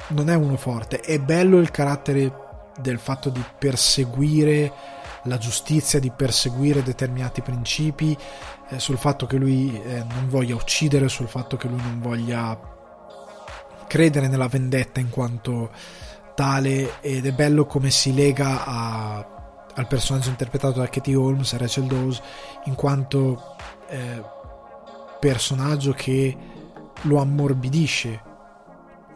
non 0.09 0.29
è 0.29 0.35
uno 0.35 0.57
forte. 0.57 1.01
È 1.01 1.21
bello 1.21 1.59
il 1.59 1.71
carattere 1.71 2.47
del 2.81 2.99
fatto 2.99 3.31
di 3.31 3.45
perseguire 3.59 4.73
la 5.23 5.39
giustizia, 5.39 6.01
di 6.01 6.11
perseguire 6.11 6.83
determinati 6.83 7.43
principi, 7.43 8.17
eh, 8.71 8.79
sul 8.81 8.99
fatto 8.99 9.27
che 9.27 9.37
lui 9.37 9.81
eh, 9.81 10.05
non 10.09 10.29
voglia 10.29 10.57
uccidere, 10.57 11.09
sul 11.09 11.29
fatto 11.29 11.57
che 11.57 11.69
lui 11.69 11.81
non 11.81 12.01
voglia 12.01 12.59
credere 13.87 14.27
nella 14.27 14.49
vendetta 14.49 14.99
in 14.99 15.11
quanto 15.11 15.71
tale 16.35 17.01
ed 17.01 17.25
è 17.25 17.33
bello 17.33 17.67
come 17.67 17.91
si 17.91 18.15
lega 18.15 18.65
a, 18.65 19.27
al 19.75 19.87
personaggio 19.87 20.29
interpretato 20.29 20.81
da 20.81 20.89
Katie 20.89 21.15
Holmes, 21.15 21.57
Rachel 21.57 21.85
Dawes, 21.85 22.21
in 22.65 22.75
quanto 22.75 23.57
eh, 23.89 24.23
personaggio 25.21 25.93
che 25.93 26.37
lo 27.03 27.21
ammorbidisce 27.21 28.27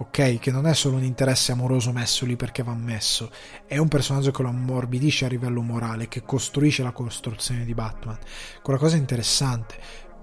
ok? 0.03 0.39
Che 0.39 0.51
non 0.51 0.67
è 0.67 0.75
solo 0.75 0.97
un 0.97 1.05
interesse 1.05 1.53
amoroso 1.53 1.93
messo 1.93 2.25
lì 2.27 2.37
perché 2.37 2.63
va 2.63 2.75
messo, 2.75 3.31
è 3.67 3.79
un 3.79 3.89
personaggio 3.89 4.31
che 4.31 4.43
lo 4.43 4.49
ammorbidisce 4.49 5.27
a 5.27 5.29
livello 5.29 5.63
morale, 5.63 6.09
che 6.09 6.23
costruisce 6.23 6.83
la 6.83 6.93
costruzione 6.93 7.65
di 7.65 7.75
Batman. 7.75 8.19
Quella 8.63 8.79
cosa 8.79 8.97
interessante, 8.97 9.77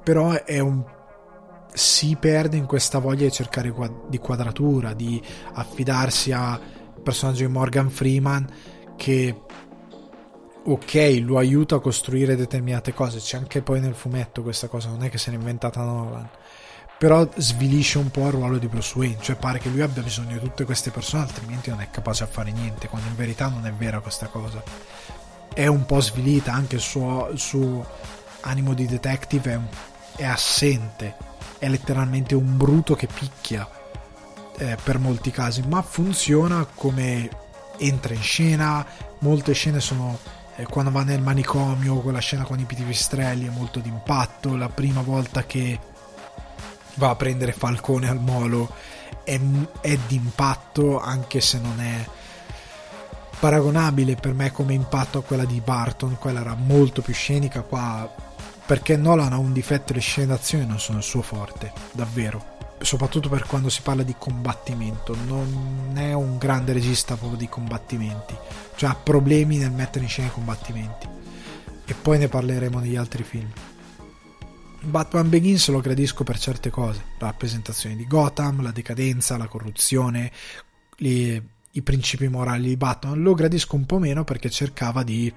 però 0.04 0.44
è 0.44 0.60
un 0.60 0.84
si 1.72 2.18
perde 2.20 2.58
in 2.58 2.66
questa 2.66 2.98
voglia 2.98 3.26
di 3.26 3.32
cercare 3.32 3.74
di 4.08 4.18
quadratura, 4.18 4.94
di 4.94 5.22
affidarsi 5.54 6.32
al 6.32 6.60
personaggio 7.04 7.46
di 7.46 7.52
Morgan 7.52 7.90
Freeman 7.90 8.48
che 8.98 9.44
ok, 10.74 11.22
lo 11.24 11.38
aiuta 11.38 11.76
a 11.76 11.80
costruire 11.80 12.36
determinate 12.36 12.94
cose, 12.94 13.20
c'è 13.20 13.38
anche 13.38 13.62
poi 13.62 13.80
nel 13.80 13.96
fumetto 13.96 14.42
questa 14.42 14.68
cosa, 14.68 14.90
non 14.90 15.04
è 15.04 15.10
che 15.10 15.18
se 15.18 15.32
l'è 15.32 15.38
inventata 15.38 15.82
Nolan 15.82 16.30
però 17.00 17.26
svilisce 17.38 17.98
un 17.98 18.12
po' 18.12 18.26
il 18.26 18.34
ruolo 18.34 18.58
di 18.58 18.68
Bruce 18.68 18.98
Wayne, 18.98 19.22
cioè 19.22 19.38
pare 19.38 19.58
che 19.58 19.70
lui 19.70 19.80
abbia 19.80 20.04
bisogno 20.04 20.34
di 20.34 20.40
tutte 20.42 20.66
queste 20.66 20.92
persone, 20.92 21.24
altrimenti 21.24 21.70
non 21.70 21.80
è 21.80 21.90
capace 21.90 22.26
a 22.26 22.28
fare 22.28 22.52
niente, 22.52 22.90
quando 22.90 23.08
in 23.08 23.16
verità 23.16 23.48
non 23.48 23.66
è 23.66 23.72
vera 23.72 24.02
questa 24.02 24.28
cosa. 24.28 24.62
È 25.54 25.66
un 25.66 25.86
po' 25.86 26.02
svilita, 26.02 26.52
anche 26.52 26.76
il 26.76 26.82
suo, 26.82 27.30
il 27.32 27.40
suo 27.40 27.88
animo 28.42 28.74
di 28.74 28.86
detective 28.86 29.54
è, 29.54 30.22
è, 30.24 30.26
assente, 30.26 31.16
è 31.58 31.70
letteralmente 31.70 32.36
un 32.36 32.58
bruto 32.58 32.96
che 32.96 33.08
picchia 33.08 33.66
eh, 34.58 34.76
per 34.84 35.00
molti 35.00 35.32
casi, 35.32 35.64
ma 35.70 35.82
funziona 35.82 36.68
come 36.76 37.30
entra 37.78 38.14
in 38.14 38.22
scena, 38.22 38.86
molte 39.20 39.54
scene 39.54 39.80
sono 39.80 40.20
quando 40.66 40.92
va 40.92 41.04
nel 41.04 41.22
manicomio, 41.22 42.00
quella 42.00 42.20
scena 42.20 42.44
con 42.44 42.60
i 42.60 42.66
pipistrelli 42.66 43.48
è 43.48 43.52
molto 43.52 43.80
d'impatto, 43.80 44.56
la 44.56 44.70
prima 44.70 45.02
volta 45.02 45.46
che 45.46 45.80
va 46.96 47.10
a 47.10 47.16
prendere 47.16 47.54
Falcone 47.54 48.10
al 48.10 48.20
molo 48.20 48.70
è, 49.24 49.40
è 49.82 49.98
d'impatto 50.08 51.00
anche 51.00 51.40
se 51.40 51.60
non 51.60 51.80
è 51.80 52.06
paragonabile 53.40 54.16
per 54.16 54.34
me 54.34 54.52
come 54.52 54.74
impatto 54.74 55.20
a 55.20 55.24
quella 55.24 55.46
di 55.46 55.62
Barton 55.62 56.18
quella 56.20 56.42
era 56.42 56.56
molto 56.56 57.02
più 57.02 57.14
scenica 57.14 57.62
qua 57.62 58.14
perché 58.66 58.98
Nolan 58.98 59.32
ha 59.32 59.38
un 59.38 59.54
difetto 59.54 59.94
le 59.94 60.02
scene 60.02 60.28
d'azione 60.28 60.66
non 60.66 60.80
sono 60.80 60.98
il 60.98 61.06
suo 61.06 61.22
forte 61.22 61.72
davvero 61.94 62.59
soprattutto 62.82 63.30
per 63.30 63.46
quando 63.46 63.70
si 63.70 63.82
parla 63.82 64.04
di 64.04 64.16
combattimento 64.18 65.16
non 65.26 65.94
è 65.96 66.14
un 66.14 66.38
grande 66.38 66.74
regista 66.74 67.16
proprio 67.16 67.38
di 67.38 67.50
combattimenti 67.50 68.36
cioè 68.80 68.92
ha 68.92 68.96
problemi 68.96 69.58
nel 69.58 69.74
mettere 69.74 70.06
in 70.06 70.10
scena 70.10 70.30
i 70.30 70.32
combattimenti. 70.32 71.06
E 71.84 71.94
poi 71.94 72.18
ne 72.18 72.30
parleremo 72.30 72.80
negli 72.80 72.96
altri 72.96 73.24
film. 73.24 73.52
Batman 74.80 75.28
Begins 75.28 75.68
lo 75.68 75.82
gradisco 75.82 76.24
per 76.24 76.40
certe 76.40 76.70
cose, 76.70 77.04
la 77.20 77.26
rappresentazione 77.26 77.98
di 77.98 78.08
Gotham, 78.08 78.62
la 78.62 78.72
decadenza, 78.72 79.36
la 79.36 79.50
corruzione, 79.50 80.32
li, 81.00 81.46
i 81.72 81.82
principi 81.82 82.30
morali 82.30 82.70
di 82.70 82.78
Batman, 82.78 83.22
lo 83.22 83.34
gradisco 83.34 83.76
un 83.76 83.86
po' 83.86 84.00
meno 84.00 84.24
perché 84.24 84.50
cercava 84.50 85.04
di 85.04 85.34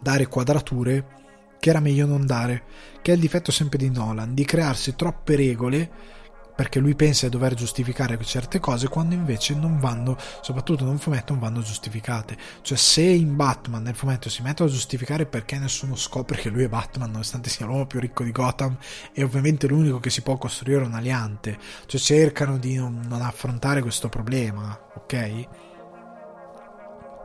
dare 0.00 0.28
quadrature 0.28 1.06
che 1.58 1.70
era 1.70 1.80
meglio 1.80 2.06
non 2.06 2.24
dare, 2.24 2.62
che 3.02 3.10
è 3.10 3.14
il 3.16 3.20
difetto 3.20 3.50
sempre 3.50 3.78
di 3.78 3.90
Nolan, 3.90 4.32
di 4.32 4.44
crearsi 4.44 4.94
troppe 4.94 5.34
regole 5.34 5.90
perché 6.56 6.80
lui 6.80 6.96
pensa 6.96 7.26
di 7.26 7.32
dover 7.32 7.54
giustificare 7.54 8.18
certe 8.24 8.58
cose 8.58 8.88
quando 8.88 9.14
invece 9.14 9.54
non 9.54 9.78
vanno, 9.78 10.16
soprattutto 10.40 10.84
nel 10.84 10.98
fumetto, 10.98 11.32
non 11.32 11.42
vanno 11.42 11.60
giustificate. 11.60 12.36
Cioè, 12.62 12.76
se 12.76 13.02
in 13.02 13.36
Batman 13.36 13.82
nel 13.82 13.94
fumetto 13.94 14.28
si 14.28 14.42
mettono 14.42 14.68
a 14.68 14.72
giustificare 14.72 15.26
perché 15.26 15.58
nessuno 15.58 15.94
scopre 15.94 16.40
che 16.40 16.48
lui 16.48 16.64
è 16.64 16.68
Batman, 16.68 17.10
nonostante 17.10 17.50
sia 17.50 17.66
l'uomo 17.66 17.86
più 17.86 18.00
ricco 18.00 18.24
di 18.24 18.32
Gotham, 18.32 18.76
e 19.12 19.22
ovviamente 19.22 19.68
l'unico 19.68 20.00
che 20.00 20.10
si 20.10 20.22
può 20.22 20.36
costruire 20.38 20.82
un 20.82 20.94
aliante, 20.94 21.58
cioè 21.86 22.00
cercano 22.00 22.58
di 22.58 22.74
non, 22.76 23.04
non 23.06 23.22
affrontare 23.22 23.82
questo 23.82 24.08
problema, 24.08 24.78
ok? 24.94 25.65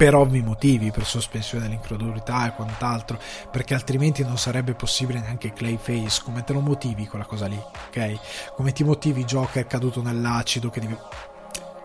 Per 0.02 0.16
ovvi 0.16 0.42
motivi, 0.42 0.90
per 0.90 1.06
sospensione 1.06 1.66
dell'incredulità 1.66 2.48
e 2.48 2.56
quant'altro, 2.56 3.20
perché 3.52 3.76
altrimenti 3.76 4.24
non 4.24 4.40
sarebbe 4.40 4.74
possibile 4.74 5.20
neanche 5.20 5.54
Clayface, 5.54 6.24
come 6.24 6.44
te 6.44 6.54
lo 6.54 6.60
motivi 6.60 7.06
quella 7.06 7.26
cosa 7.26 7.46
lì, 7.46 7.56
ok? 7.56 8.54
Come 8.56 8.72
ti 8.72 8.84
motivi 8.84 9.26
Joker 9.26 9.68
caduto 9.68 10.02
nell'acido 10.02 10.72
che 10.72 10.80
deve... 10.80 10.98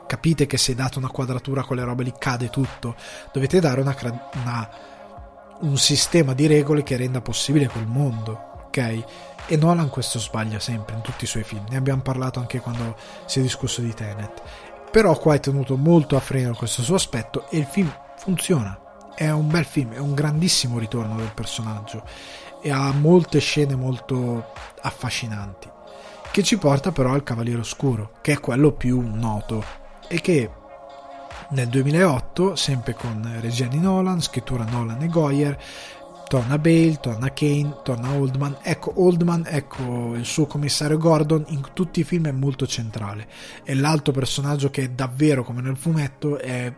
Capite 0.07 0.47
che 0.47 0.57
se 0.57 0.75
date 0.75 0.97
una 0.97 1.11
quadratura 1.11 1.61
a 1.61 1.65
quelle 1.67 1.85
robe 1.85 2.05
lì 2.05 2.15
cade 2.19 2.49
tutto, 2.49 2.95
dovete 3.35 3.61
dare 3.61 3.83
una, 3.83 3.95
una, 4.33 4.71
un 5.61 5.77
sistema 5.77 6.33
di 6.33 6.47
regole 6.47 6.83
che 6.83 6.97
renda 6.97 7.21
possibile 7.21 7.69
quel 7.69 7.87
mondo, 7.87 8.63
ok? 8.69 9.05
E 9.45 9.57
Nolan 9.59 9.91
questo 9.91 10.19
sbaglia 10.19 10.59
sempre 10.59 10.95
in 10.95 11.03
tutti 11.03 11.25
i 11.25 11.27
suoi 11.27 11.43
film, 11.43 11.67
ne 11.69 11.77
abbiamo 11.77 12.01
parlato 12.01 12.39
anche 12.39 12.61
quando 12.61 12.97
si 13.27 13.41
è 13.41 13.43
discusso 13.43 13.83
di 13.83 13.93
Tenet. 13.93 14.43
Però 14.91 15.15
qua 15.19 15.35
è 15.35 15.41
tenuto 15.41 15.77
molto 15.77 16.17
a 16.17 16.21
freno 16.21 16.55
questo 16.55 16.81
suo 16.81 16.95
aspetto 16.95 17.47
e 17.51 17.59
il 17.59 17.67
film 17.67 17.93
funziona. 18.27 18.77
È 19.15 19.31
un 19.31 19.49
bel 19.49 19.65
film, 19.65 19.93
è 19.93 19.99
un 19.99 20.13
grandissimo 20.13 20.81
ritorno 20.81 21.15
del 21.15 21.31
personaggio 21.33 22.03
e 22.61 22.73
ha 22.73 22.91
molte 22.91 23.39
scene 23.39 23.77
molto 23.77 24.53
affascinanti. 24.81 25.71
Che 26.33 26.43
ci 26.43 26.59
porta 26.59 26.91
però 26.91 27.13
al 27.13 27.23
Cavaliere 27.23 27.61
Oscuro, 27.61 28.15
che 28.23 28.33
è 28.33 28.41
quello 28.41 28.73
più 28.73 29.01
noto 29.01 29.65
e 30.09 30.21
che 30.21 30.51
nel 31.51 31.69
2008, 31.69 32.57
sempre 32.57 32.95
con 32.95 33.39
regia 33.41 33.69
di 33.69 33.79
Nolan, 33.79 34.21
scrittura 34.21 34.65
Nolan 34.65 35.03
e 35.03 35.07
Goyer, 35.07 35.63
torna 36.27 36.59
Bale, 36.59 36.99
torna 37.01 37.33
Kane, 37.33 37.77
torna 37.85 38.11
Oldman. 38.11 38.57
Ecco, 38.61 38.93
Oldman, 38.97 39.45
ecco 39.47 40.17
il 40.17 40.25
suo 40.25 40.47
commissario 40.47 40.99
Gordon, 40.99 41.45
in 41.51 41.65
tutti 41.73 42.01
i 42.01 42.05
film 42.05 42.27
è 42.27 42.33
molto 42.33 42.67
centrale. 42.67 43.29
È 43.63 43.73
l'altro 43.73 44.13
personaggio 44.13 44.69
che 44.69 44.97
davvero, 44.97 45.45
come 45.45 45.63
nel 45.63 45.77
fumetto, 45.77 46.39
è 46.39 46.75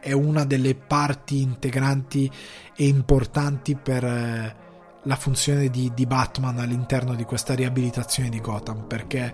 è 0.00 0.12
una 0.12 0.44
delle 0.44 0.74
parti 0.74 1.40
integranti 1.40 2.30
e 2.74 2.86
importanti 2.86 3.74
per 3.76 4.04
eh, 4.04 4.56
la 5.02 5.16
funzione 5.16 5.68
di, 5.68 5.92
di, 5.94 6.06
Batman 6.06 6.58
all'interno 6.58 7.14
di 7.14 7.24
questa 7.24 7.54
riabilitazione 7.54 8.28
di 8.28 8.40
Gotham 8.40 8.86
perché 8.86 9.32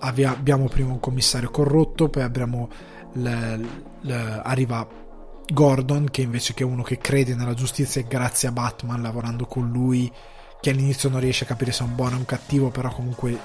abbiamo 0.00 0.68
prima 0.68 0.92
un 0.92 1.00
commissario 1.00 1.50
corrotto 1.50 2.08
poi 2.08 2.22
abbiamo 2.22 2.68
le, 3.12 3.60
le, 4.00 4.40
arriva 4.42 4.86
Gordon 5.46 6.08
che 6.10 6.22
invece 6.22 6.54
che 6.54 6.64
uno 6.64 6.82
che 6.82 6.98
crede 6.98 7.34
nella 7.34 7.54
giustizia 7.54 8.00
e 8.00 8.06
grazie 8.06 8.48
a 8.48 8.52
Batman 8.52 9.02
lavorando 9.02 9.46
con 9.46 9.70
lui 9.70 10.10
che 10.60 10.70
all'inizio 10.70 11.10
non 11.10 11.20
riesce 11.20 11.44
a 11.44 11.46
capire 11.46 11.72
se 11.72 11.84
è 11.84 11.86
un 11.86 11.94
buono 11.94 12.16
o 12.16 12.18
un 12.18 12.24
cattivo 12.24 12.70
però 12.70 12.90
comunque 12.90 13.38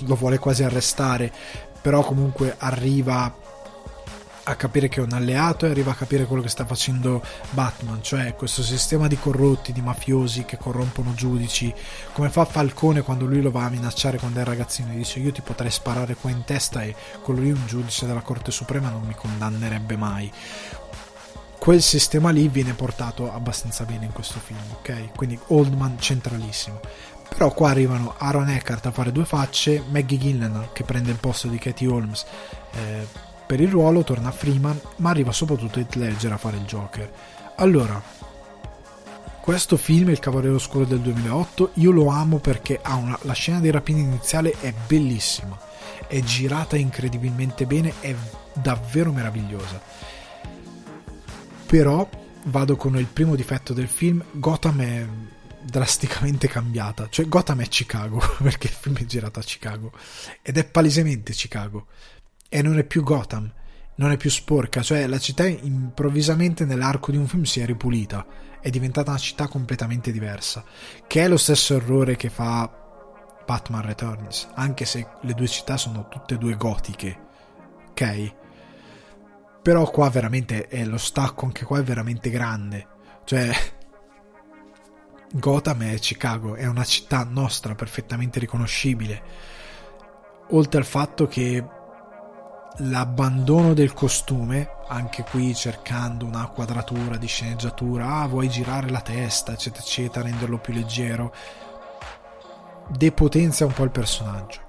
lo 0.00 0.14
vuole 0.14 0.38
quasi 0.38 0.62
arrestare 0.62 1.32
però 1.80 2.02
comunque 2.02 2.54
arriva 2.58 3.34
a 4.44 4.54
capire 4.54 4.88
che 4.88 5.00
è 5.00 5.02
un 5.02 5.12
alleato 5.12 5.66
e 5.66 5.70
arriva 5.70 5.92
a 5.92 5.94
capire 5.94 6.24
quello 6.24 6.42
che 6.42 6.48
sta 6.48 6.64
facendo 6.64 7.22
Batman, 7.50 8.02
cioè 8.02 8.34
questo 8.34 8.62
sistema 8.62 9.06
di 9.06 9.18
corrotti, 9.18 9.72
di 9.72 9.80
mafiosi 9.80 10.44
che 10.44 10.56
corrompono 10.56 11.14
giudici, 11.14 11.72
come 12.12 12.30
fa 12.30 12.44
Falcone 12.44 13.02
quando 13.02 13.26
lui 13.26 13.42
lo 13.42 13.50
va 13.50 13.64
a 13.64 13.70
minacciare 13.70 14.18
quando 14.18 14.40
è 14.40 14.44
ragazzino 14.44 14.92
e 14.92 14.96
dice 14.96 15.18
io 15.18 15.32
ti 15.32 15.42
potrei 15.42 15.70
sparare 15.70 16.14
qua 16.14 16.30
in 16.30 16.44
testa 16.44 16.82
e 16.82 16.94
quello 17.22 17.40
lì 17.40 17.50
un 17.50 17.66
giudice 17.66 18.06
della 18.06 18.22
Corte 18.22 18.50
Suprema 18.50 18.88
non 18.88 19.02
mi 19.02 19.14
condannerebbe 19.14 19.96
mai. 19.96 20.32
Quel 21.58 21.82
sistema 21.82 22.30
lì 22.30 22.48
viene 22.48 22.72
portato 22.72 23.30
abbastanza 23.30 23.84
bene 23.84 24.06
in 24.06 24.12
questo 24.12 24.38
film, 24.38 24.58
ok? 24.78 25.14
Quindi 25.14 25.38
Oldman 25.48 26.00
centralissimo. 26.00 26.80
Però 27.28 27.52
qua 27.52 27.70
arrivano 27.70 28.14
Aaron 28.16 28.48
Eckhart 28.48 28.86
a 28.86 28.90
fare 28.90 29.12
due 29.12 29.24
facce, 29.24 29.84
Maggie 29.90 30.18
Gillenal 30.18 30.72
che 30.72 30.84
prende 30.84 31.10
il 31.10 31.18
posto 31.18 31.48
di 31.48 31.58
Katie 31.58 31.86
Holmes. 31.86 32.24
Eh, 32.72 33.28
per 33.50 33.60
il 33.60 33.68
ruolo 33.68 34.04
torna 34.04 34.30
Freeman, 34.30 34.80
ma 34.98 35.10
arriva 35.10 35.32
soprattutto 35.32 35.80
Heath 35.80 35.96
Ledger 35.96 36.30
a 36.30 36.36
fare 36.36 36.56
il 36.56 36.62
Joker. 36.62 37.12
Allora, 37.56 38.00
questo 39.40 39.76
film, 39.76 40.10
Il 40.10 40.20
Cavaliere 40.20 40.54
Oscuro 40.54 40.84
del 40.84 41.00
2008, 41.00 41.72
io 41.74 41.90
lo 41.90 42.10
amo 42.10 42.38
perché 42.38 42.78
ha 42.80 42.94
una, 42.94 43.18
la 43.22 43.32
scena 43.32 43.58
di 43.58 43.68
rapina 43.72 43.98
iniziale 43.98 44.54
è 44.60 44.72
bellissima, 44.86 45.58
è 46.06 46.20
girata 46.20 46.76
incredibilmente 46.76 47.66
bene, 47.66 47.94
è 47.98 48.14
davvero 48.52 49.10
meravigliosa. 49.10 49.82
Però 51.66 52.08
vado 52.44 52.76
con 52.76 52.96
il 52.98 53.06
primo 53.06 53.34
difetto 53.34 53.72
del 53.72 53.88
film, 53.88 54.22
Gotham 54.30 54.80
è 54.80 55.06
drasticamente 55.60 56.46
cambiata, 56.46 57.08
cioè 57.10 57.26
Gotham 57.26 57.62
è 57.62 57.66
Chicago, 57.66 58.22
perché 58.40 58.68
il 58.68 58.74
film 58.74 58.96
è 58.96 59.04
girato 59.06 59.40
a 59.40 59.42
Chicago 59.42 59.90
ed 60.40 60.56
è 60.56 60.64
palesemente 60.64 61.32
Chicago 61.32 61.88
e 62.52 62.62
non 62.62 62.78
è 62.78 62.84
più 62.84 63.02
Gotham, 63.04 63.50
non 63.94 64.10
è 64.10 64.16
più 64.16 64.28
sporca, 64.28 64.82
cioè 64.82 65.06
la 65.06 65.18
città 65.18 65.46
improvvisamente 65.46 66.64
nell'arco 66.64 67.12
di 67.12 67.16
un 67.16 67.28
film 67.28 67.44
si 67.44 67.60
è 67.60 67.64
ripulita, 67.64 68.26
è 68.60 68.68
diventata 68.68 69.10
una 69.10 69.20
città 69.20 69.46
completamente 69.46 70.10
diversa, 70.10 70.64
che 71.06 71.22
è 71.22 71.28
lo 71.28 71.36
stesso 71.36 71.76
errore 71.76 72.16
che 72.16 72.28
fa 72.28 72.68
Batman 73.46 73.86
Returns, 73.86 74.48
anche 74.54 74.84
se 74.84 75.06
le 75.20 75.32
due 75.32 75.46
città 75.46 75.76
sono 75.76 76.08
tutte 76.08 76.34
e 76.34 76.38
due 76.38 76.56
gotiche, 76.56 77.18
ok? 77.90 78.34
Però 79.62 79.88
qua 79.90 80.10
veramente 80.10 80.66
è 80.66 80.84
lo 80.84 80.98
stacco, 80.98 81.44
anche 81.44 81.64
qua 81.64 81.78
è 81.78 81.84
veramente 81.84 82.30
grande, 82.30 82.86
cioè 83.24 83.50
Gotham 85.32 85.84
è 85.84 85.98
Chicago, 86.00 86.56
è 86.56 86.66
una 86.66 86.84
città 86.84 87.22
nostra 87.22 87.76
perfettamente 87.76 88.40
riconoscibile, 88.40 89.22
oltre 90.48 90.80
al 90.80 90.86
fatto 90.86 91.28
che 91.28 91.64
l'abbandono 92.78 93.74
del 93.74 93.92
costume, 93.92 94.68
anche 94.88 95.24
qui 95.24 95.54
cercando 95.54 96.24
una 96.24 96.46
quadratura 96.48 97.16
di 97.16 97.26
sceneggiatura, 97.26 98.16
ah 98.16 98.26
vuoi 98.26 98.48
girare 98.48 98.88
la 98.88 99.00
testa, 99.00 99.52
eccetera, 99.52 99.82
eccetera, 99.82 100.24
renderlo 100.24 100.58
più 100.58 100.72
leggero, 100.72 101.34
depotenzia 102.88 103.66
un 103.66 103.72
po' 103.72 103.84
il 103.84 103.90
personaggio. 103.90 104.60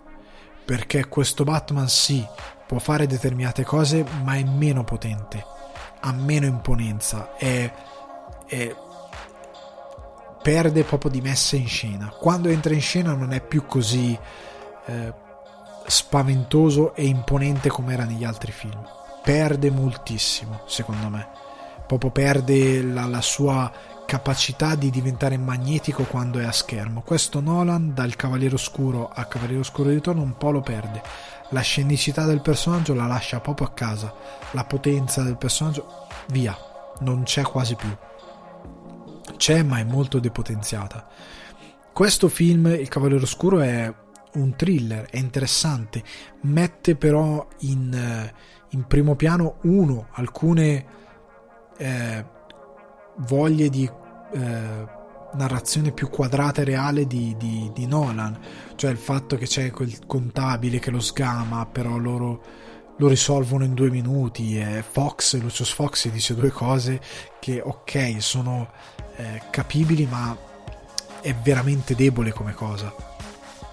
Perché 0.66 1.08
questo 1.08 1.44
Batman 1.44 1.90
sì, 1.90 2.26
può 2.68 2.80
fare 2.80 3.08
determinate 3.08 3.64
cose, 3.64 4.06
ma 4.24 4.36
è 4.36 4.44
meno 4.44 4.84
potente, 4.84 5.44
ha 6.02 6.12
meno 6.12 6.46
imponenza, 6.46 7.36
è, 7.36 7.72
è 8.46 8.76
perde 10.42 10.84
proprio 10.84 11.12
di 11.12 11.22
messa 11.22 11.56
in 11.56 11.68
scena. 11.68 12.10
Quando 12.10 12.50
entra 12.50 12.74
in 12.74 12.82
scena 12.82 13.14
non 13.14 13.32
è 13.34 13.42
più 13.42 13.66
così 13.66 14.18
eh, 14.86 15.14
spaventoso 15.86 16.94
e 16.96 17.06
imponente 17.06 17.70
come 17.70 17.94
era 17.94 18.06
negli 18.06 18.24
altri 18.24 18.52
film. 18.52 18.82
Perde 19.24 19.70
moltissimo, 19.70 20.62
secondo 20.66 21.10
me. 21.10 21.28
Proprio 21.86 22.12
perde 22.12 22.82
la, 22.82 23.06
la 23.06 23.22
sua 23.22 23.72
capacità 24.06 24.76
di 24.76 24.90
diventare 24.90 25.38
magnetico 25.38 26.04
quando 26.04 26.40
è 26.40 26.44
a 26.44 26.52
schermo. 26.52 27.02
Questo 27.02 27.40
Nolan 27.40 27.94
dal 27.94 28.16
Cavaliere 28.16 28.56
Oscuro 28.56 29.10
a 29.14 29.26
Cavaliere 29.26 29.62
Oscuro 29.62 29.90
di 29.90 29.96
Ritorno 29.96 30.22
un 30.22 30.36
po' 30.38 30.52
lo 30.52 30.62
perde. 30.62 31.02
La 31.50 31.62
scenicità 31.62 32.26
del 32.26 32.42
personaggio 32.42 32.94
la 32.94 33.08
lascia 33.08 33.40
proprio 33.40 33.68
a 33.68 33.72
casa. 33.72 34.14
La 34.52 34.66
potenza 34.66 35.22
del 35.22 35.38
personaggio, 35.38 36.08
via, 36.28 36.58
non 37.00 37.24
c'è 37.24 37.42
quasi 37.44 37.76
più. 37.76 37.90
C'è, 39.38 39.64
ma 39.64 39.80
è 39.80 39.84
molto 39.84 40.20
depotenziata. 40.20 41.08
Questo 41.94 42.28
film, 42.28 42.68
Il 42.68 42.88
Cavaliere 42.88 43.24
Oscuro, 43.24 43.62
è 43.62 43.94
un 44.34 44.56
thriller, 44.56 45.08
è 45.10 45.18
interessante, 45.18 46.04
mette 46.42 46.96
però 46.96 47.48
in, 47.60 47.94
eh, 47.94 48.34
in 48.70 48.86
primo 48.88 49.16
piano 49.16 49.58
uno, 49.64 50.08
alcune 50.12 50.86
eh, 51.78 52.26
voglie 53.18 53.70
di 53.70 53.90
eh, 54.34 54.88
narrazione 55.34 55.92
più 55.92 56.10
quadrata 56.10 56.62
e 56.62 56.66
reale 56.66 57.08
di, 57.08 57.36
di, 57.38 57.70
di, 57.74 57.86
Nolan, 57.86 58.38
cioè 58.76 58.92
il 58.92 58.98
fatto 58.98 59.38
che 59.38 59.46
c'è 59.46 59.72
quel 59.72 60.06
contabile 60.06 60.80
che 60.80 60.92
lo 60.92 61.00
sgama, 61.00 61.66
però 61.66 61.98
loro 61.98 62.42
lo 62.98 63.08
risolvono 63.08 63.64
in 63.64 63.74
due 63.74 63.90
minuti 63.90 64.60
e 64.60 64.84
Fox, 64.88 65.40
Lucius 65.40 65.72
Fox 65.72 66.08
dice 66.10 66.36
due 66.36 66.52
cose 66.52 67.02
che 67.40 67.60
ok 67.60 68.18
sono 68.20 68.70
eh, 69.16 69.42
capibili 69.50 70.06
ma 70.06 70.38
è 71.20 71.34
veramente 71.34 71.96
debole 71.96 72.32
come 72.32 72.54
cosa 72.54 73.11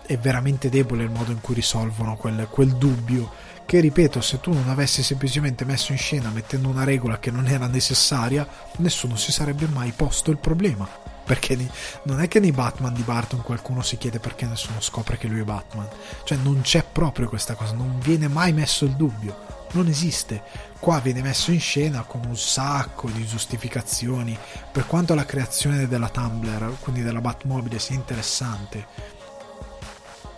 è 0.08 0.16
veramente 0.16 0.70
debole 0.70 1.04
il 1.04 1.10
modo 1.10 1.32
in 1.32 1.42
cui 1.42 1.54
risolvono 1.54 2.16
quel, 2.16 2.48
quel 2.50 2.74
dubbio 2.76 3.30
che 3.66 3.78
ripeto 3.80 4.22
se 4.22 4.40
tu 4.40 4.54
non 4.54 4.70
avessi 4.70 5.02
semplicemente 5.02 5.66
messo 5.66 5.92
in 5.92 5.98
scena 5.98 6.30
mettendo 6.30 6.70
una 6.70 6.84
regola 6.84 7.18
che 7.18 7.30
non 7.30 7.46
era 7.46 7.66
necessaria 7.66 8.48
nessuno 8.78 9.16
si 9.16 9.30
sarebbe 9.30 9.66
mai 9.66 9.92
posto 9.94 10.30
il 10.30 10.38
problema. 10.38 10.88
Perché 11.26 11.58
non 12.04 12.22
è 12.22 12.28
che 12.28 12.40
nei 12.40 12.52
Batman 12.52 12.94
di 12.94 13.02
Barton 13.02 13.42
qualcuno 13.42 13.82
si 13.82 13.98
chiede 13.98 14.18
perché 14.18 14.46
nessuno 14.46 14.80
scopre 14.80 15.18
che 15.18 15.28
lui 15.28 15.40
è 15.40 15.44
Batman. 15.44 15.86
Cioè 16.24 16.38
non 16.38 16.62
c'è 16.62 16.82
proprio 16.82 17.28
questa 17.28 17.54
cosa 17.54 17.74
non 17.74 17.98
viene 18.00 18.28
mai 18.28 18.54
messo 18.54 18.86
il 18.86 18.96
dubbio. 18.96 19.36
Non 19.72 19.88
esiste. 19.88 20.42
Qua 20.78 21.00
viene 21.00 21.20
messo 21.20 21.50
in 21.50 21.60
scena 21.60 22.00
con 22.04 22.22
un 22.24 22.38
sacco 22.38 23.10
di 23.10 23.26
giustificazioni. 23.26 24.38
Per 24.72 24.86
quanto 24.86 25.14
la 25.14 25.26
creazione 25.26 25.86
della 25.86 26.08
Tumblr 26.08 26.78
quindi 26.80 27.02
della 27.02 27.20
Batmobile 27.20 27.78
sia 27.78 27.96
interessante 27.96 29.17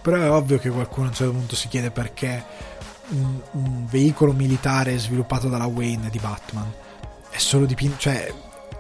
però 0.01 0.17
è 0.17 0.31
ovvio 0.31 0.59
che 0.59 0.71
qualcuno 0.71 1.07
a 1.07 1.09
un 1.11 1.15
certo 1.15 1.33
punto 1.33 1.57
si 1.57 1.69
chiede 1.69 1.91
perché 1.91 2.45
un, 3.11 3.41
un 3.53 3.87
veicolo 3.87 4.33
militare 4.33 4.99
sviluppato 4.99 5.49
dalla 5.49 5.67
Wayne 5.67 6.11
di 6.11 6.19
Batman 6.19 6.73
è 7.31 7.39
solo 7.39 7.67
dipinto, 7.67 7.99
cioè 7.99 8.33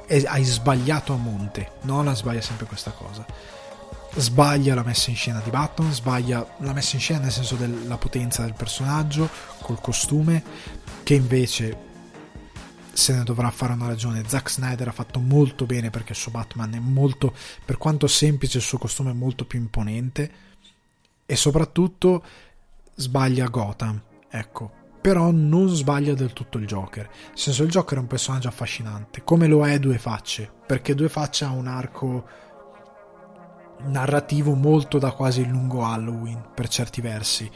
è, 0.07 0.23
hai 0.27 0.45
sbagliato 0.45 1.13
a 1.13 1.17
monte. 1.17 1.73
Nolan 1.83 2.17
sbaglia 2.17 2.41
sempre 2.41 2.67
questa 2.67 2.91
cosa. 2.91 3.25
Sbaglia 4.17 4.75
la 4.75 4.83
messa 4.83 5.11
in 5.11 5.17
scena 5.17 5.41
di 5.43 5.51
Batman, 5.51 5.93
sbaglia 5.93 6.45
la 6.59 6.73
messa 6.73 6.97
in 6.97 7.01
scena 7.01 7.21
nel 7.21 7.33
senso 7.33 7.55
della 7.55 7.97
potenza 7.97 8.43
del 8.43 8.55
personaggio, 8.55 9.29
col 9.61 9.81
costume, 9.81 10.43
che 11.05 11.15
invece 11.15 11.89
se 12.93 13.15
ne 13.15 13.23
dovrà 13.23 13.51
fare 13.51 13.73
una 13.73 13.87
ragione. 13.87 14.25
Zack 14.27 14.51
Snyder 14.51 14.89
ha 14.89 14.93
fatto 14.93 15.21
molto 15.21 15.65
bene 15.65 15.91
perché 15.91 16.13
il 16.13 16.19
suo 16.19 16.33
Batman 16.33 16.75
è 16.75 16.81
molto, 16.81 17.33
per 17.65 17.79
quanto 17.79 18.09
semplice 18.09 18.59
il 18.59 18.65
suo 18.65 18.79
costume 18.79 19.13
è 19.13 19.15
molto 19.15 19.45
più 19.45 19.61
imponente 19.61 20.49
e 21.31 21.37
soprattutto 21.37 22.25
sbaglia 22.97 23.47
Gotham, 23.47 24.03
ecco. 24.29 24.73
Però 25.01 25.31
non 25.31 25.69
sbaglia 25.69 26.13
del 26.13 26.33
tutto 26.33 26.59
il 26.59 26.67
Joker. 26.67 27.09
Nel 27.09 27.39
senso, 27.39 27.63
il 27.63 27.71
Joker 27.71 27.99
è 27.99 28.01
un 28.01 28.09
personaggio 28.09 28.49
affascinante, 28.49 29.23
come 29.23 29.47
lo 29.47 29.65
è 29.65 29.79
Due 29.79 29.97
Facce, 29.99 30.51
perché 30.67 30.93
Due 30.97 31.09
Facce 31.09 31.45
ha 31.45 31.53
un 31.53 31.69
arco 31.69 32.27
narrativo 33.85 34.55
molto 34.55 34.99
da 34.99 35.13
quasi 35.13 35.47
lungo 35.47 35.85
Halloween, 35.85 36.49
per 36.53 36.67
certi 36.67 37.01
versi. 37.01 37.49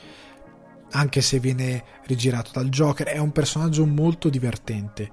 Anche 0.93 1.21
se 1.21 1.41
viene 1.41 1.83
rigirato 2.05 2.53
dal 2.55 2.69
Joker, 2.69 3.09
è 3.09 3.19
un 3.19 3.33
personaggio 3.33 3.85
molto 3.87 4.29
divertente. 4.29 5.11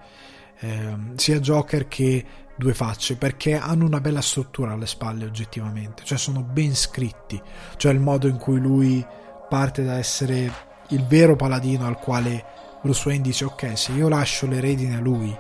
Eh, 0.59 0.97
sia 1.15 1.39
Joker 1.39 1.88
che 1.88 2.25
due 2.56 2.73
facce 2.73 3.15
perché 3.15 3.56
hanno 3.56 3.86
una 3.86 4.02
bella 4.02 4.22
struttura 4.22 4.73
alle 4.73 4.88
spalle 4.88 5.26
oggettivamente, 5.26 6.03
cioè 6.03 6.18
sono 6.18 6.41
ben 6.41 6.76
scritti, 6.76 7.41
cioè 7.78 7.94
il 7.94 7.99
modo 7.99 8.28
in 8.28 8.38
cui 8.38 8.60
lui 8.60 9.06
parte 9.49 9.84
da 9.84 9.98
essere 9.98 10.69
il 10.90 11.06
vero 11.06 11.36
paladino 11.36 11.86
al 11.86 11.98
quale 11.98 12.45
Bruce 12.82 13.07
Wayne 13.07 13.23
dice 13.23 13.45
ok 13.45 13.78
se 13.78 13.91
io 13.91 14.07
lascio 14.07 14.48
le 14.48 14.60
redine 14.60 14.95
a 14.95 14.99
lui 14.99 15.38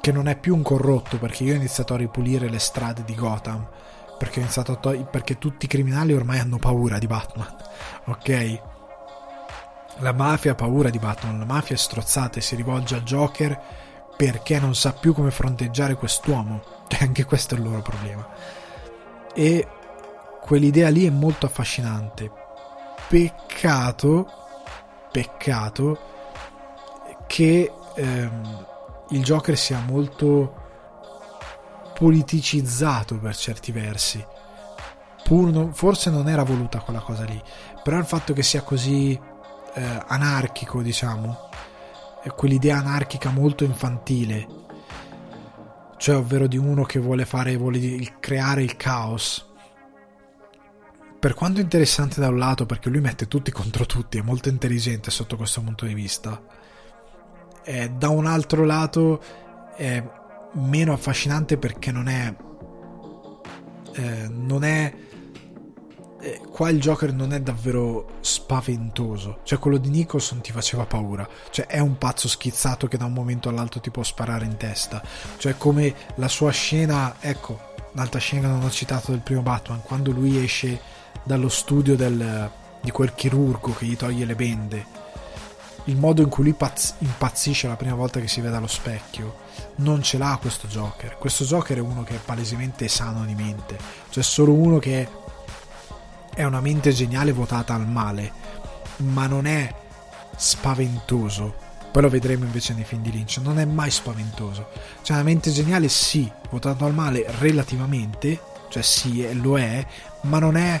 che 0.00 0.12
non 0.12 0.28
è 0.28 0.38
più 0.38 0.54
un 0.54 0.62
corrotto 0.62 1.18
perché 1.18 1.44
io 1.44 1.52
ho 1.52 1.56
iniziato 1.56 1.94
a 1.94 1.96
ripulire 1.98 2.48
le 2.48 2.58
strade 2.58 3.04
di 3.04 3.14
Gotham 3.14 3.66
perché, 4.18 4.38
ho 4.38 4.42
iniziato 4.42 4.72
a 4.72 4.76
to- 4.76 5.04
perché 5.10 5.38
tutti 5.38 5.64
i 5.64 5.68
criminali 5.68 6.12
ormai 6.12 6.38
hanno 6.38 6.58
paura 6.58 6.98
di 6.98 7.06
Batman 7.06 7.54
ok? 8.06 8.60
La 9.98 10.12
mafia 10.12 10.52
ha 10.52 10.56
paura 10.56 10.90
di 10.90 10.98
Batman 10.98 11.38
la 11.38 11.44
mafia 11.44 11.74
è 11.74 11.78
strozzata 11.78 12.38
e 12.38 12.42
si 12.42 12.56
rivolge 12.56 12.94
al 12.94 13.02
Joker 13.02 13.60
perché 14.16 14.58
non 14.58 14.74
sa 14.74 14.92
più 14.92 15.14
come 15.14 15.30
fronteggiare 15.30 15.94
quest'uomo. 15.94 16.72
Cioè, 16.86 17.02
anche 17.02 17.24
questo 17.24 17.54
è 17.54 17.58
il 17.58 17.64
loro 17.64 17.80
problema. 17.80 18.28
E 19.34 19.66
quell'idea 20.40 20.90
lì 20.90 21.06
è 21.06 21.10
molto 21.10 21.46
affascinante. 21.46 22.30
Peccato, 23.08 24.30
peccato 25.10 25.98
che 27.26 27.72
ehm, 27.94 28.66
il 29.10 29.22
Joker 29.22 29.56
sia 29.56 29.80
molto 29.80 30.62
politicizzato 31.94 33.18
per 33.18 33.34
certi 33.34 33.72
versi. 33.72 34.24
Non, 35.26 35.72
forse 35.72 36.10
non 36.10 36.28
era 36.28 36.42
voluta 36.42 36.80
quella 36.80 37.00
cosa 37.00 37.24
lì, 37.24 37.42
però 37.82 37.96
il 37.96 38.04
fatto 38.04 38.34
che 38.34 38.42
sia 38.42 38.60
così 38.60 39.18
eh, 39.74 40.02
anarchico, 40.06 40.82
diciamo, 40.82 41.43
quell'idea 42.30 42.78
anarchica 42.78 43.30
molto 43.30 43.64
infantile, 43.64 44.46
cioè 45.96 46.16
ovvero 46.16 46.46
di 46.46 46.56
uno 46.56 46.84
che 46.84 46.98
vuole 46.98 47.24
fare, 47.24 47.56
vuole 47.56 48.16
creare 48.20 48.62
il 48.62 48.76
caos. 48.76 49.52
Per 51.18 51.34
quanto 51.34 51.60
interessante 51.60 52.20
da 52.20 52.28
un 52.28 52.38
lato, 52.38 52.66
perché 52.66 52.90
lui 52.90 53.00
mette 53.00 53.28
tutti 53.28 53.50
contro 53.50 53.86
tutti, 53.86 54.18
è 54.18 54.22
molto 54.22 54.48
intelligente 54.48 55.10
sotto 55.10 55.36
questo 55.36 55.62
punto 55.62 55.86
di 55.86 55.94
vista, 55.94 56.40
eh, 57.64 57.90
da 57.90 58.08
un 58.08 58.26
altro 58.26 58.64
lato 58.64 59.22
è 59.74 60.02
meno 60.52 60.92
affascinante 60.92 61.56
perché 61.56 61.90
non 61.90 62.08
è, 62.08 62.34
eh, 63.94 64.28
non 64.28 64.64
è 64.64 64.94
eh, 66.24 66.40
qua 66.50 66.70
il 66.70 66.80
Joker 66.80 67.12
non 67.12 67.34
è 67.34 67.40
davvero 67.40 68.16
spaventoso. 68.20 69.40
Cioè, 69.42 69.58
quello 69.58 69.76
di 69.76 69.90
Nicholson 69.90 70.40
ti 70.40 70.52
faceva 70.52 70.86
paura. 70.86 71.28
Cioè, 71.50 71.66
è 71.66 71.80
un 71.80 71.98
pazzo 71.98 72.28
schizzato 72.28 72.88
che 72.88 72.96
da 72.96 73.04
un 73.04 73.12
momento 73.12 73.50
all'altro 73.50 73.80
ti 73.80 73.90
può 73.90 74.02
sparare 74.02 74.46
in 74.46 74.56
testa. 74.56 75.02
Cioè, 75.36 75.58
come 75.58 75.94
la 76.14 76.28
sua 76.28 76.50
scena, 76.50 77.16
ecco, 77.20 77.60
un'altra 77.92 78.18
scena 78.18 78.48
non 78.48 78.62
ho 78.62 78.70
citato 78.70 79.10
del 79.10 79.20
primo 79.20 79.42
Batman, 79.42 79.82
quando 79.82 80.12
lui 80.12 80.42
esce 80.42 80.80
dallo 81.22 81.50
studio 81.50 81.94
del, 81.94 82.50
di 82.80 82.90
quel 82.90 83.14
chirurgo 83.14 83.74
che 83.74 83.84
gli 83.84 83.96
toglie 83.96 84.24
le 84.24 84.34
bende. 84.34 84.86
il 85.84 85.98
modo 85.98 86.22
in 86.22 86.30
cui 86.30 86.44
lui 86.44 86.54
pazz- 86.54 86.94
impazzisce 87.00 87.68
la 87.68 87.76
prima 87.76 87.94
volta 87.94 88.18
che 88.18 88.28
si 88.28 88.40
vede 88.40 88.56
allo 88.56 88.66
specchio 88.66 89.42
non 89.76 90.02
ce 90.02 90.16
l'ha 90.16 90.38
questo 90.40 90.66
Joker. 90.66 91.18
Questo 91.18 91.44
Joker 91.44 91.76
è 91.76 91.80
uno 91.80 92.02
che 92.02 92.14
è 92.14 92.18
palesemente 92.24 92.88
sano 92.88 93.24
di 93.26 93.34
mente, 93.34 93.76
cioè 94.08 94.22
solo 94.22 94.52
uno 94.52 94.78
che 94.78 95.02
è 95.02 95.08
una 96.42 96.60
mente 96.60 96.90
geniale 96.90 97.32
votata 97.32 97.74
al 97.74 97.86
male, 97.86 98.32
ma 98.96 99.26
non 99.26 99.46
è 99.46 99.72
spaventoso. 100.36 101.62
Poi 101.92 102.02
lo 102.02 102.08
vedremo 102.08 102.44
invece 102.44 102.74
nei 102.74 102.82
film 102.82 103.02
di 103.02 103.12
Lynch, 103.12 103.38
non 103.38 103.60
è 103.60 103.64
mai 103.64 103.90
spaventoso. 103.90 104.68
Cioè 105.02 105.16
una 105.16 105.24
mente 105.24 105.52
geniale 105.52 105.88
sì, 105.88 106.28
votato 106.50 106.84
al 106.84 106.94
male 106.94 107.24
relativamente, 107.38 108.40
cioè 108.68 108.82
sì, 108.82 109.32
lo 109.40 109.56
è, 109.56 109.86
ma 110.22 110.40
non 110.40 110.56
è 110.56 110.80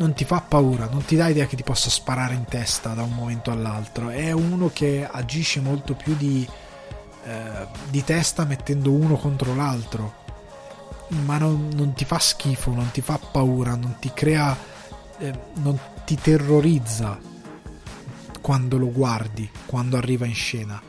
non 0.00 0.14
ti 0.14 0.24
fa 0.24 0.40
paura, 0.40 0.88
non 0.90 1.04
ti 1.04 1.14
dà 1.14 1.28
idea 1.28 1.46
che 1.46 1.56
ti 1.56 1.62
possa 1.62 1.90
sparare 1.90 2.32
in 2.32 2.44
testa 2.44 2.94
da 2.94 3.02
un 3.02 3.12
momento 3.12 3.50
all'altro. 3.50 4.08
È 4.08 4.32
uno 4.32 4.70
che 4.72 5.06
agisce 5.08 5.60
molto 5.60 5.94
più 5.94 6.16
di, 6.16 6.48
eh, 7.24 7.66
di 7.88 8.02
testa 8.02 8.44
mettendo 8.44 8.92
uno 8.92 9.16
contro 9.16 9.54
l'altro. 9.54 10.14
Ma 11.08 11.36
non, 11.36 11.68
non, 11.74 11.92
ti 11.92 12.06
fa 12.06 12.18
schifo, 12.18 12.70
non 12.72 12.90
ti 12.90 13.02
fa 13.02 13.18
paura, 13.18 13.74
non 13.74 13.96
ti 13.98 14.10
crea. 14.14 14.56
Eh, 15.20 15.38
non 15.56 15.78
ti 16.04 16.16
terrorizza 16.16 17.18
quando 18.40 18.78
lo 18.78 18.90
guardi, 18.90 19.48
quando 19.66 19.96
arriva 19.96 20.26
in 20.26 20.34
scena. 20.34 20.80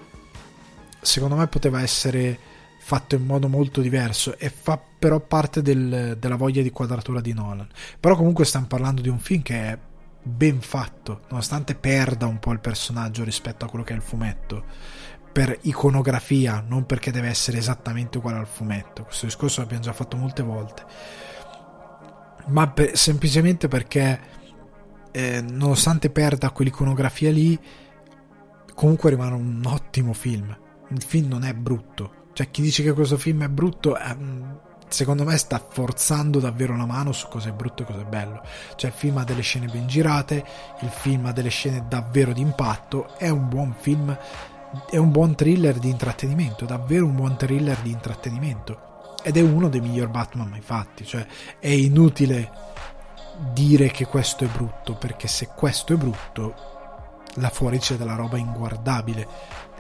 Secondo 1.02 1.36
me 1.36 1.48
poteva 1.48 1.82
essere 1.82 2.40
fatto 2.80 3.16
in 3.16 3.26
modo 3.26 3.48
molto 3.48 3.82
diverso 3.82 4.38
e 4.38 4.50
fa 4.50 4.80
però 5.00 5.20
parte 5.20 5.62
del, 5.62 6.18
della 6.20 6.36
voglia 6.36 6.62
di 6.62 6.72
quadratura 6.72 7.22
di 7.22 7.34
Nolan. 7.34 7.68
Però 8.00 8.16
comunque 8.16 8.46
stiamo 8.46 8.68
parlando 8.68 9.02
di 9.02 9.10
un 9.10 9.20
film 9.20 9.42
che 9.42 9.56
è 9.56 9.78
ben 10.24 10.62
fatto, 10.62 11.22
nonostante 11.30 11.76
perda 11.76 12.26
un 12.26 12.40
po' 12.40 12.52
il 12.52 12.60
personaggio 12.60 13.24
rispetto 13.24 13.66
a 13.66 13.70
quello 13.70 13.84
che 13.84 13.94
è 13.94 13.96
il 13.96 14.02
fumetto. 14.02 14.64
Per 15.32 15.60
iconografia, 15.62 16.64
non 16.66 16.86
perché 16.86 17.12
deve 17.12 17.28
essere 17.28 17.58
esattamente 17.58 18.18
uguale 18.18 18.40
al 18.40 18.48
fumetto. 18.48 19.04
Questo 19.04 19.26
discorso 19.26 19.62
l'abbiamo 19.62 19.84
già 19.84 19.94
fatto 19.94 20.18
molte 20.18 20.42
volte. 20.42 20.86
Ma 22.48 22.68
per, 22.70 22.98
semplicemente 22.98 23.68
perché, 23.68 24.20
eh, 25.12 25.42
nonostante 25.42 26.10
perda 26.10 26.52
quell'iconografia 26.52 27.32
lì, 27.32 27.60
comunque 28.74 29.10
rimane 29.10 29.36
un 29.36 29.62
ottimo 29.66 30.14
film. 30.14 30.58
Il 30.90 31.02
film 31.04 31.28
non 31.28 31.44
è 31.44 31.54
brutto, 31.54 32.20
cioè, 32.34 32.50
chi 32.50 32.62
dice 32.62 32.84
che 32.84 32.94
questo 32.94 33.18
film 33.18 33.44
è 33.44 33.50
brutto, 33.50 33.98
ehm, 33.98 34.60
secondo 34.88 35.24
me 35.24 35.38
sta 35.38 35.66
forzando 35.70 36.40
davvero 36.40 36.76
la 36.76 36.86
mano 36.86 37.12
su 37.12 37.28
cosa 37.28 37.50
è 37.50 37.52
brutto 37.52 37.84
e 37.84 37.86
cosa 37.86 38.02
è 38.02 38.06
bello. 38.06 38.42
Cioè, 38.76 38.90
il 38.90 38.96
film 38.96 39.18
ha 39.18 39.24
delle 39.24 39.42
scene 39.42 39.68
ben 39.68 39.88
girate, 39.88 40.44
il 40.80 40.90
film 40.90 41.26
ha 41.26 41.34
delle 41.34 41.50
scene 41.50 41.86
davvero 41.88 42.32
di 42.32 42.42
impatto, 42.42 43.18
è 43.18 43.30
un 43.30 43.50
buon 43.50 43.76
film, 43.78 44.18
è 44.90 44.98
un 44.98 45.12
buon 45.12 45.36
thriller 45.36 45.78
di 45.78 45.90
intrattenimento, 45.90 46.66
davvero 46.66 47.06
un 47.06 47.16
buon 47.16 47.36
thriller 47.36 47.78
di 47.80 47.92
intrattenimento. 47.92 48.90
Ed 49.24 49.38
è 49.38 49.42
uno 49.42 49.70
dei 49.70 49.82
miglior 49.82 50.10
Batman 50.10 50.50
mai 50.50 50.62
fatti. 50.62 51.06
Cioè, 51.06 51.26
è 51.60 51.70
inutile 51.70 52.52
dire 53.54 53.90
che 53.92 54.06
questo 54.06 54.44
è 54.44 54.48
brutto, 54.48 54.96
perché 54.96 55.28
se 55.28 55.50
questo 55.56 55.94
è 55.94 55.98
brutto, 55.98 56.54
là 57.36 57.50
fuori 57.50 57.80
c'è 57.80 57.96
della 57.96 58.16
roba 58.16 58.38
inguardabile 58.38 59.28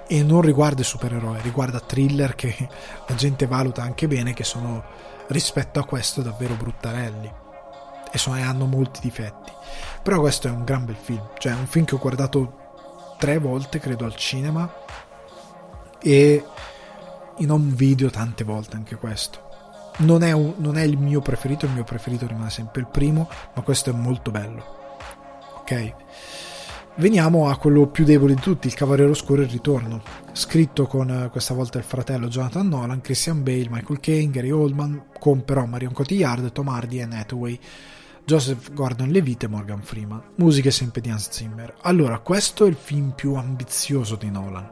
e 0.07 0.23
non 0.23 0.41
riguarda 0.41 0.81
i 0.81 0.85
supereroi, 0.85 1.41
riguarda 1.41 1.79
thriller 1.79 2.35
che 2.35 2.55
la 3.07 3.15
gente 3.15 3.47
valuta 3.47 3.81
anche 3.81 4.07
bene 4.07 4.33
che 4.33 4.43
sono 4.43 4.83
rispetto 5.27 5.79
a 5.79 5.85
questo 5.85 6.21
davvero 6.21 6.55
bruttarelli 6.55 7.31
e, 8.11 8.17
sono, 8.17 8.37
e 8.37 8.41
hanno 8.41 8.65
molti 8.65 8.99
difetti. 9.01 9.51
Però 10.03 10.19
questo 10.19 10.47
è 10.47 10.51
un 10.51 10.63
gran 10.63 10.85
bel 10.85 10.97
film, 10.99 11.29
cioè 11.37 11.53
è 11.53 11.55
un 11.55 11.67
film 11.67 11.85
che 11.85 11.95
ho 11.95 11.99
guardato 11.99 13.15
tre 13.17 13.37
volte 13.37 13.79
credo 13.79 14.05
al 14.05 14.15
cinema 14.15 14.69
e 16.01 16.43
in 17.41 17.51
home 17.51 17.73
video 17.73 18.09
tante 18.09 18.43
volte 18.43 18.75
anche 18.75 18.95
questo. 18.95 19.49
Non 19.97 20.23
è, 20.23 20.31
un, 20.31 20.53
non 20.57 20.77
è 20.77 20.83
il 20.83 20.97
mio 20.97 21.21
preferito, 21.21 21.65
il 21.65 21.73
mio 21.73 21.83
preferito 21.83 22.25
rimane 22.25 22.49
sempre 22.49 22.81
il 22.81 22.87
primo, 22.87 23.29
ma 23.53 23.61
questo 23.61 23.89
è 23.89 23.93
molto 23.93 24.31
bello. 24.31 24.63
Ok? 25.59 25.93
Veniamo 26.95 27.49
a 27.49 27.57
quello 27.57 27.87
più 27.87 28.03
debole 28.03 28.35
di 28.35 28.41
tutti, 28.41 28.67
il 28.67 28.73
Cavaliere 28.73 29.11
Oscuro 29.11 29.41
il 29.41 29.49
ritorno, 29.49 30.01
scritto 30.33 30.87
con 30.87 31.09
eh, 31.09 31.29
questa 31.29 31.53
volta 31.53 31.77
il 31.77 31.83
fratello 31.83 32.27
Jonathan 32.27 32.67
Nolan, 32.67 33.01
Christian 33.01 33.43
Bale, 33.43 33.69
Michael 33.69 33.99
Caine, 33.99 34.31
Gary 34.31 34.51
Oldman, 34.51 35.05
con 35.17 35.43
però 35.45 35.65
Marion 35.65 35.93
Cotillard, 35.93 36.51
Tom 36.51 36.67
Hardy 36.67 36.99
e 36.99 37.07
Hathaway, 37.09 37.59
Joseph 38.25 38.73
Gordon-Levitt 38.73 39.43
e 39.43 39.47
Morgan 39.47 39.81
Freeman. 39.81 40.21
Musiche 40.35 40.69
sempre 40.69 41.01
di 41.01 41.09
Hans 41.09 41.29
Zimmer. 41.31 41.75
Allora, 41.83 42.19
questo 42.19 42.65
è 42.65 42.69
il 42.69 42.77
film 42.79 43.13
più 43.15 43.35
ambizioso 43.35 44.15
di 44.15 44.29
Nolan. 44.29 44.69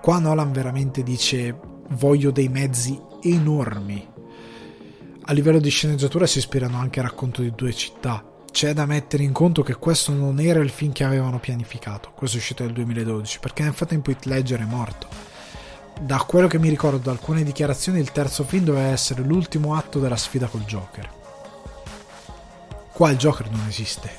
Qua 0.00 0.18
Nolan 0.18 0.50
veramente 0.52 1.02
dice 1.02 1.56
voglio 1.90 2.30
dei 2.30 2.48
mezzi 2.48 3.00
enormi. 3.22 4.08
A 5.24 5.32
livello 5.32 5.60
di 5.60 5.70
sceneggiatura 5.70 6.26
si 6.26 6.38
ispirano 6.38 6.78
anche 6.78 7.00
al 7.00 7.06
racconto 7.06 7.42
di 7.42 7.52
due 7.54 7.72
città, 7.72 8.24
c'è 8.52 8.74
da 8.74 8.86
mettere 8.86 9.22
in 9.22 9.32
conto 9.32 9.62
che 9.62 9.74
questo 9.74 10.12
non 10.12 10.38
era 10.38 10.60
il 10.60 10.70
film 10.70 10.92
che 10.92 11.04
avevano 11.04 11.40
pianificato. 11.40 12.12
Questo 12.14 12.36
è 12.36 12.40
uscito 12.40 12.62
nel 12.62 12.74
2012, 12.74 13.38
perché 13.40 13.62
nel 13.62 13.72
frattempo 13.72 14.10
Heath 14.10 14.26
Ledger 14.26 14.60
è 14.60 14.64
morto. 14.64 15.08
Da 16.00 16.18
quello 16.18 16.48
che 16.48 16.58
mi 16.58 16.68
ricordo 16.68 16.98
da 16.98 17.10
alcune 17.10 17.42
dichiarazioni, 17.42 17.98
il 17.98 18.12
terzo 18.12 18.44
film 18.44 18.64
doveva 18.64 18.88
essere 18.88 19.22
l'ultimo 19.22 19.74
atto 19.74 19.98
della 19.98 20.16
sfida 20.16 20.46
col 20.46 20.64
Joker. 20.64 21.10
Qua 22.92 23.10
il 23.10 23.16
Joker 23.16 23.50
non 23.50 23.64
esiste. 23.66 24.10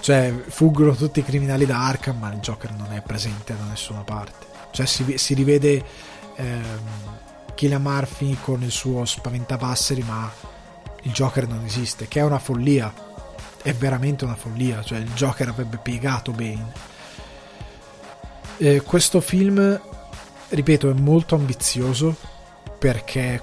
Cioè, 0.00 0.32
fuggono 0.46 0.94
tutti 0.94 1.18
i 1.18 1.24
criminali 1.24 1.66
da 1.66 1.86
Arkham, 1.86 2.18
ma 2.18 2.32
il 2.32 2.38
Joker 2.38 2.72
non 2.72 2.92
è 2.92 3.02
presente 3.02 3.56
da 3.56 3.64
nessuna 3.64 4.02
parte. 4.02 4.46
Cioè, 4.70 4.86
si, 4.86 5.18
si 5.18 5.34
rivede 5.34 5.84
ehm, 6.38 7.16
Killian 7.54 7.82
Murphy 7.82 8.36
con 8.40 8.62
il 8.62 8.70
suo 8.70 9.04
spaventapasseri, 9.04 10.02
ma 10.02 10.30
il 11.02 11.12
Joker 11.12 11.46
non 11.46 11.64
esiste, 11.64 12.08
che 12.08 12.20
è 12.20 12.24
una 12.24 12.38
follia 12.38 13.06
è 13.62 13.74
veramente 13.74 14.24
una 14.24 14.36
follia, 14.36 14.82
cioè 14.82 14.98
il 14.98 15.12
Joker 15.12 15.48
avrebbe 15.48 15.78
piegato 15.78 16.32
Bane. 16.32 16.72
Eh, 18.56 18.82
questo 18.82 19.20
film, 19.20 19.80
ripeto, 20.48 20.90
è 20.90 20.94
molto 20.94 21.34
ambizioso 21.34 22.16
perché 22.78 23.42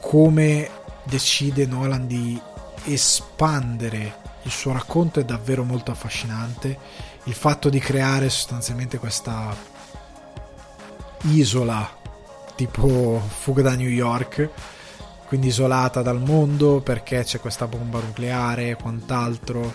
come 0.00 0.70
decide 1.04 1.66
Nolan 1.66 2.06
di 2.06 2.40
espandere 2.84 4.26
il 4.42 4.50
suo 4.50 4.72
racconto 4.72 5.20
è 5.20 5.24
davvero 5.24 5.64
molto 5.64 5.90
affascinante. 5.90 6.78
Il 7.24 7.34
fatto 7.34 7.68
di 7.68 7.78
creare 7.78 8.30
sostanzialmente 8.30 8.98
questa 8.98 9.54
isola 11.22 11.97
tipo 12.58 13.22
fuga 13.28 13.62
da 13.62 13.76
New 13.76 13.88
York 13.88 14.50
quindi 15.28 15.48
isolata 15.48 16.00
dal 16.00 16.20
mondo 16.22 16.80
perché 16.80 17.22
c'è 17.22 17.38
questa 17.38 17.66
bomba 17.66 18.00
nucleare 18.00 18.70
e 18.70 18.76
quant'altro. 18.76 19.72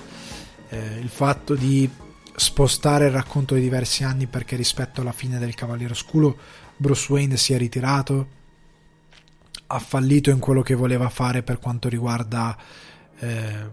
Eh, 0.70 0.98
il 1.00 1.10
fatto 1.10 1.54
di 1.54 1.88
spostare 2.36 3.06
il 3.06 3.12
racconto 3.12 3.54
di 3.54 3.62
diversi 3.62 4.04
anni 4.04 4.26
perché 4.26 4.56
rispetto 4.56 5.02
alla 5.02 5.12
fine 5.12 5.38
del 5.38 5.54
Cavaliere 5.54 5.94
Oscuro 5.94 6.36
Bruce 6.76 7.12
Wayne 7.12 7.38
si 7.38 7.54
è 7.54 7.58
ritirato, 7.60 8.28
ha 9.68 9.78
fallito 9.78 10.32
in 10.32 10.40
quello 10.40 10.64
che 10.64 10.74
voleva 10.74 11.08
fare 11.10 11.44
per 11.44 11.60
quanto 11.60 11.88
riguarda 11.88 12.58
eh, 13.20 13.70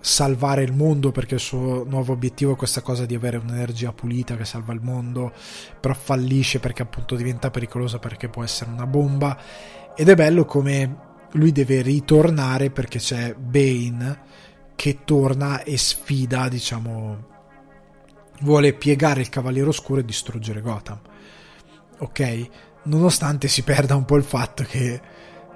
salvare 0.00 0.62
il 0.62 0.72
mondo 0.72 1.10
perché 1.10 1.34
il 1.34 1.40
suo 1.40 1.84
nuovo 1.84 2.12
obiettivo 2.12 2.52
è 2.52 2.56
questa 2.56 2.80
cosa 2.80 3.06
di 3.06 3.14
avere 3.14 3.38
un'energia 3.38 3.92
pulita 3.92 4.36
che 4.36 4.44
salva 4.44 4.72
il 4.72 4.80
mondo, 4.80 5.32
però 5.80 5.94
fallisce 5.94 6.60
perché 6.60 6.82
appunto 6.82 7.16
diventa 7.16 7.50
pericolosa 7.50 7.98
perché 7.98 8.28
può 8.28 8.44
essere 8.44 8.70
una 8.70 8.86
bomba 8.86 9.38
ed 9.94 10.08
è 10.08 10.14
bello 10.14 10.44
come 10.44 11.04
lui 11.32 11.52
deve 11.52 11.82
ritornare 11.82 12.70
perché 12.70 12.98
c'è 12.98 13.34
Bane 13.34 14.20
che 14.74 14.98
torna 15.04 15.62
e 15.62 15.76
sfida, 15.78 16.48
diciamo, 16.48 17.34
vuole 18.40 18.74
piegare 18.74 19.20
il 19.20 19.28
Cavaliere 19.28 19.68
Oscuro 19.68 20.00
e 20.00 20.04
distruggere 20.04 20.60
Gotham. 20.60 21.00
Ok? 21.98 22.48
Nonostante 22.84 23.48
si 23.48 23.62
perda 23.62 23.96
un 23.96 24.04
po' 24.04 24.16
il 24.16 24.22
fatto 24.22 24.62
che 24.64 25.00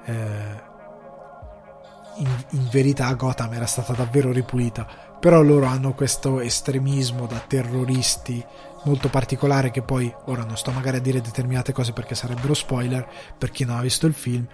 eh, 0.04 0.62
in, 2.20 2.44
in 2.50 2.68
verità 2.70 3.12
Gotham 3.14 3.52
era 3.52 3.66
stata 3.66 3.92
davvero 3.92 4.32
ripulita, 4.32 4.86
però 5.18 5.42
loro 5.42 5.66
hanno 5.66 5.92
questo 5.92 6.40
estremismo 6.40 7.26
da 7.26 7.42
terroristi 7.46 8.44
molto 8.84 9.08
particolare 9.08 9.70
che 9.70 9.82
poi 9.82 10.12
ora 10.26 10.44
non 10.44 10.56
sto 10.56 10.70
magari 10.70 10.96
a 10.96 11.00
dire 11.00 11.20
determinate 11.20 11.72
cose 11.72 11.92
perché 11.92 12.14
sarebbero 12.14 12.54
spoiler 12.54 13.06
per 13.36 13.50
chi 13.50 13.64
non 13.66 13.76
ha 13.76 13.82
visto 13.82 14.06
il 14.06 14.14
film 14.14 14.46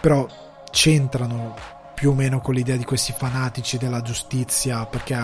però 0.00 0.28
c'entrano 0.70 1.56
più 1.94 2.10
o 2.10 2.14
meno 2.14 2.40
con 2.40 2.54
l'idea 2.54 2.76
di 2.76 2.84
questi 2.84 3.12
fanatici 3.12 3.78
della 3.78 4.00
giustizia 4.00 4.86
perché 4.86 5.16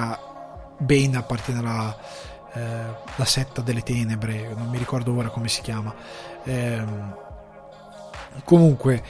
Bane 0.79 1.17
appartiene 1.17 1.59
alla 1.61 1.97
eh, 2.55 3.25
setta 3.25 3.61
delle 3.61 3.83
tenebre 3.83 4.55
non 4.55 4.69
mi 4.69 4.79
ricordo 4.79 5.15
ora 5.15 5.29
come 5.29 5.49
si 5.49 5.61
chiama. 5.61 5.95
Eh, 6.45 6.83
comunque 8.45 9.03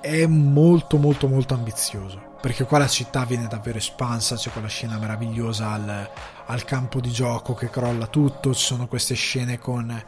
è 0.00 0.26
molto 0.26 0.96
molto 0.96 1.28
molto 1.28 1.54
ambizioso 1.54 2.28
perché 2.40 2.64
qua 2.64 2.78
la 2.78 2.88
città 2.88 3.24
viene 3.24 3.46
davvero 3.48 3.76
espansa, 3.76 4.34
c'è 4.34 4.50
quella 4.50 4.66
scena 4.66 4.96
meravigliosa 4.98 5.72
al, 5.72 6.10
al, 6.46 6.64
campo 6.64 6.98
di 6.98 7.10
gioco 7.10 7.52
che 7.52 7.68
crolla 7.68 8.06
tutto, 8.06 8.54
ci 8.54 8.64
sono 8.64 8.86
queste 8.86 9.14
scene 9.14 9.58
con 9.58 10.02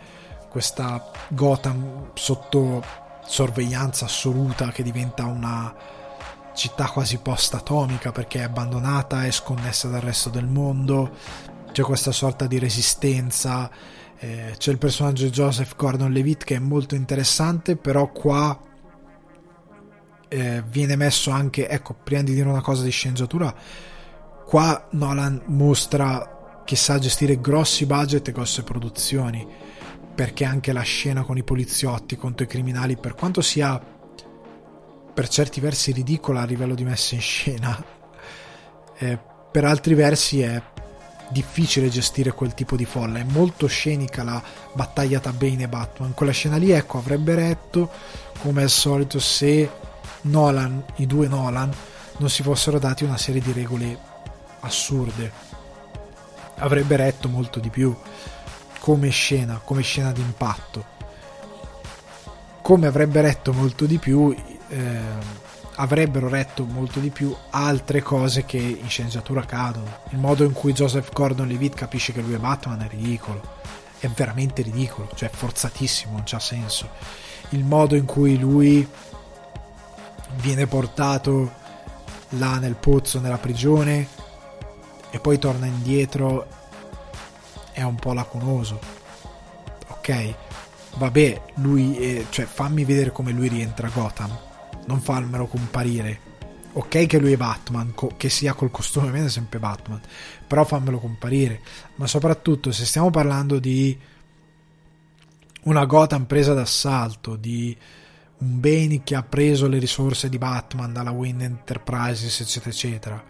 questa 0.49 1.11
Gotham 1.29 2.11
sotto 2.15 2.83
sorveglianza 3.27 4.07
assoluta 4.07 4.71
che 4.71 4.83
diventa 4.83 5.27
una 5.27 5.75
città 6.55 6.87
quasi 6.87 7.19
post-atomica 7.19 8.13
perché 8.13 8.41
è 8.41 8.45
abbandonata, 8.45 9.25
è 9.25 9.31
sconnessa 9.31 9.89
dal 9.89 10.01
resto 10.01 10.31
del 10.31 10.47
mondo, 10.47 11.11
c'è 11.71 11.83
questa 11.83 12.13
sorta 12.13 12.47
di 12.47 12.59
resistenza, 12.59 13.71
eh, 14.19 14.55
c'è 14.57 14.71
il 14.71 14.79
personaggio 14.79 15.25
di 15.25 15.31
Joseph 15.31 15.77
Gordon-Levitt 15.77 16.45
che 16.45 16.57
è 16.57 16.61
molto 16.61 16.95
interessante, 16.95 17.77
però 17.77 18.11
qua 18.11 18.59
eh, 20.33 20.63
viene 20.67 20.97
messo 20.97 21.31
anche, 21.31 21.69
ecco, 21.69 21.95
prima 21.95 22.23
di 22.23 22.33
dire 22.33 22.49
una 22.49 22.63
cosa 22.63 22.83
di 22.83 22.91
sceneggiatura, 22.91 23.55
qua 24.47 24.89
Nolan 24.93 25.43
mostra 25.47 26.63
che 26.65 26.75
sa 26.75 26.99
gestire 26.99 27.39
grossi 27.39 27.85
budget 27.85 28.27
e 28.29 28.33
grosse 28.33 28.63
produzioni, 28.63 29.47
perché 30.15 30.47
anche 30.47 30.73
la 30.73 30.81
scena 30.81 31.23
con 31.23 31.37
i 31.37 31.43
poliziotti 31.43 32.17
contro 32.17 32.47
i 32.47 32.49
criminali, 32.49 32.97
per 32.97 33.15
quanto 33.15 33.43
sia 33.43 33.79
per 35.13 35.29
certi 35.29 35.61
versi 35.61 35.93
ridicola 35.93 36.41
a 36.41 36.47
livello 36.47 36.75
di 36.75 36.85
messa 36.85 37.15
in 37.15 37.21
scena, 37.21 37.85
eh, 38.97 39.19
per 39.51 39.67
altri 39.67 39.93
versi 39.93 40.41
è 40.41 40.63
difficile 41.29 41.91
gestire 41.91 42.33
quel 42.33 42.55
tipo 42.55 42.75
di 42.75 42.87
folla. 42.87 43.19
È 43.19 43.25
molto 43.25 43.67
scenica 43.67 44.23
la 44.23 44.43
battaglia 44.73 45.21
tra 45.21 45.33
Bane 45.33 45.65
e 45.65 45.69
Batman. 45.69 46.15
Quella 46.15 46.33
scena 46.33 46.57
lì, 46.57 46.71
ecco, 46.71 46.97
avrebbe 46.97 47.35
retto 47.35 47.91
come 48.39 48.63
al 48.63 48.71
solito 48.71 49.19
se 49.19 49.91
Nolan, 50.23 50.85
i 50.97 51.07
due 51.07 51.29
Nolan, 51.29 51.73
non 52.19 52.31
si 52.31 52.43
fossero 52.43 52.79
dati 52.79 53.05
una 53.05 53.17
serie 53.17 53.41
di 53.41 53.53
regole 53.53 53.99
assurde. 54.61 55.33
Avrebbe 56.57 56.97
retto 56.97 57.29
molto 57.29 57.59
di 57.59 57.71
più 57.71 57.95
come 58.79 59.11
scena, 59.11 59.61
come 59.63 59.83
scena 59.83 60.13
d'impatto. 60.13 60.85
Come 62.63 62.87
avrebbe 62.87 63.21
retto 63.21 63.53
molto 63.53 63.87
di 63.87 63.99
più, 63.99 64.35
eh, 64.69 65.01
avrebbero 65.77 66.29
retto 66.29 66.65
molto 66.65 67.01
di 67.01 67.11
più 67.11 67.35
altre 67.51 68.03
cose 68.03 68.45
che 68.45 68.59
in 68.59 68.89
sceneggiatura 68.89 69.45
cadono. 69.45 69.99
Il 70.11 70.19
modo 70.19 70.45
in 70.45 70.53
cui 70.53 70.73
Joseph 70.73 71.13
Gordon-Levitt 71.13 71.75
capisce 71.75 72.13
che 72.13 72.21
lui 72.21 72.35
è 72.35 72.39
Batman 72.39 72.83
è 72.83 72.89
ridicolo. 72.89 73.61
È 73.99 74.09
veramente 74.09 74.63
ridicolo, 74.63 75.09
cioè 75.15 75.31
forzatissimo, 75.33 76.13
non 76.13 76.23
c'ha 76.25 76.41
senso. 76.41 76.89
Il 77.51 77.65
modo 77.65 77.95
in 77.95 78.05
cui 78.05 78.37
lui 78.37 78.89
viene 80.37 80.67
portato 80.67 81.61
là 82.31 82.59
nel 82.59 82.77
pozzo, 82.77 83.21
nella 83.21 83.39
prigione 83.39 84.09
e 85.11 85.19
poi 85.21 85.39
torna 85.39 85.67
indietro 85.67 86.47
è 87.73 87.83
un 87.83 87.97
po' 87.97 88.13
lacunoso. 88.13 88.81
Ok, 89.89 90.35
vabbè, 90.97 91.43
lui, 91.57 91.97
è, 91.97 92.27
cioè 92.31 92.45
fammi 92.45 92.85
vedere 92.85 93.13
come 93.13 93.33
lui 93.33 93.49
rientra 93.49 93.89
a 93.89 93.91
Gotham, 93.91 94.39
non 94.87 95.01
farmelo 95.01 95.47
comparire. 95.47 96.31
Ok 96.75 97.07
che 97.07 97.19
lui 97.19 97.33
è 97.33 97.37
Batman, 97.37 97.93
co- 97.95 98.15
che 98.17 98.31
sia 98.31 98.55
col 98.55 98.71
costume, 98.71 99.11
viene 99.11 99.29
sempre 99.29 99.59
Batman, 99.59 100.01
però 100.47 100.65
fammelo 100.65 100.99
comparire. 100.99 101.61
Ma 101.97 102.07
soprattutto 102.07 102.73
se 102.73 102.87
stiamo 102.87 103.11
parlando 103.11 103.59
di 103.59 103.99
una 105.65 105.85
Gotham 105.85 106.25
presa 106.25 106.55
d'assalto, 106.55 107.37
di 107.37 107.77
un 108.43 108.59
Bane 108.59 109.03
che 109.05 109.15
ha 109.15 109.23
preso 109.23 109.69
le 109.69 109.79
risorse 109.79 110.29
di 110.29 110.37
Batman 110.37 110.93
dalla 110.93 111.13
Wind 111.13 111.43
Enterprises, 111.43 112.41
eccetera, 112.41 112.71
eccetera. 112.71 113.25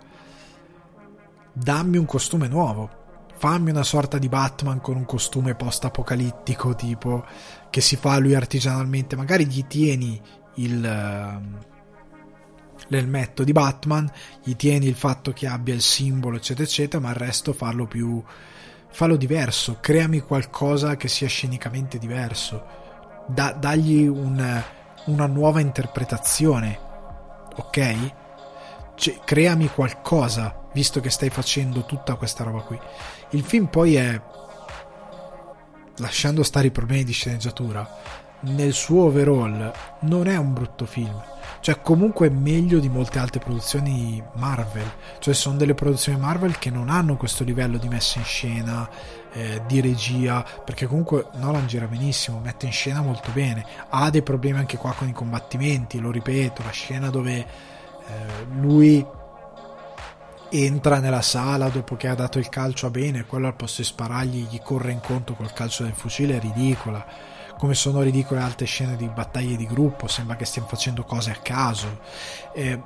Dammi 1.52 1.98
un 1.98 2.06
costume 2.06 2.48
nuovo. 2.48 3.00
Fammi 3.36 3.70
una 3.70 3.82
sorta 3.82 4.18
di 4.18 4.28
Batman 4.28 4.80
con 4.80 4.96
un 4.96 5.04
costume 5.04 5.54
post-apocalittico, 5.54 6.74
tipo 6.74 7.24
che 7.68 7.82
si 7.82 7.96
fa 7.96 8.16
lui 8.18 8.34
artigianalmente. 8.34 9.14
Magari 9.16 9.46
gli 9.46 9.66
tieni 9.66 10.18
il, 10.54 10.82
ehm, 10.82 11.58
l'elmetto 12.88 13.44
di 13.44 13.52
Batman, 13.52 14.10
gli 14.42 14.56
tieni 14.56 14.86
il 14.86 14.94
fatto 14.94 15.32
che 15.32 15.46
abbia 15.46 15.74
il 15.74 15.82
simbolo, 15.82 16.36
eccetera, 16.36 16.66
eccetera, 16.66 17.02
ma 17.02 17.10
il 17.10 17.16
resto 17.16 17.52
farlo 17.52 17.86
più. 17.86 18.22
fallo 18.94 19.16
diverso. 19.16 19.78
Creami 19.80 20.20
qualcosa 20.20 20.96
che 20.96 21.08
sia 21.08 21.26
scenicamente 21.26 21.98
diverso. 21.98 22.62
Da, 23.26 23.52
dagli 23.52 24.06
un 24.06 24.62
una 25.06 25.26
nuova 25.26 25.60
interpretazione, 25.60 26.78
ok? 27.56 28.12
Cioè, 28.94 29.18
creami 29.24 29.68
qualcosa, 29.68 30.68
visto 30.72 31.00
che 31.00 31.10
stai 31.10 31.30
facendo 31.30 31.84
tutta 31.84 32.14
questa 32.14 32.44
roba 32.44 32.60
qui. 32.60 32.78
Il 33.30 33.42
film 33.42 33.66
poi 33.66 33.96
è, 33.96 34.20
lasciando 35.96 36.42
stare 36.42 36.68
i 36.68 36.70
problemi 36.70 37.04
di 37.04 37.12
sceneggiatura, 37.12 37.88
nel 38.42 38.72
suo 38.72 39.04
overall 39.04 39.72
non 40.00 40.26
è 40.26 40.36
un 40.36 40.52
brutto 40.52 40.86
film. 40.86 41.20
Cioè, 41.60 41.80
comunque 41.80 42.26
è 42.26 42.30
meglio 42.30 42.80
di 42.80 42.88
molte 42.88 43.20
altre 43.20 43.38
produzioni 43.38 44.22
Marvel. 44.34 44.90
Cioè, 45.20 45.32
sono 45.32 45.56
delle 45.56 45.74
produzioni 45.74 46.18
Marvel 46.18 46.58
che 46.58 46.70
non 46.70 46.88
hanno 46.88 47.16
questo 47.16 47.44
livello 47.44 47.78
di 47.78 47.88
messa 47.88 48.18
in 48.18 48.24
scena, 48.24 48.88
eh, 49.32 49.62
di 49.66 49.80
regia, 49.80 50.44
perché 50.64 50.86
comunque 50.86 51.26
Nolan 51.34 51.66
gira 51.66 51.86
benissimo, 51.86 52.38
mette 52.38 52.66
in 52.66 52.72
scena 52.72 53.00
molto 53.00 53.30
bene, 53.32 53.64
ha 53.88 54.10
dei 54.10 54.22
problemi 54.22 54.58
anche 54.58 54.76
qua 54.76 54.92
con 54.92 55.08
i 55.08 55.12
combattimenti, 55.12 55.98
lo 55.98 56.10
ripeto, 56.10 56.62
la 56.62 56.70
scena 56.70 57.10
dove 57.10 57.36
eh, 57.36 57.46
lui 58.50 59.04
entra 60.54 60.98
nella 61.00 61.22
sala 61.22 61.68
dopo 61.68 61.96
che 61.96 62.08
ha 62.08 62.14
dato 62.14 62.38
il 62.38 62.48
calcio 62.50 62.86
a 62.86 62.90
bene, 62.90 63.24
quello 63.24 63.46
al 63.46 63.56
posto 63.56 63.80
di 63.80 63.88
sparargli 63.88 64.48
gli 64.48 64.60
corre 64.60 64.92
incontro 64.92 65.34
col 65.34 65.52
calcio 65.52 65.84
del 65.84 65.94
fucile 65.94 66.36
è 66.36 66.40
ridicola. 66.40 67.04
Come 67.56 67.74
sono 67.74 68.02
ridicole 68.02 68.40
altre 68.40 68.66
scene 68.66 68.96
di 68.96 69.08
battaglie 69.08 69.56
di 69.56 69.66
gruppo, 69.66 70.08
sembra 70.08 70.36
che 70.36 70.44
stiamo 70.44 70.66
facendo 70.66 71.04
cose 71.04 71.30
a 71.30 71.36
caso. 71.36 72.00
Eh, 72.52 72.80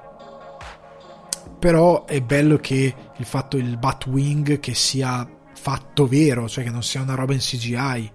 però 1.58 2.04
è 2.04 2.20
bello 2.20 2.58
che 2.58 2.94
il 3.16 3.24
fatto 3.24 3.56
il 3.56 3.78
Batwing 3.78 4.60
che 4.60 4.74
sia 4.74 5.26
fatto 5.66 6.06
vero, 6.06 6.48
cioè 6.48 6.62
che 6.62 6.70
non 6.70 6.84
sia 6.84 7.02
una 7.02 7.16
roba 7.16 7.32
in 7.32 7.40
CGI. 7.40 8.12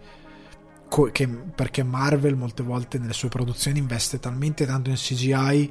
Co- 0.87 1.09
che, 1.11 1.27
perché 1.27 1.83
Marvel 1.83 2.37
molte 2.37 2.63
volte 2.63 2.97
nelle 2.97 3.11
sue 3.11 3.27
produzioni 3.27 3.77
investe 3.77 4.21
talmente 4.21 4.65
tanto 4.65 4.89
in 4.89 4.95
CGI. 4.95 5.69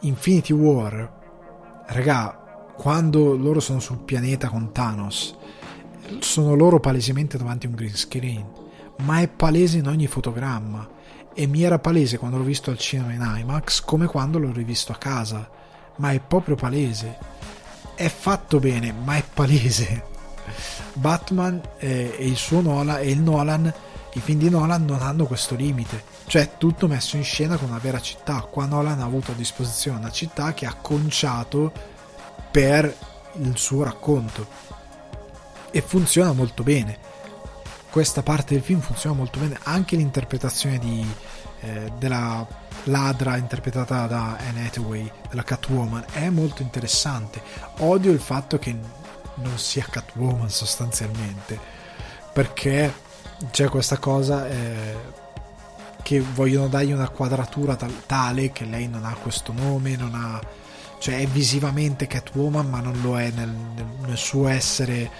Infinity 0.00 0.52
War, 0.52 1.84
raga, 1.86 2.72
quando 2.76 3.34
loro 3.34 3.58
sono 3.58 3.80
sul 3.80 4.00
pianeta 4.00 4.50
con 4.50 4.70
Thanos, 4.70 5.34
sono 6.18 6.54
loro 6.54 6.78
palesemente 6.78 7.38
davanti 7.38 7.64
a 7.64 7.70
un 7.70 7.76
green 7.76 7.96
screen, 7.96 8.46
ma 8.98 9.20
è 9.20 9.28
palese 9.28 9.78
in 9.78 9.88
ogni 9.88 10.06
fotogramma. 10.06 10.90
E 11.32 11.46
mi 11.46 11.62
era 11.62 11.78
palese 11.78 12.18
quando 12.18 12.36
l'ho 12.36 12.44
visto 12.44 12.70
al 12.70 12.76
cinema 12.76 13.12
in 13.12 13.40
IMAX 13.40 13.80
come 13.80 14.04
quando 14.04 14.38
l'ho 14.38 14.52
rivisto 14.52 14.92
a 14.92 14.96
casa. 14.96 15.48
Ma 15.96 16.10
è 16.10 16.20
proprio 16.20 16.54
palese. 16.54 17.16
È 17.94 18.08
fatto 18.08 18.58
bene, 18.58 18.92
ma 18.92 19.16
è 19.16 19.24
palese. 19.32 20.12
Batman 20.94 21.60
e 21.78 22.16
il 22.20 22.36
suo 22.36 22.60
Nolan 22.60 22.98
e 22.98 23.10
il 23.10 23.20
Nolan 23.20 23.72
i 24.16 24.20
film 24.20 24.38
di 24.38 24.48
Nolan 24.48 24.84
non 24.84 25.02
hanno 25.02 25.26
questo 25.26 25.56
limite. 25.56 26.04
Cioè 26.26 26.52
tutto 26.56 26.86
messo 26.86 27.16
in 27.16 27.24
scena 27.24 27.56
con 27.56 27.68
una 27.68 27.78
vera 27.78 28.00
città. 28.00 28.40
Qua 28.48 28.64
Nolan 28.64 29.00
ha 29.00 29.04
avuto 29.04 29.32
a 29.32 29.34
disposizione 29.34 29.98
una 29.98 30.12
città 30.12 30.54
che 30.54 30.66
ha 30.66 30.74
conciato 30.74 31.72
per 32.50 32.94
il 33.40 33.58
suo 33.58 33.82
racconto. 33.82 34.46
E 35.70 35.80
funziona 35.82 36.32
molto 36.32 36.62
bene. 36.62 36.96
Questa 37.90 38.22
parte 38.22 38.54
del 38.54 38.62
film 38.62 38.80
funziona 38.80 39.16
molto 39.16 39.40
bene. 39.40 39.58
Anche 39.64 39.96
l'interpretazione 39.96 40.78
di, 40.78 41.04
eh, 41.60 41.92
della 41.98 42.46
ladra 42.84 43.36
interpretata 43.36 44.06
da 44.06 44.36
Anne 44.36 44.66
Hathaway 44.66 45.10
della 45.28 45.42
Catwoman 45.42 46.04
è 46.12 46.28
molto 46.28 46.62
interessante. 46.62 47.42
Odio 47.78 48.12
il 48.12 48.20
fatto 48.20 48.58
che 48.60 48.76
non 49.36 49.58
sia 49.58 49.86
Catwoman 49.88 50.50
sostanzialmente 50.50 51.58
perché 52.32 52.92
c'è 53.50 53.68
questa 53.68 53.98
cosa 53.98 54.48
eh, 54.48 54.96
che 56.02 56.20
vogliono 56.20 56.68
dargli 56.68 56.92
una 56.92 57.08
quadratura 57.08 57.76
tal- 57.76 58.06
tale 58.06 58.52
che 58.52 58.64
lei 58.64 58.88
non 58.88 59.04
ha 59.04 59.14
questo 59.14 59.52
nome 59.52 59.96
non 59.96 60.14
ha 60.14 60.40
cioè 60.98 61.18
è 61.18 61.26
visivamente 61.26 62.06
Catwoman 62.06 62.68
ma 62.68 62.80
non 62.80 63.00
lo 63.02 63.18
è 63.18 63.30
nel, 63.30 63.48
nel, 63.48 63.86
nel 64.06 64.16
suo 64.16 64.48
essere 64.48 65.10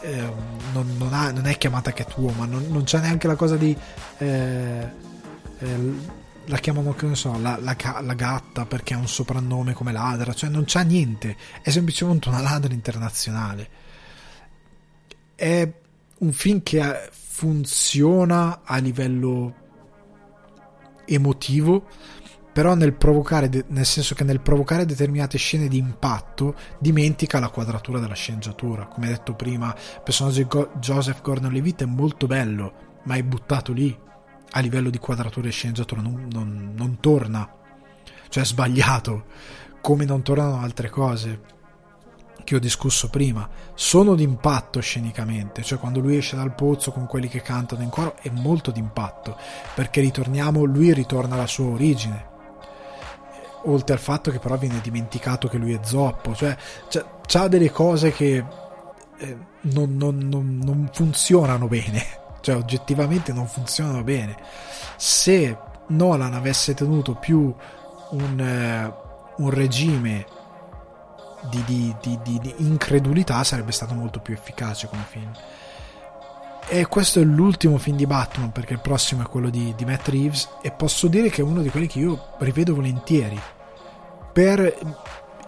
eh, 0.00 0.32
non, 0.72 0.94
non, 0.98 1.12
ha, 1.12 1.30
non, 1.30 1.46
è 1.46 1.56
chiamata 1.56 1.92
Catwoman 1.92 2.50
non, 2.50 2.66
non 2.68 2.84
c'è 2.84 3.00
neanche 3.00 3.26
la 3.26 3.36
cosa 3.36 3.56
di 3.56 3.76
eh, 4.18 4.90
eh 5.58 6.20
la 6.46 6.58
chiamano, 6.58 6.94
che 6.94 7.06
ne 7.06 7.14
so, 7.14 7.38
la, 7.38 7.58
la, 7.60 7.76
la, 8.00 8.14
gatta 8.14 8.66
perché 8.66 8.94
ha 8.94 8.98
un 8.98 9.08
soprannome 9.08 9.72
come 9.72 9.92
ladra, 9.92 10.32
cioè 10.32 10.50
non 10.50 10.64
c'ha 10.66 10.82
niente, 10.82 11.36
è 11.62 11.70
semplicemente 11.70 12.28
una 12.28 12.40
ladra 12.40 12.72
internazionale. 12.72 13.68
È 15.34 15.72
un 16.18 16.32
film 16.32 16.62
che 16.62 17.10
funziona 17.12 18.60
a 18.64 18.76
livello 18.78 19.54
emotivo 21.04 21.86
però 22.52 22.74
nel 22.74 22.92
provocare, 22.92 23.48
nel 23.68 23.86
senso 23.86 24.14
che 24.14 24.24
nel 24.24 24.40
provocare 24.40 24.84
determinate 24.84 25.38
scene 25.38 25.68
di 25.68 25.78
impatto 25.78 26.54
dimentica 26.78 27.40
la 27.40 27.48
quadratura 27.48 27.98
della 27.98 28.14
sceneggiatura. 28.14 28.86
Come 28.86 29.08
detto 29.08 29.34
prima, 29.34 29.74
il 29.74 30.02
personaggio 30.04 30.42
di 30.42 30.78
Joseph 30.78 31.22
Gordon-Levitt 31.22 31.82
è 31.82 31.86
molto 31.86 32.26
bello, 32.26 32.72
ma 33.04 33.14
è 33.14 33.22
buttato 33.22 33.72
lì 33.72 33.98
a 34.52 34.60
livello 34.60 34.90
di 34.90 34.98
quadratura 34.98 35.48
e 35.48 35.52
sceneggiatura, 35.52 36.00
non, 36.00 36.28
non, 36.30 36.72
non 36.76 36.98
torna, 37.00 37.48
cioè 38.28 38.42
è 38.42 38.46
sbagliato, 38.46 39.24
come 39.80 40.04
non 40.04 40.22
tornano 40.22 40.60
altre 40.60 40.88
cose 40.88 41.40
che 42.44 42.56
ho 42.56 42.58
discusso 42.58 43.08
prima, 43.08 43.48
sono 43.74 44.14
d'impatto 44.14 44.80
scenicamente, 44.80 45.62
cioè 45.62 45.78
quando 45.78 46.00
lui 46.00 46.16
esce 46.16 46.36
dal 46.36 46.54
pozzo 46.54 46.92
con 46.92 47.06
quelli 47.06 47.28
che 47.28 47.40
cantano 47.40 47.82
in 47.82 47.88
coro 47.88 48.16
è 48.20 48.30
molto 48.30 48.70
d'impatto, 48.70 49.36
perché 49.74 50.00
ritorniamo, 50.00 50.64
lui 50.64 50.92
ritorna 50.92 51.34
alla 51.34 51.46
sua 51.46 51.66
origine, 51.66 52.30
oltre 53.64 53.94
al 53.94 54.00
fatto 54.00 54.30
che 54.30 54.38
però 54.38 54.56
viene 54.56 54.80
dimenticato 54.80 55.48
che 55.48 55.56
lui 55.56 55.72
è 55.72 55.80
zoppo, 55.82 56.34
cioè 56.34 56.56
c'ha 57.26 57.48
delle 57.48 57.70
cose 57.70 58.12
che 58.12 58.44
eh, 59.18 59.36
non, 59.62 59.96
non, 59.96 60.18
non, 60.18 60.60
non 60.62 60.90
funzionano 60.92 61.68
bene, 61.68 62.21
cioè 62.42 62.56
oggettivamente 62.56 63.32
non 63.32 63.46
funzionano 63.46 64.02
bene. 64.02 64.36
Se 64.96 65.56
Nolan 65.86 66.34
avesse 66.34 66.74
tenuto 66.74 67.14
più 67.14 67.54
un, 68.10 68.40
eh, 68.40 68.92
un 69.36 69.50
regime 69.50 70.26
di, 71.48 71.62
di, 71.64 71.94
di, 72.00 72.18
di, 72.22 72.54
incredulità 72.58 73.42
sarebbe 73.42 73.72
stato 73.72 73.94
molto 73.94 74.20
più 74.20 74.34
efficace 74.34 74.88
come 74.88 75.04
film. 75.08 75.32
E 76.68 76.86
questo 76.86 77.20
è 77.20 77.24
l'ultimo 77.24 77.78
film 77.78 77.96
di 77.96 78.06
Batman 78.06 78.52
perché 78.52 78.74
il 78.74 78.80
prossimo 78.80 79.22
è 79.22 79.26
quello 79.26 79.50
di, 79.50 79.74
di 79.76 79.84
Matt 79.84 80.08
Reeves 80.08 80.48
e 80.62 80.70
posso 80.70 81.08
dire 81.08 81.28
che 81.28 81.40
è 81.42 81.44
uno 81.44 81.62
di 81.62 81.70
quelli 81.70 81.86
che 81.86 81.98
io 81.98 82.28
rivedo 82.38 82.74
volentieri 82.74 83.40
per 84.32 84.78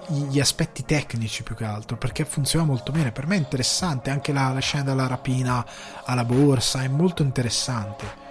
gli 0.09 0.41
aspetti 0.41 0.85
tecnici 0.85 1.43
più 1.43 1.55
che 1.55 1.65
altro 1.65 1.97
perché 1.97 2.25
funziona 2.25 2.65
molto 2.65 2.93
bene. 2.93 3.13
Per 3.13 3.27
me 3.27 3.37
è 3.37 3.39
interessante 3.39 4.11
anche 4.11 4.33
la, 4.33 4.53
la 4.53 4.61
scena 4.61 4.85
della 4.85 5.07
rapina 5.07 5.65
alla 6.05 6.25
borsa 6.25 6.83
è 6.83 6.89
molto 6.89 7.23
interessante. 7.23 8.23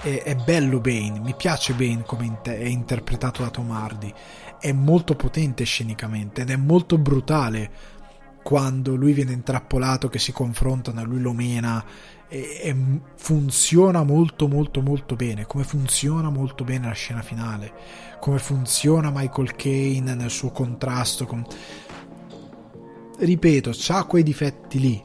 È, 0.00 0.22
è 0.22 0.34
bello 0.34 0.80
Bane 0.80 1.20
mi 1.20 1.34
piace 1.34 1.74
Bane 1.74 2.02
come 2.04 2.24
inter- 2.26 2.58
è 2.58 2.66
interpretato 2.66 3.42
da 3.42 3.50
Tom 3.50 3.70
Hardy. 3.70 4.12
È 4.58 4.72
molto 4.72 5.16
potente 5.16 5.64
scenicamente 5.64 6.42
ed 6.42 6.50
è 6.50 6.56
molto 6.56 6.98
brutale 6.98 7.70
quando 8.42 8.96
lui 8.96 9.12
viene 9.12 9.32
intrappolato 9.32 10.08
che 10.08 10.18
si 10.18 10.32
confrontano 10.32 11.04
lui 11.04 11.20
lo 11.20 11.32
mena. 11.32 11.84
E, 12.28 12.60
e, 12.62 12.76
funziona 13.16 14.04
molto 14.04 14.48
molto 14.48 14.80
molto 14.80 15.16
bene 15.16 15.44
come 15.44 15.64
funziona 15.64 16.30
molto 16.30 16.64
bene 16.64 16.86
la 16.86 16.94
scena 16.94 17.20
finale 17.20 18.11
come 18.22 18.38
funziona 18.38 19.10
Michael 19.12 19.56
Kane 19.56 20.14
nel 20.14 20.30
suo 20.30 20.52
contrasto 20.52 21.26
con 21.26 21.44
ripeto 23.18 23.72
ha 23.88 24.04
quei 24.04 24.22
difetti 24.22 24.78
lì 24.78 25.02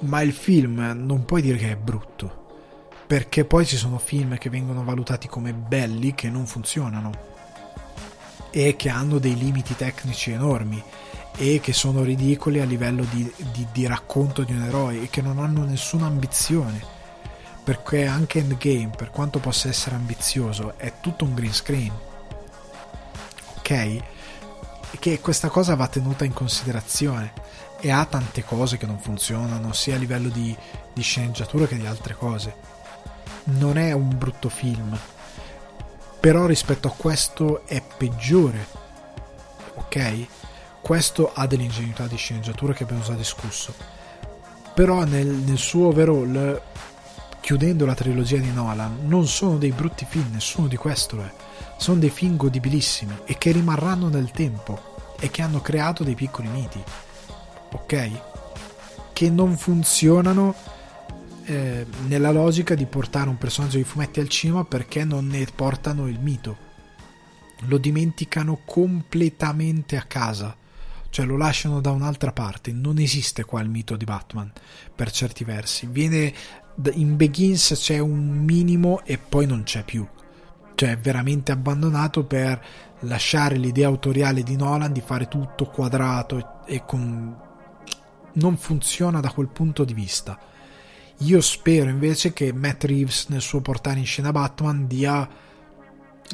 ma 0.00 0.20
il 0.20 0.32
film 0.32 0.80
non 0.96 1.24
puoi 1.24 1.42
dire 1.42 1.56
che 1.56 1.70
è 1.70 1.76
brutto 1.76 2.48
perché 3.06 3.44
poi 3.44 3.64
ci 3.64 3.76
sono 3.76 3.98
film 3.98 4.36
che 4.36 4.50
vengono 4.50 4.82
valutati 4.82 5.28
come 5.28 5.52
belli 5.52 6.12
che 6.16 6.28
non 6.28 6.44
funzionano 6.44 7.12
e 8.50 8.74
che 8.74 8.88
hanno 8.88 9.18
dei 9.18 9.38
limiti 9.38 9.76
tecnici 9.76 10.32
enormi 10.32 10.82
e 11.36 11.60
che 11.62 11.72
sono 11.72 12.02
ridicoli 12.02 12.58
a 12.58 12.64
livello 12.64 13.06
di, 13.12 13.32
di, 13.52 13.64
di 13.70 13.86
racconto 13.86 14.42
di 14.42 14.54
un 14.54 14.62
eroe 14.62 15.02
e 15.02 15.08
che 15.08 15.22
non 15.22 15.38
hanno 15.38 15.62
nessuna 15.62 16.06
ambizione 16.06 16.82
perché 17.62 18.06
anche 18.06 18.40
Endgame 18.40 18.90
per 18.96 19.10
quanto 19.10 19.38
possa 19.38 19.68
essere 19.68 19.94
ambizioso 19.94 20.76
è 20.78 20.94
tutto 21.00 21.24
un 21.24 21.34
green 21.34 21.52
screen 21.52 22.08
che 24.98 25.20
questa 25.20 25.48
cosa 25.48 25.74
va 25.74 25.86
tenuta 25.86 26.24
in 26.24 26.32
considerazione 26.32 27.32
e 27.80 27.90
ha 27.90 28.04
tante 28.04 28.44
cose 28.44 28.76
che 28.76 28.86
non 28.86 28.98
funzionano 28.98 29.72
sia 29.72 29.94
a 29.94 29.98
livello 29.98 30.28
di, 30.28 30.56
di 30.92 31.02
sceneggiatura 31.02 31.66
che 31.66 31.76
di 31.76 31.86
altre 31.86 32.14
cose. 32.14 32.54
Non 33.44 33.78
è 33.78 33.92
un 33.92 34.16
brutto 34.16 34.48
film 34.48 34.98
però 36.20 36.44
rispetto 36.44 36.86
a 36.86 36.92
questo 36.94 37.66
è 37.66 37.82
peggiore 37.96 38.66
ok? 39.74 40.26
Questo 40.80 41.32
ha 41.34 41.46
dell'ingenuità 41.46 42.06
di 42.06 42.16
sceneggiatura 42.16 42.72
che 42.72 42.84
abbiamo 42.84 43.02
già 43.02 43.14
discusso. 43.14 43.74
Però 44.74 45.04
nel, 45.04 45.26
nel 45.26 45.58
suo 45.58 45.88
overall 45.88 46.60
chiudendo 47.40 47.86
la 47.86 47.94
trilogia 47.94 48.38
di 48.38 48.52
Nolan 48.52 49.06
non 49.06 49.26
sono 49.26 49.56
dei 49.56 49.72
brutti 49.72 50.06
film 50.08 50.30
nessuno 50.32 50.68
di 50.68 50.76
questo 50.76 51.16
lo 51.16 51.22
è 51.22 51.32
sono 51.80 51.98
dei 51.98 52.10
film 52.10 52.36
godibilissimi 52.36 53.14
e 53.24 53.38
che 53.38 53.52
rimarranno 53.52 54.08
nel 54.08 54.30
tempo 54.30 55.14
e 55.18 55.30
che 55.30 55.40
hanno 55.40 55.60
creato 55.60 56.04
dei 56.04 56.14
piccoli 56.14 56.48
miti 56.48 56.82
ok 57.72 58.10
che 59.12 59.30
non 59.30 59.56
funzionano 59.56 60.54
eh, 61.44 61.86
nella 62.06 62.30
logica 62.30 62.74
di 62.74 62.86
portare 62.86 63.28
un 63.28 63.36
personaggio 63.36 63.76
di 63.76 63.84
fumetti 63.84 64.20
al 64.20 64.28
cinema 64.28 64.64
perché 64.64 65.04
non 65.04 65.26
ne 65.26 65.46
portano 65.54 66.06
il 66.06 66.18
mito. 66.20 66.68
Lo 67.66 67.76
dimenticano 67.76 68.60
completamente 68.64 69.96
a 69.96 70.04
casa, 70.04 70.56
cioè 71.10 71.26
lo 71.26 71.36
lasciano 71.36 71.80
da 71.80 71.90
un'altra 71.90 72.32
parte. 72.32 72.72
Non 72.72 72.98
esiste 72.98 73.44
qua 73.44 73.60
il 73.60 73.68
mito 73.68 73.96
di 73.96 74.04
Batman 74.04 74.50
per 74.94 75.10
certi 75.10 75.44
versi. 75.44 75.86
Viene 75.86 76.32
in 76.92 77.16
Begins 77.16 77.74
c'è 77.76 77.98
un 77.98 78.26
minimo 78.26 79.04
e 79.04 79.18
poi 79.18 79.44
non 79.44 79.64
c'è 79.64 79.84
più. 79.84 80.06
Cioè 80.74 80.98
veramente 80.98 81.52
abbandonato 81.52 82.24
per 82.24 82.62
lasciare 83.00 83.56
l'idea 83.56 83.88
autoriale 83.88 84.42
di 84.42 84.56
Nolan 84.56 84.92
di 84.92 85.00
fare 85.00 85.28
tutto 85.28 85.66
quadrato 85.66 86.64
e 86.66 86.84
con 86.84 87.36
non 88.32 88.56
funziona 88.56 89.20
da 89.20 89.30
quel 89.30 89.48
punto 89.48 89.84
di 89.84 89.94
vista. 89.94 90.38
Io 91.18 91.40
spero 91.40 91.90
invece 91.90 92.32
che 92.32 92.52
Matt 92.52 92.84
Reeves 92.84 93.26
nel 93.28 93.42
suo 93.42 93.60
portare 93.60 93.98
in 93.98 94.06
scena 94.06 94.32
Batman 94.32 94.86
dia 94.86 95.28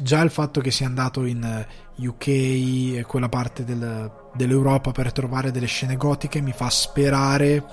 già 0.01 0.21
il 0.21 0.29
fatto 0.29 0.61
che 0.61 0.71
sia 0.71 0.85
andato 0.85 1.25
in 1.25 1.43
eh, 1.43 2.05
UK 2.07 2.27
e 2.27 3.03
quella 3.07 3.29
parte 3.29 3.63
del, 3.63 4.11
dell'Europa 4.33 4.91
per 4.91 5.11
trovare 5.11 5.51
delle 5.51 5.65
scene 5.65 5.97
gotiche 5.97 6.39
mi 6.39 6.53
fa 6.53 6.69
sperare 6.69 7.65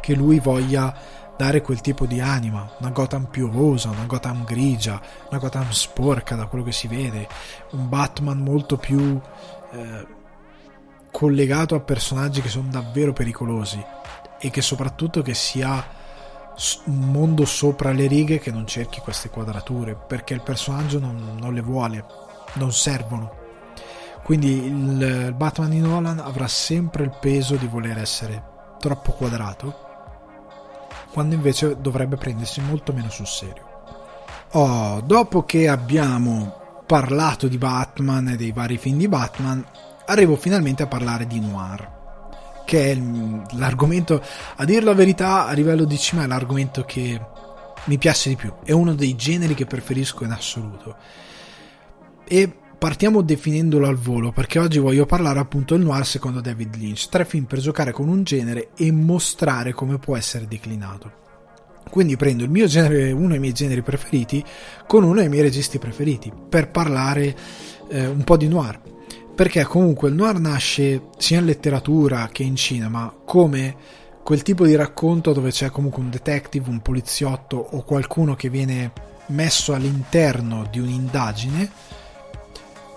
che 0.00 0.14
lui 0.14 0.38
voglia 0.38 0.94
dare 1.36 1.62
quel 1.62 1.80
tipo 1.80 2.06
di 2.06 2.20
anima, 2.20 2.70
una 2.78 2.90
Gotham 2.90 3.26
piovosa, 3.26 3.90
una 3.90 4.04
Gotham 4.04 4.44
grigia, 4.44 5.00
una 5.28 5.38
Gotham 5.38 5.70
sporca 5.70 6.36
da 6.36 6.46
quello 6.46 6.64
che 6.64 6.72
si 6.72 6.86
vede, 6.86 7.28
un 7.72 7.88
Batman 7.88 8.38
molto 8.38 8.76
più 8.76 9.20
eh, 9.72 10.06
collegato 11.10 11.74
a 11.74 11.80
personaggi 11.80 12.40
che 12.40 12.48
sono 12.48 12.68
davvero 12.70 13.12
pericolosi 13.12 13.84
e 14.38 14.50
che 14.50 14.62
soprattutto 14.62 15.22
che 15.22 15.34
sia 15.34 16.02
un 16.84 17.10
mondo 17.10 17.44
sopra 17.44 17.90
le 17.90 18.06
righe 18.06 18.38
che 18.38 18.52
non 18.52 18.66
cerchi 18.66 19.00
queste 19.00 19.28
quadrature 19.28 19.96
perché 19.96 20.34
il 20.34 20.42
personaggio 20.42 21.00
non, 21.00 21.36
non 21.38 21.52
le 21.52 21.62
vuole 21.62 22.04
non 22.54 22.72
servono. 22.72 23.42
Quindi 24.22 24.64
il 24.64 25.34
Batman 25.36 25.70
di 25.70 25.80
Nolan 25.80 26.18
avrà 26.18 26.48
sempre 26.48 27.04
il 27.04 27.16
peso 27.20 27.56
di 27.56 27.66
voler 27.66 27.98
essere 27.98 28.52
troppo 28.78 29.12
quadrato 29.12 29.83
quando 31.14 31.34
invece 31.34 31.80
dovrebbe 31.80 32.16
prendersi 32.16 32.60
molto 32.60 32.92
meno 32.92 33.08
sul 33.08 33.26
serio 33.26 33.62
oh, 34.50 35.00
dopo 35.00 35.44
che 35.44 35.68
abbiamo 35.68 36.82
parlato 36.84 37.48
di 37.48 37.56
Batman 37.56 38.28
e 38.28 38.36
dei 38.36 38.52
vari 38.52 38.76
film 38.76 38.98
di 38.98 39.08
Batman 39.08 39.64
arrivo 40.06 40.36
finalmente 40.36 40.82
a 40.82 40.88
parlare 40.88 41.26
di 41.26 41.40
Noir 41.40 41.92
che 42.64 42.92
è 42.92 42.98
l'argomento, 43.56 44.22
a 44.56 44.64
dir 44.64 44.82
la 44.82 44.94
verità, 44.94 45.46
a 45.46 45.52
livello 45.52 45.84
di 45.84 45.98
cinema 45.98 46.24
è 46.24 46.28
l'argomento 46.28 46.82
che 46.84 47.20
mi 47.84 47.98
piace 47.98 48.30
di 48.30 48.36
più, 48.36 48.54
è 48.64 48.72
uno 48.72 48.94
dei 48.94 49.14
generi 49.14 49.54
che 49.54 49.66
preferisco 49.66 50.24
in 50.24 50.30
assoluto. 50.30 50.96
E 52.26 52.58
partiamo 52.84 53.22
definendolo 53.22 53.88
al 53.88 53.96
volo, 53.96 54.30
perché 54.30 54.58
oggi 54.58 54.78
voglio 54.78 55.06
parlare 55.06 55.38
appunto 55.38 55.74
del 55.74 55.86
noir 55.86 56.04
secondo 56.04 56.42
David 56.42 56.76
Lynch, 56.76 57.08
tre 57.08 57.24
film 57.24 57.44
per 57.44 57.58
giocare 57.58 57.92
con 57.92 58.08
un 58.08 58.24
genere 58.24 58.72
e 58.76 58.92
mostrare 58.92 59.72
come 59.72 59.96
può 59.96 60.18
essere 60.18 60.46
declinato. 60.46 61.10
Quindi 61.88 62.18
prendo 62.18 62.46
genere, 62.66 63.10
uno 63.10 63.28
dei 63.28 63.38
miei 63.38 63.54
generi 63.54 63.80
preferiti, 63.80 64.44
con 64.86 65.02
uno 65.02 65.14
dei 65.14 65.30
miei 65.30 65.40
registi 65.40 65.78
preferiti, 65.78 66.30
per 66.46 66.70
parlare 66.70 67.34
eh, 67.88 68.06
un 68.06 68.22
po' 68.22 68.36
di 68.36 68.48
noir 68.48 68.78
perché 69.34 69.64
comunque 69.64 70.10
il 70.10 70.14
noir 70.14 70.38
nasce 70.38 71.04
sia 71.16 71.38
in 71.38 71.46
letteratura 71.46 72.28
che 72.30 72.42
in 72.42 72.54
cinema 72.54 73.12
come 73.24 73.74
quel 74.22 74.42
tipo 74.42 74.66
di 74.66 74.74
racconto 74.74 75.32
dove 75.32 75.50
c'è 75.50 75.70
comunque 75.70 76.02
un 76.02 76.10
detective, 76.10 76.68
un 76.68 76.82
poliziotto 76.82 77.56
o 77.56 77.82
qualcuno 77.82 78.34
che 78.36 78.50
viene 78.50 78.92
messo 79.28 79.72
all'interno 79.72 80.68
di 80.70 80.80
un'indagine 80.80 82.02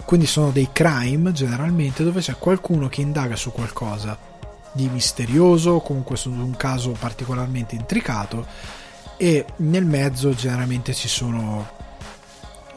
quindi 0.08 0.26
sono 0.26 0.52
dei 0.52 0.70
crime 0.72 1.34
generalmente 1.34 2.02
dove 2.02 2.22
c'è 2.22 2.38
qualcuno 2.38 2.88
che 2.88 3.02
indaga 3.02 3.36
su 3.36 3.52
qualcosa 3.52 4.18
di 4.72 4.88
misterioso, 4.88 5.82
comunque 5.82 6.16
su 6.16 6.32
un 6.32 6.56
caso 6.56 6.92
particolarmente 6.98 7.76
intricato 7.76 8.48
e 9.18 9.46
nel 9.58 9.84
mezzo 9.84 10.34
generalmente 10.34 10.94
ci 10.94 11.10
sono 11.10 11.70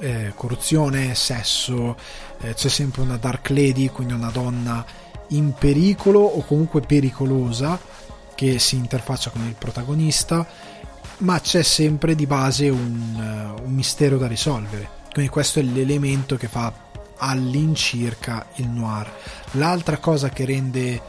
eh, 0.01 0.33
corruzione, 0.35 1.15
sesso, 1.15 1.97
eh, 2.41 2.55
c'è 2.55 2.69
sempre 2.69 3.03
una 3.03 3.17
dark 3.17 3.51
lady, 3.51 3.87
quindi 3.91 4.13
una 4.13 4.31
donna 4.31 4.85
in 5.29 5.53
pericolo 5.53 6.19
o 6.19 6.45
comunque 6.45 6.81
pericolosa 6.81 7.79
che 8.35 8.59
si 8.59 8.75
interfaccia 8.75 9.31
con 9.31 9.47
il 9.47 9.55
protagonista, 9.55 10.45
ma 11.19 11.39
c'è 11.39 11.63
sempre 11.63 12.17
di 12.17 12.27
base 12.27 12.69
un, 12.69 13.55
uh, 13.57 13.63
un 13.63 13.73
mistero 13.73 14.19
da 14.19 14.27
risolvere. 14.27 14.99
Quindi 15.13 15.31
questo 15.31 15.61
è 15.61 15.63
l'elemento 15.63 16.37
che 16.37 16.49
fa 16.49 16.89
all'incirca 17.21 18.47
il 18.57 18.69
noir. 18.69 19.09
L'altra 19.53 19.99
cosa 19.99 20.31
che 20.31 20.45
rende 20.45 21.01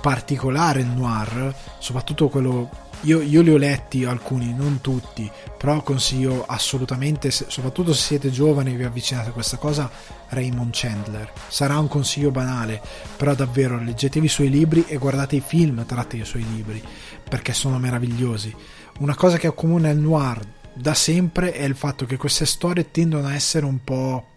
particolare 0.00 0.80
il 0.80 0.88
noir, 0.88 1.54
soprattutto 1.78 2.28
quello 2.28 2.88
io, 3.02 3.22
io, 3.22 3.40
li 3.40 3.50
ho 3.50 3.56
letti 3.56 4.04
alcuni, 4.04 4.52
non 4.52 4.82
tutti, 4.82 5.30
però 5.56 5.82
consiglio 5.82 6.44
assolutamente, 6.46 7.30
soprattutto 7.30 7.94
se 7.94 8.02
siete 8.02 8.30
giovani 8.30 8.74
e 8.74 8.76
vi 8.76 8.84
avvicinate 8.84 9.30
a 9.30 9.32
questa 9.32 9.56
cosa, 9.56 9.90
Raymond 10.28 10.70
Chandler. 10.72 11.32
Sarà 11.48 11.78
un 11.78 11.88
consiglio 11.88 12.30
banale, 12.30 12.80
però 13.16 13.34
davvero 13.34 13.78
leggetevi 13.78 14.26
i 14.26 14.28
suoi 14.28 14.50
libri 14.50 14.84
e 14.86 14.98
guardate 14.98 15.36
i 15.36 15.42
film 15.44 15.86
tratti 15.86 16.18
dai 16.18 16.26
suoi 16.26 16.44
libri, 16.52 16.82
perché 17.26 17.54
sono 17.54 17.78
meravigliosi. 17.78 18.54
Una 18.98 19.14
cosa 19.14 19.38
che 19.38 19.46
accomuna 19.46 19.88
il 19.88 19.98
noir 19.98 20.40
da 20.74 20.92
sempre 20.92 21.52
è 21.52 21.64
il 21.64 21.76
fatto 21.76 22.04
che 22.04 22.18
queste 22.18 22.44
storie 22.44 22.90
tendono 22.90 23.28
a 23.28 23.34
essere 23.34 23.64
un 23.64 23.82
po' 23.82 24.29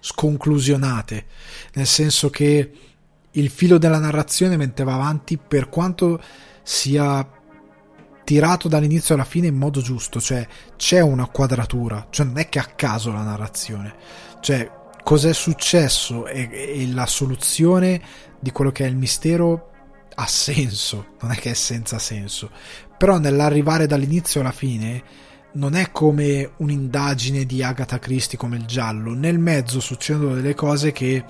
sconclusionate, 0.00 1.26
nel 1.74 1.86
senso 1.86 2.30
che 2.30 2.72
il 3.32 3.50
filo 3.50 3.78
della 3.78 3.98
narrazione 3.98 4.56
mentre 4.56 4.84
va 4.84 4.94
avanti, 4.94 5.38
per 5.38 5.68
quanto 5.68 6.20
sia 6.62 7.38
tirato 8.24 8.68
dall'inizio 8.68 9.14
alla 9.14 9.24
fine 9.24 9.48
in 9.48 9.56
modo 9.56 9.80
giusto, 9.80 10.20
cioè 10.20 10.46
c'è 10.76 11.00
una 11.00 11.26
quadratura, 11.26 12.06
cioè 12.10 12.26
non 12.26 12.38
è 12.38 12.48
che 12.48 12.58
a 12.58 12.64
caso 12.64 13.12
la 13.12 13.22
narrazione, 13.22 13.94
cioè 14.40 14.70
cos'è 15.02 15.32
successo 15.32 16.26
e, 16.26 16.48
e 16.52 16.86
la 16.92 17.06
soluzione 17.06 18.00
di 18.38 18.50
quello 18.52 18.70
che 18.70 18.84
è 18.84 18.88
il 18.88 18.96
mistero 18.96 19.70
ha 20.14 20.26
senso, 20.26 21.14
non 21.20 21.32
è 21.32 21.36
che 21.36 21.50
è 21.50 21.54
senza 21.54 21.98
senso, 21.98 22.50
però 22.96 23.18
nell'arrivare 23.18 23.86
dall'inizio 23.86 24.40
alla 24.40 24.52
fine 24.52 25.02
non 25.52 25.74
è 25.74 25.90
come 25.90 26.52
un'indagine 26.56 27.44
di 27.44 27.62
Agatha 27.62 27.98
Christie 27.98 28.38
come 28.38 28.56
il 28.56 28.66
giallo, 28.66 29.14
nel 29.14 29.38
mezzo 29.38 29.80
succedono 29.80 30.34
delle 30.34 30.54
cose 30.54 30.92
che 30.92 31.24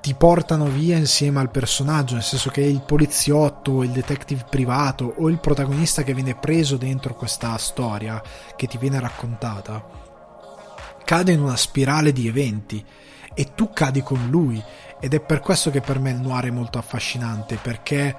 ti 0.00 0.14
portano 0.14 0.66
via 0.66 0.96
insieme 0.96 1.40
al 1.40 1.50
personaggio, 1.50 2.14
nel 2.14 2.22
senso 2.22 2.50
che 2.50 2.60
il 2.60 2.82
poliziotto, 2.82 3.82
il 3.82 3.90
detective 3.90 4.44
privato 4.50 5.14
o 5.16 5.28
il 5.28 5.38
protagonista 5.38 6.02
che 6.02 6.12
viene 6.12 6.34
preso 6.34 6.76
dentro 6.76 7.14
questa 7.14 7.56
storia 7.56 8.22
che 8.54 8.66
ti 8.66 8.76
viene 8.76 9.00
raccontata 9.00 10.04
cade 11.04 11.32
in 11.32 11.40
una 11.40 11.56
spirale 11.56 12.12
di 12.12 12.26
eventi 12.26 12.84
e 13.34 13.54
tu 13.54 13.70
cadi 13.72 14.02
con 14.02 14.28
lui. 14.30 14.62
Ed 14.98 15.12
è 15.12 15.20
per 15.20 15.40
questo 15.40 15.70
che 15.70 15.82
per 15.82 15.98
me 15.98 16.10
il 16.10 16.20
noir 16.20 16.46
è 16.46 16.50
molto 16.50 16.78
affascinante 16.78 17.56
perché 17.56 18.16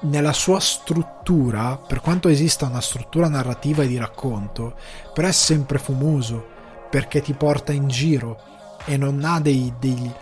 nella 0.00 0.32
sua 0.32 0.60
struttura, 0.60 1.76
per 1.76 2.00
quanto 2.00 2.28
esista 2.28 2.66
una 2.66 2.80
struttura 2.80 3.28
narrativa 3.28 3.82
e 3.82 3.86
di 3.86 3.98
racconto, 3.98 4.74
però 5.12 5.28
è 5.28 5.32
sempre 5.32 5.78
fumoso 5.78 6.58
perché 6.90 7.20
ti 7.20 7.34
porta 7.34 7.72
in 7.72 7.88
giro 7.88 8.40
e 8.84 8.96
non 8.96 9.22
ha 9.24 9.40
dei, 9.40 9.72
dei 9.78 10.12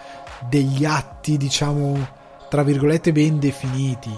degli 0.47 0.85
atti, 0.85 1.37
diciamo, 1.37 2.07
tra 2.49 2.63
virgolette 2.63 3.13
ben 3.13 3.39
definiti. 3.39 4.17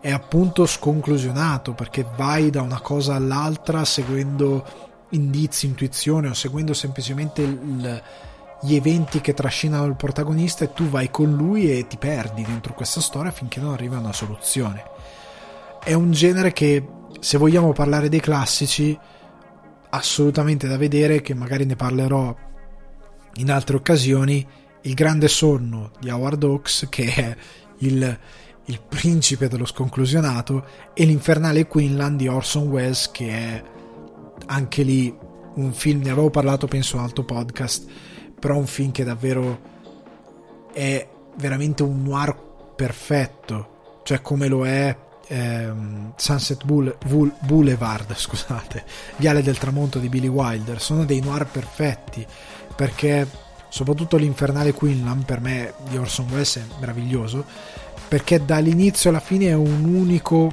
È 0.00 0.10
appunto 0.10 0.64
sconclusionato 0.64 1.74
perché 1.74 2.06
vai 2.16 2.50
da 2.50 2.62
una 2.62 2.80
cosa 2.80 3.14
all'altra 3.14 3.84
seguendo 3.84 4.64
indizi, 5.10 5.66
intuizione 5.66 6.28
o 6.28 6.34
seguendo 6.34 6.72
semplicemente 6.72 7.42
il, 7.42 8.02
gli 8.62 8.74
eventi 8.74 9.20
che 9.20 9.34
trascinano 9.34 9.84
il 9.84 9.96
protagonista 9.96 10.64
e 10.64 10.72
tu 10.72 10.84
vai 10.84 11.10
con 11.10 11.34
lui 11.34 11.70
e 11.70 11.86
ti 11.86 11.98
perdi 11.98 12.42
dentro 12.42 12.72
questa 12.72 13.00
storia 13.00 13.30
finché 13.30 13.60
non 13.60 13.72
arriva 13.72 13.96
a 13.96 14.00
una 14.00 14.12
soluzione. 14.12 14.82
È 15.82 15.94
un 15.94 16.10
genere 16.12 16.52
che, 16.52 16.86
se 17.20 17.38
vogliamo 17.38 17.72
parlare 17.72 18.08
dei 18.08 18.20
classici, 18.20 18.96
assolutamente 19.90 20.68
da 20.68 20.76
vedere, 20.76 21.22
che 21.22 21.34
magari 21.34 21.64
ne 21.64 21.74
parlerò 21.74 22.34
in 23.34 23.50
altre 23.50 23.76
occasioni, 23.76 24.46
il 24.82 24.94
grande 24.94 25.28
sonno 25.28 25.90
di 25.98 26.10
Howard 26.10 26.42
Hawks, 26.44 26.86
che 26.90 27.14
è 27.14 27.36
il, 27.78 28.18
il 28.66 28.80
principe 28.86 29.48
dello 29.48 29.64
sconclusionato, 29.64 30.66
e 30.92 31.04
l'infernale 31.04 31.66
Quinlan 31.66 32.16
di 32.16 32.28
Orson 32.28 32.68
Welles, 32.68 33.10
che 33.10 33.28
è 33.28 33.62
anche 34.46 34.82
lì 34.82 35.14
un 35.54 35.72
film, 35.72 36.02
ne 36.02 36.10
avevo 36.10 36.30
parlato 36.30 36.66
penso 36.66 36.94
in 36.94 37.00
un 37.00 37.08
altro 37.08 37.24
podcast, 37.24 37.90
però 38.38 38.56
un 38.56 38.66
film 38.66 38.90
che 38.92 39.04
davvero 39.04 39.60
è 40.72 41.08
veramente 41.36 41.82
un 41.82 42.02
noir 42.02 42.36
perfetto, 42.76 44.00
cioè 44.04 44.20
come 44.20 44.46
lo 44.46 44.66
è 44.66 45.08
ehm, 45.30 46.12
Sunset 46.16 46.64
Boule, 46.64 46.96
Boulevard, 47.40 48.14
scusate, 48.16 48.84
Viale 49.16 49.42
del 49.42 49.58
Tramonto 49.58 49.98
di 49.98 50.08
Billy 50.08 50.28
Wilder, 50.28 50.80
sono 50.80 51.04
dei 51.04 51.20
noir 51.20 51.46
perfetti, 51.46 52.26
perché 52.74 53.26
soprattutto 53.68 54.16
l'infernale 54.16 54.72
Quinlan 54.72 55.24
per 55.24 55.40
me 55.40 55.74
di 55.88 55.96
Orson 55.96 56.26
Welles 56.28 56.56
è 56.56 56.62
meraviglioso 56.80 57.44
perché 58.10 58.44
dall'inizio 58.44 59.10
alla 59.10 59.20
fine 59.20 59.46
è 59.46 59.54
un 59.54 59.84
unico 59.84 60.52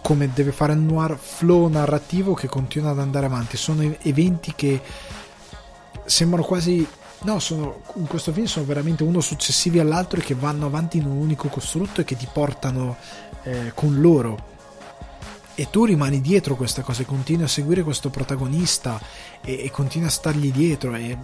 come 0.00 0.30
deve 0.32 0.50
fare 0.50 0.72
il 0.72 0.78
noir 0.78 1.14
flow 1.18 1.68
narrativo 1.68 2.32
che 2.32 2.48
continua 2.48 2.92
ad 2.92 2.98
andare 2.98 3.26
avanti. 3.26 3.58
Sono 3.58 3.82
eventi 4.00 4.54
che 4.56 4.80
sembrano 6.06 6.42
quasi 6.42 6.88
no 7.22 7.38
sono, 7.38 7.82
in 7.96 8.06
questo 8.06 8.32
film 8.32 8.46
sono 8.46 8.64
veramente 8.64 9.02
uno 9.02 9.20
successivi 9.20 9.78
all'altro 9.78 10.20
e 10.20 10.22
che 10.22 10.34
vanno 10.34 10.64
avanti 10.64 10.96
in 10.96 11.04
un 11.04 11.18
unico 11.18 11.48
costrutto 11.48 12.00
e 12.00 12.04
che 12.04 12.16
ti 12.16 12.26
portano 12.32 12.96
eh, 13.42 13.72
con 13.74 14.00
loro. 14.00 14.48
E 15.54 15.68
tu 15.68 15.84
rimani 15.84 16.20
dietro 16.20 16.56
questa 16.56 16.82
cosa 16.82 17.02
e 17.02 17.04
continui 17.04 17.44
a 17.44 17.48
seguire 17.48 17.82
questo 17.82 18.08
protagonista 18.08 18.98
e, 19.42 19.64
e 19.64 19.70
continui 19.70 20.06
a 20.06 20.10
stargli 20.10 20.50
dietro. 20.50 20.94
E 20.94 21.16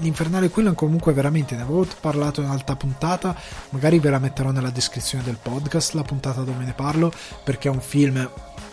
l'infernale 0.00 0.48
Quillan 0.48 0.74
comunque 0.74 1.12
veramente 1.12 1.54
ne 1.54 1.62
avevo 1.62 1.86
parlato 2.00 2.40
in 2.40 2.48
alta 2.48 2.74
puntata 2.74 3.36
magari 3.70 4.00
ve 4.00 4.10
la 4.10 4.18
metterò 4.18 4.50
nella 4.50 4.70
descrizione 4.70 5.22
del 5.22 5.38
podcast 5.40 5.92
la 5.92 6.02
puntata 6.02 6.40
dove 6.40 6.64
ne 6.64 6.72
parlo 6.72 7.12
perché 7.44 7.68
è 7.68 7.70
un 7.70 7.80
film 7.80 8.28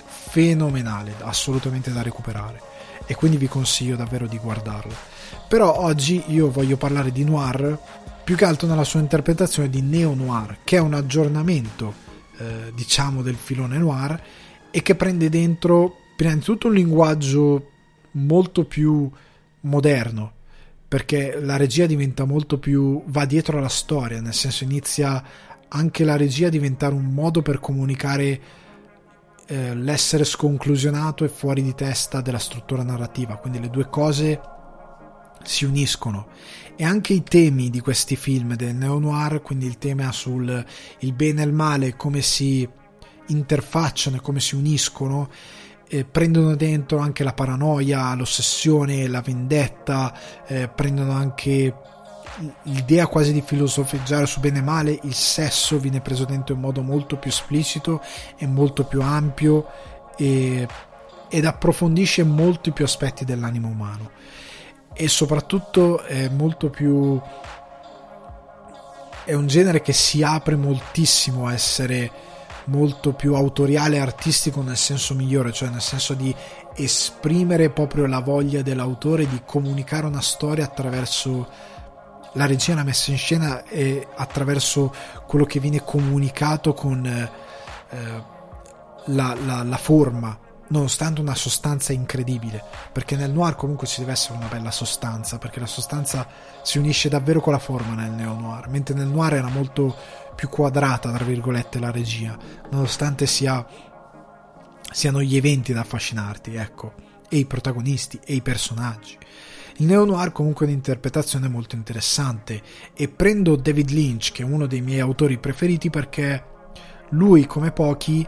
fenomenale 0.08 1.14
assolutamente 1.22 1.92
da 1.92 2.02
recuperare. 2.02 2.74
E 3.06 3.14
quindi 3.14 3.38
vi 3.38 3.48
consiglio 3.48 3.96
davvero 3.96 4.26
di 4.26 4.40
guardarlo. 4.40 4.94
Però 5.48 5.82
oggi 5.82 6.24
io 6.28 6.50
voglio 6.50 6.78
parlare 6.78 7.12
di 7.12 7.24
noir 7.24 7.78
più 8.24 8.36
che 8.36 8.46
altro 8.46 8.68
nella 8.68 8.84
sua 8.84 9.02
interpretazione 9.02 9.70
di 9.70 9.82
neo 9.82 10.16
noir 10.16 10.58
che 10.64 10.78
è 10.78 10.80
un 10.80 10.96
aggiornamento 10.96 12.05
eh, 12.38 12.72
diciamo 12.74 13.22
del 13.22 13.36
filone 13.36 13.78
noir 13.78 14.22
e 14.72 14.82
che 14.82 14.96
prende 14.96 15.30
dentro 15.30 15.96
prima 16.16 16.34
di 16.34 16.42
tutto 16.42 16.68
un 16.68 16.74
linguaggio 16.74 17.70
molto 18.12 18.66
più 18.66 19.10
moderno 19.62 20.32
perché 20.88 21.40
la 21.42 21.58
regia 21.58 21.86
diventa 21.86 22.26
molto 22.26 22.60
più 22.60 23.04
va 23.08 23.26
dietro 23.26 23.58
alla 23.58 23.70
storia 23.70 24.22
nel 24.22 24.34
senso 24.34 24.64
inizia 24.64 25.24
anche 25.68 26.04
la 26.04 26.16
regia 26.16 26.48
a 26.48 26.52
diventare 26.52 26.94
un 26.94 27.06
modo 27.06 27.42
per 27.42 27.60
comunicare 27.60 28.40
eh, 29.48 29.76
l'essere 29.76 30.24
sconclusionato 30.24 31.24
e 31.24 31.30
fuori 31.30 31.62
di 31.62 31.76
testa 31.76 32.22
della 32.22 32.40
struttura 32.40 32.84
narrativa. 32.84 33.36
Quindi 33.36 33.60
le 33.60 33.70
due 33.70 33.90
cose 33.90 34.40
si 35.46 35.66
uniscono. 35.66 36.28
E 36.76 36.84
anche 36.84 37.14
i 37.14 37.24
temi 37.24 37.70
di 37.70 37.80
questi 37.80 38.16
film 38.16 38.56
del 38.56 38.76
neo 38.76 39.00
noir 39.00 39.42
quindi 39.42 39.66
il 39.66 39.78
tema 39.78 40.12
sul 40.12 40.66
il 41.00 41.14
bene 41.14 41.42
e 41.42 41.46
il 41.46 41.54
male 41.54 41.96
come 41.96 42.22
si 42.22 42.68
interfacciano 43.28 44.18
e 44.18 44.20
come 44.20 44.42
si 44.42 44.56
uniscono 44.56 45.30
eh, 45.88 46.04
prendono 46.04 46.56
dentro 46.56 46.98
anche 46.98 47.24
la 47.24 47.34
paranoia, 47.34 48.14
l'ossessione, 48.16 49.08
la 49.08 49.22
vendetta, 49.22 50.14
eh, 50.48 50.68
prendono 50.68 51.12
anche 51.12 51.74
l'idea 52.64 53.08
quasi 53.08 53.32
di 53.32 53.42
filosofeggiare 53.42 54.26
su 54.26 54.40
bene 54.40 54.60
e 54.60 54.64
male, 54.64 55.00
il 55.04 55.14
sesso 55.14 55.80
viene 55.80 56.02
preso 56.02 56.26
dentro 56.26 56.54
in 56.56 56.62
modo 56.62 56.82
molto 56.82 57.18
più 57.18 57.30
esplicito 57.30 58.02
e 58.38 58.46
molto 58.46 58.84
più 58.84 59.02
ampio 59.02 59.68
e, 60.18 60.68
ed 61.30 61.46
approfondisce 61.46 62.24
molti 62.24 62.72
più 62.72 62.84
aspetti 62.84 63.24
dell'animo 63.24 63.68
umano 63.68 64.12
e 64.96 65.08
soprattutto 65.08 66.02
è 66.04 66.30
molto 66.30 66.70
più 66.70 67.22
è 69.26 69.34
un 69.34 69.48
genere 69.48 69.82
che 69.82 69.92
si 69.92 70.22
apre 70.22 70.56
moltissimo 70.56 71.48
a 71.48 71.54
essere 71.54 72.12
molto 72.66 73.14
più 73.14 73.34
autoriale 73.34 73.98
e 73.98 74.00
artistico 74.00 74.62
nel 74.62 74.78
senso 74.78 75.16
migliore, 75.16 75.52
cioè 75.52 75.70
nel 75.70 75.82
senso 75.82 76.14
di 76.14 76.34
esprimere 76.76 77.72
proprio 77.72 78.06
la 78.06 78.20
voglia 78.20 78.62
dell'autore 78.62 79.28
di 79.28 79.42
comunicare 79.46 80.06
una 80.06 80.22
storia 80.22 80.66
attraverso 80.66 81.48
la 82.34 82.46
regia, 82.46 82.76
la 82.76 82.84
messa 82.84 83.12
in 83.12 83.18
scena 83.18 83.64
e 83.64 84.08
attraverso 84.16 84.94
quello 85.26 85.46
che 85.46 85.60
viene 85.60 85.84
comunicato 85.84 86.74
con 86.74 87.06
eh, 87.06 87.30
la, 89.06 89.36
la, 89.46 89.64
la, 89.64 89.78
forma 89.78 90.38
nonostante 90.68 91.22
una 91.22 91.36
sostanza 91.36 91.94
incredibile, 91.94 92.64
perché 92.92 93.16
nel 93.16 93.32
noir 93.32 93.56
comunque 93.56 93.88
ci 93.88 94.00
deve 94.00 94.14
essere 94.14 94.38
una 94.38 94.48
bella 94.48 94.72
sostanza, 94.72 95.38
perché 95.38 95.60
la 95.60 95.68
sostanza 95.68 96.28
si 96.64 96.78
unisce 96.78 97.10
davvero 97.10 97.40
con 97.42 97.54
la 97.54 97.60
forma 97.60 97.94
nel 97.94 98.12
neo-noir, 98.12 98.68
mentre 98.70 98.96
nel 98.96 99.08
noir 99.08 99.34
era 99.34 99.50
molto 99.50 99.96
più 100.36 100.50
quadrata, 100.50 101.12
tra 101.12 101.24
virgolette, 101.24 101.80
la 101.80 101.92
regia, 101.92 102.38
nonostante 102.72 103.26
sia, 103.26 103.66
siano 104.92 105.22
gli 105.22 105.36
eventi 105.36 105.72
ad 105.72 105.78
affascinarti, 105.78 106.56
ecco, 106.56 106.94
e 107.30 107.38
i 107.38 107.46
protagonisti 107.46 108.20
e 108.24 108.36
i 108.36 108.42
personaggi. 108.42 109.18
Il 109.78 109.88
neo-noir 109.88 110.32
comunque 110.32 110.66
è 110.66 110.70
un'interpretazione 110.70 111.50
molto 111.50 111.76
interessante 111.76 112.62
e 112.94 113.10
prendo 113.10 113.58
David 113.58 113.90
Lynch, 113.90 114.32
che 114.32 114.42
è 114.42 114.46
uno 114.46 114.68
dei 114.68 114.82
miei 114.82 115.02
autori 115.02 115.38
preferiti, 115.38 115.90
perché 115.90 116.44
lui, 117.10 117.46
come 117.46 117.72
pochi, 117.72 118.26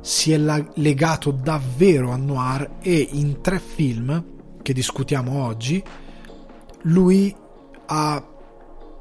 si 0.00 0.32
è 0.32 0.38
legato 0.74 1.30
davvero 1.30 2.12
al 2.12 2.20
noir 2.20 2.76
e 2.80 3.08
in 3.12 3.40
tre 3.40 3.58
film 3.58 4.24
che 4.62 4.72
discutiamo 4.72 5.44
oggi 5.44 5.82
lui 6.82 7.34
ha 7.86 8.28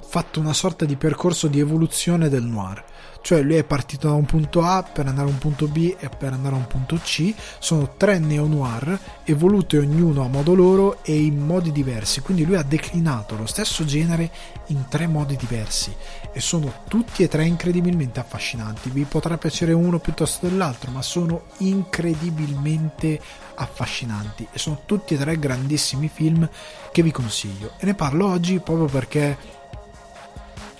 fatto 0.01 0.39
una 0.39 0.53
sorta 0.53 0.85
di 0.85 0.95
percorso 0.95 1.47
di 1.47 1.59
evoluzione 1.59 2.29
del 2.29 2.43
noir 2.43 2.83
cioè 3.23 3.41
lui 3.41 3.55
è 3.55 3.63
partito 3.63 4.09
da 4.09 4.15
un 4.15 4.25
punto 4.25 4.63
A 4.63 4.83
per 4.83 5.07
andare 5.07 5.29
a 5.29 5.31
un 5.31 5.37
punto 5.37 5.69
B 5.69 5.95
e 5.97 6.09
per 6.09 6.33
andare 6.33 6.55
a 6.55 6.57
un 6.57 6.67
punto 6.67 6.97
C. 6.97 7.33
Sono 7.57 7.93
tre 7.95 8.19
neo-noir 8.19 8.99
evolute 9.23 9.77
ognuno 9.77 10.25
a 10.25 10.27
modo 10.27 10.53
loro 10.53 11.01
e 11.03 11.15
in 11.15 11.39
modi 11.39 11.71
diversi. 11.71 12.19
Quindi 12.19 12.43
lui 12.43 12.57
ha 12.57 12.63
declinato 12.63 13.37
lo 13.37 13.45
stesso 13.45 13.85
genere 13.85 14.29
in 14.67 14.89
tre 14.89 15.07
modi 15.07 15.37
diversi. 15.37 15.95
E 16.33 16.41
sono 16.41 16.81
tutti 16.89 17.23
e 17.23 17.29
tre 17.29 17.45
incredibilmente 17.45 18.19
affascinanti. 18.19 18.89
Vi 18.89 19.05
potrà 19.05 19.37
piacere 19.37 19.71
uno 19.71 19.99
piuttosto 19.99 20.45
dell'altro 20.45 20.91
ma 20.91 21.01
sono 21.01 21.43
incredibilmente 21.59 23.21
affascinanti. 23.55 24.49
E 24.51 24.59
sono 24.59 24.81
tutti 24.85 25.13
e 25.13 25.17
tre 25.17 25.39
grandissimi 25.39 26.09
film 26.13 26.47
che 26.91 27.01
vi 27.01 27.11
consiglio. 27.11 27.71
E 27.77 27.85
ne 27.85 27.93
parlo 27.93 28.27
oggi 28.27 28.59
proprio 28.59 28.87
perché 28.87 29.61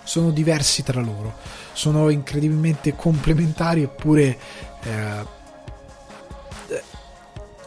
sono 0.04 0.32
diversi 0.32 0.84
tra 0.84 1.00
loro, 1.00 1.34
sono 1.74 2.10
incredibilmente 2.10 2.96
complementari 2.96 3.84
eppure 3.84 4.38
eh, 4.84 5.26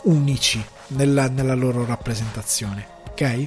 unici 0.02 0.64
nella, 0.88 1.28
nella 1.28 1.54
loro 1.54 1.84
rappresentazione. 1.84 2.86
Ok? 3.10 3.46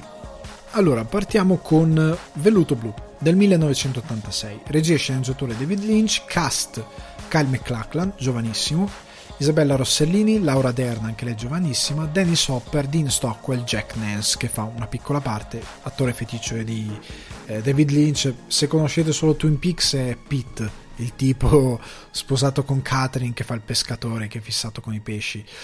Allora, 0.72 1.04
partiamo 1.04 1.56
con 1.56 2.16
Velluto 2.34 2.76
Blu 2.76 2.94
del 3.18 3.36
1986, 3.36 4.60
regia 4.66 4.94
e 4.94 4.98
sceneggiatore 4.98 5.56
David 5.56 5.82
Lynch, 5.82 6.24
cast 6.26 6.82
Kyle 7.28 7.48
McLachlan, 7.48 8.12
giovanissimo, 8.16 8.88
Isabella 9.36 9.76
Rossellini, 9.76 10.42
Laura 10.42 10.70
Dern, 10.70 11.04
anche 11.04 11.24
lei 11.24 11.34
giovanissima, 11.34 12.04
Dennis 12.06 12.46
Hopper, 12.48 12.86
Dean 12.86 13.08
Stockwell, 13.10 13.64
Jack 13.64 13.96
Nance, 13.96 14.36
che 14.36 14.48
fa 14.48 14.62
una 14.62 14.86
piccola 14.86 15.20
parte, 15.20 15.62
attore 15.82 16.12
feticcio 16.12 16.56
di 16.62 16.90
eh, 17.50 17.60
David 17.62 17.90
Lynch. 17.90 18.32
Se 18.46 18.66
conoscete 18.68 19.12
solo 19.12 19.34
Twin 19.34 19.58
Peaks 19.58 19.96
è 19.96 20.16
Pete, 20.16 20.70
il 20.96 21.14
tipo 21.16 21.80
sposato 22.10 22.62
con 22.62 22.80
Catherine 22.80 23.34
che 23.34 23.44
fa 23.44 23.54
il 23.54 23.62
pescatore, 23.62 24.28
che 24.28 24.38
è 24.38 24.42
fissato 24.42 24.80
con 24.80 24.94
i 24.94 25.00
pesci. 25.00 25.44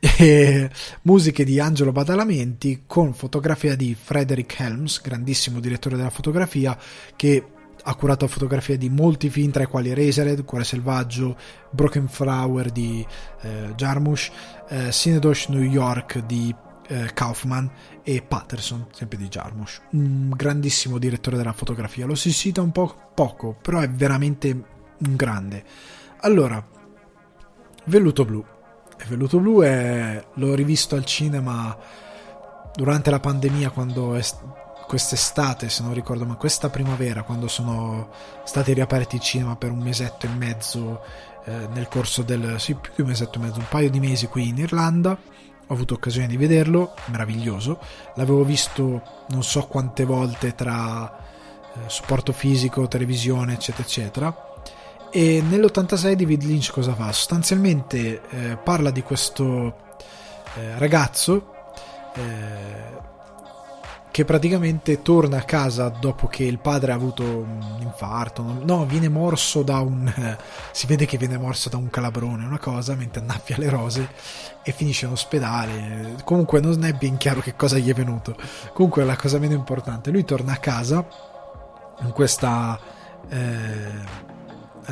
E 0.00 0.70
musiche 1.02 1.42
di 1.42 1.58
Angelo 1.58 1.90
Badalamenti 1.90 2.84
con 2.86 3.14
fotografia 3.14 3.74
di 3.74 3.96
Frederick 4.00 4.60
Helms, 4.60 5.00
grandissimo 5.00 5.58
direttore 5.58 5.96
della 5.96 6.10
fotografia, 6.10 6.78
che 7.16 7.44
ha 7.82 7.94
curato 7.96 8.24
la 8.24 8.30
fotografia 8.30 8.76
di 8.76 8.90
molti 8.90 9.28
film 9.28 9.50
tra 9.50 9.64
i 9.64 9.66
quali 9.66 9.92
Razorhead, 9.92 10.44
Cuore 10.44 10.62
Selvaggio, 10.62 11.36
Broken 11.72 12.06
Flower 12.06 12.70
di 12.70 13.04
eh, 13.42 13.72
Jarmusch, 13.74 14.30
eh, 14.68 14.92
Synedosh 14.92 15.48
New 15.48 15.62
York 15.62 16.24
di 16.24 16.54
eh, 16.88 17.10
Kaufman 17.12 17.70
e 18.10 18.22
Patterson, 18.22 18.86
sempre 18.90 19.18
di 19.18 19.28
Jarmusch. 19.28 19.82
Un 19.90 20.30
grandissimo 20.34 20.96
direttore 20.96 21.36
della 21.36 21.52
fotografia. 21.52 22.06
Lo 22.06 22.14
si 22.14 22.32
cita 22.32 22.62
un 22.62 22.72
po' 22.72 23.10
poco, 23.12 23.54
però 23.60 23.80
è 23.80 23.90
veramente 23.90 24.48
un 24.50 25.14
grande. 25.14 25.62
Allora, 26.20 26.66
Velluto 27.84 28.24
Blu. 28.24 28.42
Velluto 29.06 29.38
Blu 29.40 29.60
è... 29.60 30.24
l'ho 30.32 30.54
rivisto 30.54 30.96
al 30.96 31.04
cinema 31.04 31.76
durante 32.74 33.10
la 33.10 33.20
pandemia 33.20 33.68
quando 33.68 34.14
è 34.14 34.24
quest'estate, 34.86 35.68
se 35.68 35.82
non 35.82 35.92
ricordo, 35.92 36.24
ma 36.24 36.36
questa 36.36 36.70
primavera, 36.70 37.24
quando 37.24 37.46
sono 37.46 38.08
stati 38.44 38.72
riaperti 38.72 39.16
i 39.16 39.20
cinema 39.20 39.54
per 39.56 39.70
un 39.70 39.80
mesetto 39.80 40.24
e 40.24 40.30
mezzo 40.30 41.02
eh, 41.44 41.68
nel 41.74 41.88
corso 41.88 42.22
del, 42.22 42.58
sì, 42.58 42.72
più 42.72 42.90
che 42.94 43.02
un 43.02 43.08
mesetto 43.08 43.38
e 43.38 43.42
mezzo, 43.42 43.58
un 43.58 43.68
paio 43.68 43.90
di 43.90 44.00
mesi 44.00 44.28
qui 44.28 44.48
in 44.48 44.56
Irlanda, 44.56 45.18
ho 45.68 45.74
avuto 45.74 45.94
occasione 45.94 46.26
di 46.26 46.36
vederlo, 46.36 46.94
meraviglioso, 47.06 47.78
l'avevo 48.14 48.42
visto 48.42 49.02
non 49.28 49.42
so 49.42 49.66
quante 49.66 50.04
volte 50.04 50.54
tra 50.54 51.16
eh, 51.74 51.88
supporto 51.88 52.32
fisico, 52.32 52.88
televisione, 52.88 53.52
eccetera, 53.52 53.82
eccetera. 53.82 54.42
E 55.10 55.42
nell'86 55.46 56.12
David 56.12 56.42
Lynch 56.42 56.70
cosa 56.70 56.94
fa? 56.94 57.12
Sostanzialmente 57.12 58.20
eh, 58.28 58.56
parla 58.56 58.90
di 58.90 59.02
questo 59.02 59.76
eh, 60.56 60.78
ragazzo 60.78 61.54
eh, 62.14 62.97
che 64.10 64.24
praticamente 64.24 65.02
torna 65.02 65.38
a 65.38 65.42
casa 65.42 65.88
dopo 65.88 66.26
che 66.26 66.44
il 66.44 66.58
padre 66.58 66.92
ha 66.92 66.94
avuto 66.94 67.22
un 67.22 67.78
infarto, 67.80 68.42
no, 68.42 68.84
viene 68.86 69.08
morso 69.08 69.62
da 69.62 69.78
un... 69.80 70.12
si 70.72 70.86
vede 70.86 71.06
che 71.06 71.18
viene 71.18 71.38
morso 71.38 71.68
da 71.68 71.76
un 71.76 71.90
calabrone, 71.90 72.44
una 72.44 72.58
cosa, 72.58 72.94
mentre 72.94 73.20
annaffia 73.20 73.56
le 73.58 73.68
rose 73.68 74.08
e 74.62 74.72
finisce 74.72 75.06
in 75.06 75.12
ospedale. 75.12 76.16
Comunque 76.24 76.60
non 76.60 76.84
è 76.84 76.92
ben 76.92 77.16
chiaro 77.16 77.40
che 77.40 77.54
cosa 77.56 77.78
gli 77.78 77.90
è 77.90 77.94
venuto. 77.94 78.36
Comunque 78.72 79.04
la 79.04 79.16
cosa 79.16 79.38
meno 79.38 79.54
importante, 79.54 80.10
lui 80.10 80.24
torna 80.24 80.52
a 80.52 80.58
casa 80.58 81.06
in 82.00 82.10
questa... 82.12 82.78
Eh, 83.28 84.36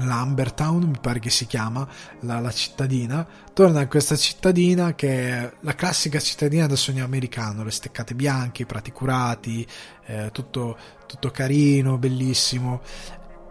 Lambertown, 0.05 0.85
mi 0.85 0.99
pare 1.01 1.19
che 1.19 1.31
si 1.31 1.47
chiama 1.47 1.87
la, 2.21 2.41
la, 2.41 2.51
cittadina. 2.51 3.27
Torna 3.53 3.83
in 3.83 3.89
questa 3.89 4.17
cittadina 4.17 4.95
che 4.95 5.29
è 5.29 5.53
la 5.61 5.75
classica 5.75 6.19
cittadina 6.19 6.67
del 6.67 6.77
sogno 6.77 7.05
americano, 7.05 7.65
le 7.65 7.71
steccate 7.71 8.15
bianche, 8.15 8.63
i 8.63 8.67
prati 8.67 8.93
curati, 8.93 9.67
eh, 10.07 10.31
tutto, 10.33 10.77
tutto 11.07 11.31
carino, 11.31 11.99
bellissimo. 11.99 12.83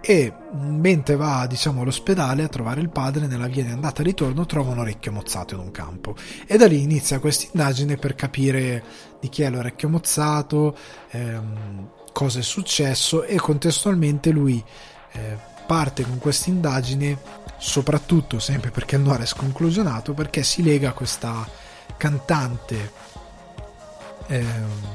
E 0.01 0.31
mentre 0.51 1.15
va 1.15 1.47
diciamo 1.47 1.81
all'ospedale 1.81 2.43
a 2.43 2.47
trovare 2.47 2.79
il 2.79 2.89
padre 2.89 3.25
nella 3.25 3.47
via 3.47 3.63
di 3.63 3.71
andata 3.71 4.01
e 4.01 4.05
ritorno 4.05 4.45
trova 4.45 4.69
un 4.69 4.77
orecchio 4.77 5.11
mozzato 5.11 5.55
in 5.55 5.61
un 5.61 5.71
campo 5.71 6.15
e 6.45 6.57
da 6.57 6.67
lì 6.67 6.83
inizia 6.83 7.17
questa 7.17 7.47
indagine 7.51 7.97
per 7.97 8.13
capire 8.13 8.83
di 9.19 9.29
chi 9.29 9.41
è 9.41 9.49
l'orecchio 9.49 9.89
mozzato 9.89 10.77
ehm, 11.09 11.89
cosa 12.13 12.37
è 12.37 12.43
successo 12.43 13.23
e 13.23 13.37
contestualmente 13.37 14.29
lui 14.29 14.63
eh, 15.13 15.53
parte 15.65 16.03
con 16.03 16.17
questa 16.17 16.49
indagine 16.49 17.17
soprattutto 17.57 18.39
sempre 18.39 18.71
perché 18.71 18.95
il 18.95 19.01
noir 19.01 19.21
è 19.21 19.25
sconclusionato 19.25 20.13
perché 20.13 20.43
si 20.43 20.61
lega 20.63 20.89
a 20.89 20.93
questa 20.93 21.47
cantante 21.97 22.91
ehm, 24.27 24.93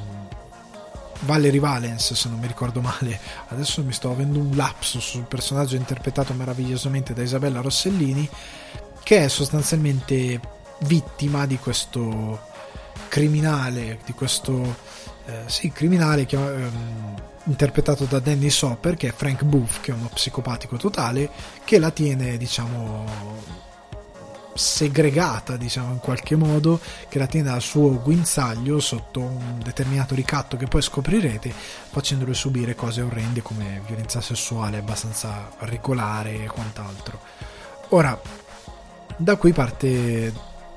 Valerie 1.21 1.61
Valence 1.61 2.15
se 2.15 2.29
non 2.29 2.39
mi 2.39 2.47
ricordo 2.47 2.81
male. 2.81 3.21
Adesso 3.49 3.83
mi 3.83 3.93
sto 3.93 4.11
avendo 4.11 4.39
un 4.39 4.57
lapsus 4.57 5.05
sul 5.05 5.25
personaggio 5.25 5.77
interpretato 5.77 6.33
meravigliosamente 6.33 7.13
da 7.13 7.23
Isabella 7.23 7.61
Rossellini 7.61 8.29
che 9.03 9.25
è 9.25 9.29
sostanzialmente 9.29 10.41
vittima 10.81 11.47
di 11.47 11.59
questo 11.59 12.49
criminale 13.09 13.99
di 14.05 14.13
questo 14.13 14.77
eh, 15.27 15.43
sì, 15.47 15.71
criminale 15.71 16.27
che, 16.27 16.37
ehm, 16.37 17.23
interpretato 17.45 18.05
da 18.05 18.19
Danny 18.19 18.51
Sopper, 18.51 18.97
che 18.97 19.09
è 19.09 19.13
Frank 19.13 19.45
Booth, 19.45 19.81
che 19.81 19.93
è 19.93 19.95
uno 19.95 20.11
psicopatico 20.13 20.77
totale, 20.77 21.31
che 21.65 21.79
la 21.79 21.91
tiene, 21.91 22.37
diciamo, 22.37 23.59
segregata, 24.55 25.57
diciamo, 25.57 25.93
in 25.93 25.99
qualche 25.99 26.37
modo, 26.37 26.81
che 27.09 27.19
la 27.19 27.27
tiene 27.27 27.51
al 27.51 27.63
suo 27.63 28.01
guinzaglio 28.01 28.79
sotto 28.81 29.21
un 29.21 29.61
determinato 29.63 30.15
ricatto 30.15 30.57
che 30.57 30.67
poi 30.67 30.83
scoprirete, 30.83 31.53
facendole 31.91 32.35
subire 32.35 32.75
cose 32.75 33.01
orrende 33.01 33.43
come 33.43 33.81
violenza 33.87 34.21
sessuale 34.21 34.79
abbastanza 34.79 35.51
regolare 35.61 36.45
e 36.45 36.47
quant'altro. 36.47 37.21
Ora, 37.91 38.21
da 39.17 39.37
qui 39.37 39.53
parte 39.53 40.33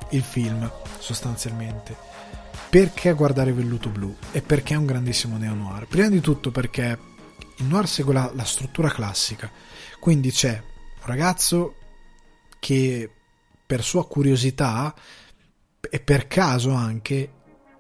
il 0.10 0.23
film, 0.23 0.69
sostanzialmente 0.99 2.11
perché 2.73 3.13
guardare 3.13 3.53
Velluto 3.53 3.89
Blu? 3.89 4.15
E 4.31 4.41
perché 4.41 4.73
è 4.73 4.77
un 4.77 4.87
grandissimo 4.87 5.37
neo-noir? 5.37 5.85
Prima 5.85 6.09
di 6.09 6.21
tutto 6.21 6.49
perché 6.49 6.97
il 7.57 7.65
noir 7.65 7.87
segue 7.87 8.15
la, 8.15 8.31
la 8.33 8.45
struttura 8.45 8.89
classica, 8.89 9.47
quindi 9.99 10.31
c'è 10.31 10.59
un 10.59 11.05
ragazzo 11.05 11.75
che 12.57 13.07
per 13.63 13.83
sua 13.83 14.07
curiosità 14.07 14.91
e 15.87 15.99
per 15.99 16.25
caso 16.25 16.71
anche 16.71 17.31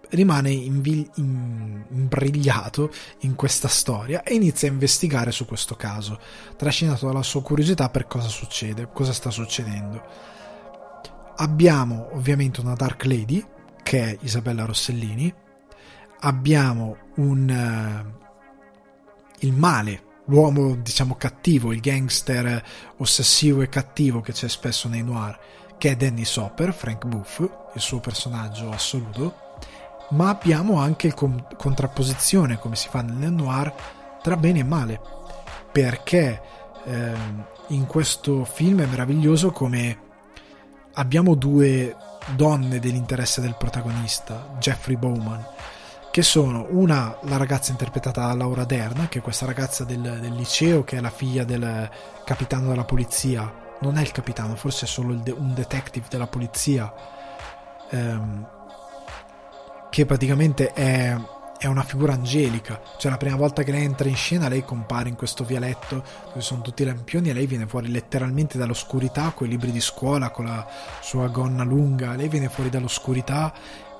rimane 0.09 0.51
imbrigliato 0.51 2.91
in 3.21 3.33
questa 3.33 3.69
storia 3.69 4.21
e 4.21 4.35
inizia 4.35 4.67
a 4.67 4.73
investigare 4.73 5.31
su 5.31 5.47
questo 5.47 5.75
caso, 5.75 6.19
trascinato 6.55 7.07
dalla 7.07 7.23
sua 7.23 7.41
curiosità 7.41 7.89
per 7.89 8.05
cosa 8.05 8.27
succede, 8.27 8.89
cosa 8.93 9.11
sta 9.11 9.31
succedendo. 9.31 10.03
Abbiamo 11.37 12.09
ovviamente 12.11 12.61
una 12.61 12.75
Dark 12.75 13.05
Lady 13.05 13.43
che 13.83 14.03
è 14.03 14.17
Isabella 14.21 14.65
Rossellini, 14.65 15.33
abbiamo 16.21 16.97
un 17.15 17.49
uh, 17.49 18.21
il 19.39 19.53
male, 19.53 20.03
l'uomo 20.25 20.75
diciamo 20.75 21.15
cattivo, 21.15 21.73
il 21.73 21.81
gangster 21.81 22.63
ossessivo 22.97 23.61
e 23.61 23.69
cattivo 23.69 24.21
che 24.21 24.31
c'è 24.31 24.47
spesso 24.47 24.87
nei 24.87 25.03
noir, 25.03 25.37
che 25.77 25.91
è 25.91 25.95
Danny 25.95 26.23
Sopper, 26.23 26.73
Frank 26.73 27.05
Buff, 27.05 27.39
il 27.39 27.81
suo 27.81 27.99
personaggio 27.99 28.71
assoluto, 28.71 29.35
ma 30.11 30.29
abbiamo 30.29 30.79
anche 30.79 31.07
il 31.07 31.13
con- 31.13 31.45
contrapposizione, 31.57 32.57
come 32.57 32.75
si 32.75 32.87
fa 32.87 33.01
nel 33.01 33.33
noir, 33.33 33.73
tra 34.21 34.37
bene 34.37 34.59
e 34.59 34.63
male, 34.63 35.01
perché 35.71 36.41
eh, 36.85 37.13
in 37.67 37.85
questo 37.85 38.45
film 38.45 38.81
è 38.81 38.85
meraviglioso 38.85 39.51
come 39.51 40.11
abbiamo 40.93 41.35
due 41.35 41.95
donne 42.35 42.79
dell'interesse 42.79 43.41
del 43.41 43.55
protagonista, 43.57 44.55
Jeffrey 44.59 44.95
Bowman, 44.95 45.45
che 46.11 46.21
sono 46.21 46.67
una, 46.69 47.17
la 47.23 47.37
ragazza 47.37 47.71
interpretata 47.71 48.27
da 48.27 48.33
Laura 48.33 48.65
Dern, 48.65 49.07
che 49.09 49.19
è 49.19 49.21
questa 49.21 49.45
ragazza 49.45 49.83
del, 49.83 49.99
del 49.99 50.33
liceo, 50.33 50.83
che 50.83 50.97
è 50.97 51.01
la 51.01 51.09
figlia 51.09 51.43
del 51.43 51.89
capitano 52.23 52.69
della 52.69 52.85
polizia, 52.85 53.51
non 53.81 53.97
è 53.97 54.01
il 54.01 54.11
capitano, 54.11 54.55
forse 54.55 54.85
è 54.85 54.87
solo 54.87 55.15
de- 55.15 55.31
un 55.31 55.53
detective 55.53 56.05
della 56.09 56.27
polizia, 56.27 56.93
ehm, 57.89 58.47
che 59.89 60.05
praticamente 60.05 60.71
è 60.71 61.15
è 61.63 61.67
una 61.67 61.83
figura 61.83 62.11
angelica, 62.11 62.81
cioè 62.97 63.09
la 63.09 63.15
prima 63.15 63.37
volta 63.37 63.63
che 63.63 63.71
lei 63.71 63.85
entra 63.85 64.09
in 64.09 64.17
scena 64.17 64.49
lei 64.49 64.65
compare 64.65 65.07
in 65.07 65.15
questo 65.15 65.45
vialetto 65.45 66.03
dove 66.25 66.41
sono 66.41 66.59
tutti 66.59 66.81
i 66.81 66.85
lampioni 66.85 67.29
e 67.29 67.33
lei 67.33 67.45
viene 67.45 67.67
fuori 67.67 67.89
letteralmente 67.89 68.57
dall'oscurità 68.57 69.31
con 69.31 69.47
i 69.47 69.49
libri 69.51 69.71
di 69.71 69.79
scuola, 69.79 70.29
con 70.29 70.43
la 70.43 70.67
sua 70.99 71.29
gonna 71.29 71.63
lunga, 71.63 72.15
lei 72.15 72.27
viene 72.27 72.49
fuori 72.49 72.69
dall'oscurità 72.69 73.53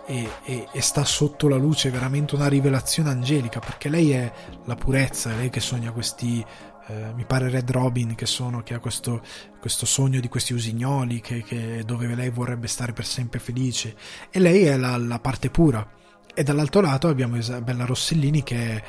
e, 0.06 0.30
e, 0.44 0.68
e 0.74 0.82
sta 0.82 1.06
sotto 1.06 1.48
la 1.48 1.56
luce, 1.56 1.88
è 1.88 1.92
veramente 1.92 2.36
una 2.36 2.50
rivelazione 2.50 3.12
angelica 3.12 3.62
perché 3.62 3.88
lei 3.88 4.12
è 4.12 4.30
la 4.66 4.76
purezza, 4.76 5.32
è 5.32 5.36
lei 5.38 5.50
che 5.50 5.62
sogna 5.62 5.94
questi 5.94 6.46
eh, 6.88 7.14
mi 7.16 7.24
pare 7.24 7.50
Red 7.50 7.72
Robin 7.72 8.14
che, 8.14 8.26
sono, 8.26 8.62
che 8.62 8.74
ha 8.74 8.80
questo, 8.80 9.22
questo, 9.62 9.86
sogno 9.86 10.20
di 10.20 10.28
questi 10.28 10.52
usignoli 10.52 11.22
che, 11.22 11.44
che, 11.44 11.84
dove 11.86 12.14
lei 12.14 12.30
vorrebbe 12.30 12.68
stare 12.68 12.92
per 12.92 13.06
sempre 13.06 13.40
felice. 13.40 13.96
E 14.30 14.40
lei 14.40 14.66
è 14.66 14.76
la, 14.76 14.98
la 14.98 15.20
parte 15.20 15.50
pura 15.50 16.02
e 16.34 16.44
dall'altro 16.44 16.82
lato 16.82 17.08
abbiamo 17.08 17.38
Isabella 17.38 17.86
Rossellini 17.86 18.44
che 18.44 18.76
è, 18.76 18.84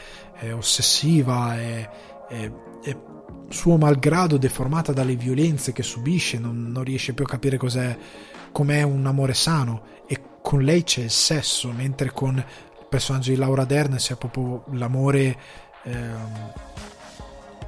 è 0.47 0.55
ossessiva, 0.55 1.57
è, 1.57 1.89
suo 3.49 3.77
malgrado 3.77 4.37
deformata 4.37 4.93
dalle 4.93 5.17
violenze 5.17 5.73
che 5.73 5.83
subisce, 5.83 6.39
non, 6.39 6.71
non 6.73 6.85
riesce 6.85 7.13
più 7.13 7.25
a 7.25 7.29
capire 7.29 7.57
cos'è, 7.57 7.97
com'è 8.53 8.83
un 8.83 9.07
amore 9.07 9.35
sano. 9.35 9.83
E 10.07 10.21
con 10.43 10.63
lei 10.63 10.83
c'è 10.83 11.03
il 11.03 11.11
sesso, 11.11 11.71
mentre 11.71 12.13
con 12.13 12.37
il 12.37 12.87
personaggio 12.89 13.31
di 13.31 13.37
Laura 13.37 13.65
Dern 13.65 13.97
c'è 13.97 14.17
proprio 14.17 14.65
l'amore... 14.73 15.39
Ehm, 15.85 16.53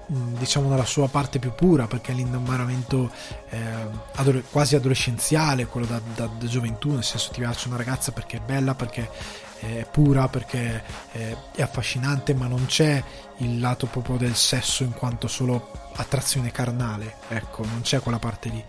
diciamo 0.09 0.69
nella 0.69 0.85
sua 0.85 1.09
parte 1.09 1.41
più 1.41 1.53
pura 1.53 1.89
perché 1.89 2.13
è 2.13 2.15
l'innamoramento 2.15 3.11
eh, 3.49 3.59
adole- 4.15 4.45
quasi 4.49 4.77
adolescenziale 4.77 5.67
quello 5.67 5.85
da, 5.87 6.01
da, 6.15 6.27
da, 6.27 6.47
gioventù 6.47 6.93
nel 6.93 7.03
senso 7.03 7.33
ti 7.33 7.41
piace 7.41 7.67
una 7.67 7.77
ragazza 7.77 8.13
perché 8.13 8.37
è 8.37 8.41
bella 8.41 8.77
perché 8.77 9.11
è 9.59 9.87
pura 9.91 10.29
perché 10.29 10.83
è 11.13 11.63
affascinante, 11.63 12.35
ma 12.35 12.47
non 12.47 12.67
c'è 12.67 13.03
il 13.39 13.61
lato 13.61 13.87
proprio 13.87 14.17
del 14.17 14.35
sesso 14.35 14.83
in 14.83 14.93
quanto 14.93 15.29
solo 15.29 15.71
attrazione 15.95 16.51
carnale, 16.51 17.17
ecco, 17.29 17.65
non 17.65 17.81
c'è 17.83 18.01
quella 18.01 18.19
parte 18.19 18.49
lì. 18.49 18.63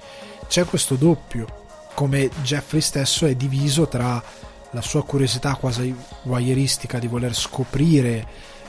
C'è 0.47 0.65
questo 0.65 0.95
doppio, 0.95 1.65
come 1.93 2.29
Jeffrey 2.41 2.81
stesso 2.81 3.25
è 3.25 3.35
diviso 3.35 3.87
tra 3.87 4.21
la 4.71 4.81
sua 4.81 5.03
curiosità 5.03 5.55
quasi 5.55 5.95
voyeuristica 6.23 6.99
di 6.99 7.07
voler 7.07 7.33
scoprire 7.33 8.27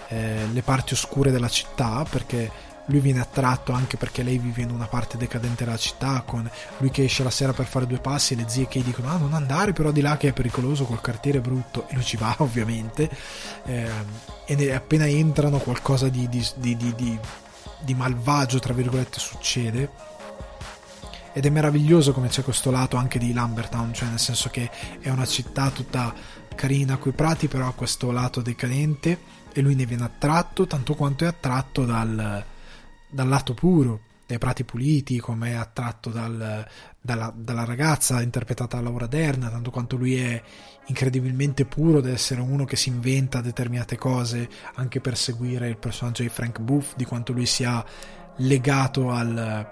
eh, 0.08 0.46
le 0.50 0.62
parti 0.62 0.94
oscure 0.94 1.30
della 1.30 1.48
città, 1.48 2.04
perché 2.08 2.50
lui 2.88 3.00
viene 3.00 3.20
attratto 3.20 3.72
anche 3.72 3.96
perché 3.96 4.22
lei 4.22 4.38
vive 4.38 4.62
in 4.62 4.70
una 4.70 4.86
parte 4.86 5.16
decadente 5.16 5.64
della 5.64 5.76
città, 5.76 6.22
con 6.26 6.48
lui 6.78 6.90
che 6.90 7.04
esce 7.04 7.22
la 7.22 7.30
sera 7.30 7.52
per 7.52 7.66
fare 7.66 7.86
due 7.86 7.98
passi 7.98 8.34
e 8.34 8.36
le 8.36 8.48
zie 8.48 8.68
che 8.68 8.80
gli 8.80 8.84
dicono 8.84 9.10
ah 9.10 9.16
non 9.16 9.34
andare 9.34 9.72
però 9.72 9.90
di 9.90 10.00
là 10.00 10.16
che 10.16 10.28
è 10.28 10.32
pericoloso, 10.32 10.84
col 10.84 11.00
quartiere 11.00 11.40
brutto, 11.40 11.86
e 11.88 11.94
lui 11.94 12.04
ci 12.04 12.16
va 12.16 12.34
ovviamente, 12.40 13.10
eh, 13.64 13.90
e 14.46 14.72
appena 14.72 15.06
entrano 15.06 15.58
qualcosa 15.58 16.08
di, 16.08 16.28
di, 16.28 16.44
di, 16.56 17.18
di 17.80 17.94
malvagio, 17.94 18.58
tra 18.58 18.72
virgolette, 18.72 19.18
succede. 19.18 20.06
Ed 21.34 21.44
è 21.44 21.50
meraviglioso 21.50 22.12
come 22.12 22.28
c'è 22.28 22.42
questo 22.42 22.70
lato 22.70 22.96
anche 22.96 23.18
di 23.18 23.32
Lambertown, 23.32 23.92
cioè 23.92 24.08
nel 24.08 24.18
senso 24.18 24.48
che 24.48 24.70
è 25.00 25.10
una 25.10 25.26
città 25.26 25.70
tutta 25.70 26.12
carina 26.54 26.96
coi 26.96 27.12
prati, 27.12 27.46
però 27.46 27.68
ha 27.68 27.72
questo 27.74 28.10
lato 28.10 28.40
decadente 28.40 29.36
e 29.52 29.60
lui 29.60 29.74
ne 29.76 29.86
viene 29.86 30.04
attratto 30.04 30.66
tanto 30.66 30.94
quanto 30.94 31.24
è 31.24 31.28
attratto 31.28 31.84
dal, 31.84 32.44
dal 33.10 33.28
lato 33.28 33.54
puro 33.54 34.00
dei 34.28 34.36
prati 34.36 34.62
puliti, 34.62 35.18
come 35.20 35.52
è 35.52 35.54
attratto 35.54 36.10
dal, 36.10 36.66
dalla, 37.00 37.32
dalla, 37.34 37.64
ragazza 37.64 38.20
interpretata 38.20 38.76
da 38.76 38.82
Laura 38.82 39.06
Dern, 39.06 39.48
tanto 39.50 39.70
quanto 39.70 39.96
lui 39.96 40.16
è 40.16 40.42
incredibilmente 40.88 41.64
puro 41.64 41.98
ad 41.98 42.06
essere 42.06 42.42
uno 42.42 42.66
che 42.66 42.76
si 42.76 42.90
inventa 42.90 43.40
determinate 43.40 43.96
cose 43.96 44.46
anche 44.74 45.00
per 45.00 45.16
seguire 45.16 45.68
il 45.68 45.78
personaggio 45.78 46.22
di 46.22 46.28
Frank 46.28 46.60
Booth, 46.60 46.94
di 46.94 47.06
quanto 47.06 47.32
lui 47.32 47.46
sia 47.46 47.82
legato 48.36 49.10
al, 49.10 49.66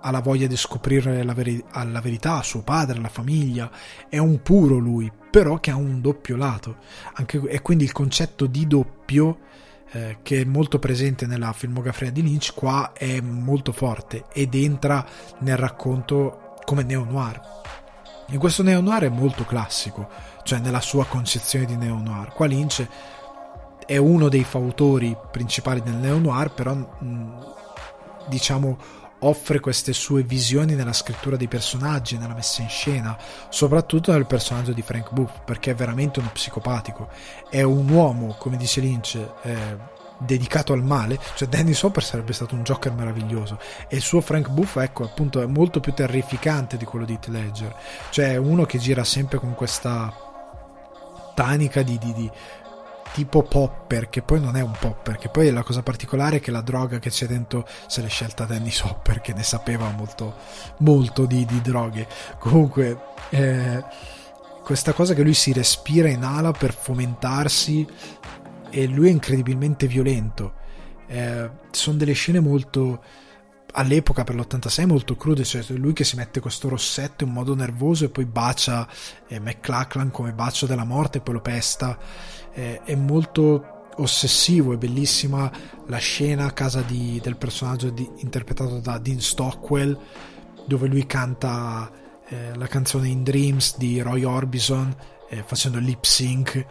alla 0.00 0.20
voglia 0.20 0.46
di 0.46 0.56
scoprire 0.56 1.22
la, 1.22 1.32
veri- 1.32 1.64
la 1.72 2.00
verità, 2.02 2.42
suo 2.42 2.60
padre, 2.60 2.98
alla 2.98 3.08
famiglia, 3.08 3.70
è 4.10 4.18
un 4.18 4.42
puro 4.42 4.76
lui, 4.76 5.10
però 5.30 5.58
che 5.58 5.70
ha 5.70 5.76
un 5.76 6.02
doppio 6.02 6.36
lato, 6.36 6.76
anche, 7.14 7.40
e 7.48 7.62
quindi 7.62 7.84
il 7.84 7.92
concetto 7.92 8.44
di 8.44 8.66
doppio 8.66 9.38
eh, 9.92 10.18
che 10.22 10.40
è 10.40 10.44
molto 10.44 10.78
presente 10.78 11.26
nella 11.26 11.52
filmografia 11.52 12.10
di 12.10 12.22
Lynch, 12.22 12.52
qua 12.54 12.92
è 12.92 13.20
molto 13.20 13.72
forte 13.72 14.24
ed 14.32 14.54
entra 14.54 15.04
nel 15.40 15.56
racconto 15.56 16.54
come 16.64 16.82
neo-noir. 16.82 17.40
In 18.28 18.38
questo 18.38 18.62
neo-noir 18.62 19.04
è 19.04 19.08
molto 19.08 19.44
classico, 19.44 20.08
cioè 20.42 20.58
nella 20.58 20.80
sua 20.80 21.06
concezione 21.06 21.64
di 21.64 21.76
neo-noir. 21.76 22.32
Qua 22.32 22.46
Lynch 22.46 22.86
è 23.86 23.96
uno 23.96 24.28
dei 24.28 24.42
fautori 24.42 25.16
principali 25.30 25.80
del 25.80 25.94
neo-noir, 25.94 26.50
però 26.50 26.74
mh, 26.74 27.54
diciamo 28.28 28.76
offre 29.20 29.60
queste 29.60 29.92
sue 29.92 30.22
visioni 30.22 30.74
nella 30.74 30.92
scrittura 30.92 31.36
dei 31.36 31.48
personaggi, 31.48 32.18
nella 32.18 32.34
messa 32.34 32.62
in 32.62 32.68
scena, 32.68 33.16
soprattutto 33.48 34.12
nel 34.12 34.26
personaggio 34.26 34.72
di 34.72 34.82
Frank 34.82 35.12
Booth, 35.12 35.40
perché 35.44 35.70
è 35.70 35.74
veramente 35.74 36.20
uno 36.20 36.30
psicopatico. 36.32 37.08
È 37.48 37.62
un 37.62 37.88
uomo, 37.88 38.36
come 38.38 38.56
dice 38.56 38.80
Lynch, 38.80 39.18
eh, 39.42 39.94
dedicato 40.18 40.72
al 40.72 40.82
male, 40.82 41.18
cioè 41.34 41.48
Danny 41.48 41.74
Sopper 41.74 42.02
sarebbe 42.02 42.32
stato 42.32 42.54
un 42.54 42.62
Joker 42.62 42.92
meraviglioso 42.92 43.58
e 43.88 43.96
il 43.96 44.02
suo 44.02 44.20
Frank 44.20 44.48
Booth, 44.48 44.76
ecco, 44.76 45.04
appunto, 45.04 45.40
è 45.40 45.46
molto 45.46 45.80
più 45.80 45.92
terrificante 45.92 46.76
di 46.76 46.84
quello 46.84 47.04
di 47.04 47.12
Heath 47.12 47.26
Ledger. 47.28 47.74
Cioè 48.10 48.32
è 48.32 48.36
uno 48.36 48.64
che 48.64 48.78
gira 48.78 49.04
sempre 49.04 49.38
con 49.38 49.54
questa 49.54 50.12
tanica 51.34 51.82
di, 51.82 51.98
di, 51.98 52.12
di 52.14 52.30
tipo 53.12 53.42
popper, 53.42 54.08
che 54.08 54.22
poi 54.22 54.40
non 54.40 54.56
è 54.56 54.60
un 54.60 54.74
popper, 54.78 55.16
che 55.16 55.28
poi 55.28 55.50
la 55.50 55.62
cosa 55.62 55.82
particolare 55.82 56.36
è 56.36 56.40
che 56.40 56.50
la 56.50 56.60
droga 56.60 56.98
che 56.98 57.10
c'è 57.10 57.26
dentro 57.26 57.66
se 57.86 58.02
l'è 58.02 58.08
scelta 58.08 58.44
Dennis 58.44 58.80
Hopper, 58.82 59.20
che 59.20 59.32
ne 59.32 59.42
sapeva 59.42 59.90
molto, 59.90 60.34
molto 60.78 61.26
di, 61.26 61.44
di 61.44 61.60
droghe. 61.60 62.06
Comunque, 62.38 62.98
eh, 63.30 63.84
questa 64.62 64.92
cosa 64.92 65.14
che 65.14 65.22
lui 65.22 65.34
si 65.34 65.52
respira 65.52 66.08
in 66.08 66.24
ala 66.24 66.52
per 66.52 66.74
fomentarsi 66.74 67.86
e 68.70 68.86
lui 68.86 69.08
è 69.08 69.10
incredibilmente 69.10 69.86
violento. 69.86 70.54
Eh, 71.06 71.48
sono 71.70 71.96
delle 71.96 72.14
scene 72.14 72.40
molto 72.40 73.00
all'epoca 73.78 74.24
per 74.24 74.34
l'86 74.34 74.86
molto 74.86 75.16
crude, 75.16 75.44
cioè 75.44 75.62
lui 75.76 75.92
che 75.92 76.04
si 76.04 76.16
mette 76.16 76.40
questo 76.40 76.68
rossetto 76.68 77.24
in 77.24 77.30
modo 77.30 77.54
nervoso 77.54 78.04
e 78.04 78.08
poi 78.08 78.24
bacia 78.24 78.88
eh, 79.28 79.38
McLachlan 79.38 80.10
come 80.10 80.32
bacio 80.32 80.66
della 80.66 80.84
morte 80.84 81.18
e 81.18 81.20
poi 81.20 81.34
lo 81.34 81.40
pesta 81.40 81.98
eh, 82.56 82.80
è 82.82 82.94
molto 82.94 83.90
ossessivo, 83.96 84.72
è 84.72 84.76
bellissima 84.76 85.50
la 85.86 85.98
scena 85.98 86.46
a 86.46 86.52
casa 86.52 86.80
di, 86.80 87.20
del 87.22 87.36
personaggio 87.36 87.90
di, 87.90 88.08
interpretato 88.18 88.80
da 88.80 88.98
Dean 88.98 89.20
Stockwell 89.20 89.96
dove 90.66 90.88
lui 90.88 91.06
canta 91.06 91.90
eh, 92.28 92.54
la 92.56 92.66
canzone 92.66 93.08
In 93.08 93.22
Dreams 93.22 93.76
di 93.76 94.00
Roy 94.00 94.24
Orbison 94.24 94.94
eh, 95.28 95.42
facendo 95.46 95.78
lip 95.78 96.04
sync 96.04 96.66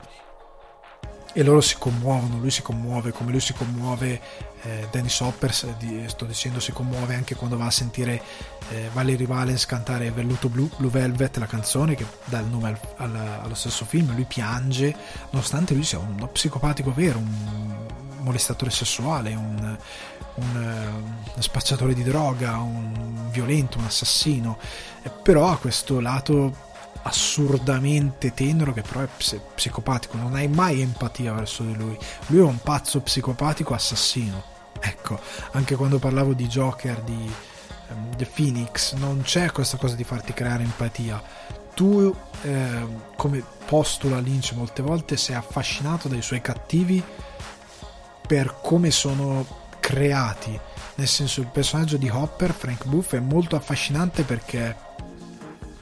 e 1.37 1.43
loro 1.43 1.59
si 1.59 1.75
commuovono, 1.77 2.37
lui 2.37 2.49
si 2.49 2.61
commuove 2.61 3.11
come 3.11 3.31
lui 3.31 3.41
si 3.41 3.51
commuove, 3.51 4.21
eh, 4.61 4.87
Dennis 4.89 5.19
Hopper, 5.19 5.53
sto 5.53 6.23
dicendo, 6.23 6.61
si 6.61 6.71
commuove 6.71 7.13
anche 7.13 7.35
quando 7.35 7.57
va 7.57 7.65
a 7.65 7.71
sentire 7.71 8.21
eh, 8.69 8.89
Valerie 8.93 9.27
Valens 9.27 9.65
cantare 9.65 10.11
Velluto 10.11 10.47
Blu, 10.47 10.69
Blue 10.77 10.89
Velvet, 10.89 11.35
la 11.35 11.45
canzone 11.45 11.95
che 11.95 12.05
dà 12.23 12.39
il 12.39 12.45
nome 12.45 12.69
al, 12.69 12.79
al, 12.95 13.39
allo 13.43 13.53
stesso 13.53 13.83
film, 13.83 14.15
lui 14.15 14.23
piange, 14.23 14.95
nonostante 15.31 15.73
lui 15.73 15.83
sia 15.83 15.99
uno 15.99 16.27
psicopatico 16.27 16.93
vero, 16.93 17.17
un 17.17 17.75
molestatore 18.19 18.71
sessuale, 18.71 19.35
un, 19.35 19.77
un, 20.35 20.55
uno 21.33 21.41
spacciatore 21.41 21.93
di 21.93 22.03
droga, 22.03 22.59
un 22.59 23.29
violento, 23.29 23.77
un 23.77 23.83
assassino, 23.83 24.57
eh, 25.03 25.09
però 25.09 25.49
ha 25.49 25.57
questo 25.57 25.99
lato 25.99 26.64
assurdamente 27.07 28.33
tenero 28.33 28.73
che 28.73 28.81
però 28.81 29.01
è 29.01 29.07
psicopatico, 29.55 30.17
non 30.17 30.33
hai 30.35 30.47
mai 30.47 30.81
empatia 30.81 31.33
verso 31.33 31.63
di 31.63 31.75
lui. 31.75 31.97
Lui 32.27 32.39
è 32.39 32.43
un 32.43 32.59
pazzo 32.59 33.01
psicopatico 33.01 33.73
assassino. 33.73 34.53
Ecco, 34.79 35.19
anche 35.51 35.75
quando 35.75 35.99
parlavo 35.99 36.33
di 36.33 36.47
Joker, 36.47 37.01
di 37.01 37.31
um, 37.89 38.15
The 38.15 38.25
Phoenix, 38.25 38.93
non 38.93 39.21
c'è 39.23 39.51
questa 39.51 39.77
cosa 39.77 39.95
di 39.95 40.03
farti 40.03 40.33
creare 40.33 40.63
empatia. 40.63 41.21
Tu, 41.75 42.13
eh, 42.41 42.87
come 43.15 43.43
postula 43.65 44.19
Lynch 44.19 44.53
molte 44.53 44.81
volte, 44.81 45.17
sei 45.17 45.35
affascinato 45.35 46.07
dai 46.07 46.21
suoi 46.21 46.41
cattivi 46.41 47.03
per 48.27 48.57
come 48.61 48.89
sono 48.89 49.45
creati. 49.79 50.59
Nel 50.95 51.07
senso, 51.07 51.41
il 51.41 51.47
personaggio 51.47 51.97
di 51.97 52.09
Hopper, 52.09 52.51
Frank 52.51 52.85
Buff, 52.85 53.13
è 53.13 53.19
molto 53.19 53.55
affascinante 53.55 54.23
perché 54.23 54.84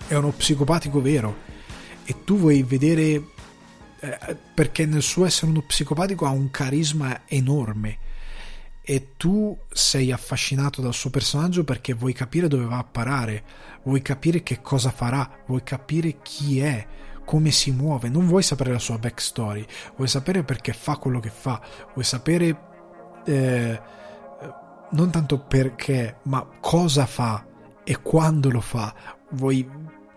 è 0.08 0.16
uno 0.16 0.32
psicopatico 0.32 1.02
vero. 1.02 1.52
E 2.06 2.24
tu 2.24 2.38
vuoi 2.38 2.64
vedere 2.64 3.24
eh, 4.00 4.38
perché 4.54 4.86
nel 4.86 5.02
suo 5.02 5.26
essere 5.26 5.52
uno 5.52 5.62
psicopatico 5.62 6.26
ha 6.26 6.32
un 6.32 6.52
carisma 6.52 7.22
enorme. 7.26 7.98
E 8.82 9.14
tu 9.16 9.58
sei 9.72 10.12
affascinato 10.12 10.82
dal 10.82 10.94
suo 10.94 11.10
personaggio 11.10 11.64
perché 11.64 11.94
vuoi 11.94 12.12
capire 12.12 12.50
dove 12.50 12.66
va 12.66 12.80
a 12.80 12.84
parare, 12.84 13.44
vuoi 13.84 14.02
capire 14.02 14.44
che 14.44 14.62
cosa 14.62 14.92
farà, 14.92 15.44
vuoi 15.48 15.64
capire 15.64 16.18
chi 16.22 16.60
è, 16.60 16.86
come 17.24 17.52
si 17.52 17.72
muove, 17.72 18.10
non 18.10 18.28
vuoi 18.28 18.44
sapere 18.44 18.74
la 18.74 18.80
sua 18.80 18.98
backstory, 18.98 19.66
vuoi 19.96 20.10
sapere 20.10 20.44
perché 20.44 20.74
fa 20.74 20.98
quello 20.98 21.22
che 21.22 21.30
fa, 21.30 21.62
vuoi 21.94 22.04
sapere 22.04 22.58
eh, 23.26 23.82
non 24.92 25.10
tanto 25.12 25.40
perché, 25.40 26.18
ma 26.24 26.46
cosa 26.60 27.06
fa 27.06 27.46
e 27.84 28.02
quando 28.02 28.50
lo 28.50 28.62
fa, 28.62 28.94
vuoi, 29.32 29.68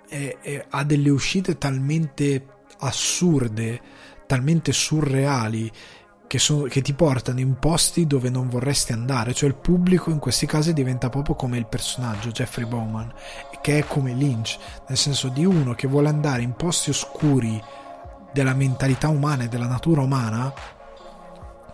eh, 0.08 0.38
eh, 0.42 0.66
ha 0.68 0.84
delle 0.84 1.10
uscite 1.10 1.58
talmente 1.58 2.46
assurde, 2.78 3.80
talmente 4.26 4.72
surreali 4.72 5.70
che, 6.26 6.38
sono, 6.38 6.64
che, 6.64 6.82
ti 6.82 6.92
portano 6.92 7.40
in 7.40 7.58
posti 7.58 8.06
dove 8.06 8.30
non 8.30 8.48
vorresti 8.48 8.92
andare, 8.92 9.32
cioè 9.32 9.48
il 9.48 9.56
pubblico 9.56 10.10
in 10.10 10.18
questi 10.18 10.46
casi 10.46 10.72
diventa 10.72 11.08
proprio 11.08 11.34
come 11.34 11.58
il 11.58 11.66
personaggio 11.66 12.30
Jeffrey 12.30 12.66
Bowman, 12.66 13.12
che 13.60 13.78
è 13.78 13.86
come 13.86 14.12
Lynch, 14.12 14.58
nel 14.88 14.98
senso 14.98 15.28
di 15.28 15.44
uno 15.44 15.74
che 15.74 15.86
vuole 15.86 16.08
andare 16.08 16.42
in 16.42 16.52
posti 16.54 16.90
oscuri 16.90 17.62
della 18.32 18.54
mentalità 18.54 19.08
umana 19.08 19.44
e 19.44 19.48
della 19.48 19.66
natura 19.66 20.02
umana 20.02 20.52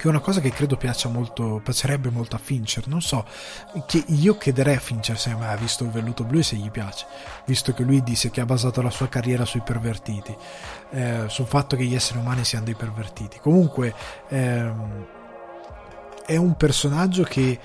che 0.03 0.09
è 0.09 0.11
una 0.11 0.19
cosa 0.19 0.41
che 0.41 0.51
credo 0.51 0.77
piaccia 0.77 1.09
molto, 1.09 1.61
piacerebbe 1.62 2.11
molto 2.11 2.35
a 2.35 2.41
Fincher. 2.41 2.89
Non 2.89 3.01
so, 3.01 3.24
che 3.87 4.03
io 4.09 4.37
chiederei 4.37 4.74
a 4.74 4.81
Fincher 4.81 5.16
se 5.16 5.31
ha 5.31 5.55
visto 5.55 5.85
il 5.85 5.91
velluto 5.91 6.24
blu 6.24 6.41
e 6.41 6.43
se 6.43 6.57
gli 6.57 6.73
piace, 6.73 7.07
visto 7.45 7.73
che 7.73 7.85
lui 7.85 8.03
disse 8.03 8.29
che 8.29 8.41
ha 8.41 8.45
basato 8.45 8.83
la 8.83 8.91
sua 8.91 9.09
carriera 9.09 9.45
sui 9.45 9.61
pervertiti, 9.61 10.37
eh, 10.91 11.27
sul 11.29 11.47
fatto 11.47 11.77
che 11.77 11.85
gli 11.85 11.95
esseri 11.95 12.19
umani 12.19 12.45
siano 12.45 12.65
dei 12.65 12.74
pervertiti. 12.74 13.39
Comunque, 13.39 13.95
ehm, 14.27 15.07
è 16.27 16.35
un 16.35 16.57
personaggio 16.57 17.23
che 17.23 17.61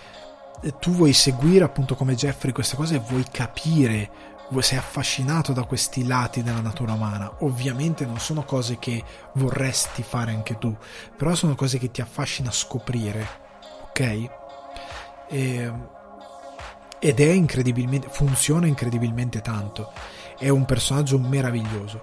tu 0.79 0.91
vuoi 0.91 1.13
seguire 1.13 1.63
appunto 1.63 1.95
come 1.95 2.13
Jeffrey 2.13 2.53
queste 2.53 2.75
cose 2.75 2.97
e 2.97 2.99
vuoi 2.99 3.25
capire 3.31 4.26
sei 4.59 4.77
affascinato 4.77 5.53
da 5.53 5.63
questi 5.63 6.05
lati 6.05 6.43
della 6.43 6.61
natura 6.61 6.93
umana. 6.93 7.37
Ovviamente 7.39 8.05
non 8.05 8.19
sono 8.19 8.43
cose 8.43 8.77
che 8.79 9.03
vorresti 9.33 10.03
fare 10.03 10.31
anche 10.31 10.57
tu, 10.57 10.75
però 11.15 11.35
sono 11.35 11.55
cose 11.55 11.77
che 11.77 11.91
ti 11.91 12.01
affascina 12.01 12.51
scoprire, 12.51 13.27
ok? 13.89 14.29
E, 15.29 15.71
ed 16.99 17.19
è 17.19 17.29
incredibilmente, 17.29 18.07
funziona 18.09 18.65
incredibilmente 18.67 19.41
tanto. 19.41 19.91
È 20.37 20.49
un 20.49 20.65
personaggio 20.65 21.19
meraviglioso. 21.19 22.01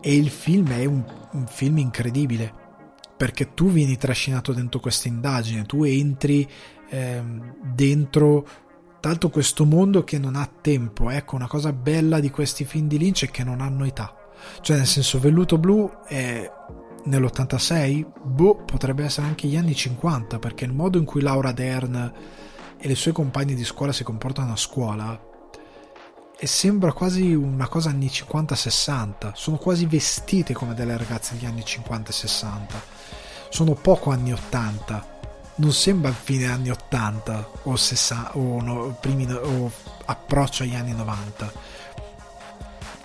E 0.00 0.14
il 0.14 0.30
film 0.30 0.70
è 0.72 0.84
un, 0.84 1.02
un 1.32 1.46
film 1.46 1.78
incredibile 1.78 2.68
perché 3.16 3.52
tu 3.52 3.70
vieni 3.70 3.96
trascinato 3.96 4.52
dentro 4.52 4.80
questa 4.80 5.08
indagine, 5.08 5.66
tu 5.66 5.84
entri 5.84 6.48
ehm, 6.88 7.54
dentro 7.74 8.46
Tanto 9.00 9.30
questo 9.30 9.64
mondo 9.64 10.04
che 10.04 10.18
non 10.18 10.36
ha 10.36 10.48
tempo, 10.60 11.08
ecco, 11.08 11.34
una 11.34 11.48
cosa 11.48 11.72
bella 11.72 12.20
di 12.20 12.30
questi 12.30 12.66
film 12.66 12.86
di 12.86 12.98
Lynch 12.98 13.24
è 13.24 13.30
che 13.30 13.42
non 13.42 13.62
hanno 13.62 13.86
età. 13.86 14.14
Cioè, 14.60 14.76
nel 14.76 14.86
senso, 14.86 15.18
Velluto 15.18 15.56
Blu 15.56 15.90
è 16.06 16.50
nell'86, 17.04 18.06
boh, 18.22 18.56
potrebbe 18.56 19.04
essere 19.04 19.26
anche 19.26 19.48
gli 19.48 19.56
anni 19.56 19.74
50, 19.74 20.38
perché 20.38 20.66
il 20.66 20.74
modo 20.74 20.98
in 20.98 21.06
cui 21.06 21.22
Laura 21.22 21.52
Dern 21.52 22.12
e 22.76 22.86
le 22.88 22.94
sue 22.94 23.12
compagne 23.12 23.54
di 23.54 23.64
scuola 23.64 23.92
si 23.92 24.04
comportano 24.04 24.52
a 24.52 24.56
scuola 24.56 25.28
e 26.38 26.46
sembra 26.46 26.92
quasi 26.92 27.34
una 27.34 27.68
cosa 27.68 27.88
anni 27.88 28.06
50-60. 28.06 29.32
Sono 29.34 29.56
quasi 29.56 29.86
vestite 29.86 30.52
come 30.52 30.74
delle 30.74 30.96
ragazze 30.96 31.34
degli 31.34 31.46
anni 31.46 31.64
50 31.64 32.12
60. 32.12 32.82
Sono 33.48 33.72
poco 33.72 34.10
anni 34.10 34.32
80 34.32 35.19
non 35.60 35.72
sembra 35.72 36.10
fine 36.12 36.46
anni 36.46 36.70
80 36.70 37.50
o, 37.64 37.76
60, 37.76 38.36
o, 38.36 38.60
no, 38.62 38.96
primi, 39.00 39.30
o 39.30 39.70
approccio 40.06 40.62
agli 40.62 40.74
anni 40.74 40.92
90 40.92 41.52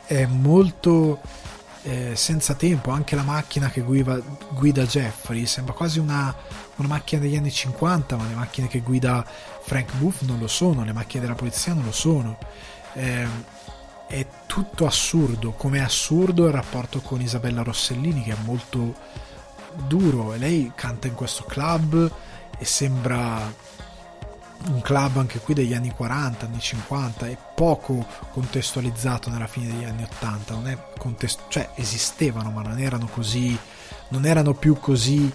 è 0.05 0.25
molto 0.25 1.19
eh, 1.83 2.15
senza 2.15 2.53
tempo 2.53 2.91
anche 2.91 3.15
la 3.15 3.23
macchina 3.23 3.69
che 3.69 3.81
guida, 3.81 4.19
guida 4.51 4.85
Jeffrey 4.85 5.45
sembra 5.45 5.73
quasi 5.73 5.99
una, 5.99 6.33
una, 6.75 6.87
macchina 6.87 7.21
degli 7.21 7.35
anni 7.35 7.51
50 7.51 8.15
ma 8.15 8.27
le 8.27 8.35
macchine 8.35 8.67
che 8.67 8.79
guida 8.79 9.25
Frank 9.61 9.93
Booth 9.95 10.21
non 10.21 10.39
lo 10.39 10.47
sono 10.47 10.83
le 10.83 10.93
macchine 10.93 11.21
della 11.21 11.35
polizia 11.35 11.73
non 11.73 11.83
lo 11.83 11.91
sono. 11.91 12.37
Eh, 12.93 13.27
è 14.07 14.25
tutto 14.45 14.85
assurdo 14.85 15.51
come 15.51 15.79
è 15.79 15.81
assurdo 15.81 16.45
il 16.45 16.51
rapporto 16.51 17.01
con 17.01 17.21
Isabella 17.21 17.63
Rossellini 17.63 18.23
che 18.23 18.31
è 18.31 18.37
molto 18.43 18.93
duro. 19.87 20.33
E 20.33 20.37
lei 20.37 20.71
canta 20.75 21.07
in 21.07 21.15
questo 21.15 21.43
club 21.43 22.11
e 22.57 22.65
sembra 22.65 23.53
un 24.67 24.81
club 24.81 25.17
anche 25.17 25.39
qui 25.39 25.53
degli 25.53 25.73
anni 25.73 25.91
40, 25.91 26.45
anni 26.45 26.59
50 26.59 27.27
e 27.27 27.37
poco 27.55 28.05
contestualizzato 28.31 29.29
nella 29.29 29.47
fine 29.47 29.67
degli 29.67 29.83
anni 29.83 30.03
80, 30.03 30.53
non 30.53 30.67
è 30.67 30.77
contest- 30.97 31.43
cioè 31.49 31.69
esistevano 31.75 32.49
ma 32.49 32.61
non 32.61 32.79
erano 32.79 33.07
così 33.07 33.57
non 34.09 34.25
erano 34.25 34.53
più 34.53 34.77
così 34.79 35.31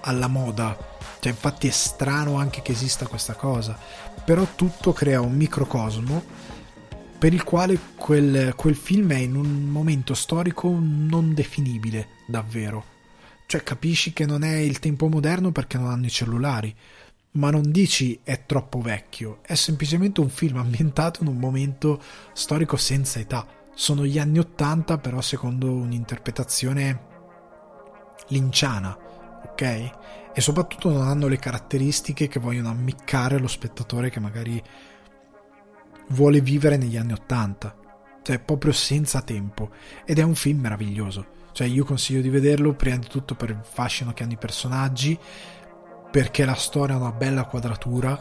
alla 0.00 0.28
moda. 0.28 0.76
Cioè 1.18 1.32
infatti 1.32 1.68
è 1.68 1.70
strano 1.70 2.36
anche 2.36 2.62
che 2.62 2.72
esista 2.72 3.06
questa 3.06 3.34
cosa, 3.34 3.76
però 4.24 4.46
tutto 4.54 4.92
crea 4.92 5.20
un 5.20 5.32
microcosmo 5.32 6.22
per 7.18 7.34
il 7.34 7.44
quale 7.44 7.78
quel, 7.96 8.54
quel 8.56 8.74
film 8.74 9.12
è 9.12 9.18
in 9.18 9.36
un 9.36 9.64
momento 9.64 10.14
storico 10.14 10.74
non 10.80 11.34
definibile 11.34 12.08
davvero 12.26 12.98
cioè 13.50 13.64
capisci 13.64 14.12
che 14.12 14.26
non 14.26 14.44
è 14.44 14.58
il 14.58 14.78
tempo 14.78 15.08
moderno 15.08 15.50
perché 15.50 15.76
non 15.76 15.90
hanno 15.90 16.06
i 16.06 16.10
cellulari, 16.10 16.72
ma 17.32 17.50
non 17.50 17.72
dici 17.72 18.20
è 18.22 18.46
troppo 18.46 18.80
vecchio, 18.80 19.40
è 19.42 19.56
semplicemente 19.56 20.20
un 20.20 20.28
film 20.28 20.58
ambientato 20.58 21.24
in 21.24 21.28
un 21.28 21.36
momento 21.36 22.00
storico 22.32 22.76
senza 22.76 23.18
età. 23.18 23.44
Sono 23.74 24.06
gli 24.06 24.20
anni 24.20 24.38
Ottanta 24.38 24.98
però 24.98 25.20
secondo 25.20 25.72
un'interpretazione 25.72 27.00
linciana, 28.28 28.96
ok? 29.44 29.62
E 30.32 30.40
soprattutto 30.40 30.92
non 30.92 31.08
hanno 31.08 31.26
le 31.26 31.40
caratteristiche 31.40 32.28
che 32.28 32.38
vogliono 32.38 32.68
ammiccare 32.68 33.40
lo 33.40 33.48
spettatore 33.48 34.10
che 34.10 34.20
magari 34.20 34.62
vuole 36.10 36.40
vivere 36.40 36.76
negli 36.76 36.96
anni 36.96 37.14
Ottanta. 37.14 37.74
Cioè 38.22 38.38
proprio 38.38 38.70
senza 38.70 39.22
tempo. 39.22 39.70
Ed 40.04 40.20
è 40.20 40.22
un 40.22 40.36
film 40.36 40.60
meraviglioso 40.60 41.38
cioè 41.52 41.66
io 41.66 41.84
consiglio 41.84 42.20
di 42.20 42.28
vederlo 42.28 42.74
prima 42.74 42.96
di 42.96 43.06
tutto 43.06 43.34
per 43.34 43.50
il 43.50 43.60
fascino 43.62 44.12
che 44.12 44.22
hanno 44.22 44.32
i 44.32 44.38
personaggi, 44.38 45.18
perché 46.10 46.44
la 46.44 46.54
storia 46.54 46.96
ha 46.96 46.98
una 46.98 47.12
bella 47.12 47.44
quadratura, 47.44 48.18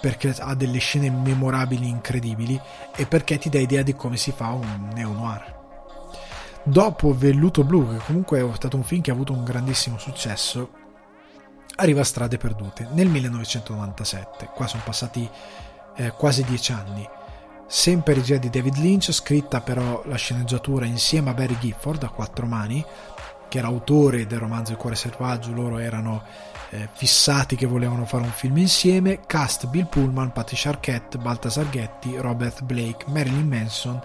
perché 0.00 0.34
ha 0.38 0.54
delle 0.54 0.78
scene 0.78 1.10
memorabili 1.10 1.88
incredibili 1.88 2.60
e 2.96 3.06
perché 3.06 3.38
ti 3.38 3.48
dà 3.48 3.58
idea 3.58 3.82
di 3.82 3.94
come 3.94 4.16
si 4.16 4.32
fa 4.32 4.48
un 4.48 4.90
neo-noir. 4.94 5.58
Dopo 6.62 7.16
Velluto 7.16 7.64
Blu, 7.64 7.90
che 7.90 8.04
comunque 8.04 8.40
è 8.40 8.54
stato 8.54 8.76
un 8.76 8.84
film 8.84 9.02
che 9.02 9.10
ha 9.10 9.14
avuto 9.14 9.32
un 9.32 9.44
grandissimo 9.44 9.98
successo, 9.98 10.70
arriva 11.76 12.00
a 12.00 12.04
Strade 12.04 12.36
Perdute 12.36 12.88
nel 12.92 13.08
1997. 13.08 14.50
Qua 14.54 14.66
sono 14.66 14.82
passati 14.84 15.28
eh, 15.96 16.10
quasi 16.12 16.44
dieci 16.44 16.72
anni 16.72 17.08
sempre 17.72 18.14
regia 18.14 18.36
di 18.36 18.50
David 18.50 18.78
Lynch, 18.78 19.12
scritta 19.12 19.60
però 19.60 20.02
la 20.06 20.16
sceneggiatura 20.16 20.86
insieme 20.86 21.30
a 21.30 21.34
Barry 21.34 21.56
Gifford 21.60 22.02
a 22.02 22.08
quattro 22.08 22.44
mani, 22.44 22.84
che 23.48 23.58
era 23.58 23.68
autore 23.68 24.26
del 24.26 24.40
romanzo 24.40 24.72
Il 24.72 24.76
cuore 24.76 24.96
selvaggio, 24.96 25.52
loro 25.52 25.78
erano 25.78 26.24
eh, 26.70 26.88
fissati 26.92 27.54
che 27.54 27.66
volevano 27.66 28.06
fare 28.06 28.24
un 28.24 28.32
film 28.32 28.56
insieme, 28.56 29.20
cast 29.24 29.68
Bill 29.68 29.86
Pullman, 29.86 30.32
Patricia 30.32 30.70
Arquette, 30.70 31.18
Baltasar 31.18 31.70
Ghetti, 31.70 32.16
Robert 32.16 32.62
Blake, 32.62 33.04
Marilyn 33.06 33.46
Manson, 33.46 34.02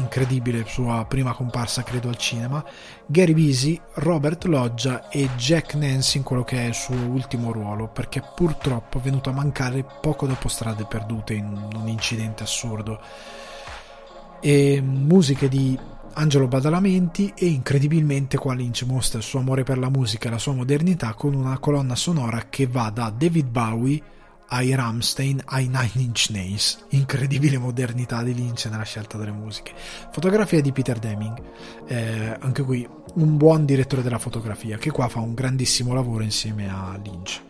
incredibile 0.00 0.64
sua 0.66 1.04
prima 1.06 1.32
comparsa 1.32 1.82
credo 1.82 2.08
al 2.08 2.16
cinema, 2.16 2.64
Gary 3.06 3.34
Busey, 3.34 3.80
Robert 3.94 4.44
Loggia 4.44 5.08
e 5.08 5.28
Jack 5.36 5.74
Nance 5.74 6.18
in 6.18 6.24
quello 6.24 6.42
che 6.42 6.58
è 6.58 6.66
il 6.66 6.74
suo 6.74 6.96
ultimo 6.96 7.52
ruolo, 7.52 7.88
perché 7.88 8.22
purtroppo 8.34 8.98
è 8.98 9.00
venuto 9.00 9.30
a 9.30 9.34
mancare 9.34 9.84
poco 10.00 10.26
dopo 10.26 10.48
Strade 10.48 10.86
Perdute 10.86 11.34
in 11.34 11.68
un 11.74 11.88
incidente 11.88 12.42
assurdo. 12.42 13.00
E 14.40 14.80
musiche 14.82 15.48
di 15.48 15.78
Angelo 16.14 16.48
Badalamenti 16.48 17.32
e 17.36 17.46
incredibilmente 17.46 18.36
qua 18.36 18.54
Lynch 18.54 18.82
mostra 18.82 19.18
il 19.18 19.24
suo 19.24 19.38
amore 19.38 19.62
per 19.62 19.78
la 19.78 19.90
musica 19.90 20.28
e 20.28 20.32
la 20.32 20.38
sua 20.38 20.54
modernità 20.54 21.14
con 21.14 21.34
una 21.34 21.58
colonna 21.58 21.94
sonora 21.94 22.46
che 22.48 22.66
va 22.66 22.90
da 22.90 23.12
David 23.16 23.46
Bowie 23.46 24.02
ai 24.50 24.74
Ramstein 24.74 25.40
ai 25.46 25.66
Nine 25.66 25.90
Inch 25.94 26.28
Nails. 26.30 26.84
Incredibile 26.90 27.58
modernità 27.58 28.22
di 28.22 28.34
Lynch 28.34 28.66
nella 28.66 28.84
scelta 28.84 29.16
delle 29.16 29.32
musiche. 29.32 29.72
Fotografia 30.12 30.60
di 30.60 30.72
Peter 30.72 30.98
Deming, 30.98 31.40
eh, 31.86 32.36
anche 32.40 32.62
qui 32.62 32.88
un 33.14 33.36
buon 33.36 33.64
direttore 33.64 34.02
della 34.02 34.18
fotografia 34.18 34.76
che 34.76 34.90
qua 34.90 35.08
fa 35.08 35.20
un 35.20 35.34
grandissimo 35.34 35.94
lavoro 35.94 36.22
insieme 36.22 36.68
a 36.68 36.98
Lynch. 37.02 37.40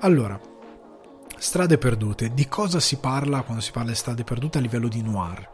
Allora, 0.00 0.38
strade 1.38 1.78
perdute. 1.78 2.34
Di 2.34 2.48
cosa 2.48 2.80
si 2.80 2.96
parla 2.96 3.42
quando 3.42 3.62
si 3.62 3.70
parla 3.70 3.90
di 3.90 3.96
strade 3.96 4.24
perdute 4.24 4.58
a 4.58 4.60
livello 4.60 4.88
di 4.88 5.02
noir? 5.02 5.48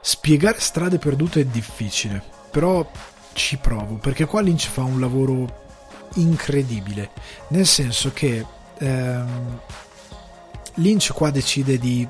Spiegare 0.00 0.60
strade 0.60 0.98
perdute 0.98 1.40
è 1.40 1.44
difficile, 1.44 2.22
però 2.50 2.88
ci 3.32 3.56
provo 3.58 3.96
perché 3.96 4.24
qua 4.24 4.40
Lynch 4.40 4.68
fa 4.68 4.82
un 4.82 5.00
lavoro 5.00 5.64
incredibile, 6.14 7.10
nel 7.48 7.66
senso 7.66 8.12
che 8.12 8.44
ehm, 8.78 9.60
Lynch 10.76 11.12
qua 11.12 11.30
decide 11.30 11.78
di 11.78 12.06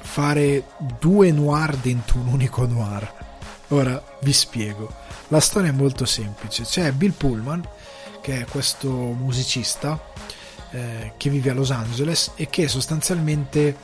fare 0.00 0.64
due 0.98 1.32
noir 1.32 1.76
dentro 1.76 2.18
un 2.18 2.28
unico 2.28 2.66
noir. 2.66 3.12
Ora 3.68 4.02
vi 4.20 4.32
spiego. 4.32 4.92
La 5.28 5.40
storia 5.40 5.70
è 5.70 5.72
molto 5.72 6.04
semplice. 6.04 6.64
C'è 6.64 6.92
Bill 6.92 7.12
Pullman, 7.12 7.66
che 8.20 8.40
è 8.40 8.44
questo 8.44 8.90
musicista 8.90 10.00
eh, 10.70 11.12
che 11.16 11.30
vive 11.30 11.50
a 11.50 11.54
Los 11.54 11.70
Angeles 11.70 12.32
e 12.36 12.48
che 12.48 12.68
sostanzialmente 12.68 13.76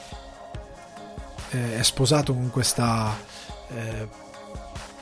eh, 1.51 1.79
è 1.79 1.83
sposato 1.83 2.33
con 2.33 2.51
questa 2.51 3.17
eh, 3.69 4.09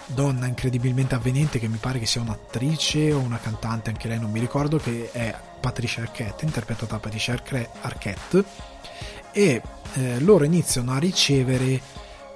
donna 0.06 0.46
incredibilmente 0.46 1.14
avvenente 1.14 1.58
che 1.58 1.68
mi 1.68 1.76
pare 1.76 1.98
che 1.98 2.06
sia 2.06 2.20
un'attrice 2.20 3.12
o 3.12 3.18
una 3.18 3.38
cantante, 3.38 3.90
anche 3.90 4.08
lei 4.08 4.18
non 4.18 4.30
mi 4.30 4.40
ricordo, 4.40 4.78
che 4.78 5.10
è 5.12 5.34
Patricia 5.60 6.00
Arquette, 6.00 6.44
interpretata 6.44 6.94
da 6.94 6.98
Patricia 6.98 7.32
Arquette, 7.32 8.44
e 9.32 9.62
eh, 9.94 10.20
loro 10.20 10.44
iniziano 10.44 10.92
a 10.92 10.98
ricevere 10.98 11.80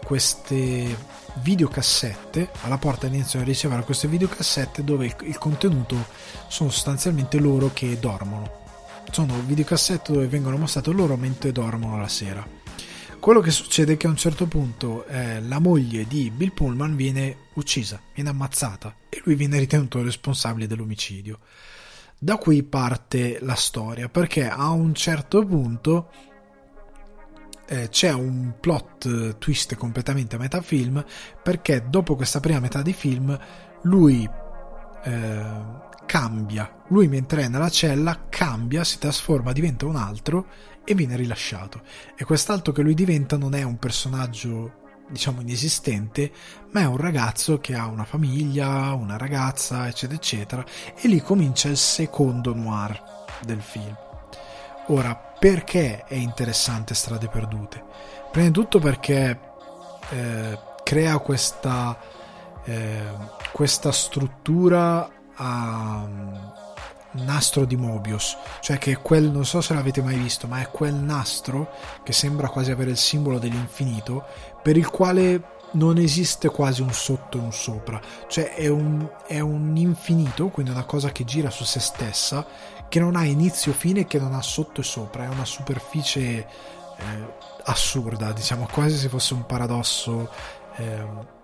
queste 0.04 0.96
videocassette, 1.34 2.50
alla 2.62 2.78
porta 2.78 3.06
iniziano 3.06 3.44
a 3.44 3.48
ricevere 3.48 3.84
queste 3.84 4.08
videocassette 4.08 4.84
dove 4.84 5.06
il, 5.06 5.16
il 5.22 5.38
contenuto 5.38 5.96
sono 6.48 6.70
sostanzialmente 6.70 7.38
loro 7.38 7.70
che 7.72 7.98
dormono. 7.98 8.60
Sono 9.10 9.34
videocassette 9.44 10.12
dove 10.12 10.26
vengono 10.26 10.56
mostrate 10.56 10.90
loro 10.90 11.16
mentre 11.16 11.52
dormono 11.52 11.98
la 11.98 12.08
sera 12.08 12.60
quello 13.22 13.38
che 13.38 13.52
succede 13.52 13.92
è 13.92 13.96
che 13.96 14.08
a 14.08 14.10
un 14.10 14.16
certo 14.16 14.46
punto 14.46 15.06
eh, 15.06 15.40
la 15.42 15.60
moglie 15.60 16.08
di 16.08 16.28
Bill 16.34 16.52
Pullman 16.52 16.96
viene 16.96 17.36
uccisa, 17.52 18.00
viene 18.12 18.30
ammazzata 18.30 18.96
e 19.08 19.22
lui 19.22 19.36
viene 19.36 19.60
ritenuto 19.60 20.02
responsabile 20.02 20.66
dell'omicidio. 20.66 21.38
Da 22.18 22.36
qui 22.36 22.64
parte 22.64 23.38
la 23.40 23.54
storia, 23.54 24.08
perché 24.08 24.48
a 24.48 24.70
un 24.70 24.92
certo 24.92 25.46
punto 25.46 26.10
eh, 27.72 27.88
c'è 27.88 28.12
un 28.12 28.52
plot 28.60 29.38
twist 29.38 29.76
completamente 29.76 30.36
a 30.36 30.38
metà 30.38 30.60
film, 30.60 31.02
perché 31.42 31.86
dopo 31.88 32.16
questa 32.16 32.38
prima 32.38 32.60
metà 32.60 32.82
di 32.82 32.92
film 32.92 33.36
lui 33.84 34.28
eh, 35.04 35.44
cambia, 36.04 36.82
lui 36.88 37.08
mentre 37.08 37.44
è 37.44 37.48
nella 37.48 37.70
cella 37.70 38.26
cambia, 38.28 38.84
si 38.84 38.98
trasforma, 38.98 39.52
diventa 39.52 39.86
un 39.86 39.96
altro 39.96 40.46
e 40.84 40.94
viene 40.94 41.16
rilasciato. 41.16 41.80
E 42.14 42.24
quest'altro 42.26 42.74
che 42.74 42.82
lui 42.82 42.92
diventa 42.92 43.38
non 43.38 43.54
è 43.54 43.62
un 43.62 43.78
personaggio 43.78 44.80
diciamo 45.08 45.40
inesistente, 45.40 46.30
ma 46.72 46.80
è 46.80 46.86
un 46.86 46.98
ragazzo 46.98 47.58
che 47.58 47.74
ha 47.74 47.86
una 47.86 48.04
famiglia, 48.04 48.92
una 48.92 49.16
ragazza, 49.16 49.88
eccetera, 49.88 50.18
eccetera, 50.18 50.64
e 50.94 51.08
lì 51.08 51.22
comincia 51.22 51.68
il 51.68 51.78
secondo 51.78 52.54
noir 52.54 53.02
del 53.46 53.62
film. 53.62 53.96
Ora, 54.88 55.31
perché 55.42 56.04
è 56.04 56.14
interessante 56.14 56.94
Strade 56.94 57.26
Perdute? 57.26 57.82
Prima 58.30 58.46
di 58.46 58.52
tutto 58.52 58.78
perché 58.78 59.40
eh, 60.10 60.58
crea 60.84 61.18
questa, 61.18 61.98
eh, 62.62 63.02
questa 63.50 63.90
struttura 63.90 65.10
a 65.34 66.08
nastro 67.10 67.64
di 67.64 67.74
Mobius, 67.74 68.36
cioè 68.60 68.78
che 68.78 68.98
quel, 68.98 69.32
non 69.32 69.44
so 69.44 69.60
se 69.60 69.74
l'avete 69.74 70.00
mai 70.00 70.16
visto, 70.16 70.46
ma 70.46 70.60
è 70.60 70.70
quel 70.70 70.94
nastro 70.94 71.72
che 72.04 72.12
sembra 72.12 72.48
quasi 72.48 72.70
avere 72.70 72.90
il 72.90 72.96
simbolo 72.96 73.40
dell'infinito, 73.40 74.24
per 74.62 74.76
il 74.76 74.88
quale 74.90 75.42
non 75.72 75.98
esiste 75.98 76.50
quasi 76.50 76.82
un 76.82 76.92
sotto 76.92 77.38
e 77.38 77.40
un 77.40 77.52
sopra, 77.52 78.00
cioè 78.28 78.54
è 78.54 78.68
un, 78.68 79.08
è 79.26 79.40
un 79.40 79.76
infinito, 79.76 80.48
quindi 80.48 80.70
una 80.70 80.84
cosa 80.84 81.10
che 81.10 81.24
gira 81.24 81.50
su 81.50 81.64
se 81.64 81.80
stessa, 81.80 82.46
che 82.92 83.00
non 83.00 83.16
ha 83.16 83.24
inizio 83.24 83.72
fine, 83.72 84.04
che 84.04 84.18
non 84.18 84.34
ha 84.34 84.42
sotto 84.42 84.82
e 84.82 84.84
sopra, 84.84 85.24
è 85.24 85.28
una 85.28 85.46
superficie 85.46 86.20
eh, 86.20 86.46
assurda, 87.64 88.32
diciamo 88.32 88.68
quasi 88.70 88.98
se 88.98 89.08
fosse 89.08 89.32
un 89.32 89.46
paradosso. 89.46 90.28
Eh, 90.76 91.40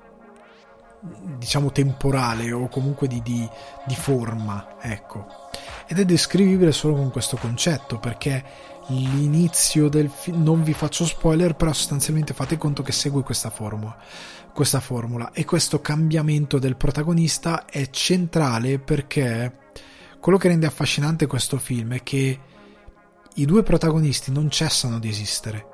diciamo 1.38 1.70
temporale 1.70 2.50
o 2.52 2.68
comunque 2.68 3.06
di, 3.06 3.22
di, 3.22 3.48
di 3.86 3.94
forma, 3.94 4.76
ecco. 4.80 5.26
Ed 5.86 5.98
è 5.98 6.04
descrivibile 6.04 6.72
solo 6.72 6.96
con 6.96 7.10
questo 7.10 7.38
concetto 7.38 7.98
perché 7.98 8.44
l'inizio 8.88 9.88
del 9.88 10.10
film 10.10 10.42
non 10.42 10.62
vi 10.62 10.74
faccio 10.74 11.06
spoiler, 11.06 11.54
però 11.54 11.72
sostanzialmente 11.72 12.34
fate 12.34 12.58
conto 12.58 12.82
che 12.82 12.92
segue 12.92 13.22
questa 13.22 13.48
formula, 13.48 13.96
questa 14.52 14.80
formula 14.80 15.30
e 15.32 15.46
questo 15.46 15.80
cambiamento 15.80 16.58
del 16.58 16.76
protagonista 16.76 17.64
è 17.64 17.88
centrale 17.88 18.78
perché 18.80 19.68
quello 20.20 20.39
che 20.39 20.49
rende 20.49 20.66
affascinante 20.66 21.27
questo 21.27 21.59
film 21.59 21.95
è 21.95 22.03
che 22.03 22.40
i 23.35 23.45
due 23.45 23.62
protagonisti 23.62 24.32
non 24.32 24.51
cessano 24.51 24.99
di 24.99 25.09
esistere, 25.09 25.66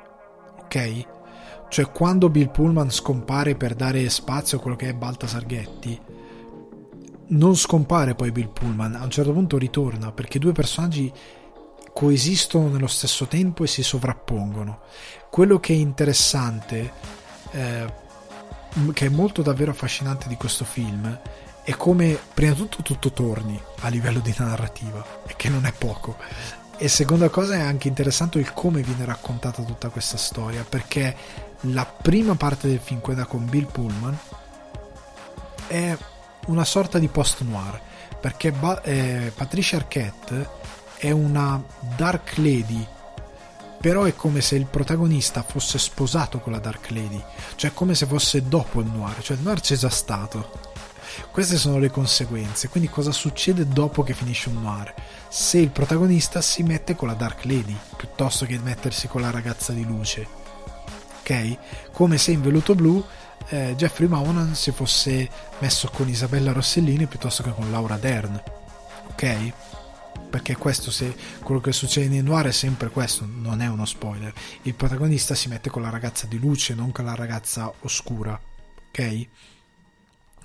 ok? 0.61 1.07
Cioè, 1.69 1.91
quando 1.91 2.29
Bill 2.29 2.51
Pullman 2.51 2.91
scompare 2.91 3.57
per 3.57 3.75
dare 3.75 4.09
spazio 4.11 4.59
a 4.59 4.61
quello 4.61 4.77
che 4.77 4.91
è 4.91 4.95
Baltasar 4.95 5.47
Ghetti, 5.47 6.01
non 7.27 7.57
scompare 7.57 8.15
poi 8.15 8.33
Bill 8.33 8.53
Pullman, 8.53 8.95
a 8.97 9.03
un 9.03 9.11
certo 9.11 9.33
punto 9.33 9.57
ritorna 9.57 10.13
perché 10.13 10.39
due 10.39 10.53
personaggi 10.53 11.11
coesistono 11.93 12.69
nello 12.69 12.87
stesso 12.87 13.27
tempo 13.27 13.65
e 13.65 13.67
si 13.67 13.83
sovrappongono. 13.83 14.81
Quello 15.31 15.59
che 15.59 15.73
è 15.73 15.77
interessante, 15.77 16.93
eh, 17.53 17.93
che 18.93 19.07
è 19.07 19.09
molto 19.09 19.43
davvero 19.43 19.71
affascinante 19.71 20.29
di 20.29 20.37
questo 20.37 20.65
film, 20.65 21.19
è 21.65 21.75
come 21.77 22.19
prima 22.35 22.53
di 22.53 22.59
tutto 22.59 22.83
tutto 22.83 23.11
torni 23.11 23.61
a 23.81 23.89
livello 23.89 24.21
di 24.21 24.35
narrativa, 24.37 25.05
e 25.27 25.35
che 25.35 25.49
non 25.49 25.65
è 25.65 25.73
poco. 25.73 26.17
E 26.77 26.89
seconda 26.89 27.31
cosa 27.31 27.55
è 27.55 27.61
anche 27.61 27.89
interessante 27.89 28.39
il 28.39 28.53
come 28.53 28.83
viene 28.83 29.07
raccontata 29.07 29.63
tutta 29.63 29.89
questa 29.89 30.19
storia, 30.19 30.65
perché 30.69 31.17
la 31.63 31.87
prima 31.87 32.35
parte 32.35 32.69
del 32.69 32.81
film, 32.81 33.01
quella 33.01 33.25
con 33.25 33.49
Bill 33.49 33.65
Pullman, 33.65 34.19
è 35.67 35.97
una 36.47 36.65
sorta 36.65 36.99
di 36.99 37.09
post-noir, 37.09 37.81
perché 38.21 38.53
ba- 38.53 38.83
eh, 38.83 39.33
Patricia 39.35 39.77
Arquette 39.77 40.49
è 40.99 41.11
una 41.13 41.63
Dark 41.97 42.37
Lady, 42.37 42.87
però 43.81 44.03
è 44.05 44.15
come 44.15 44.43
se 44.43 44.57
il 44.57 44.67
protagonista 44.67 45.43
fosse 45.43 45.79
sposato 45.79 46.41
con 46.41 46.53
la 46.53 46.59
Dark 46.59 46.91
Lady, 46.91 47.23
cioè 47.55 47.73
come 47.73 47.95
se 47.95 48.05
fosse 48.05 48.47
dopo 48.47 48.81
il 48.81 48.87
noir, 48.87 49.23
cioè 49.23 49.37
il 49.37 49.43
noir 49.43 49.61
c'è 49.61 49.77
già 49.77 49.91
stato. 49.91 50.73
Queste 51.31 51.57
sono 51.57 51.79
le 51.79 51.91
conseguenze, 51.91 52.69
quindi 52.69 52.89
cosa 52.89 53.13
succede 53.13 53.67
dopo 53.67 54.03
che 54.03 54.15
finisce 54.15 54.49
un 54.49 54.63
noir? 54.63 54.95
Se 55.29 55.59
il 55.59 55.71
protagonista 55.71 56.41
si 56.41 56.63
mette 56.63 56.95
con 56.95 57.09
la 57.09 57.15
Dark 57.15 57.45
Lady, 57.45 57.77
piuttosto 57.97 58.47
che 58.47 58.59
mettersi 58.59 59.09
con 59.09 59.21
la 59.21 59.31
ragazza 59.31 59.73
di 59.73 59.85
luce 59.85 60.43
ok? 61.25 61.57
Come 61.93 62.19
se 62.19 62.33
in 62.33 62.43
Veluto 62.43 62.75
Blu 62.75 63.03
eh, 63.49 63.75
Jeffrey 63.77 64.07
Maunan 64.07 64.55
si 64.55 64.71
fosse 64.71 65.29
messo 65.59 65.89
con 65.89 66.09
Isabella 66.09 66.53
Rossellini 66.53 67.07
piuttosto 67.07 67.43
che 67.43 67.51
con 67.51 67.71
Laura 67.71 67.97
Dern, 67.97 68.41
ok? 69.09 69.53
Perché 70.29 70.57
questo, 70.57 70.91
se 70.91 71.15
quello 71.43 71.61
che 71.61 71.73
succede 71.73 72.15
in 72.15 72.25
Noir 72.25 72.47
è 72.47 72.53
sempre 72.53 72.91
questo, 72.91 73.27
non 73.27 73.63
è 73.63 73.69
uno 73.69 73.85
spoiler. 73.85 74.33
Il 74.63 74.75
protagonista 74.75 75.35
si 75.35 75.49
mette 75.49 75.71
con 75.71 75.83
la 75.83 75.91
ragazza 75.91 76.27
di 76.27 76.39
luce, 76.39 76.75
non 76.75 76.93
con 76.93 77.05
la 77.05 77.15
ragazza 77.15 77.73
oscura, 77.81 78.39
ok? 78.89 79.29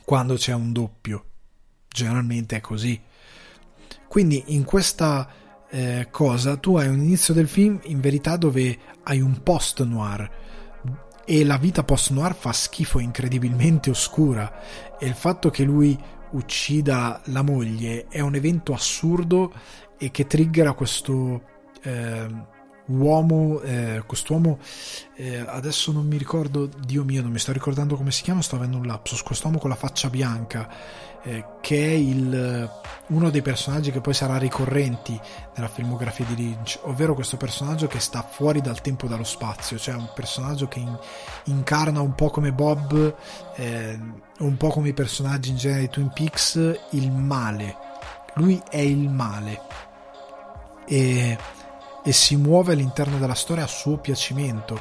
Quando 0.09 0.33
c'è 0.33 0.53
un 0.53 0.71
doppio, 0.71 1.23
generalmente 1.87 2.55
è 2.55 2.61
così. 2.61 2.99
Quindi 4.07 4.43
in 4.47 4.63
questa 4.63 5.29
eh, 5.69 6.07
cosa 6.09 6.57
tu 6.57 6.77
hai 6.77 6.87
un 6.87 6.99
inizio 6.99 7.31
del 7.31 7.47
film 7.47 7.79
in 7.83 7.99
verità 7.99 8.35
dove 8.35 8.75
hai 9.03 9.21
un 9.21 9.43
post 9.43 9.83
noir 9.83 10.27
e 11.23 11.45
la 11.45 11.57
vita 11.57 11.83
post-noir 11.83 12.33
fa 12.33 12.51
schifo 12.51 12.97
incredibilmente 12.97 13.91
oscura. 13.91 14.97
E 14.97 15.05
il 15.05 15.13
fatto 15.13 15.51
che 15.51 15.63
lui 15.63 15.95
uccida 16.31 17.21
la 17.25 17.43
moglie 17.43 18.07
è 18.09 18.19
un 18.19 18.33
evento 18.33 18.73
assurdo 18.73 19.53
e 19.95 20.09
che 20.09 20.25
triggera 20.25 20.73
questo 20.73 21.43
eh, 21.83 22.27
uomo, 22.89 23.61
eh, 23.61 24.03
quest'uomo, 24.05 24.59
eh, 25.15 25.43
adesso 25.45 25.91
non 25.91 26.07
mi 26.07 26.17
ricordo, 26.17 26.67
Dio 26.67 27.03
mio, 27.03 27.21
non 27.21 27.31
mi 27.31 27.39
sto 27.39 27.51
ricordando 27.51 27.95
come 27.95 28.11
si 28.11 28.23
chiama, 28.23 28.41
sto 28.41 28.55
avendo 28.55 28.77
un 28.77 28.85
lapsus, 28.85 29.21
quest'uomo 29.23 29.57
con 29.57 29.69
la 29.69 29.75
faccia 29.75 30.09
bianca, 30.09 30.69
eh, 31.21 31.45
che 31.61 31.85
è 31.85 31.93
il, 31.93 32.71
uno 33.07 33.29
dei 33.29 33.41
personaggi 33.41 33.91
che 33.91 34.01
poi 34.01 34.13
sarà 34.13 34.37
ricorrenti 34.37 35.19
nella 35.55 35.67
filmografia 35.67 36.25
di 36.25 36.35
Lynch, 36.35 36.79
ovvero 36.83 37.13
questo 37.13 37.37
personaggio 37.37 37.87
che 37.87 37.99
sta 37.99 38.21
fuori 38.21 38.61
dal 38.61 38.81
tempo 38.81 39.05
e 39.05 39.09
dallo 39.09 39.23
spazio, 39.23 39.77
cioè 39.77 39.95
un 39.95 40.11
personaggio 40.15 40.67
che 40.67 40.79
in, 40.79 40.97
incarna 41.45 42.01
un 42.01 42.15
po' 42.15 42.29
come 42.29 42.51
Bob, 42.51 43.15
eh, 43.55 43.99
un 44.39 44.57
po' 44.57 44.69
come 44.69 44.89
i 44.89 44.93
personaggi 44.93 45.49
in 45.49 45.57
genere 45.57 45.81
di 45.81 45.89
Twin 45.89 46.11
Peaks, 46.13 46.79
il 46.91 47.11
male. 47.11 47.75
Lui 48.35 48.61
è 48.69 48.77
il 48.77 49.09
male. 49.09 49.61
E 50.85 51.37
e 52.09 52.11
si 52.11 52.35
muove 52.37 52.73
all'interno 52.73 53.19
della 53.19 53.35
storia 53.35 53.65
a 53.65 53.67
suo 53.67 53.97
piacimento 53.97 54.79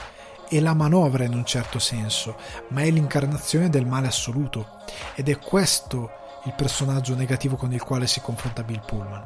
e 0.49 0.63
la 0.63 0.73
manovra 0.73 1.25
in 1.25 1.35
un 1.35 1.45
certo 1.45 1.79
senso, 1.79 2.37
ma 2.69 2.81
è 2.81 2.91
l'incarnazione 2.91 3.69
del 3.69 3.85
male 3.85 4.07
assoluto 4.07 4.79
ed 5.15 5.29
è 5.29 5.39
questo 5.39 6.11
il 6.47 6.55
personaggio 6.57 7.15
negativo 7.15 7.57
con 7.57 7.71
il 7.71 7.83
quale 7.83 8.07
si 8.07 8.23
confronta 8.23 8.63
Bill 8.63 8.83
Pullman. 8.83 9.23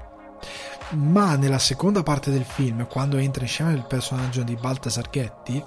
Ma 0.95 1.37
nella 1.37 1.61
seconda 1.61 2.03
parte 2.03 2.33
del 2.33 2.43
film, 2.43 2.89
quando 2.89 3.19
entra 3.19 3.45
in 3.45 3.49
scena 3.49 3.71
il 3.71 3.87
personaggio 3.87 4.43
di 4.43 4.57
Baltasar 4.57 5.09
Ghetti, 5.09 5.63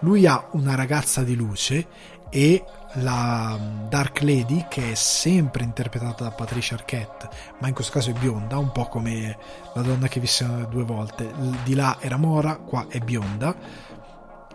lui 0.00 0.26
ha 0.26 0.46
una 0.52 0.74
ragazza 0.74 1.22
di 1.22 1.36
luce 1.36 1.86
e 2.28 2.62
la 2.94 3.58
Dark 3.88 4.22
Lady 4.22 4.64
che 4.68 4.92
è 4.92 4.94
sempre 4.94 5.62
interpretata 5.62 6.24
da 6.24 6.30
Patricia 6.30 6.74
Arquette 6.74 7.28
ma 7.60 7.68
in 7.68 7.74
questo 7.74 7.92
caso 7.92 8.10
è 8.10 8.14
bionda 8.14 8.56
un 8.56 8.72
po' 8.72 8.86
come 8.86 9.36
la 9.74 9.82
donna 9.82 10.08
che 10.08 10.20
visse 10.20 10.66
due 10.70 10.84
volte. 10.84 11.30
Di 11.64 11.74
là 11.74 11.98
era 12.00 12.16
mora 12.16 12.56
qua 12.56 12.86
è 12.88 12.98
bionda. 12.98 13.96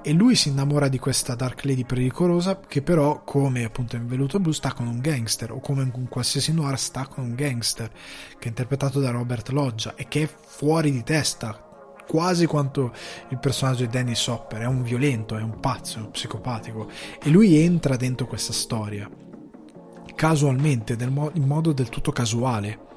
E 0.06 0.12
lui 0.12 0.36
si 0.36 0.50
innamora 0.50 0.90
di 0.90 1.00
questa 1.00 1.34
Dark 1.34 1.64
Lady 1.64 1.86
pericolosa 1.86 2.60
che 2.60 2.82
però 2.82 3.24
come 3.24 3.64
appunto 3.64 3.96
in 3.96 4.06
Veluto 4.06 4.38
Blu 4.38 4.52
sta 4.52 4.74
con 4.74 4.86
un 4.86 5.00
gangster 5.00 5.54
o 5.54 5.62
come 5.62 5.84
in 5.84 6.08
qualsiasi 6.10 6.52
noir 6.52 6.78
sta 6.78 7.08
con 7.08 7.24
un 7.24 7.36
gangster 7.36 7.90
che 8.38 8.46
è 8.46 8.48
interpretato 8.50 9.00
da 9.00 9.12
Robert 9.12 9.48
Loggia 9.50 9.96
e 9.96 10.10
che 10.10 10.24
è 10.24 10.28
fuori 10.28 10.92
di 10.92 11.04
testa 11.04 11.73
quasi 12.08 12.46
quanto 12.46 12.94
il 13.30 13.40
personaggio 13.40 13.84
di 13.84 13.90
Dennis 13.90 14.26
Hopper, 14.28 14.62
è 14.62 14.66
un 14.66 14.84
violento, 14.84 15.38
è 15.38 15.42
un 15.42 15.60
pazzo, 15.60 16.00
è 16.00 16.02
un 16.02 16.12
psicopatico. 16.12 16.90
E 17.22 17.30
lui 17.30 17.58
entra 17.58 17.96
dentro 17.96 18.28
questa 18.28 18.54
storia 18.54 19.10
casualmente, 20.16 20.96
in 21.00 21.44
modo 21.46 21.74
del 21.74 21.90
tutto 21.90 22.12
casuale. 22.12 22.92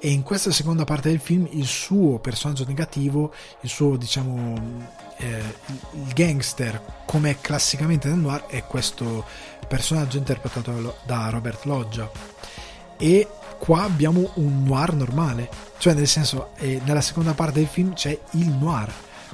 E 0.00 0.10
in 0.10 0.22
questa 0.22 0.50
seconda 0.50 0.84
parte 0.84 1.08
del 1.08 1.20
film 1.20 1.46
il 1.52 1.66
suo 1.66 2.18
personaggio 2.18 2.64
negativo, 2.66 3.32
il 3.60 3.68
suo 3.68 3.96
diciamo 3.96 4.88
eh, 5.18 5.42
il 5.92 6.12
gangster 6.12 7.04
come 7.06 7.40
classicamente 7.40 8.08
nel 8.08 8.18
noir 8.18 8.46
è 8.46 8.64
questo 8.64 9.24
personaggio 9.68 10.18
interpretato 10.18 10.96
da 11.04 11.28
Robert 11.30 11.64
Loggia. 11.64 12.10
E 12.98 13.28
qua 13.58 13.82
abbiamo 13.82 14.30
un 14.34 14.64
noir 14.64 14.94
normale 14.94 15.48
cioè, 15.82 15.94
nel 15.94 16.06
senso, 16.06 16.50
eh, 16.58 16.80
nella 16.84 17.00
seconda 17.00 17.34
parte 17.34 17.58
del 17.58 17.66
film 17.66 17.94
c'è 17.94 18.16
il 18.34 18.48
noir, 18.50 18.88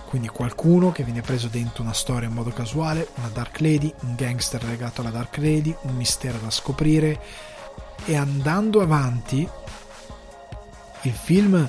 quindi 0.07 0.29
qualcuno 0.29 0.93
che 0.93 1.05
viene 1.05 1.20
preso 1.20 1.49
dentro 1.49 1.83
una 1.83 1.93
storia 1.93 2.27
in 2.27 2.33
modo 2.33 2.49
casuale, 2.53 3.07
una 3.16 3.29
Dark 3.29 3.61
Lady, 3.61 3.93
un 4.01 4.15
gangster 4.15 4.65
legato 4.65 5.03
alla 5.03 5.11
Dark 5.11 5.37
Lady, 5.37 5.77
un 5.83 5.95
mistero 5.95 6.39
da 6.39 6.49
scoprire. 6.49 7.20
E 8.07 8.16
andando 8.16 8.81
avanti 8.81 9.47
il 11.03 11.12
film 11.12 11.69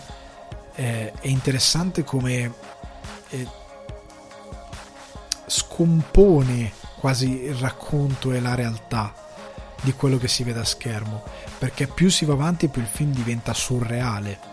eh, 0.76 1.12
è 1.12 1.28
interessante 1.28 2.06
come 2.06 2.54
eh, 3.32 3.48
scompone 5.46 6.72
quasi 7.02 7.48
il 7.48 7.56
racconto 7.56 8.32
e 8.32 8.40
la 8.40 8.56
realtà 8.56 9.14
di 9.82 9.92
quello 9.92 10.18
che 10.18 10.30
si 10.30 10.44
vede 10.44 10.62
a 10.62 10.66
schermo. 10.66 11.22
Perché 11.58 11.88
più 11.88 12.10
si 12.10 12.24
va 12.24 12.32
avanti 12.32 12.70
più 12.70 12.82
il 12.82 12.88
film 12.88 13.12
diventa 13.12 13.54
surreale 13.54 14.49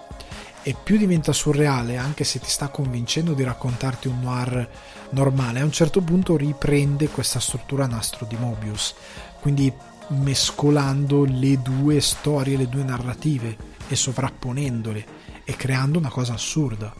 e 0.67 0.75
più 0.83 0.97
diventa 0.97 1.33
surreale 1.33 1.97
anche 1.97 2.25
se 2.25 2.41
ti 2.41 2.49
sta 2.49 2.69
convincendo 2.69 3.35
di 3.35 3.45
raccontarti 3.45 4.09
un 4.09 4.21
noir 4.21 4.69
normale 5.11 5.61
a 5.61 5.65
un 5.65 5.71
certo 5.71 6.01
punto 6.01 6.37
riprende 6.37 7.07
questa 7.09 7.39
struttura 7.39 7.87
nastro 7.87 8.27
di 8.27 8.37
Mobius 8.37 8.93
quindi 9.41 9.73
mescolando 10.09 11.25
le 11.25 11.63
due 11.63 12.01
storie 12.01 12.57
le 12.57 12.69
due 12.69 12.83
narrative 12.83 13.75
e 13.89 13.95
sovrapponendole 13.95 15.07
e 15.45 15.55
creando 15.55 15.99
una 15.99 16.11
cosa 16.11 16.35
assurda. 16.35 16.93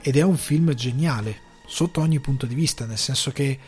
Ed 0.00 0.16
è 0.16 0.22
un 0.22 0.36
film 0.36 0.72
geniale 0.74 1.50
sotto 1.66 2.00
ogni 2.00 2.20
punto 2.20 2.46
di 2.46 2.54
vista 2.54 2.86
nel 2.86 2.98
senso 2.98 3.30
che 3.32 3.58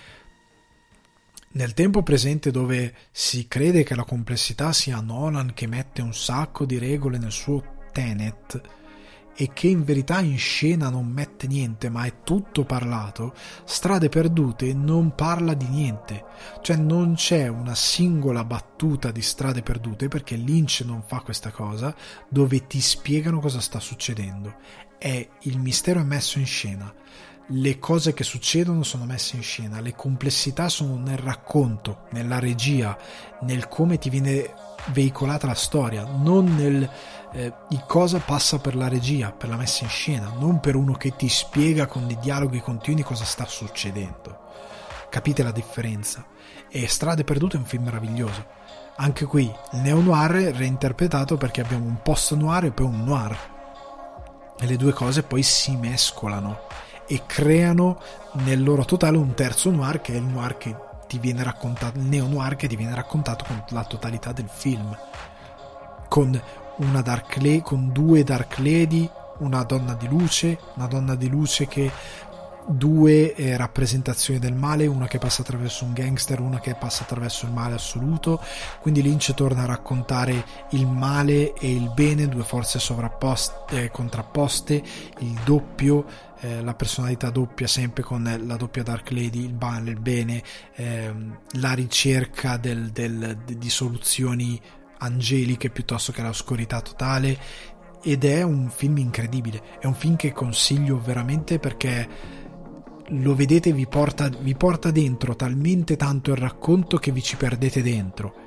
nel 1.52 1.74
tempo 1.74 2.02
presente 2.02 2.50
dove 2.50 2.94
si 3.10 3.46
crede 3.46 3.84
che 3.84 3.94
la 3.94 4.04
complessità 4.04 4.72
sia 4.72 5.00
Nolan 5.00 5.54
che 5.54 5.66
mette 5.66 6.02
un 6.02 6.14
sacco 6.14 6.64
di 6.64 6.78
regole 6.78 7.18
nel 7.18 7.30
suo 7.30 7.82
Tenet 7.92 8.60
e 9.36 9.52
che 9.52 9.68
in 9.68 9.84
verità 9.84 10.20
in 10.20 10.38
scena 10.38 10.88
non 10.88 11.06
mette 11.06 11.46
niente 11.46 11.88
ma 11.88 12.04
è 12.04 12.22
tutto 12.22 12.64
parlato, 12.64 13.34
Strade 13.64 14.08
Perdute 14.08 14.72
non 14.74 15.14
parla 15.14 15.54
di 15.54 15.66
niente, 15.68 16.24
cioè 16.62 16.76
non 16.76 17.14
c'è 17.14 17.48
una 17.48 17.74
singola 17.74 18.44
battuta 18.44 19.10
di 19.10 19.22
Strade 19.22 19.62
Perdute 19.62 20.08
perché 20.08 20.36
Lynch 20.36 20.82
non 20.84 21.02
fa 21.06 21.20
questa 21.20 21.50
cosa 21.50 21.94
dove 22.28 22.66
ti 22.66 22.80
spiegano 22.80 23.40
cosa 23.40 23.60
sta 23.60 23.80
succedendo, 23.80 24.56
è 24.98 25.28
il 25.42 25.58
mistero 25.58 26.00
è 26.00 26.04
messo 26.04 26.38
in 26.38 26.46
scena, 26.46 26.92
le 27.48 27.78
cose 27.78 28.14
che 28.14 28.24
succedono 28.24 28.82
sono 28.82 29.04
messe 29.04 29.36
in 29.36 29.42
scena, 29.42 29.80
le 29.80 29.94
complessità 29.94 30.68
sono 30.68 30.96
nel 30.96 31.18
racconto, 31.18 32.06
nella 32.12 32.38
regia, 32.38 32.96
nel 33.42 33.68
come 33.68 33.98
ti 33.98 34.08
viene 34.08 34.54
veicolata 34.92 35.46
la 35.46 35.54
storia, 35.54 36.04
non 36.04 36.54
nel 36.56 36.88
eh, 37.34 37.52
cosa 37.86 38.20
passa 38.20 38.58
per 38.58 38.76
la 38.76 38.88
regia, 38.88 39.32
per 39.32 39.48
la 39.48 39.56
messa 39.56 39.82
in 39.82 39.90
scena, 39.90 40.32
non 40.38 40.60
per 40.60 40.76
uno 40.76 40.92
che 40.92 41.16
ti 41.16 41.28
spiega 41.28 41.86
con 41.86 42.06
dei 42.06 42.18
dialoghi 42.20 42.60
continui 42.60 43.02
cosa 43.02 43.24
sta 43.24 43.44
succedendo. 43.44 44.42
Capite 45.10 45.42
la 45.42 45.50
differenza? 45.50 46.24
E 46.68 46.86
Strade 46.86 47.24
Perdute 47.24 47.56
è 47.56 47.60
un 47.60 47.66
film 47.66 47.84
meraviglioso. 47.84 48.46
Anche 48.96 49.26
qui 49.26 49.52
il 49.72 49.78
neo-noir 49.80 50.54
reinterpretato 50.54 51.36
perché 51.36 51.60
abbiamo 51.60 51.86
un 51.86 52.00
post-noir 52.02 52.66
e 52.66 52.70
poi 52.70 52.86
un 52.86 53.02
noir. 53.02 53.36
E 54.58 54.66
le 54.66 54.76
due 54.76 54.92
cose 54.92 55.24
poi 55.24 55.42
si 55.42 55.76
mescolano 55.76 56.60
e 57.06 57.22
creano 57.26 58.00
nel 58.44 58.62
loro 58.62 58.84
totale 58.84 59.16
un 59.16 59.34
terzo 59.34 59.70
noir 59.70 60.00
che 60.00 60.12
è 60.14 60.16
il 60.16 60.22
noir 60.22 60.56
che 60.56 60.76
ti 61.08 61.18
viene 61.18 61.42
raccontato, 61.42 61.98
il 61.98 62.04
neo-noir 62.04 62.54
che 62.54 62.68
ti 62.68 62.76
viene 62.76 62.94
raccontato 62.94 63.44
con 63.44 63.64
la 63.70 63.84
totalità 63.84 64.30
del 64.32 64.48
film. 64.48 64.96
Con 66.08 66.40
una 66.78 67.00
Dark 67.00 67.36
Lady, 67.36 67.62
con 67.62 67.92
due 67.92 68.24
Dark 68.24 68.58
Lady, 68.58 69.08
una 69.38 69.62
donna 69.64 69.94
di 69.94 70.08
luce, 70.08 70.58
una 70.74 70.86
donna 70.86 71.14
di 71.14 71.28
luce 71.28 71.66
che 71.66 71.90
due 72.66 73.34
eh, 73.34 73.56
rappresentazioni 73.56 74.38
del 74.38 74.54
male, 74.54 74.86
una 74.86 75.06
che 75.06 75.18
passa 75.18 75.42
attraverso 75.42 75.84
un 75.84 75.92
gangster, 75.92 76.40
una 76.40 76.60
che 76.60 76.74
passa 76.74 77.02
attraverso 77.02 77.46
il 77.46 77.52
male 77.52 77.74
assoluto. 77.74 78.40
Quindi 78.80 79.02
Lynch 79.02 79.34
torna 79.34 79.62
a 79.62 79.66
raccontare 79.66 80.44
il 80.70 80.86
male 80.86 81.52
e 81.54 81.70
il 81.70 81.92
bene, 81.92 82.28
due 82.28 82.44
forze 82.44 82.78
sovrapposte, 82.78 83.82
eh, 83.82 83.90
contrapposte, 83.90 84.82
il 85.18 85.38
doppio, 85.44 86.06
eh, 86.40 86.62
la 86.62 86.74
personalità 86.74 87.30
doppia 87.30 87.66
sempre 87.66 88.02
con 88.02 88.22
la 88.22 88.56
doppia 88.56 88.82
Dark 88.82 89.10
Lady, 89.10 89.44
il 89.44 89.54
male, 89.54 89.90
il 89.90 90.00
bene, 90.00 90.42
ehm, 90.74 91.38
la 91.52 91.72
ricerca 91.72 92.56
del, 92.56 92.90
del, 92.90 93.36
di 93.44 93.70
soluzioni 93.70 94.60
angeliche 95.04 95.70
piuttosto 95.70 96.12
che 96.12 96.22
l'oscurità 96.22 96.80
totale 96.80 97.38
ed 98.02 98.24
è 98.24 98.42
un 98.42 98.68
film 98.68 98.98
incredibile, 98.98 99.78
è 99.80 99.86
un 99.86 99.94
film 99.94 100.16
che 100.16 100.32
consiglio 100.32 101.00
veramente 101.00 101.58
perché 101.58 102.08
lo 103.08 103.34
vedete 103.34 103.72
vi 103.72 103.86
porta, 103.86 104.28
vi 104.28 104.54
porta 104.54 104.90
dentro 104.90 105.34
talmente 105.36 105.96
tanto 105.96 106.30
il 106.30 106.36
racconto 106.36 106.98
che 106.98 107.12
vi 107.12 107.22
ci 107.22 107.36
perdete 107.36 107.82
dentro. 107.82 108.42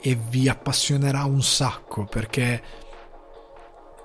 E 0.00 0.18
vi 0.28 0.48
appassionerà 0.48 1.24
un 1.24 1.42
sacco 1.42 2.04
perché 2.04 2.62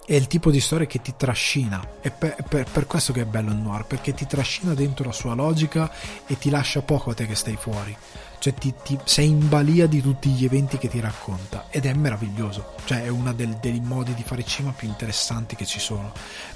è 0.06 0.14
il 0.14 0.28
tipo 0.28 0.50
di 0.50 0.62
storia 0.62 0.88
che 0.88 1.02
ti 1.02 1.14
trascina. 1.18 1.86
È 2.00 2.10
per, 2.10 2.38
per, 2.48 2.70
per, 2.72 2.88
questo 2.88 3.12
che 3.12 3.22
è 3.22 3.26
bello 3.26 3.52
il 3.52 3.58
noir 3.58 3.86
perché 3.86 4.14
ti 4.14 4.26
trascina 4.26 4.74
dentro 4.74 5.06
la 5.06 5.12
sua 5.12 5.34
logica 5.34 5.92
e 6.26 6.38
ti 6.38 6.50
lascia 6.50 6.82
poco 6.82 7.12
a 7.12 7.14
te 7.14 7.26
che 7.26 7.36
stai 7.36 7.58
fuori 7.58 7.96
cioè 8.40 8.54
ti, 8.54 8.74
ti, 8.84 8.98
sei 9.04 9.28
in 9.28 9.48
balia 9.48 9.86
di 9.86 10.02
tutti 10.02 10.30
gli 10.30 10.46
eventi 10.46 10.78
che 10.78 10.88
ti 10.88 11.00
racconta. 11.00 11.66
Ed 11.70 11.86
è 11.86 11.94
meraviglioso, 11.94 12.74
cioè 12.86 13.04
è 13.04 13.10
uno 13.10 13.34
dei 13.34 13.82
modi 13.84 14.14
di 14.14 14.24
fare 14.24 14.44
cinema 14.44 14.74
più 14.74 14.88
interessanti 14.88 15.56
che 15.56 15.66
ci 15.66 15.80
sono, 15.80 16.12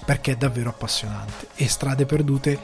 perché 0.05 0.31
è 0.31 0.35
davvero 0.35 0.69
appassionante. 0.69 1.49
E 1.55 1.67
Strade 1.67 2.05
Perdute 2.05 2.59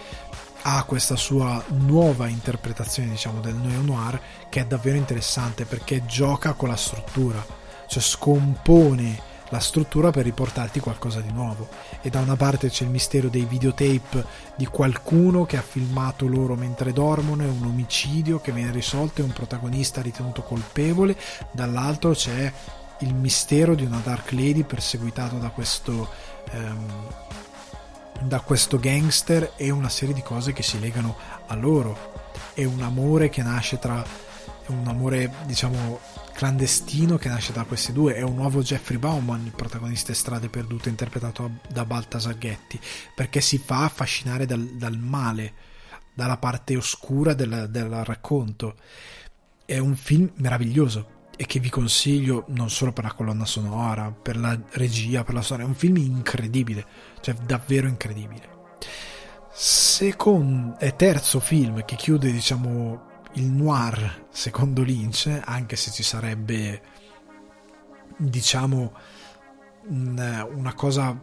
ha 0.63 0.83
questa 0.83 1.15
sua 1.15 1.63
nuova 1.69 2.27
interpretazione 2.27 3.09
diciamo 3.09 3.39
del 3.39 3.55
neo-noir 3.55 4.19
che 4.49 4.61
è 4.61 4.65
davvero 4.65 4.97
interessante 4.97 5.63
perché 5.65 6.05
gioca 6.05 6.53
con 6.53 6.69
la 6.69 6.75
struttura. 6.75 7.45
Cioè 7.87 8.01
scompone 8.01 9.28
la 9.49 9.59
struttura 9.59 10.11
per 10.11 10.23
riportarti 10.23 10.79
qualcosa 10.79 11.21
di 11.21 11.31
nuovo. 11.31 11.67
E 12.01 12.09
da 12.09 12.19
una 12.19 12.35
parte 12.35 12.69
c'è 12.69 12.83
il 12.83 12.89
mistero 12.89 13.29
dei 13.29 13.45
videotape 13.45 14.25
di 14.55 14.65
qualcuno 14.65 15.45
che 15.45 15.57
ha 15.57 15.61
filmato 15.61 16.27
loro 16.27 16.55
mentre 16.55 16.93
dormono, 16.93 17.43
è 17.43 17.47
un 17.47 17.65
omicidio 17.65 18.39
che 18.39 18.51
viene 18.51 18.71
risolto 18.71 19.21
e 19.21 19.23
un 19.23 19.33
protagonista 19.33 20.01
ritenuto 20.01 20.41
colpevole, 20.43 21.17
dall'altro 21.51 22.11
c'è 22.11 22.51
il 22.99 23.13
mistero 23.13 23.75
di 23.75 23.85
una 23.85 24.01
Dark 24.03 24.31
Lady 24.31 24.63
perseguitato 24.63 25.37
da 25.37 25.49
questo 25.49 26.09
ehm, 26.51 27.07
da 28.21 28.41
questo 28.41 28.79
gangster 28.79 29.53
e 29.55 29.69
una 29.69 29.89
serie 29.89 30.13
di 30.13 30.21
cose 30.21 30.51
che 30.51 30.63
si 30.63 30.79
legano 30.79 31.15
a 31.47 31.55
loro. 31.55 32.17
E 32.53 32.65
un 32.65 32.81
amore 32.81 33.29
che 33.29 33.41
nasce 33.41 33.79
tra 33.79 34.03
un 34.67 34.87
amore 34.87 35.31
diciamo 35.45 35.99
clandestino 36.39 37.17
che 37.17 37.27
nasce 37.27 37.51
da 37.51 37.65
questi 37.65 37.91
due 37.91 38.15
è 38.15 38.21
un 38.21 38.35
nuovo 38.35 38.61
Jeffrey 38.61 38.97
Bauman 38.97 39.43
il 39.43 39.51
protagonista 39.51 40.13
di 40.13 40.17
Strade 40.17 40.47
Perdute 40.47 40.87
interpretato 40.87 41.59
da 41.69 41.83
Baltasar 41.83 42.37
Ghetti 42.37 42.79
perché 43.13 43.41
si 43.41 43.57
fa 43.57 43.83
affascinare 43.83 44.45
dal, 44.45 44.65
dal 44.77 44.97
male 44.97 45.51
dalla 46.13 46.37
parte 46.37 46.77
oscura 46.77 47.33
del, 47.33 47.67
del 47.69 47.89
racconto 48.05 48.75
è 49.65 49.79
un 49.79 49.97
film 49.97 50.31
meraviglioso 50.35 51.27
e 51.35 51.45
che 51.45 51.59
vi 51.59 51.69
consiglio 51.69 52.45
non 52.47 52.69
solo 52.69 52.93
per 52.93 53.03
la 53.03 53.13
colonna 53.13 53.43
sonora, 53.43 54.09
per 54.09 54.37
la 54.37 54.57
regia, 54.71 55.25
per 55.25 55.33
la 55.33 55.41
storia, 55.41 55.65
è 55.65 55.67
un 55.67 55.75
film 55.75 55.97
incredibile, 55.97 56.85
cioè 57.19 57.33
davvero 57.33 57.87
incredibile. 57.87 58.77
Secondo 59.51 60.79
e 60.79 60.95
terzo 60.95 61.41
film 61.41 61.83
che 61.83 61.97
chiude, 61.97 62.31
diciamo, 62.31 63.08
il 63.33 63.45
noir 63.45 64.27
secondo 64.29 64.81
Lynch, 64.81 65.41
anche 65.43 65.75
se 65.75 65.91
ci 65.91 66.03
sarebbe, 66.03 66.81
diciamo, 68.17 68.93
una 69.87 70.73
cosa 70.75 71.17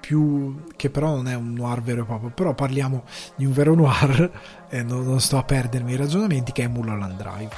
più 0.00 0.64
che 0.76 0.90
però 0.90 1.16
non 1.16 1.28
è 1.28 1.34
un 1.34 1.52
noir 1.52 1.82
vero 1.82 2.02
e 2.02 2.04
proprio, 2.04 2.30
però 2.30 2.54
parliamo 2.54 3.04
di 3.34 3.44
un 3.44 3.52
vero 3.52 3.74
noir 3.74 4.30
e 4.70 4.82
non, 4.82 5.04
non 5.04 5.20
sto 5.20 5.38
a 5.38 5.42
perdermi 5.42 5.92
i 5.92 5.96
ragionamenti 5.96 6.52
che 6.52 6.64
è 6.64 6.68
Mulholland 6.68 7.16
Drive 7.16 7.54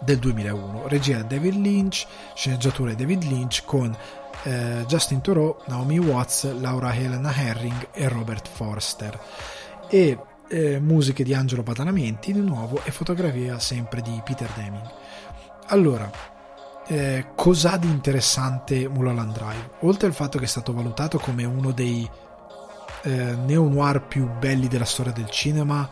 del 0.00 0.18
2001, 0.18 0.88
regia 0.88 1.22
David 1.22 1.54
Lynch, 1.54 2.06
sceneggiatura 2.34 2.94
David 2.94 3.24
Lynch 3.24 3.64
con 3.64 3.96
eh, 4.44 4.84
Justin 4.86 5.20
Thoreau, 5.20 5.56
Naomi 5.66 5.98
Watts, 5.98 6.58
Laura 6.60 6.94
Helena 6.94 7.34
Herring 7.34 7.88
e 7.92 8.08
Robert 8.08 8.48
Forster. 8.48 9.18
E 9.88 10.18
eh, 10.54 10.78
musiche 10.78 11.24
di 11.24 11.34
Angelo 11.34 11.64
Badalamenti 11.64 12.32
di 12.32 12.40
nuovo 12.40 12.80
e 12.84 12.92
fotografia 12.92 13.58
sempre 13.58 14.00
di 14.00 14.20
Peter 14.22 14.48
Deming. 14.54 14.88
Allora, 15.66 16.08
eh, 16.86 17.26
cos'ha 17.34 17.76
di 17.76 17.88
interessante 17.88 18.88
Mulholland 18.88 19.32
Drive? 19.32 19.70
Oltre 19.80 20.06
al 20.06 20.14
fatto 20.14 20.38
che 20.38 20.44
è 20.44 20.48
stato 20.48 20.72
valutato 20.72 21.18
come 21.18 21.44
uno 21.44 21.72
dei 21.72 22.08
eh, 23.02 23.10
neo-noir 23.34 24.02
più 24.02 24.30
belli 24.38 24.68
della 24.68 24.84
storia 24.84 25.12
del 25.12 25.28
cinema, 25.28 25.90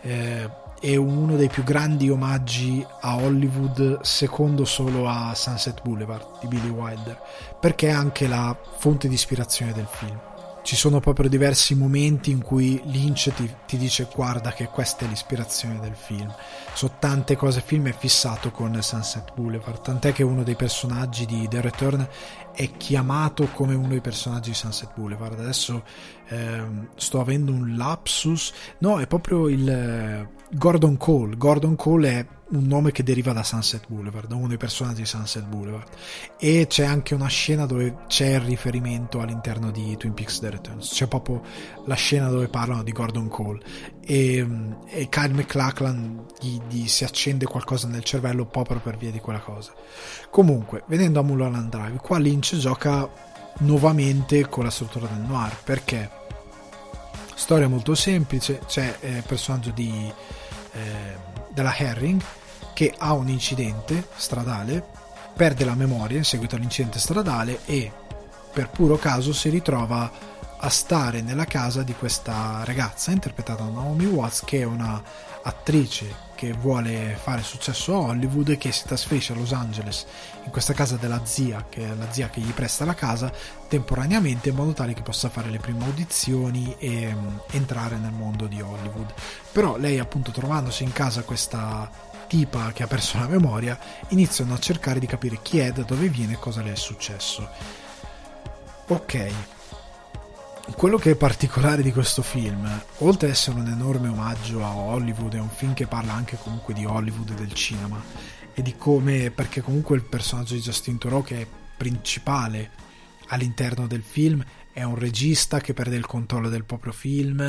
eh, 0.00 0.50
è 0.80 0.96
uno 0.96 1.36
dei 1.36 1.48
più 1.48 1.62
grandi 1.62 2.10
omaggi 2.10 2.84
a 3.02 3.16
Hollywood, 3.16 4.00
secondo 4.00 4.64
solo 4.64 5.06
a 5.08 5.34
Sunset 5.36 5.82
Boulevard 5.82 6.40
di 6.40 6.48
Billy 6.48 6.70
Wilder, 6.70 7.20
perché 7.60 7.88
è 7.88 7.92
anche 7.92 8.26
la 8.26 8.56
fonte 8.78 9.06
di 9.06 9.14
ispirazione 9.14 9.72
del 9.72 9.86
film. 9.88 10.29
Ci 10.62 10.76
sono 10.76 11.00
proprio 11.00 11.28
diversi 11.28 11.74
momenti 11.74 12.30
in 12.30 12.42
cui 12.42 12.80
Lynch 12.84 13.32
ti, 13.34 13.50
ti 13.66 13.76
dice 13.76 14.08
guarda 14.14 14.52
che 14.52 14.66
questa 14.66 15.04
è 15.04 15.08
l'ispirazione 15.08 15.80
del 15.80 15.94
film. 15.94 16.32
Sono 16.74 16.96
tante 16.98 17.34
cose, 17.34 17.58
il 17.58 17.64
film 17.64 17.88
è 17.88 17.94
fissato 17.96 18.50
con 18.50 18.80
Sunset 18.80 19.32
Boulevard, 19.34 19.80
tant'è 19.80 20.12
che 20.12 20.22
uno 20.22 20.42
dei 20.42 20.56
personaggi 20.56 21.26
di 21.26 21.48
The 21.48 21.60
Return 21.60 22.06
è 22.52 22.70
chiamato 22.76 23.46
come 23.52 23.74
uno 23.74 23.88
dei 23.88 24.00
personaggi 24.00 24.50
di 24.50 24.56
Sunset 24.56 24.90
Boulevard. 24.94 25.40
Adesso 25.40 25.82
ehm, 26.30 26.88
sto 26.96 27.20
avendo 27.20 27.52
un 27.52 27.76
lapsus, 27.76 28.52
no, 28.78 28.98
è 28.98 29.06
proprio 29.06 29.48
il 29.48 29.68
eh, 29.68 30.28
Gordon 30.52 30.96
Cole. 30.96 31.36
Gordon 31.36 31.76
Cole 31.76 32.10
è 32.10 32.26
un 32.50 32.64
nome 32.64 32.90
che 32.90 33.04
deriva 33.04 33.32
da 33.32 33.44
Sunset 33.44 33.86
Boulevard, 33.86 34.30
uno 34.32 34.48
dei 34.48 34.56
personaggi 34.56 35.02
di 35.02 35.06
Sunset 35.06 35.44
Boulevard. 35.44 35.88
E 36.38 36.66
c'è 36.68 36.84
anche 36.84 37.14
una 37.14 37.28
scena 37.28 37.66
dove 37.66 38.04
c'è 38.08 38.34
il 38.34 38.40
riferimento 38.40 39.20
all'interno 39.20 39.70
di 39.70 39.96
Twin 39.96 40.14
Peaks 40.14 40.40
The 40.40 40.50
Returns. 40.50 40.92
C'è 40.92 41.06
proprio 41.06 41.42
la 41.86 41.94
scena 41.94 42.28
dove 42.28 42.48
parlano 42.48 42.82
di 42.82 42.92
Gordon 42.92 43.28
Cole. 43.28 43.60
E, 44.04 44.46
e 44.86 45.08
Kyle 45.08 45.32
McLachlan 45.32 46.26
gli, 46.40 46.58
gli, 46.68 46.88
si 46.88 47.04
accende 47.04 47.44
qualcosa 47.44 47.86
nel 47.86 48.02
cervello 48.02 48.46
proprio 48.46 48.80
per 48.80 48.96
via 48.96 49.12
di 49.12 49.20
quella 49.20 49.40
cosa. 49.40 49.72
Comunque, 50.30 50.82
venendo 50.86 51.20
a 51.20 51.22
Mulholland 51.22 51.70
Drive, 51.70 51.98
qua 51.98 52.18
Lynch 52.18 52.56
gioca 52.56 53.08
nuovamente 53.58 54.48
con 54.48 54.64
la 54.64 54.70
struttura 54.70 55.06
del 55.06 55.24
noir. 55.24 55.56
Perché? 55.62 56.18
Storia 57.40 57.68
molto 57.68 57.94
semplice, 57.94 58.60
c'è 58.66 58.96
il 59.00 59.16
eh, 59.16 59.22
personaggio 59.26 59.70
di... 59.70 60.12
Eh, 60.72 61.28
della 61.52 61.76
Herring 61.76 62.22
che 62.72 62.94
ha 62.96 63.12
un 63.12 63.28
incidente 63.28 64.06
stradale, 64.14 64.82
perde 65.34 65.64
la 65.64 65.74
memoria 65.74 66.18
in 66.18 66.24
seguito 66.24 66.56
all'incidente 66.56 66.98
stradale 66.98 67.60
e 67.64 67.90
per 68.52 68.70
puro 68.70 68.96
caso 68.96 69.32
si 69.32 69.48
ritrova 69.48 70.10
a 70.58 70.68
stare 70.68 71.22
nella 71.22 71.44
casa 71.44 71.82
di 71.82 71.94
questa 71.94 72.62
ragazza 72.64 73.10
interpretata 73.10 73.64
da 73.64 73.70
Naomi 73.70 74.06
Watts 74.06 74.44
che 74.44 74.60
è 74.60 74.64
una 74.64 75.02
attrice 75.42 76.28
che 76.40 76.54
vuole 76.54 77.18
fare 77.22 77.42
successo 77.42 77.94
a 77.94 77.98
Hollywood 77.98 78.48
e 78.48 78.56
che 78.56 78.72
si 78.72 78.86
trasferisce 78.86 79.34
a 79.34 79.36
Los 79.36 79.52
Angeles 79.52 80.06
in 80.42 80.50
questa 80.50 80.72
casa 80.72 80.96
della 80.96 81.20
zia, 81.26 81.66
che 81.68 81.84
è 81.84 81.94
la 81.94 82.10
zia 82.10 82.30
che 82.30 82.40
gli 82.40 82.52
presta 82.52 82.86
la 82.86 82.94
casa 82.94 83.30
temporaneamente 83.68 84.48
in 84.48 84.54
modo 84.54 84.72
tale 84.72 84.94
che 84.94 85.02
possa 85.02 85.28
fare 85.28 85.50
le 85.50 85.58
prime 85.58 85.84
audizioni 85.84 86.74
e 86.78 87.12
um, 87.12 87.42
entrare 87.50 87.98
nel 87.98 88.12
mondo 88.12 88.46
di 88.46 88.58
Hollywood. 88.58 89.12
Però 89.52 89.76
lei 89.76 89.98
appunto 89.98 90.30
trovandosi 90.30 90.82
in 90.82 90.94
casa 90.94 91.24
questa 91.24 91.90
tipa 92.26 92.72
che 92.72 92.84
ha 92.84 92.86
perso 92.86 93.18
la 93.18 93.26
memoria, 93.26 93.78
iniziano 94.08 94.54
a 94.54 94.58
cercare 94.58 94.98
di 94.98 95.06
capire 95.06 95.40
chi 95.42 95.58
è, 95.58 95.72
da 95.72 95.82
dove 95.82 96.08
viene 96.08 96.32
e 96.32 96.38
cosa 96.38 96.62
le 96.62 96.72
è 96.72 96.76
successo. 96.76 97.46
Ok, 98.86 99.30
quello 100.76 100.98
che 100.98 101.12
è 101.12 101.16
particolare 101.16 101.82
di 101.82 101.92
questo 101.92 102.22
film, 102.22 102.68
oltre 102.98 103.28
ad 103.28 103.32
essere 103.32 103.58
un 103.58 103.66
enorme 103.66 104.08
omaggio 104.08 104.64
a 104.64 104.74
Hollywood, 104.74 105.34
è 105.34 105.40
un 105.40 105.48
film 105.48 105.74
che 105.74 105.86
parla 105.86 106.12
anche 106.12 106.36
comunque 106.36 106.74
di 106.74 106.84
Hollywood 106.84 107.30
e 107.30 107.34
del 107.34 107.52
cinema 107.54 108.02
e 108.52 108.62
di 108.62 108.76
come, 108.76 109.30
perché 109.30 109.62
comunque 109.62 109.96
il 109.96 110.04
personaggio 110.04 110.54
di 110.54 110.60
Justin 110.60 110.98
Thoreau 110.98 111.22
che 111.22 111.40
è 111.40 111.46
principale 111.76 112.70
all'interno 113.28 113.86
del 113.86 114.02
film 114.02 114.44
è 114.72 114.82
un 114.82 114.96
regista 114.96 115.60
che 115.60 115.74
perde 115.74 115.96
il 115.96 116.06
controllo 116.06 116.48
del 116.48 116.64
proprio 116.64 116.92
film 116.92 117.40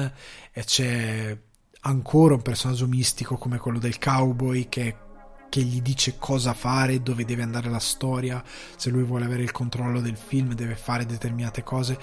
e 0.51 0.63
c'è 0.63 1.37
ancora 1.81 2.35
un 2.35 2.41
personaggio 2.41 2.87
mistico 2.87 3.37
come 3.37 3.57
quello 3.57 3.79
del 3.79 3.97
cowboy 3.97 4.69
che, 4.69 4.95
che 5.49 5.61
gli 5.61 5.81
dice 5.81 6.17
cosa 6.17 6.53
fare, 6.53 7.01
dove 7.01 7.25
deve 7.25 7.43
andare 7.43 7.69
la 7.69 7.79
storia, 7.79 8.43
se 8.75 8.89
lui 8.89 9.03
vuole 9.03 9.25
avere 9.25 9.43
il 9.43 9.51
controllo 9.51 10.01
del 10.01 10.17
film 10.17 10.53
deve 10.53 10.75
fare 10.75 11.05
determinate 11.05 11.63
cose 11.63 11.99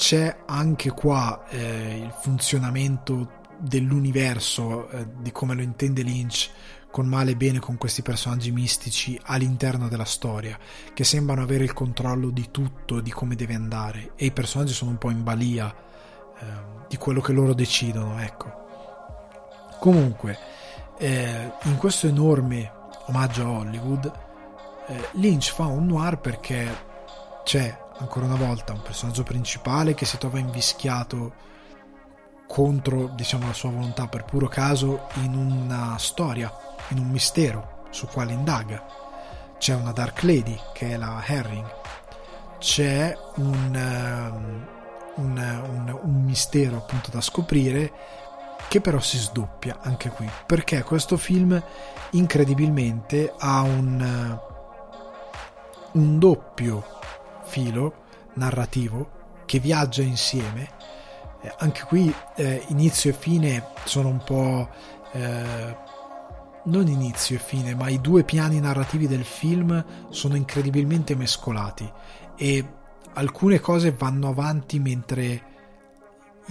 c'è 0.00 0.34
anche 0.46 0.92
qua 0.92 1.44
eh, 1.50 1.98
il 1.98 2.14
funzionamento 2.22 3.32
dell'universo, 3.58 4.88
eh, 4.88 5.06
di 5.18 5.30
come 5.30 5.54
lo 5.54 5.60
intende 5.60 6.00
Lynch, 6.00 6.50
con 6.90 7.04
male 7.04 7.32
e 7.32 7.36
bene 7.36 7.58
con 7.58 7.76
questi 7.76 8.00
personaggi 8.00 8.50
mistici 8.50 9.20
all'interno 9.24 9.88
della 9.88 10.06
storia, 10.06 10.58
che 10.94 11.04
sembrano 11.04 11.42
avere 11.42 11.64
il 11.64 11.74
controllo 11.74 12.30
di 12.30 12.50
tutto, 12.50 13.00
di 13.00 13.10
come 13.10 13.34
deve 13.34 13.52
andare, 13.52 14.12
e 14.16 14.24
i 14.24 14.30
personaggi 14.30 14.72
sono 14.72 14.92
un 14.92 14.96
po' 14.96 15.10
in 15.10 15.22
balia 15.22 15.68
eh, 15.68 16.46
di 16.88 16.96
quello 16.96 17.20
che 17.20 17.32
loro 17.32 17.52
decidono, 17.52 18.18
ecco. 18.20 18.50
Comunque, 19.80 20.38
eh, 20.96 21.52
in 21.64 21.76
questo 21.76 22.06
enorme 22.06 22.72
omaggio 23.08 23.44
a 23.44 23.50
Hollywood, 23.50 24.10
eh, 24.86 25.08
Lynch 25.12 25.52
fa 25.52 25.66
un 25.66 25.84
noir 25.84 26.18
perché 26.18 26.88
c'è 27.44 27.88
ancora 28.00 28.26
una 28.26 28.36
volta 28.36 28.72
un 28.72 28.82
personaggio 28.82 29.22
principale 29.22 29.94
che 29.94 30.06
si 30.06 30.18
trova 30.18 30.38
invischiato 30.38 31.48
contro 32.46 33.12
diciamo 33.14 33.46
la 33.46 33.52
sua 33.52 33.70
volontà 33.70 34.08
per 34.08 34.24
puro 34.24 34.48
caso 34.48 35.06
in 35.22 35.34
una 35.34 35.96
storia 35.98 36.52
in 36.88 36.98
un 36.98 37.08
mistero 37.08 37.84
su 37.90 38.06
quale 38.06 38.32
indaga. 38.32 38.84
C'è 39.58 39.74
una 39.74 39.92
Dark 39.92 40.22
Lady 40.22 40.58
che 40.72 40.90
è 40.90 40.96
la 40.96 41.22
Herring. 41.24 41.66
C'è 42.58 43.16
un, 43.36 44.66
um, 45.14 45.24
un, 45.24 45.62
un, 45.68 45.98
un 46.02 46.24
mistero 46.24 46.78
appunto 46.78 47.10
da 47.10 47.20
scoprire 47.20 47.92
che 48.68 48.80
però 48.80 49.00
si 49.00 49.18
sdoppia 49.18 49.78
anche 49.82 50.10
qui 50.10 50.28
perché 50.46 50.82
questo 50.82 51.16
film 51.16 51.60
incredibilmente 52.10 53.32
ha 53.38 53.62
un, 53.62 54.38
un 55.92 56.18
doppio 56.18 56.98
filo 57.50 58.04
narrativo 58.34 59.18
che 59.44 59.58
viaggia 59.58 60.02
insieme. 60.02 60.68
Eh, 61.42 61.52
anche 61.58 61.82
qui 61.82 62.12
eh, 62.36 62.64
inizio 62.68 63.10
e 63.10 63.14
fine 63.14 63.64
sono 63.84 64.08
un 64.08 64.22
po'... 64.24 64.68
Eh, 65.12 65.88
non 66.62 66.86
inizio 66.88 67.36
e 67.36 67.38
fine, 67.38 67.74
ma 67.74 67.88
i 67.88 68.02
due 68.02 68.22
piani 68.22 68.60
narrativi 68.60 69.08
del 69.08 69.24
film 69.24 69.82
sono 70.10 70.36
incredibilmente 70.36 71.16
mescolati 71.16 71.90
e 72.36 72.68
alcune 73.14 73.60
cose 73.60 73.92
vanno 73.92 74.28
avanti 74.28 74.78
mentre 74.78 75.42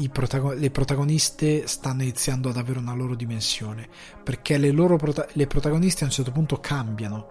protagon- 0.07 0.57
le 0.57 0.71
protagoniste 0.71 1.67
stanno 1.67 2.03
iniziando 2.03 2.49
ad 2.49 2.57
avere 2.57 2.79
una 2.79 2.93
loro 2.93 3.15
dimensione 3.15 3.87
perché 4.23 4.57
le 4.57 4.71
loro 4.71 4.95
prota- 4.95 5.27
le 5.33 5.47
protagoniste 5.47 6.03
a 6.03 6.07
un 6.07 6.13
certo 6.13 6.31
punto 6.31 6.59
cambiano 6.59 7.27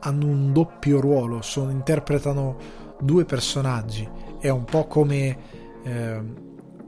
hanno 0.00 0.26
un 0.26 0.52
doppio 0.52 1.00
ruolo 1.00 1.42
sono, 1.42 1.70
interpretano 1.70 2.56
due 3.02 3.24
personaggi. 3.24 4.08
È 4.38 4.48
un 4.48 4.64
po' 4.64 4.86
come 4.86 5.38
eh, 5.82 6.22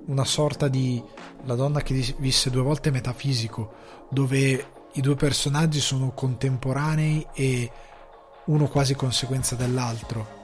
una 0.07 0.25
sorta 0.25 0.69
di 0.69 1.03
la 1.47 1.55
donna 1.55 1.83
che 1.83 2.15
visse 2.19 2.51
due 2.51 2.63
volte 2.63 2.91
metafisico 2.91 3.75
dove 4.09 4.73
i 4.93 5.01
due 5.01 5.15
personaggi 5.15 5.81
sono 5.81 6.13
contemporanei 6.13 7.27
e 7.35 7.71
uno 8.47 8.67
quasi 8.67 8.95
conseguenza 8.95 9.55
dell'altro 9.57 10.43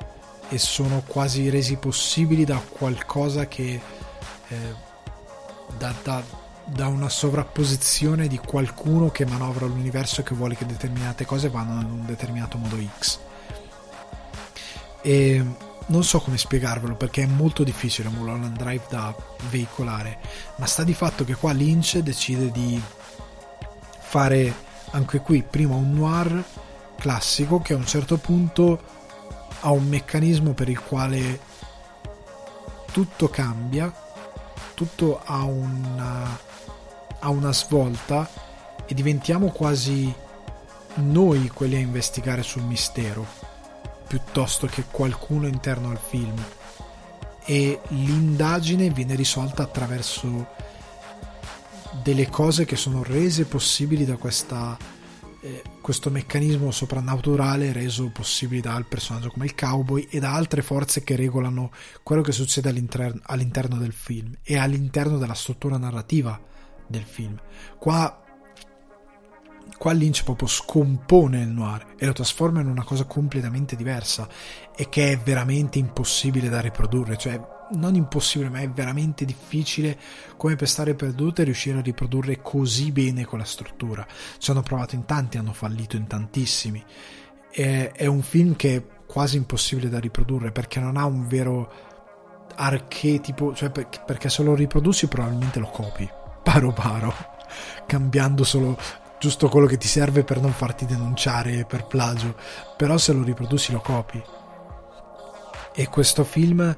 e 0.48 0.58
sono 0.58 1.02
quasi 1.06 1.48
resi 1.48 1.76
possibili 1.76 2.44
da 2.44 2.56
qualcosa 2.56 3.46
che 3.46 3.80
eh, 4.48 4.74
da, 5.78 5.94
da, 6.02 6.22
da, 6.66 6.88
una 6.88 7.08
sovrapposizione 7.08 8.26
di 8.26 8.38
qualcuno 8.38 9.10
che 9.10 9.24
manovra 9.24 9.66
l'universo 9.66 10.20
e 10.20 10.24
che 10.24 10.34
vuole 10.34 10.56
che 10.56 10.66
determinate 10.66 11.24
cose 11.24 11.48
vadano 11.48 11.82
in 11.82 11.90
un 11.90 12.04
determinato 12.04 12.58
modo 12.58 12.76
X 12.98 13.28
e 15.02 15.44
non 15.86 16.04
so 16.04 16.20
come 16.20 16.38
spiegarvelo 16.38 16.94
perché 16.94 17.22
è 17.22 17.26
molto 17.26 17.64
difficile 17.64 18.08
Mulholland 18.08 18.56
Drive 18.56 18.84
da 18.88 19.14
veicolare 19.48 20.18
ma 20.56 20.66
sta 20.66 20.84
di 20.84 20.94
fatto 20.94 21.24
che 21.24 21.34
qua 21.34 21.52
Lynch 21.52 21.98
decide 21.98 22.50
di 22.50 22.80
fare 23.98 24.54
anche 24.90 25.20
qui 25.20 25.42
prima 25.42 25.74
un 25.74 25.92
noir 25.92 26.44
classico 26.96 27.60
che 27.60 27.72
a 27.72 27.76
un 27.76 27.86
certo 27.86 28.18
punto 28.18 28.98
ha 29.60 29.70
un 29.70 29.86
meccanismo 29.88 30.52
per 30.52 30.68
il 30.68 30.80
quale 30.80 31.40
tutto 32.92 33.28
cambia, 33.28 33.92
tutto 34.74 35.20
ha 35.24 35.44
una, 35.44 36.38
ha 37.18 37.28
una 37.28 37.52
svolta 37.52 38.28
e 38.86 38.94
diventiamo 38.94 39.50
quasi 39.50 40.12
noi 40.94 41.48
quelli 41.48 41.76
a 41.76 41.80
investigare 41.80 42.42
sul 42.42 42.62
mistero 42.62 43.39
piuttosto 44.10 44.66
che 44.66 44.86
qualcuno 44.90 45.46
interno 45.46 45.90
al 45.90 46.00
film 46.04 46.34
e 47.44 47.78
l'indagine 47.90 48.90
viene 48.90 49.14
risolta 49.14 49.62
attraverso 49.62 50.48
delle 52.02 52.28
cose 52.28 52.64
che 52.64 52.74
sono 52.74 53.04
rese 53.04 53.44
possibili 53.44 54.04
da 54.04 54.16
questa, 54.16 54.76
eh, 55.42 55.62
questo 55.80 56.10
meccanismo 56.10 56.72
soprannaturale 56.72 57.72
reso 57.72 58.10
possibile 58.12 58.62
dal 58.62 58.84
personaggio 58.84 59.30
come 59.30 59.44
il 59.44 59.54
cowboy 59.54 60.08
e 60.10 60.18
da 60.18 60.34
altre 60.34 60.62
forze 60.62 61.04
che 61.04 61.14
regolano 61.14 61.70
quello 62.02 62.22
che 62.22 62.32
succede 62.32 62.68
all'interno, 62.68 63.20
all'interno 63.26 63.76
del 63.76 63.92
film 63.92 64.34
e 64.42 64.58
all'interno 64.58 65.18
della 65.18 65.34
struttura 65.34 65.78
narrativa 65.78 66.36
del 66.84 67.04
film. 67.04 67.40
Qua 67.78 68.19
qua 69.80 69.92
Lynch 69.92 70.24
proprio 70.24 70.46
scompone 70.46 71.40
il 71.40 71.48
noir 71.48 71.94
e 71.96 72.04
lo 72.04 72.12
trasforma 72.12 72.60
in 72.60 72.66
una 72.66 72.84
cosa 72.84 73.04
completamente 73.04 73.76
diversa 73.76 74.28
e 74.76 74.90
che 74.90 75.12
è 75.12 75.18
veramente 75.18 75.78
impossibile 75.78 76.50
da 76.50 76.60
riprodurre, 76.60 77.16
cioè 77.16 77.40
non 77.70 77.94
impossibile, 77.94 78.50
ma 78.50 78.60
è 78.60 78.68
veramente 78.68 79.24
difficile 79.24 79.98
come 80.36 80.54
per 80.54 80.68
stare 80.68 80.94
perdute 80.94 81.44
riuscire 81.44 81.78
a 81.78 81.80
riprodurre 81.80 82.42
così 82.42 82.92
bene 82.92 83.24
quella 83.24 83.44
struttura. 83.44 84.06
Ci 84.36 84.50
hanno 84.50 84.60
provato 84.60 84.96
in 84.96 85.06
tanti, 85.06 85.38
hanno 85.38 85.54
fallito 85.54 85.96
in 85.96 86.06
tantissimi. 86.06 86.84
È, 87.50 87.92
è 87.94 88.04
un 88.04 88.20
film 88.20 88.56
che 88.56 88.76
è 88.76 88.84
quasi 89.06 89.38
impossibile 89.38 89.88
da 89.88 89.98
riprodurre 89.98 90.52
perché 90.52 90.78
non 90.78 90.98
ha 90.98 91.06
un 91.06 91.26
vero 91.26 91.72
archetipo, 92.54 93.54
cioè 93.54 93.70
perché 93.70 94.28
se 94.28 94.42
lo 94.42 94.54
riprodussi 94.54 95.08
probabilmente 95.08 95.58
lo 95.58 95.70
copi, 95.70 96.06
paro 96.42 96.70
paro, 96.70 97.14
cambiando 97.86 98.44
solo 98.44 98.78
giusto 99.20 99.50
quello 99.50 99.66
che 99.66 99.76
ti 99.76 99.86
serve 99.86 100.24
per 100.24 100.40
non 100.40 100.52
farti 100.52 100.86
denunciare 100.86 101.66
per 101.66 101.84
plagio, 101.84 102.34
però 102.76 102.96
se 102.96 103.12
lo 103.12 103.22
riproduci 103.22 103.70
lo 103.70 103.80
copi. 103.80 104.20
E 105.74 105.88
questo 105.88 106.24
film 106.24 106.74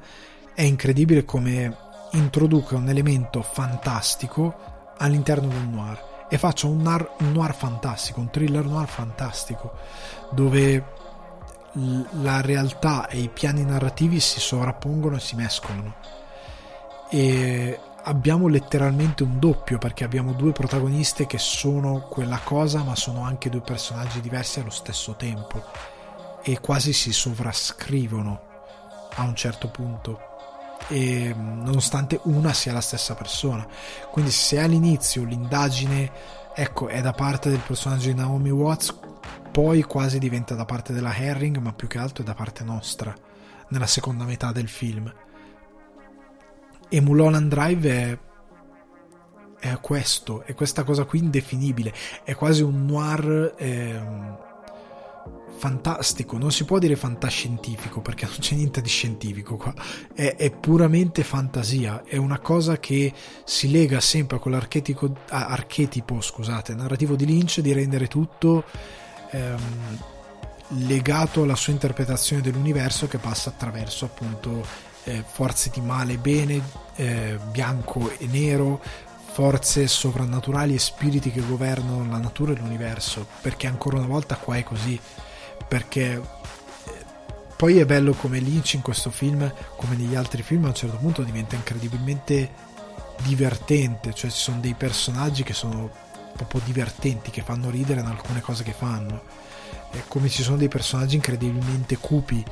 è 0.53 0.61
incredibile 0.61 1.23
come 1.23 1.75
introduca 2.11 2.75
un 2.75 2.89
elemento 2.89 3.41
fantastico 3.41 4.91
all'interno 4.97 5.47
del 5.47 5.67
noir 5.69 6.25
e 6.29 6.37
faccia 6.37 6.67
un 6.67 6.81
un 6.81 7.31
noir 7.31 7.55
fantastico, 7.55 8.19
un 8.19 8.29
thriller 8.29 8.65
noir 8.65 8.87
fantastico, 8.89 9.77
dove 10.31 10.85
la 12.21 12.41
realtà 12.41 13.07
e 13.07 13.19
i 13.19 13.29
piani 13.29 13.63
narrativi 13.63 14.19
si 14.19 14.41
sovrappongono 14.41 15.15
e 15.15 15.19
si 15.21 15.35
mescolano. 15.35 15.95
E 17.09 17.79
abbiamo 18.03 18.47
letteralmente 18.47 19.23
un 19.23 19.39
doppio 19.39 19.77
perché 19.77 20.03
abbiamo 20.03 20.33
due 20.33 20.51
protagoniste 20.51 21.25
che 21.25 21.37
sono 21.37 22.07
quella 22.09 22.39
cosa 22.43 22.83
ma 22.83 22.95
sono 22.95 23.23
anche 23.23 23.49
due 23.49 23.61
personaggi 23.61 24.21
diversi 24.21 24.59
allo 24.59 24.69
stesso 24.69 25.15
tempo. 25.15 25.63
E 26.41 26.59
quasi 26.59 26.91
si 26.91 27.13
sovrascrivono 27.13 28.41
a 29.15 29.23
un 29.23 29.35
certo 29.35 29.69
punto. 29.69 30.19
E 30.89 31.33
nonostante 31.33 32.19
una 32.23 32.51
sia 32.53 32.73
la 32.73 32.81
stessa 32.81 33.13
persona. 33.13 33.65
Quindi 34.11 34.31
se 34.31 34.59
all'inizio 34.59 35.23
l'indagine 35.23 36.11
ecco 36.53 36.87
è 36.87 37.01
da 37.01 37.13
parte 37.13 37.49
del 37.49 37.61
personaggio 37.65 38.07
di 38.07 38.15
Naomi 38.15 38.51
Watts 38.51 38.93
poi 39.49 39.81
quasi 39.83 40.19
diventa 40.19 40.55
da 40.55 40.65
parte 40.65 40.93
della 40.93 41.15
Herring 41.15 41.57
ma 41.57 41.73
più 41.73 41.87
che 41.87 41.97
altro 41.97 42.23
è 42.23 42.25
da 42.25 42.35
parte 42.35 42.63
nostra 42.63 43.13
nella 43.69 43.87
seconda 43.87 44.23
metà 44.23 44.51
del 44.51 44.67
film 44.67 45.11
e 46.93 47.01
Mulholland 47.01 47.51
è, 47.87 48.17
è 49.59 49.79
questo, 49.81 50.43
è 50.43 50.53
questa 50.53 50.83
cosa 50.83 51.05
qui 51.05 51.17
indefinibile, 51.17 51.91
è 52.23 52.35
quasi 52.35 52.61
un 52.61 52.85
noir 52.85 53.55
eh, 53.57 53.99
fantastico, 55.57 56.37
non 56.37 56.51
si 56.51 56.65
può 56.65 56.77
dire 56.77 56.95
fantascientifico 56.95 58.01
perché 58.01 58.25
non 58.29 58.35
c'è 58.37 58.53
niente 58.53 58.79
di 58.81 58.89
scientifico 58.89 59.55
qua, 59.55 59.73
è, 60.13 60.35
è 60.35 60.51
puramente 60.51 61.23
fantasia, 61.23 62.03
è 62.03 62.17
una 62.17 62.37
cosa 62.37 62.77
che 62.77 63.11
si 63.43 63.71
lega 63.71 63.99
sempre 63.99 64.37
a 64.37 64.39
quell'archetipo 64.39 65.15
archetipo, 65.29 66.21
scusate, 66.21 66.75
narrativo 66.75 67.15
di 67.15 67.25
Lynch 67.25 67.59
di 67.59 67.73
rendere 67.73 68.07
tutto... 68.07 68.65
Ehm, 69.31 70.11
legato 70.75 71.43
alla 71.43 71.55
sua 71.55 71.71
interpretazione 71.71 72.41
dell'universo 72.41 73.07
che 73.07 73.19
passa 73.19 73.49
attraverso 73.49 74.05
appunto 74.05 74.65
eh, 75.05 75.23
forze 75.25 75.69
di 75.69 75.81
male 75.81 76.13
e 76.13 76.17
bene, 76.17 76.61
eh, 76.95 77.37
bianco 77.51 78.11
e 78.17 78.27
nero, 78.27 78.81
forze 79.33 79.87
sovrannaturali 79.87 80.75
e 80.75 80.79
spiriti 80.79 81.31
che 81.31 81.45
governano 81.45 82.07
la 82.09 82.19
natura 82.19 82.51
e 82.51 82.55
l'universo, 82.55 83.25
perché 83.41 83.67
ancora 83.67 83.97
una 83.97 84.07
volta 84.07 84.35
qua 84.35 84.57
è 84.57 84.63
così, 84.63 84.99
perché 85.67 86.13
eh, 86.13 86.21
poi 87.55 87.79
è 87.79 87.85
bello 87.85 88.13
come 88.13 88.39
Lynch 88.39 88.73
in 88.73 88.81
questo 88.81 89.09
film, 89.09 89.51
come 89.75 89.95
negli 89.95 90.15
altri 90.15 90.43
film, 90.43 90.65
a 90.65 90.67
un 90.67 90.75
certo 90.75 90.97
punto 90.97 91.23
diventa 91.23 91.55
incredibilmente 91.55 92.71
divertente, 93.23 94.13
cioè 94.13 94.29
ci 94.29 94.39
sono 94.39 94.59
dei 94.59 94.75
personaggi 94.75 95.43
che 95.43 95.53
sono 95.53 95.89
proprio 96.35 96.61
divertenti, 96.65 97.31
che 97.31 97.41
fanno 97.41 97.69
ridere 97.69 98.01
in 98.01 98.07
alcune 98.07 98.41
cose 98.41 98.63
che 98.63 98.73
fanno, 98.73 99.21
e 99.91 100.03
come 100.07 100.29
ci 100.29 100.43
sono 100.43 100.57
dei 100.57 100.67
personaggi 100.67 101.15
incredibilmente 101.15 101.97
cupi, 101.97 102.43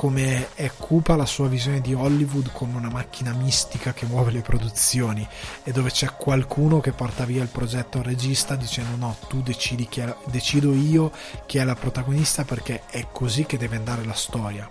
come 0.00 0.54
è 0.54 0.72
cupa 0.78 1.14
la 1.14 1.26
sua 1.26 1.46
visione 1.46 1.82
di 1.82 1.92
Hollywood 1.92 2.52
come 2.52 2.74
una 2.78 2.88
macchina 2.88 3.34
mistica 3.34 3.92
che 3.92 4.06
muove 4.06 4.30
le 4.30 4.40
produzioni 4.40 5.28
e 5.62 5.72
dove 5.72 5.90
c'è 5.90 6.14
qualcuno 6.14 6.80
che 6.80 6.92
porta 6.92 7.26
via 7.26 7.42
il 7.42 7.50
progetto 7.50 7.98
al 7.98 8.04
regista 8.04 8.56
dicendo 8.56 8.96
no, 8.96 9.18
tu 9.28 9.42
decidi 9.42 9.86
chi 9.88 10.00
è, 10.00 10.16
decido 10.24 10.72
io 10.72 11.12
chi 11.44 11.58
è 11.58 11.64
la 11.64 11.74
protagonista 11.74 12.44
perché 12.44 12.84
è 12.88 13.08
così 13.12 13.44
che 13.44 13.58
deve 13.58 13.76
andare 13.76 14.02
la 14.06 14.14
storia. 14.14 14.66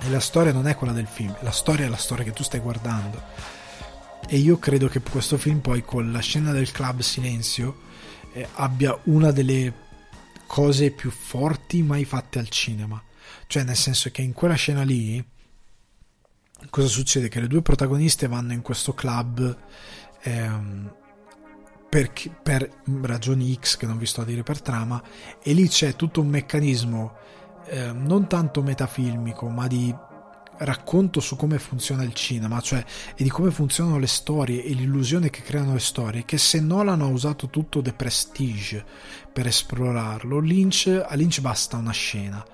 E 0.00 0.08
la 0.08 0.20
storia 0.20 0.52
non 0.52 0.68
è 0.68 0.76
quella 0.76 0.92
del 0.92 1.08
film, 1.08 1.34
la 1.40 1.50
storia 1.50 1.86
è 1.86 1.88
la 1.88 1.96
storia 1.96 2.22
che 2.22 2.32
tu 2.32 2.44
stai 2.44 2.60
guardando. 2.60 3.20
E 4.28 4.36
io 4.36 4.60
credo 4.60 4.86
che 4.86 5.00
questo 5.00 5.38
film 5.38 5.58
poi 5.58 5.82
con 5.82 6.12
la 6.12 6.20
scena 6.20 6.52
del 6.52 6.70
club 6.70 7.00
silenzio 7.00 7.78
eh, 8.32 8.46
abbia 8.54 8.96
una 9.06 9.32
delle 9.32 9.72
cose 10.46 10.92
più 10.92 11.10
forti 11.10 11.82
mai 11.82 12.04
fatte 12.04 12.38
al 12.38 12.48
cinema 12.48 13.02
cioè, 13.46 13.62
nel 13.62 13.76
senso 13.76 14.10
che 14.10 14.22
in 14.22 14.32
quella 14.32 14.54
scena 14.54 14.82
lì 14.82 15.24
cosa 16.70 16.88
succede? 16.88 17.28
Che 17.28 17.40
le 17.40 17.46
due 17.46 17.62
protagoniste 17.62 18.26
vanno 18.26 18.52
in 18.52 18.62
questo 18.62 18.92
club 18.92 19.56
ehm, 20.22 20.94
per, 21.88 22.12
per, 22.42 22.68
ragioni 23.02 23.56
X 23.58 23.76
che 23.76 23.86
non 23.86 23.98
vi 23.98 24.06
sto 24.06 24.22
a 24.22 24.24
dire 24.24 24.42
per 24.42 24.60
trama 24.60 25.02
e 25.42 25.52
lì 25.52 25.68
c'è 25.68 25.94
tutto 25.94 26.20
un 26.20 26.28
meccanismo 26.28 27.14
eh, 27.66 27.92
non 27.92 28.26
tanto 28.26 28.62
metafilmico 28.62 29.48
ma 29.48 29.66
di 29.66 29.94
racconto 30.58 31.20
su 31.20 31.36
come 31.36 31.58
funziona 31.58 32.02
il 32.02 32.14
cinema, 32.14 32.60
cioè 32.60 32.82
e 33.14 33.22
di 33.22 33.28
come 33.28 33.50
funzionano 33.50 33.98
le 33.98 34.06
storie 34.06 34.64
e 34.64 34.72
l'illusione 34.72 35.30
che 35.30 35.42
creano 35.42 35.74
le 35.74 35.80
storie, 35.80 36.24
che 36.24 36.38
se 36.38 36.60
Nolan 36.60 37.02
ha 37.02 37.06
usato 37.06 37.48
tutto 37.48 37.82
The 37.82 37.92
Prestige 37.92 38.84
per 39.32 39.46
esplorarlo, 39.46 40.38
Lynch, 40.40 41.04
a 41.06 41.14
Lynch 41.14 41.40
basta 41.40 41.76
una 41.76 41.92
scena 41.92 42.44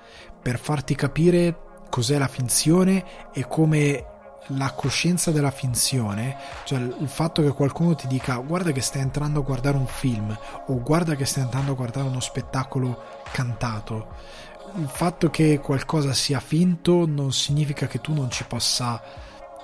per 0.42 0.58
farti 0.58 0.94
capire 0.94 1.56
cos'è 1.88 2.18
la 2.18 2.28
finzione 2.28 3.30
e 3.32 3.46
come 3.46 4.06
la 4.48 4.72
coscienza 4.72 5.30
della 5.30 5.52
finzione, 5.52 6.36
cioè 6.64 6.80
il 6.80 7.08
fatto 7.08 7.42
che 7.42 7.52
qualcuno 7.52 7.94
ti 7.94 8.08
dica 8.08 8.36
guarda 8.36 8.72
che 8.72 8.80
stai 8.80 9.02
entrando 9.02 9.40
a 9.40 9.44
guardare 9.44 9.76
un 9.76 9.86
film 9.86 10.36
o 10.66 10.80
guarda 10.82 11.14
che 11.14 11.24
stai 11.24 11.44
entrando 11.44 11.72
a 11.72 11.76
guardare 11.76 12.08
uno 12.08 12.20
spettacolo 12.20 13.02
cantato, 13.30 14.08
il 14.76 14.88
fatto 14.88 15.30
che 15.30 15.60
qualcosa 15.60 16.12
sia 16.12 16.40
finto 16.40 17.06
non 17.06 17.32
significa 17.32 17.86
che 17.86 18.00
tu 18.00 18.12
non 18.12 18.30
ci 18.30 18.44
possa 18.44 19.00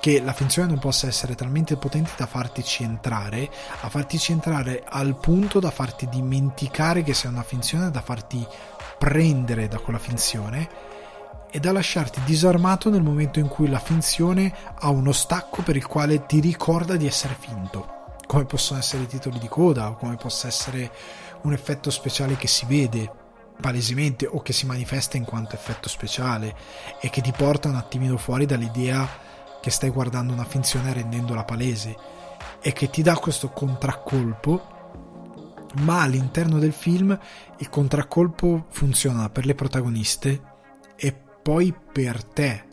che 0.00 0.20
la 0.20 0.32
finzione 0.32 0.68
non 0.68 0.78
possa 0.78 1.08
essere 1.08 1.34
talmente 1.34 1.76
potente 1.76 2.12
da 2.16 2.26
fartici 2.26 2.84
entrare, 2.84 3.50
a 3.80 3.88
fartici 3.88 4.30
entrare 4.30 4.84
al 4.88 5.18
punto 5.18 5.58
da 5.58 5.72
farti 5.72 6.08
dimenticare 6.08 7.02
che 7.02 7.14
sia 7.14 7.30
una 7.30 7.42
finzione, 7.42 7.90
da 7.90 8.00
farti 8.00 8.46
prendere 8.98 9.68
da 9.68 9.78
quella 9.78 9.98
finzione 9.98 10.68
e 11.50 11.60
da 11.60 11.72
lasciarti 11.72 12.20
disarmato 12.24 12.90
nel 12.90 13.02
momento 13.02 13.38
in 13.38 13.48
cui 13.48 13.68
la 13.68 13.78
finzione 13.78 14.52
ha 14.74 14.90
uno 14.90 15.12
stacco 15.12 15.62
per 15.62 15.76
il 15.76 15.86
quale 15.86 16.26
ti 16.26 16.40
ricorda 16.40 16.96
di 16.96 17.06
essere 17.06 17.36
finto, 17.38 18.16
come 18.26 18.44
possono 18.44 18.78
essere 18.78 19.04
i 19.04 19.06
titoli 19.06 19.38
di 19.38 19.48
coda 19.48 19.88
o 19.88 19.96
come 19.96 20.16
possa 20.16 20.48
essere 20.48 20.90
un 21.42 21.52
effetto 21.52 21.90
speciale 21.90 22.36
che 22.36 22.48
si 22.48 22.66
vede 22.66 23.10
palesemente 23.60 24.26
o 24.26 24.40
che 24.42 24.52
si 24.52 24.66
manifesta 24.66 25.16
in 25.16 25.24
quanto 25.24 25.54
effetto 25.54 25.88
speciale 25.88 26.54
e 27.00 27.10
che 27.10 27.20
ti 27.20 27.32
porta 27.32 27.68
un 27.68 27.76
attimino 27.76 28.16
fuori 28.16 28.46
dall'idea 28.46 29.08
che 29.60 29.70
stai 29.70 29.90
guardando 29.90 30.32
una 30.32 30.44
finzione 30.44 30.92
rendendola 30.92 31.44
palese 31.44 31.96
e 32.60 32.72
che 32.72 32.90
ti 32.90 33.02
dà 33.02 33.16
questo 33.16 33.48
contraccolpo 33.50 34.76
ma 35.82 36.02
all'interno 36.02 36.58
del 36.58 36.72
film 36.72 37.18
il 37.58 37.68
contraccolpo 37.68 38.66
funziona 38.70 39.28
per 39.30 39.46
le 39.46 39.54
protagoniste 39.54 40.42
e 40.96 41.14
poi 41.42 41.74
per 41.92 42.24
te 42.24 42.66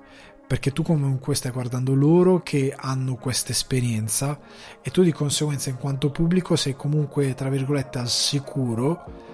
perché 0.48 0.72
tu 0.72 0.83
comunque 0.83 1.33
stai 1.35 1.51
guardando 1.51 1.93
loro 1.93 2.41
che 2.41 2.74
hanno 2.75 3.15
questa 3.15 3.51
esperienza 3.51 4.40
e 4.82 4.91
tu 4.91 5.01
di 5.01 5.11
conseguenza 5.11 5.69
in 5.69 5.77
quanto 5.77 6.11
pubblico 6.11 6.56
sei 6.56 6.75
comunque 6.75 7.33
tra 7.33 7.49
virgolette 7.49 7.98
al 7.98 8.09
sicuro 8.09 9.25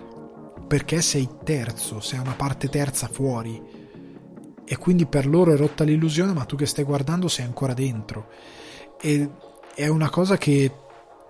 perché 0.68 1.02
sei 1.02 1.28
terzo, 1.44 2.00
sei 2.00 2.20
una 2.20 2.32
parte 2.32 2.70
terza 2.70 3.10
fuori. 3.10 3.62
E 4.64 4.78
quindi 4.78 5.06
per 5.06 5.28
loro 5.28 5.52
è 5.52 5.58
rotta 5.58 5.84
l'illusione 5.84 6.32
ma 6.32 6.46
tu 6.46 6.56
che 6.56 6.66
stai 6.66 6.86
guardando 6.86 7.28
sei 7.28 7.44
ancora 7.44 7.74
dentro. 7.74 8.30
E 9.02 9.30
è 9.76 9.88
una 9.88 10.10
cosa 10.10 10.38
che 10.38 10.72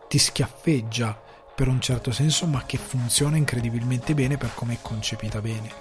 ti 0.08 0.20
schiaffeggia 0.20 1.20
per 1.54 1.68
un 1.68 1.82
certo 1.82 2.12
senso 2.12 2.46
ma 2.48 2.64
che 2.66 2.78
funziona 2.78 3.38
incredibilmente 3.38 4.14
bene 4.14 4.38
per 4.38 4.54
come 4.54 4.74
è 4.74 4.78
concepita 4.82 5.42
bene 5.42 5.72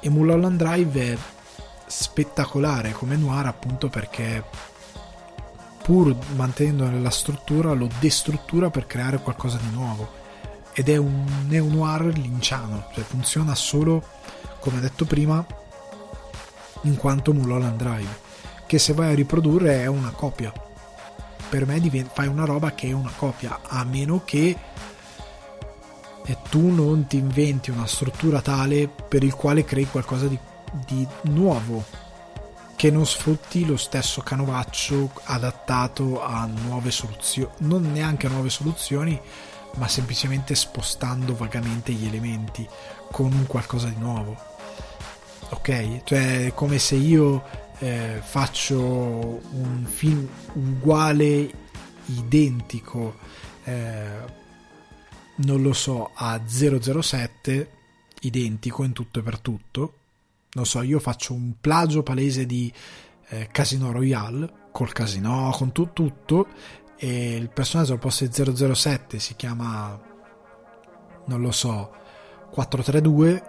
e 0.00 0.08
Mulholland 0.08 0.58
Drive 0.58 1.12
è 1.12 1.18
spettacolare 1.86 2.92
come 2.92 3.16
noir 3.16 3.46
appunto 3.46 3.88
perché 3.88 4.44
pur 5.82 6.16
mantenendo 6.34 6.90
la 6.90 7.10
struttura 7.10 7.72
lo 7.72 7.88
destruttura 8.00 8.70
per 8.70 8.86
creare 8.86 9.20
qualcosa 9.20 9.58
di 9.58 9.70
nuovo 9.70 10.24
ed 10.78 10.90
è 10.90 10.96
un 10.98 11.24
neo-noir 11.48 12.18
linciano, 12.18 12.88
cioè 12.92 13.02
funziona 13.02 13.54
solo, 13.54 14.04
come 14.60 14.78
detto 14.78 15.06
prima, 15.06 15.42
in 16.82 16.96
quanto 16.96 17.32
Mulholland 17.32 17.78
Drive, 17.78 18.18
che 18.66 18.78
se 18.78 18.92
vai 18.92 19.12
a 19.12 19.14
riprodurre 19.14 19.80
è 19.80 19.86
una 19.86 20.10
copia. 20.10 20.52
Per 21.48 21.66
me 21.66 21.80
divent- 21.80 22.10
fai 22.12 22.26
una 22.26 22.44
roba 22.44 22.72
che 22.72 22.88
è 22.88 22.92
una 22.92 23.12
copia, 23.16 23.60
a 23.62 23.84
meno 23.84 24.22
che 24.24 24.56
tu 26.48 26.70
non 26.70 27.06
ti 27.06 27.18
inventi 27.18 27.70
una 27.70 27.86
struttura 27.86 28.40
tale 28.40 28.88
per 28.88 29.22
il 29.22 29.34
quale 29.34 29.64
crei 29.64 29.86
qualcosa 29.86 30.26
di, 30.26 30.38
di 30.86 31.06
nuovo, 31.22 31.84
che 32.74 32.90
non 32.90 33.06
sfrutti 33.06 33.64
lo 33.64 33.76
stesso 33.76 34.22
canovaccio 34.22 35.10
adattato 35.24 36.22
a 36.22 36.46
nuove 36.46 36.90
soluzioni, 36.90 37.50
non 37.58 37.90
neanche 37.92 38.26
a 38.26 38.30
nuove 38.30 38.50
soluzioni, 38.50 39.18
ma 39.76 39.88
semplicemente 39.88 40.54
spostando 40.54 41.34
vagamente 41.34 41.92
gli 41.92 42.06
elementi 42.06 42.66
con 43.10 43.32
un 43.32 43.46
qualcosa 43.46 43.88
di 43.88 43.98
nuovo. 43.98 44.36
Ok? 45.50 46.02
Cioè, 46.04 46.52
come 46.54 46.78
se 46.78 46.96
io 46.96 47.65
eh, 47.78 48.20
faccio 48.22 48.78
un 48.78 49.84
film 49.84 50.26
uguale, 50.54 51.50
identico, 52.06 53.16
eh, 53.64 54.34
non 55.36 55.62
lo 55.62 55.72
so, 55.72 56.10
a 56.14 56.40
007, 56.46 57.70
identico 58.20 58.84
in 58.84 58.92
tutto 58.92 59.18
e 59.18 59.22
per 59.22 59.38
tutto. 59.40 59.94
Non 60.52 60.64
so, 60.64 60.80
io 60.82 60.98
faccio 61.00 61.34
un 61.34 61.54
plagio 61.60 62.02
palese 62.02 62.46
di 62.46 62.72
eh, 63.28 63.48
Casino 63.52 63.92
Royale, 63.92 64.68
col 64.72 64.92
casino, 64.92 65.54
con 65.56 65.72
tu, 65.72 65.92
tutto, 65.92 66.46
e 66.96 67.36
il 67.36 67.50
personaggio 67.50 67.92
al 67.92 67.98
posto 67.98 68.26
di 68.26 68.74
007 68.74 69.18
si 69.18 69.36
chiama 69.36 70.00
non 71.26 71.40
lo 71.40 71.52
so 71.52 71.92
432 72.50 73.42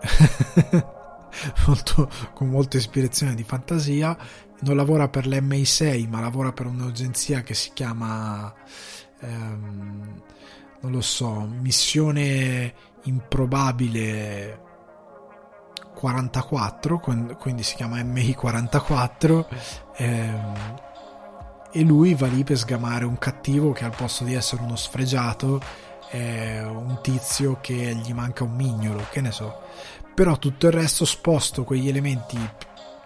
molto, 1.68 2.10
con 2.34 2.50
molte 2.50 2.78
ispirazioni 2.78 3.36
di 3.36 3.44
fantasia 3.44 4.18
non 4.62 4.76
lavora 4.76 5.08
per 5.08 5.28
l'MI6 5.28 6.08
ma 6.10 6.20
lavora 6.20 6.52
per 6.52 6.66
un'agenzia 6.66 7.42
che 7.42 7.54
si 7.54 7.72
chiama 7.74 8.54
ehm, 9.20 10.22
non 10.82 10.92
lo 10.92 11.02
so 11.02 11.48
missione 11.60 12.74
improbabile 13.04 14.66
44 15.94 17.00
quindi 17.38 17.64
si 17.64 17.76
chiama 17.76 17.98
MI44 17.98 19.46
ehm, 19.96 20.76
e 21.72 21.82
lui 21.82 22.14
va 22.16 22.28
lì 22.28 22.44
per 22.44 22.58
sgamare 22.58 23.06
un 23.06 23.18
cattivo 23.18 23.72
che 23.72 23.86
al 23.86 23.96
posto 23.96 24.24
di 24.24 24.34
essere 24.34 24.62
uno 24.64 24.76
sfregiato 24.76 25.62
è 26.10 26.64
un 26.64 27.00
tizio 27.02 27.58
che 27.62 27.96
gli 27.96 28.14
manca 28.14 28.44
un 28.44 28.56
mignolo, 28.56 29.06
che 29.12 29.22
ne 29.22 29.32
so. 29.32 29.62
Però 30.18 30.36
tutto 30.40 30.66
il 30.66 30.74
resto 30.74 31.06
sposto 31.06 31.64
quegli 31.64 31.88
elementi 31.88 32.40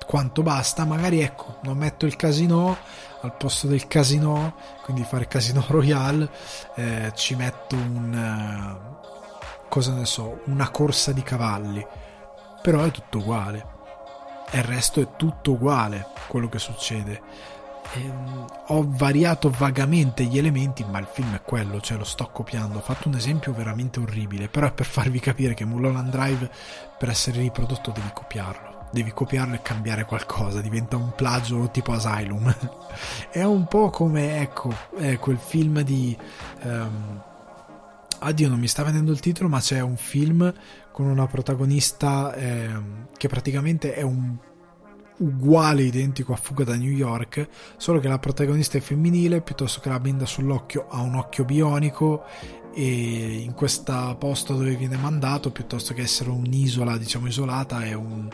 quanto 0.05 0.43
basta, 0.43 0.85
magari 0.85 1.19
ecco, 1.19 1.57
non 1.63 1.75
metto 1.75 2.05
il 2.05 2.15
casino 2.15 2.77
al 3.19 3.35
posto 3.35 3.67
del 3.67 3.85
casino, 3.85 4.55
quindi 4.81 5.03
fare 5.03 5.27
casino 5.27 5.61
royale, 5.67 6.29
eh, 6.75 7.11
ci 7.13 7.35
metto 7.35 7.75
un 7.75 8.13
eh, 8.13 9.67
cosa 9.67 9.91
ne 9.91 10.05
so, 10.05 10.39
una 10.45 10.69
corsa 10.69 11.11
di 11.11 11.21
cavalli. 11.21 11.85
Però 12.61 12.81
è 12.81 12.91
tutto 12.91 13.17
uguale. 13.17 13.65
E 14.49 14.59
il 14.59 14.63
resto 14.63 15.01
è 15.01 15.07
tutto 15.17 15.51
uguale 15.51 16.07
quello 16.29 16.47
che 16.47 16.59
succede 16.59 17.21
ehm, 17.95 18.45
ho 18.67 18.85
variato 18.87 19.49
vagamente 19.49 20.23
gli 20.23 20.37
elementi, 20.37 20.83
ma 20.83 20.99
il 20.99 21.07
film 21.11 21.35
è 21.35 21.41
quello, 21.41 21.81
cioè 21.81 21.97
lo 21.97 22.03
sto 22.03 22.29
copiando. 22.31 22.77
Ho 22.77 22.81
fatto 22.81 23.07
un 23.07 23.15
esempio 23.15 23.53
veramente 23.53 23.99
orribile, 23.99 24.47
però 24.47 24.67
è 24.67 24.71
per 24.71 24.85
farvi 24.85 25.19
capire 25.19 25.53
che 25.53 25.65
Mulholland 25.65 26.09
Drive 26.09 26.49
per 26.97 27.09
essere 27.09 27.39
riprodotto 27.39 27.91
devi 27.91 28.09
copiarlo. 28.13 28.79
Devi 28.91 29.11
copiarlo 29.11 29.55
e 29.55 29.61
cambiare 29.61 30.05
qualcosa, 30.05 30.61
diventa 30.61 30.97
un 30.97 31.13
plagio 31.15 31.69
tipo 31.71 31.93
Asylum. 31.93 32.53
è 33.31 33.43
un 33.43 33.65
po' 33.67 33.89
come, 33.89 34.39
ecco, 34.39 34.73
è 34.97 35.17
quel 35.17 35.37
film 35.37 35.81
di... 35.81 36.17
Um, 36.63 37.21
addio 38.23 38.49
non 38.49 38.59
mi 38.59 38.67
sta 38.67 38.83
venendo 38.83 39.11
il 39.11 39.19
titolo 39.19 39.49
ma 39.49 39.59
c'è 39.59 39.79
un 39.79 39.97
film 39.97 40.53
con 40.91 41.07
una 41.07 41.25
protagonista 41.25 42.31
eh, 42.35 42.69
che 43.17 43.27
praticamente 43.27 43.95
è 43.95 44.03
un 44.03 44.37
uguale, 45.21 45.83
identico 45.83 46.33
a 46.33 46.35
Fuga 46.35 46.63
da 46.63 46.75
New 46.75 46.91
York, 46.91 47.47
solo 47.77 47.99
che 47.99 48.07
la 48.07 48.19
protagonista 48.19 48.77
è 48.77 48.81
femminile, 48.81 49.41
piuttosto 49.41 49.79
che 49.79 49.89
la 49.89 49.99
benda 49.99 50.25
sull'occhio 50.25 50.87
ha 50.89 51.01
un 51.01 51.15
occhio 51.15 51.45
bionico 51.45 52.23
e 52.73 53.41
in 53.43 53.53
questo 53.53 54.15
posto 54.19 54.55
dove 54.55 54.75
viene 54.75 54.97
mandato, 54.97 55.51
piuttosto 55.51 55.93
che 55.93 56.01
essere 56.01 56.29
un'isola, 56.29 56.97
diciamo 56.97 57.27
isolata, 57.27 57.83
è 57.83 57.93
un, 57.93 58.27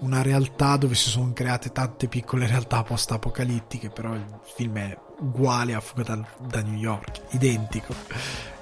una 0.00 0.22
realtà 0.22 0.76
dove 0.76 0.94
si 0.94 1.10
sono 1.10 1.32
create 1.32 1.72
tante 1.72 2.06
piccole 2.06 2.46
realtà 2.46 2.82
post-apocalittiche, 2.82 3.90
però 3.90 4.14
il 4.14 4.24
film 4.54 4.76
è 4.76 4.96
uguale 5.20 5.74
a 5.74 5.80
Fuga 5.80 6.02
da, 6.02 6.26
da 6.46 6.62
New 6.62 6.78
York, 6.78 7.22
identico. 7.30 7.94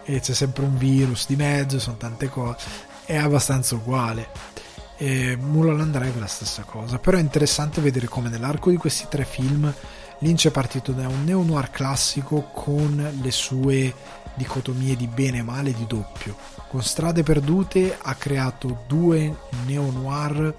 E 0.04 0.20
c'è 0.20 0.32
sempre 0.32 0.64
un 0.64 0.78
virus 0.78 1.26
di 1.26 1.36
mezzo, 1.36 1.80
sono 1.80 1.96
tante 1.96 2.28
cose, 2.28 2.64
è 3.04 3.16
abbastanza 3.16 3.74
uguale 3.74 4.55
e 4.96 5.36
Mulholland 5.36 5.92
Drive 5.92 6.16
è 6.16 6.20
la 6.20 6.26
stessa 6.26 6.62
cosa 6.62 6.98
però 6.98 7.18
è 7.18 7.20
interessante 7.20 7.80
vedere 7.80 8.06
come 8.06 8.28
nell'arco 8.28 8.70
di 8.70 8.76
questi 8.76 9.06
tre 9.08 9.24
film 9.24 9.72
Lynch 10.20 10.46
è 10.46 10.50
partito 10.50 10.92
da 10.92 11.08
un 11.08 11.24
neo-noir 11.24 11.70
classico 11.70 12.48
con 12.52 13.18
le 13.20 13.30
sue 13.30 13.94
dicotomie 14.34 14.96
di 14.96 15.06
bene 15.06 15.38
e 15.38 15.42
male 15.42 15.72
di 15.72 15.86
doppio. 15.86 16.36
Con 16.68 16.82
Strade 16.82 17.22
Perdute 17.22 17.98
ha 18.00 18.14
creato 18.14 18.84
due 18.86 19.34
neo-noir 19.66 20.54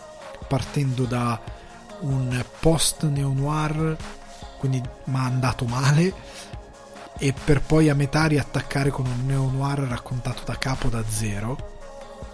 partendo 0.47 1.05
da 1.05 1.39
un 2.01 2.43
post 2.59 3.05
neo-noir, 3.05 3.97
quindi 4.59 4.81
ma 5.05 5.23
andato 5.23 5.65
male, 5.65 6.13
e 7.17 7.33
per 7.33 7.61
poi 7.61 7.89
a 7.89 7.95
metà 7.95 8.25
riattaccare 8.25 8.91
con 8.91 9.07
un 9.07 9.25
neo-noir 9.25 9.79
raccontato 9.79 10.43
da 10.45 10.55
capo 10.57 10.87
da 10.87 11.03
zero, 11.07 11.76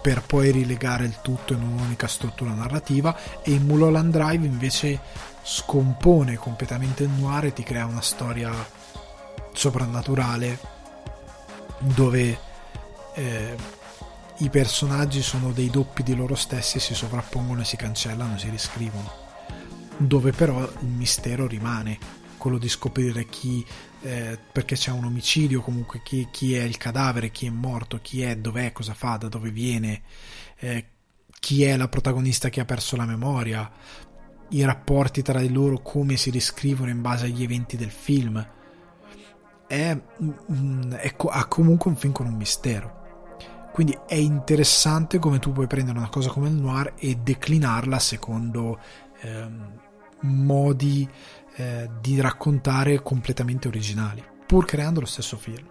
per 0.04 0.20
poi 0.20 0.50
rilegare 0.50 1.06
il 1.06 1.20
tutto 1.22 1.54
in 1.54 1.62
un'unica 1.62 2.06
struttura 2.06 2.52
narrativa, 2.52 3.16
e 3.40 3.52
in 3.52 3.64
Mulholland 3.64 4.12
Drive 4.12 4.44
invece 4.44 5.00
scompone 5.42 6.36
completamente 6.36 7.04
il 7.04 7.08
noir 7.08 7.46
e 7.46 7.54
ti 7.54 7.62
crea 7.62 7.86
una 7.86 8.02
storia 8.02 8.52
soprannaturale 9.54 10.58
dove 11.78 12.38
eh, 13.14 13.56
i 14.36 14.50
personaggi 14.50 15.22
sono 15.22 15.52
dei 15.52 15.70
doppi 15.70 16.02
di 16.02 16.14
loro 16.14 16.34
stessi, 16.34 16.80
si 16.80 16.94
sovrappongono 16.94 17.62
e 17.62 17.64
si 17.64 17.76
cancellano, 17.76 18.36
si 18.36 18.50
riscrivono. 18.50 19.10
Dove 19.96 20.32
però 20.32 20.60
il 20.60 20.86
mistero 20.86 21.46
rimane, 21.46 21.98
quello 22.36 22.58
di 22.58 22.68
scoprire 22.68 23.24
chi, 23.24 23.64
eh, 24.04 24.38
perché 24.52 24.76
c'è 24.76 24.90
un 24.90 25.04
omicidio, 25.04 25.62
comunque 25.62 26.02
chi, 26.02 26.28
chi, 26.30 26.54
è 26.54 26.62
il 26.62 26.76
cadavere, 26.76 27.30
chi 27.30 27.46
è 27.46 27.50
morto, 27.50 28.00
chi 28.02 28.20
è, 28.20 28.36
dov'è, 28.36 28.70
cosa 28.72 28.92
fa, 28.92 29.16
da 29.16 29.28
dove 29.28 29.50
viene, 29.50 30.02
eh, 30.58 30.86
chi 31.40 31.64
è 31.64 31.74
la 31.76 31.88
protagonista 31.88 32.50
che 32.50 32.60
ha 32.60 32.66
perso 32.66 32.96
la 32.96 33.06
memoria, 33.06 33.70
i 34.50 34.62
rapporti 34.62 35.22
tra 35.22 35.40
di 35.40 35.50
loro, 35.50 35.80
come 35.80 36.18
si 36.18 36.28
riscrivono 36.28 36.90
in 36.90 37.00
base 37.00 37.24
agli 37.24 37.42
eventi 37.42 37.78
del 37.78 37.90
film. 37.90 38.46
È, 39.66 39.98
è, 40.90 41.14
ha 41.30 41.46
comunque 41.46 41.90
un 41.90 41.96
film 41.96 42.12
con 42.12 42.26
un 42.26 42.34
mistero 42.34 43.02
quindi 43.72 43.98
è 44.06 44.14
interessante 44.14 45.18
come 45.18 45.40
tu 45.40 45.50
puoi 45.50 45.66
prendere 45.66 45.98
una 45.98 46.10
cosa 46.10 46.28
come 46.28 46.48
il 46.48 46.54
noir 46.54 46.92
e 46.96 47.16
declinarla 47.16 47.98
secondo 47.98 48.78
ehm, 49.22 49.80
modi 50.20 51.08
eh, 51.56 51.88
di 52.00 52.20
raccontare 52.20 53.02
completamente 53.02 53.68
originali, 53.68 54.24
pur 54.46 54.64
creando 54.64 55.00
lo 55.00 55.06
stesso 55.06 55.36
film. 55.36 55.66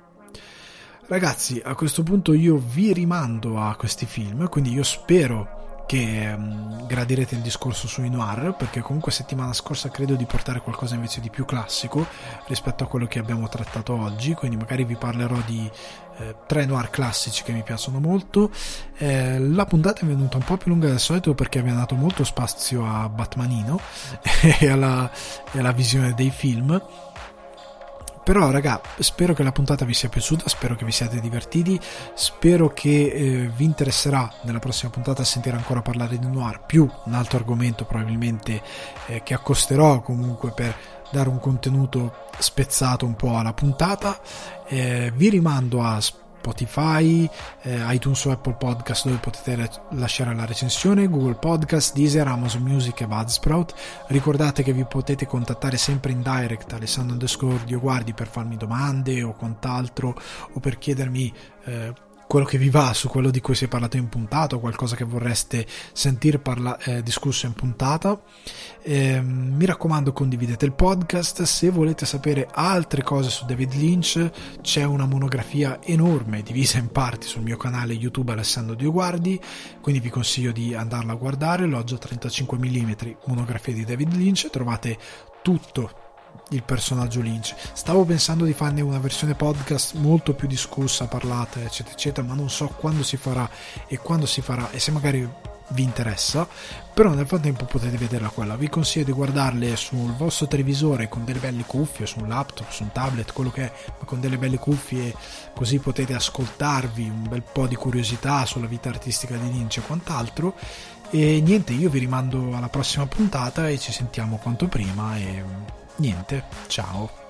Ragazzi, 1.07 1.61
a 1.63 1.75
questo 1.75 2.01
punto 2.01 2.33
io 2.33 2.57
vi 2.57 2.93
rimando 2.93 3.59
a 3.59 3.75
questi 3.75 4.05
film, 4.05 4.47
quindi 4.49 4.71
io 4.71 4.83
spero 4.83 5.62
che 5.85 6.33
um, 6.35 6.85
gradirete 6.87 7.35
il 7.35 7.41
discorso 7.41 7.87
sui 7.87 8.09
noir 8.09 8.55
perché 8.57 8.81
comunque 8.81 9.11
settimana 9.11 9.53
scorsa 9.53 9.89
credo 9.89 10.15
di 10.15 10.25
portare 10.25 10.61
qualcosa 10.61 10.95
invece 10.95 11.21
di 11.21 11.29
più 11.29 11.45
classico 11.45 12.05
rispetto 12.47 12.83
a 12.83 12.87
quello 12.87 13.05
che 13.05 13.19
abbiamo 13.19 13.47
trattato 13.47 13.93
oggi 13.93 14.33
quindi 14.33 14.57
magari 14.57 14.85
vi 14.85 14.95
parlerò 14.95 15.37
di 15.45 15.69
eh, 16.17 16.35
tre 16.45 16.65
noir 16.65 16.89
classici 16.89 17.43
che 17.43 17.51
mi 17.51 17.63
piacciono 17.63 17.99
molto. 17.99 18.51
Eh, 18.97 19.39
la 19.39 19.65
puntata 19.65 20.01
è 20.01 20.05
venuta 20.05 20.37
un 20.37 20.43
po' 20.43 20.57
più 20.57 20.69
lunga 20.71 20.87
del 20.87 20.99
solito 20.99 21.33
perché 21.33 21.59
abbiamo 21.59 21.79
dato 21.79 21.95
molto 21.95 22.23
spazio 22.23 22.85
a 22.85 23.09
Batmanino 23.09 23.79
e 24.59 24.69
alla, 24.69 25.09
e 25.51 25.59
alla 25.59 25.71
visione 25.71 26.13
dei 26.13 26.29
film 26.29 26.81
però, 28.23 28.49
raga, 28.51 28.81
spero 28.99 29.33
che 29.33 29.43
la 29.43 29.51
puntata 29.51 29.85
vi 29.85 29.93
sia 29.93 30.09
piaciuta, 30.09 30.47
spero 30.47 30.75
che 30.75 30.85
vi 30.85 30.91
siate 30.91 31.19
divertiti, 31.19 31.79
spero 32.13 32.69
che 32.69 33.05
eh, 33.07 33.51
vi 33.55 33.65
interesserà 33.65 34.31
nella 34.43 34.59
prossima 34.59 34.91
puntata 34.91 35.23
sentire 35.23 35.57
ancora 35.57 35.81
parlare 35.81 36.17
di 36.17 36.27
noir, 36.27 36.61
più 36.65 36.89
un 37.05 37.13
altro 37.13 37.37
argomento 37.37 37.85
probabilmente 37.85 38.61
eh, 39.07 39.23
che 39.23 39.33
accosterò 39.33 40.01
comunque 40.01 40.51
per 40.51 40.75
dare 41.11 41.29
un 41.29 41.39
contenuto 41.39 42.27
spezzato 42.39 43.05
un 43.05 43.15
po' 43.15 43.37
alla 43.37 43.53
puntata. 43.53 44.19
Eh, 44.67 45.11
vi 45.15 45.29
rimando 45.29 45.83
a 45.83 46.01
Spotify, 46.43 47.29
eh, 47.61 47.93
iTunes 47.93 48.25
o 48.25 48.31
Apple 48.31 48.55
Podcast 48.55 49.05
dove 49.05 49.17
potete 49.17 49.69
lasciare 49.91 50.35
la 50.35 50.43
recensione, 50.43 51.07
Google 51.07 51.35
Podcast, 51.35 51.93
Deezer, 51.95 52.27
Amazon 52.27 52.63
Music 52.63 52.99
e 52.99 53.07
Budsprout. 53.07 53.73
Ricordate 54.07 54.61
che 54.61 54.73
vi 54.73 54.83
potete 54.83 55.25
contattare 55.25 55.77
sempre 55.77 56.11
in 56.11 56.21
direct 56.21 56.73
Alessandro 56.73 57.13
underscore 57.13 57.63
Dioguardi 57.63 58.13
per 58.13 58.27
farmi 58.27 58.57
domande 58.57 59.23
o 59.23 59.33
quant'altro 59.33 60.13
o 60.51 60.59
per 60.59 60.77
chiedermi 60.77 61.33
eh, 61.63 61.93
quello 62.33 62.47
che 62.47 62.57
vi 62.57 62.71
va 62.71 62.95
su 62.95 63.09
quello 63.09 63.29
di 63.29 63.41
cui 63.41 63.53
si 63.53 63.65
è 63.65 63.67
parlato 63.67 63.95
in 63.95 64.09
puntata 64.09 64.55
o 64.55 64.59
qualcosa 64.59 64.95
che 64.95 65.03
vorreste 65.03 65.67
sentire 65.91 66.39
parla- 66.39 66.79
eh, 66.79 67.03
discusso 67.03 67.45
in 67.45 67.53
puntata. 67.53 68.19
Eh, 68.81 69.21
mi 69.21 69.63
raccomando 69.65 70.13
condividete 70.13 70.65
il 70.65 70.73
podcast, 70.73 71.43
se 71.43 71.69
volete 71.69 72.07
sapere 72.07 72.47
altre 72.51 73.03
cose 73.03 73.29
su 73.29 73.45
David 73.45 73.73
Lynch 73.73 74.31
c'è 74.61 74.83
una 74.83 75.05
monografia 75.05 75.79
enorme 75.83 76.41
divisa 76.41 76.79
in 76.79 76.87
parti 76.87 77.27
sul 77.27 77.43
mio 77.43 77.55
canale 77.55 77.93
YouTube 77.93 78.31
Alessandro 78.31 78.73
Dioguardi, 78.73 79.39
quindi 79.79 80.01
vi 80.01 80.09
consiglio 80.09 80.51
di 80.51 80.73
andarla 80.73 81.11
a 81.11 81.17
guardare, 81.17 81.67
l'oggi 81.67 81.99
35 81.99 82.57
mm 82.57 82.91
monografia 83.27 83.75
di 83.75 83.85
David 83.85 84.11
Lynch, 84.15 84.49
trovate 84.49 84.97
tutto 85.43 86.02
il 86.53 86.63
personaggio 86.63 87.21
Lynch. 87.21 87.53
Stavo 87.73 88.03
pensando 88.05 88.45
di 88.45 88.53
farne 88.53 88.81
una 88.81 88.99
versione 88.99 89.35
podcast 89.35 89.95
molto 89.95 90.33
più 90.33 90.47
discussa, 90.47 91.07
parlata, 91.07 91.61
eccetera, 91.61 91.95
eccetera, 91.95 92.27
ma 92.27 92.33
non 92.33 92.49
so 92.49 92.67
quando 92.67 93.03
si 93.03 93.17
farà 93.17 93.49
e 93.87 93.97
quando 93.97 94.25
si 94.25 94.41
farà 94.41 94.71
e 94.71 94.79
se 94.79 94.91
magari 94.91 95.27
vi 95.69 95.83
interessa, 95.83 96.47
però 96.93 97.13
nel 97.13 97.25
frattempo 97.25 97.65
potete 97.65 97.97
vederla 97.97 98.29
quella. 98.29 98.55
Vi 98.55 98.69
consiglio 98.69 99.05
di 99.05 99.11
guardarle 99.11 99.75
sul 99.75 100.13
vostro 100.13 100.47
televisore 100.47 101.09
con 101.09 101.25
delle 101.25 101.39
belle 101.39 101.63
cuffie, 101.65 102.05
su 102.05 102.19
un 102.19 102.27
laptop, 102.27 102.69
su 102.69 102.83
un 102.83 102.91
tablet, 102.91 103.33
quello 103.33 103.51
che 103.51 103.63
è, 103.63 103.71
ma 103.99 104.05
con 104.05 104.19
delle 104.19 104.37
belle 104.37 104.57
cuffie 104.57 105.13
così 105.53 105.79
potete 105.79 106.13
ascoltarvi 106.13 107.03
un 107.03 107.27
bel 107.27 107.43
po' 107.43 107.67
di 107.67 107.75
curiosità 107.75 108.45
sulla 108.45 108.67
vita 108.67 108.89
artistica 108.89 109.35
di 109.35 109.51
Lynch 109.51 109.77
e 109.77 109.81
quant'altro. 109.81 110.55
E 111.09 111.41
niente, 111.41 111.73
io 111.73 111.89
vi 111.89 111.99
rimando 111.99 112.55
alla 112.55 112.69
prossima 112.69 113.05
puntata 113.05 113.69
e 113.69 113.77
ci 113.77 113.91
sentiamo 113.91 114.37
quanto 114.37 114.67
prima 114.67 115.17
e 115.17 115.43
niente, 115.97 116.43
ciao. 116.67 117.22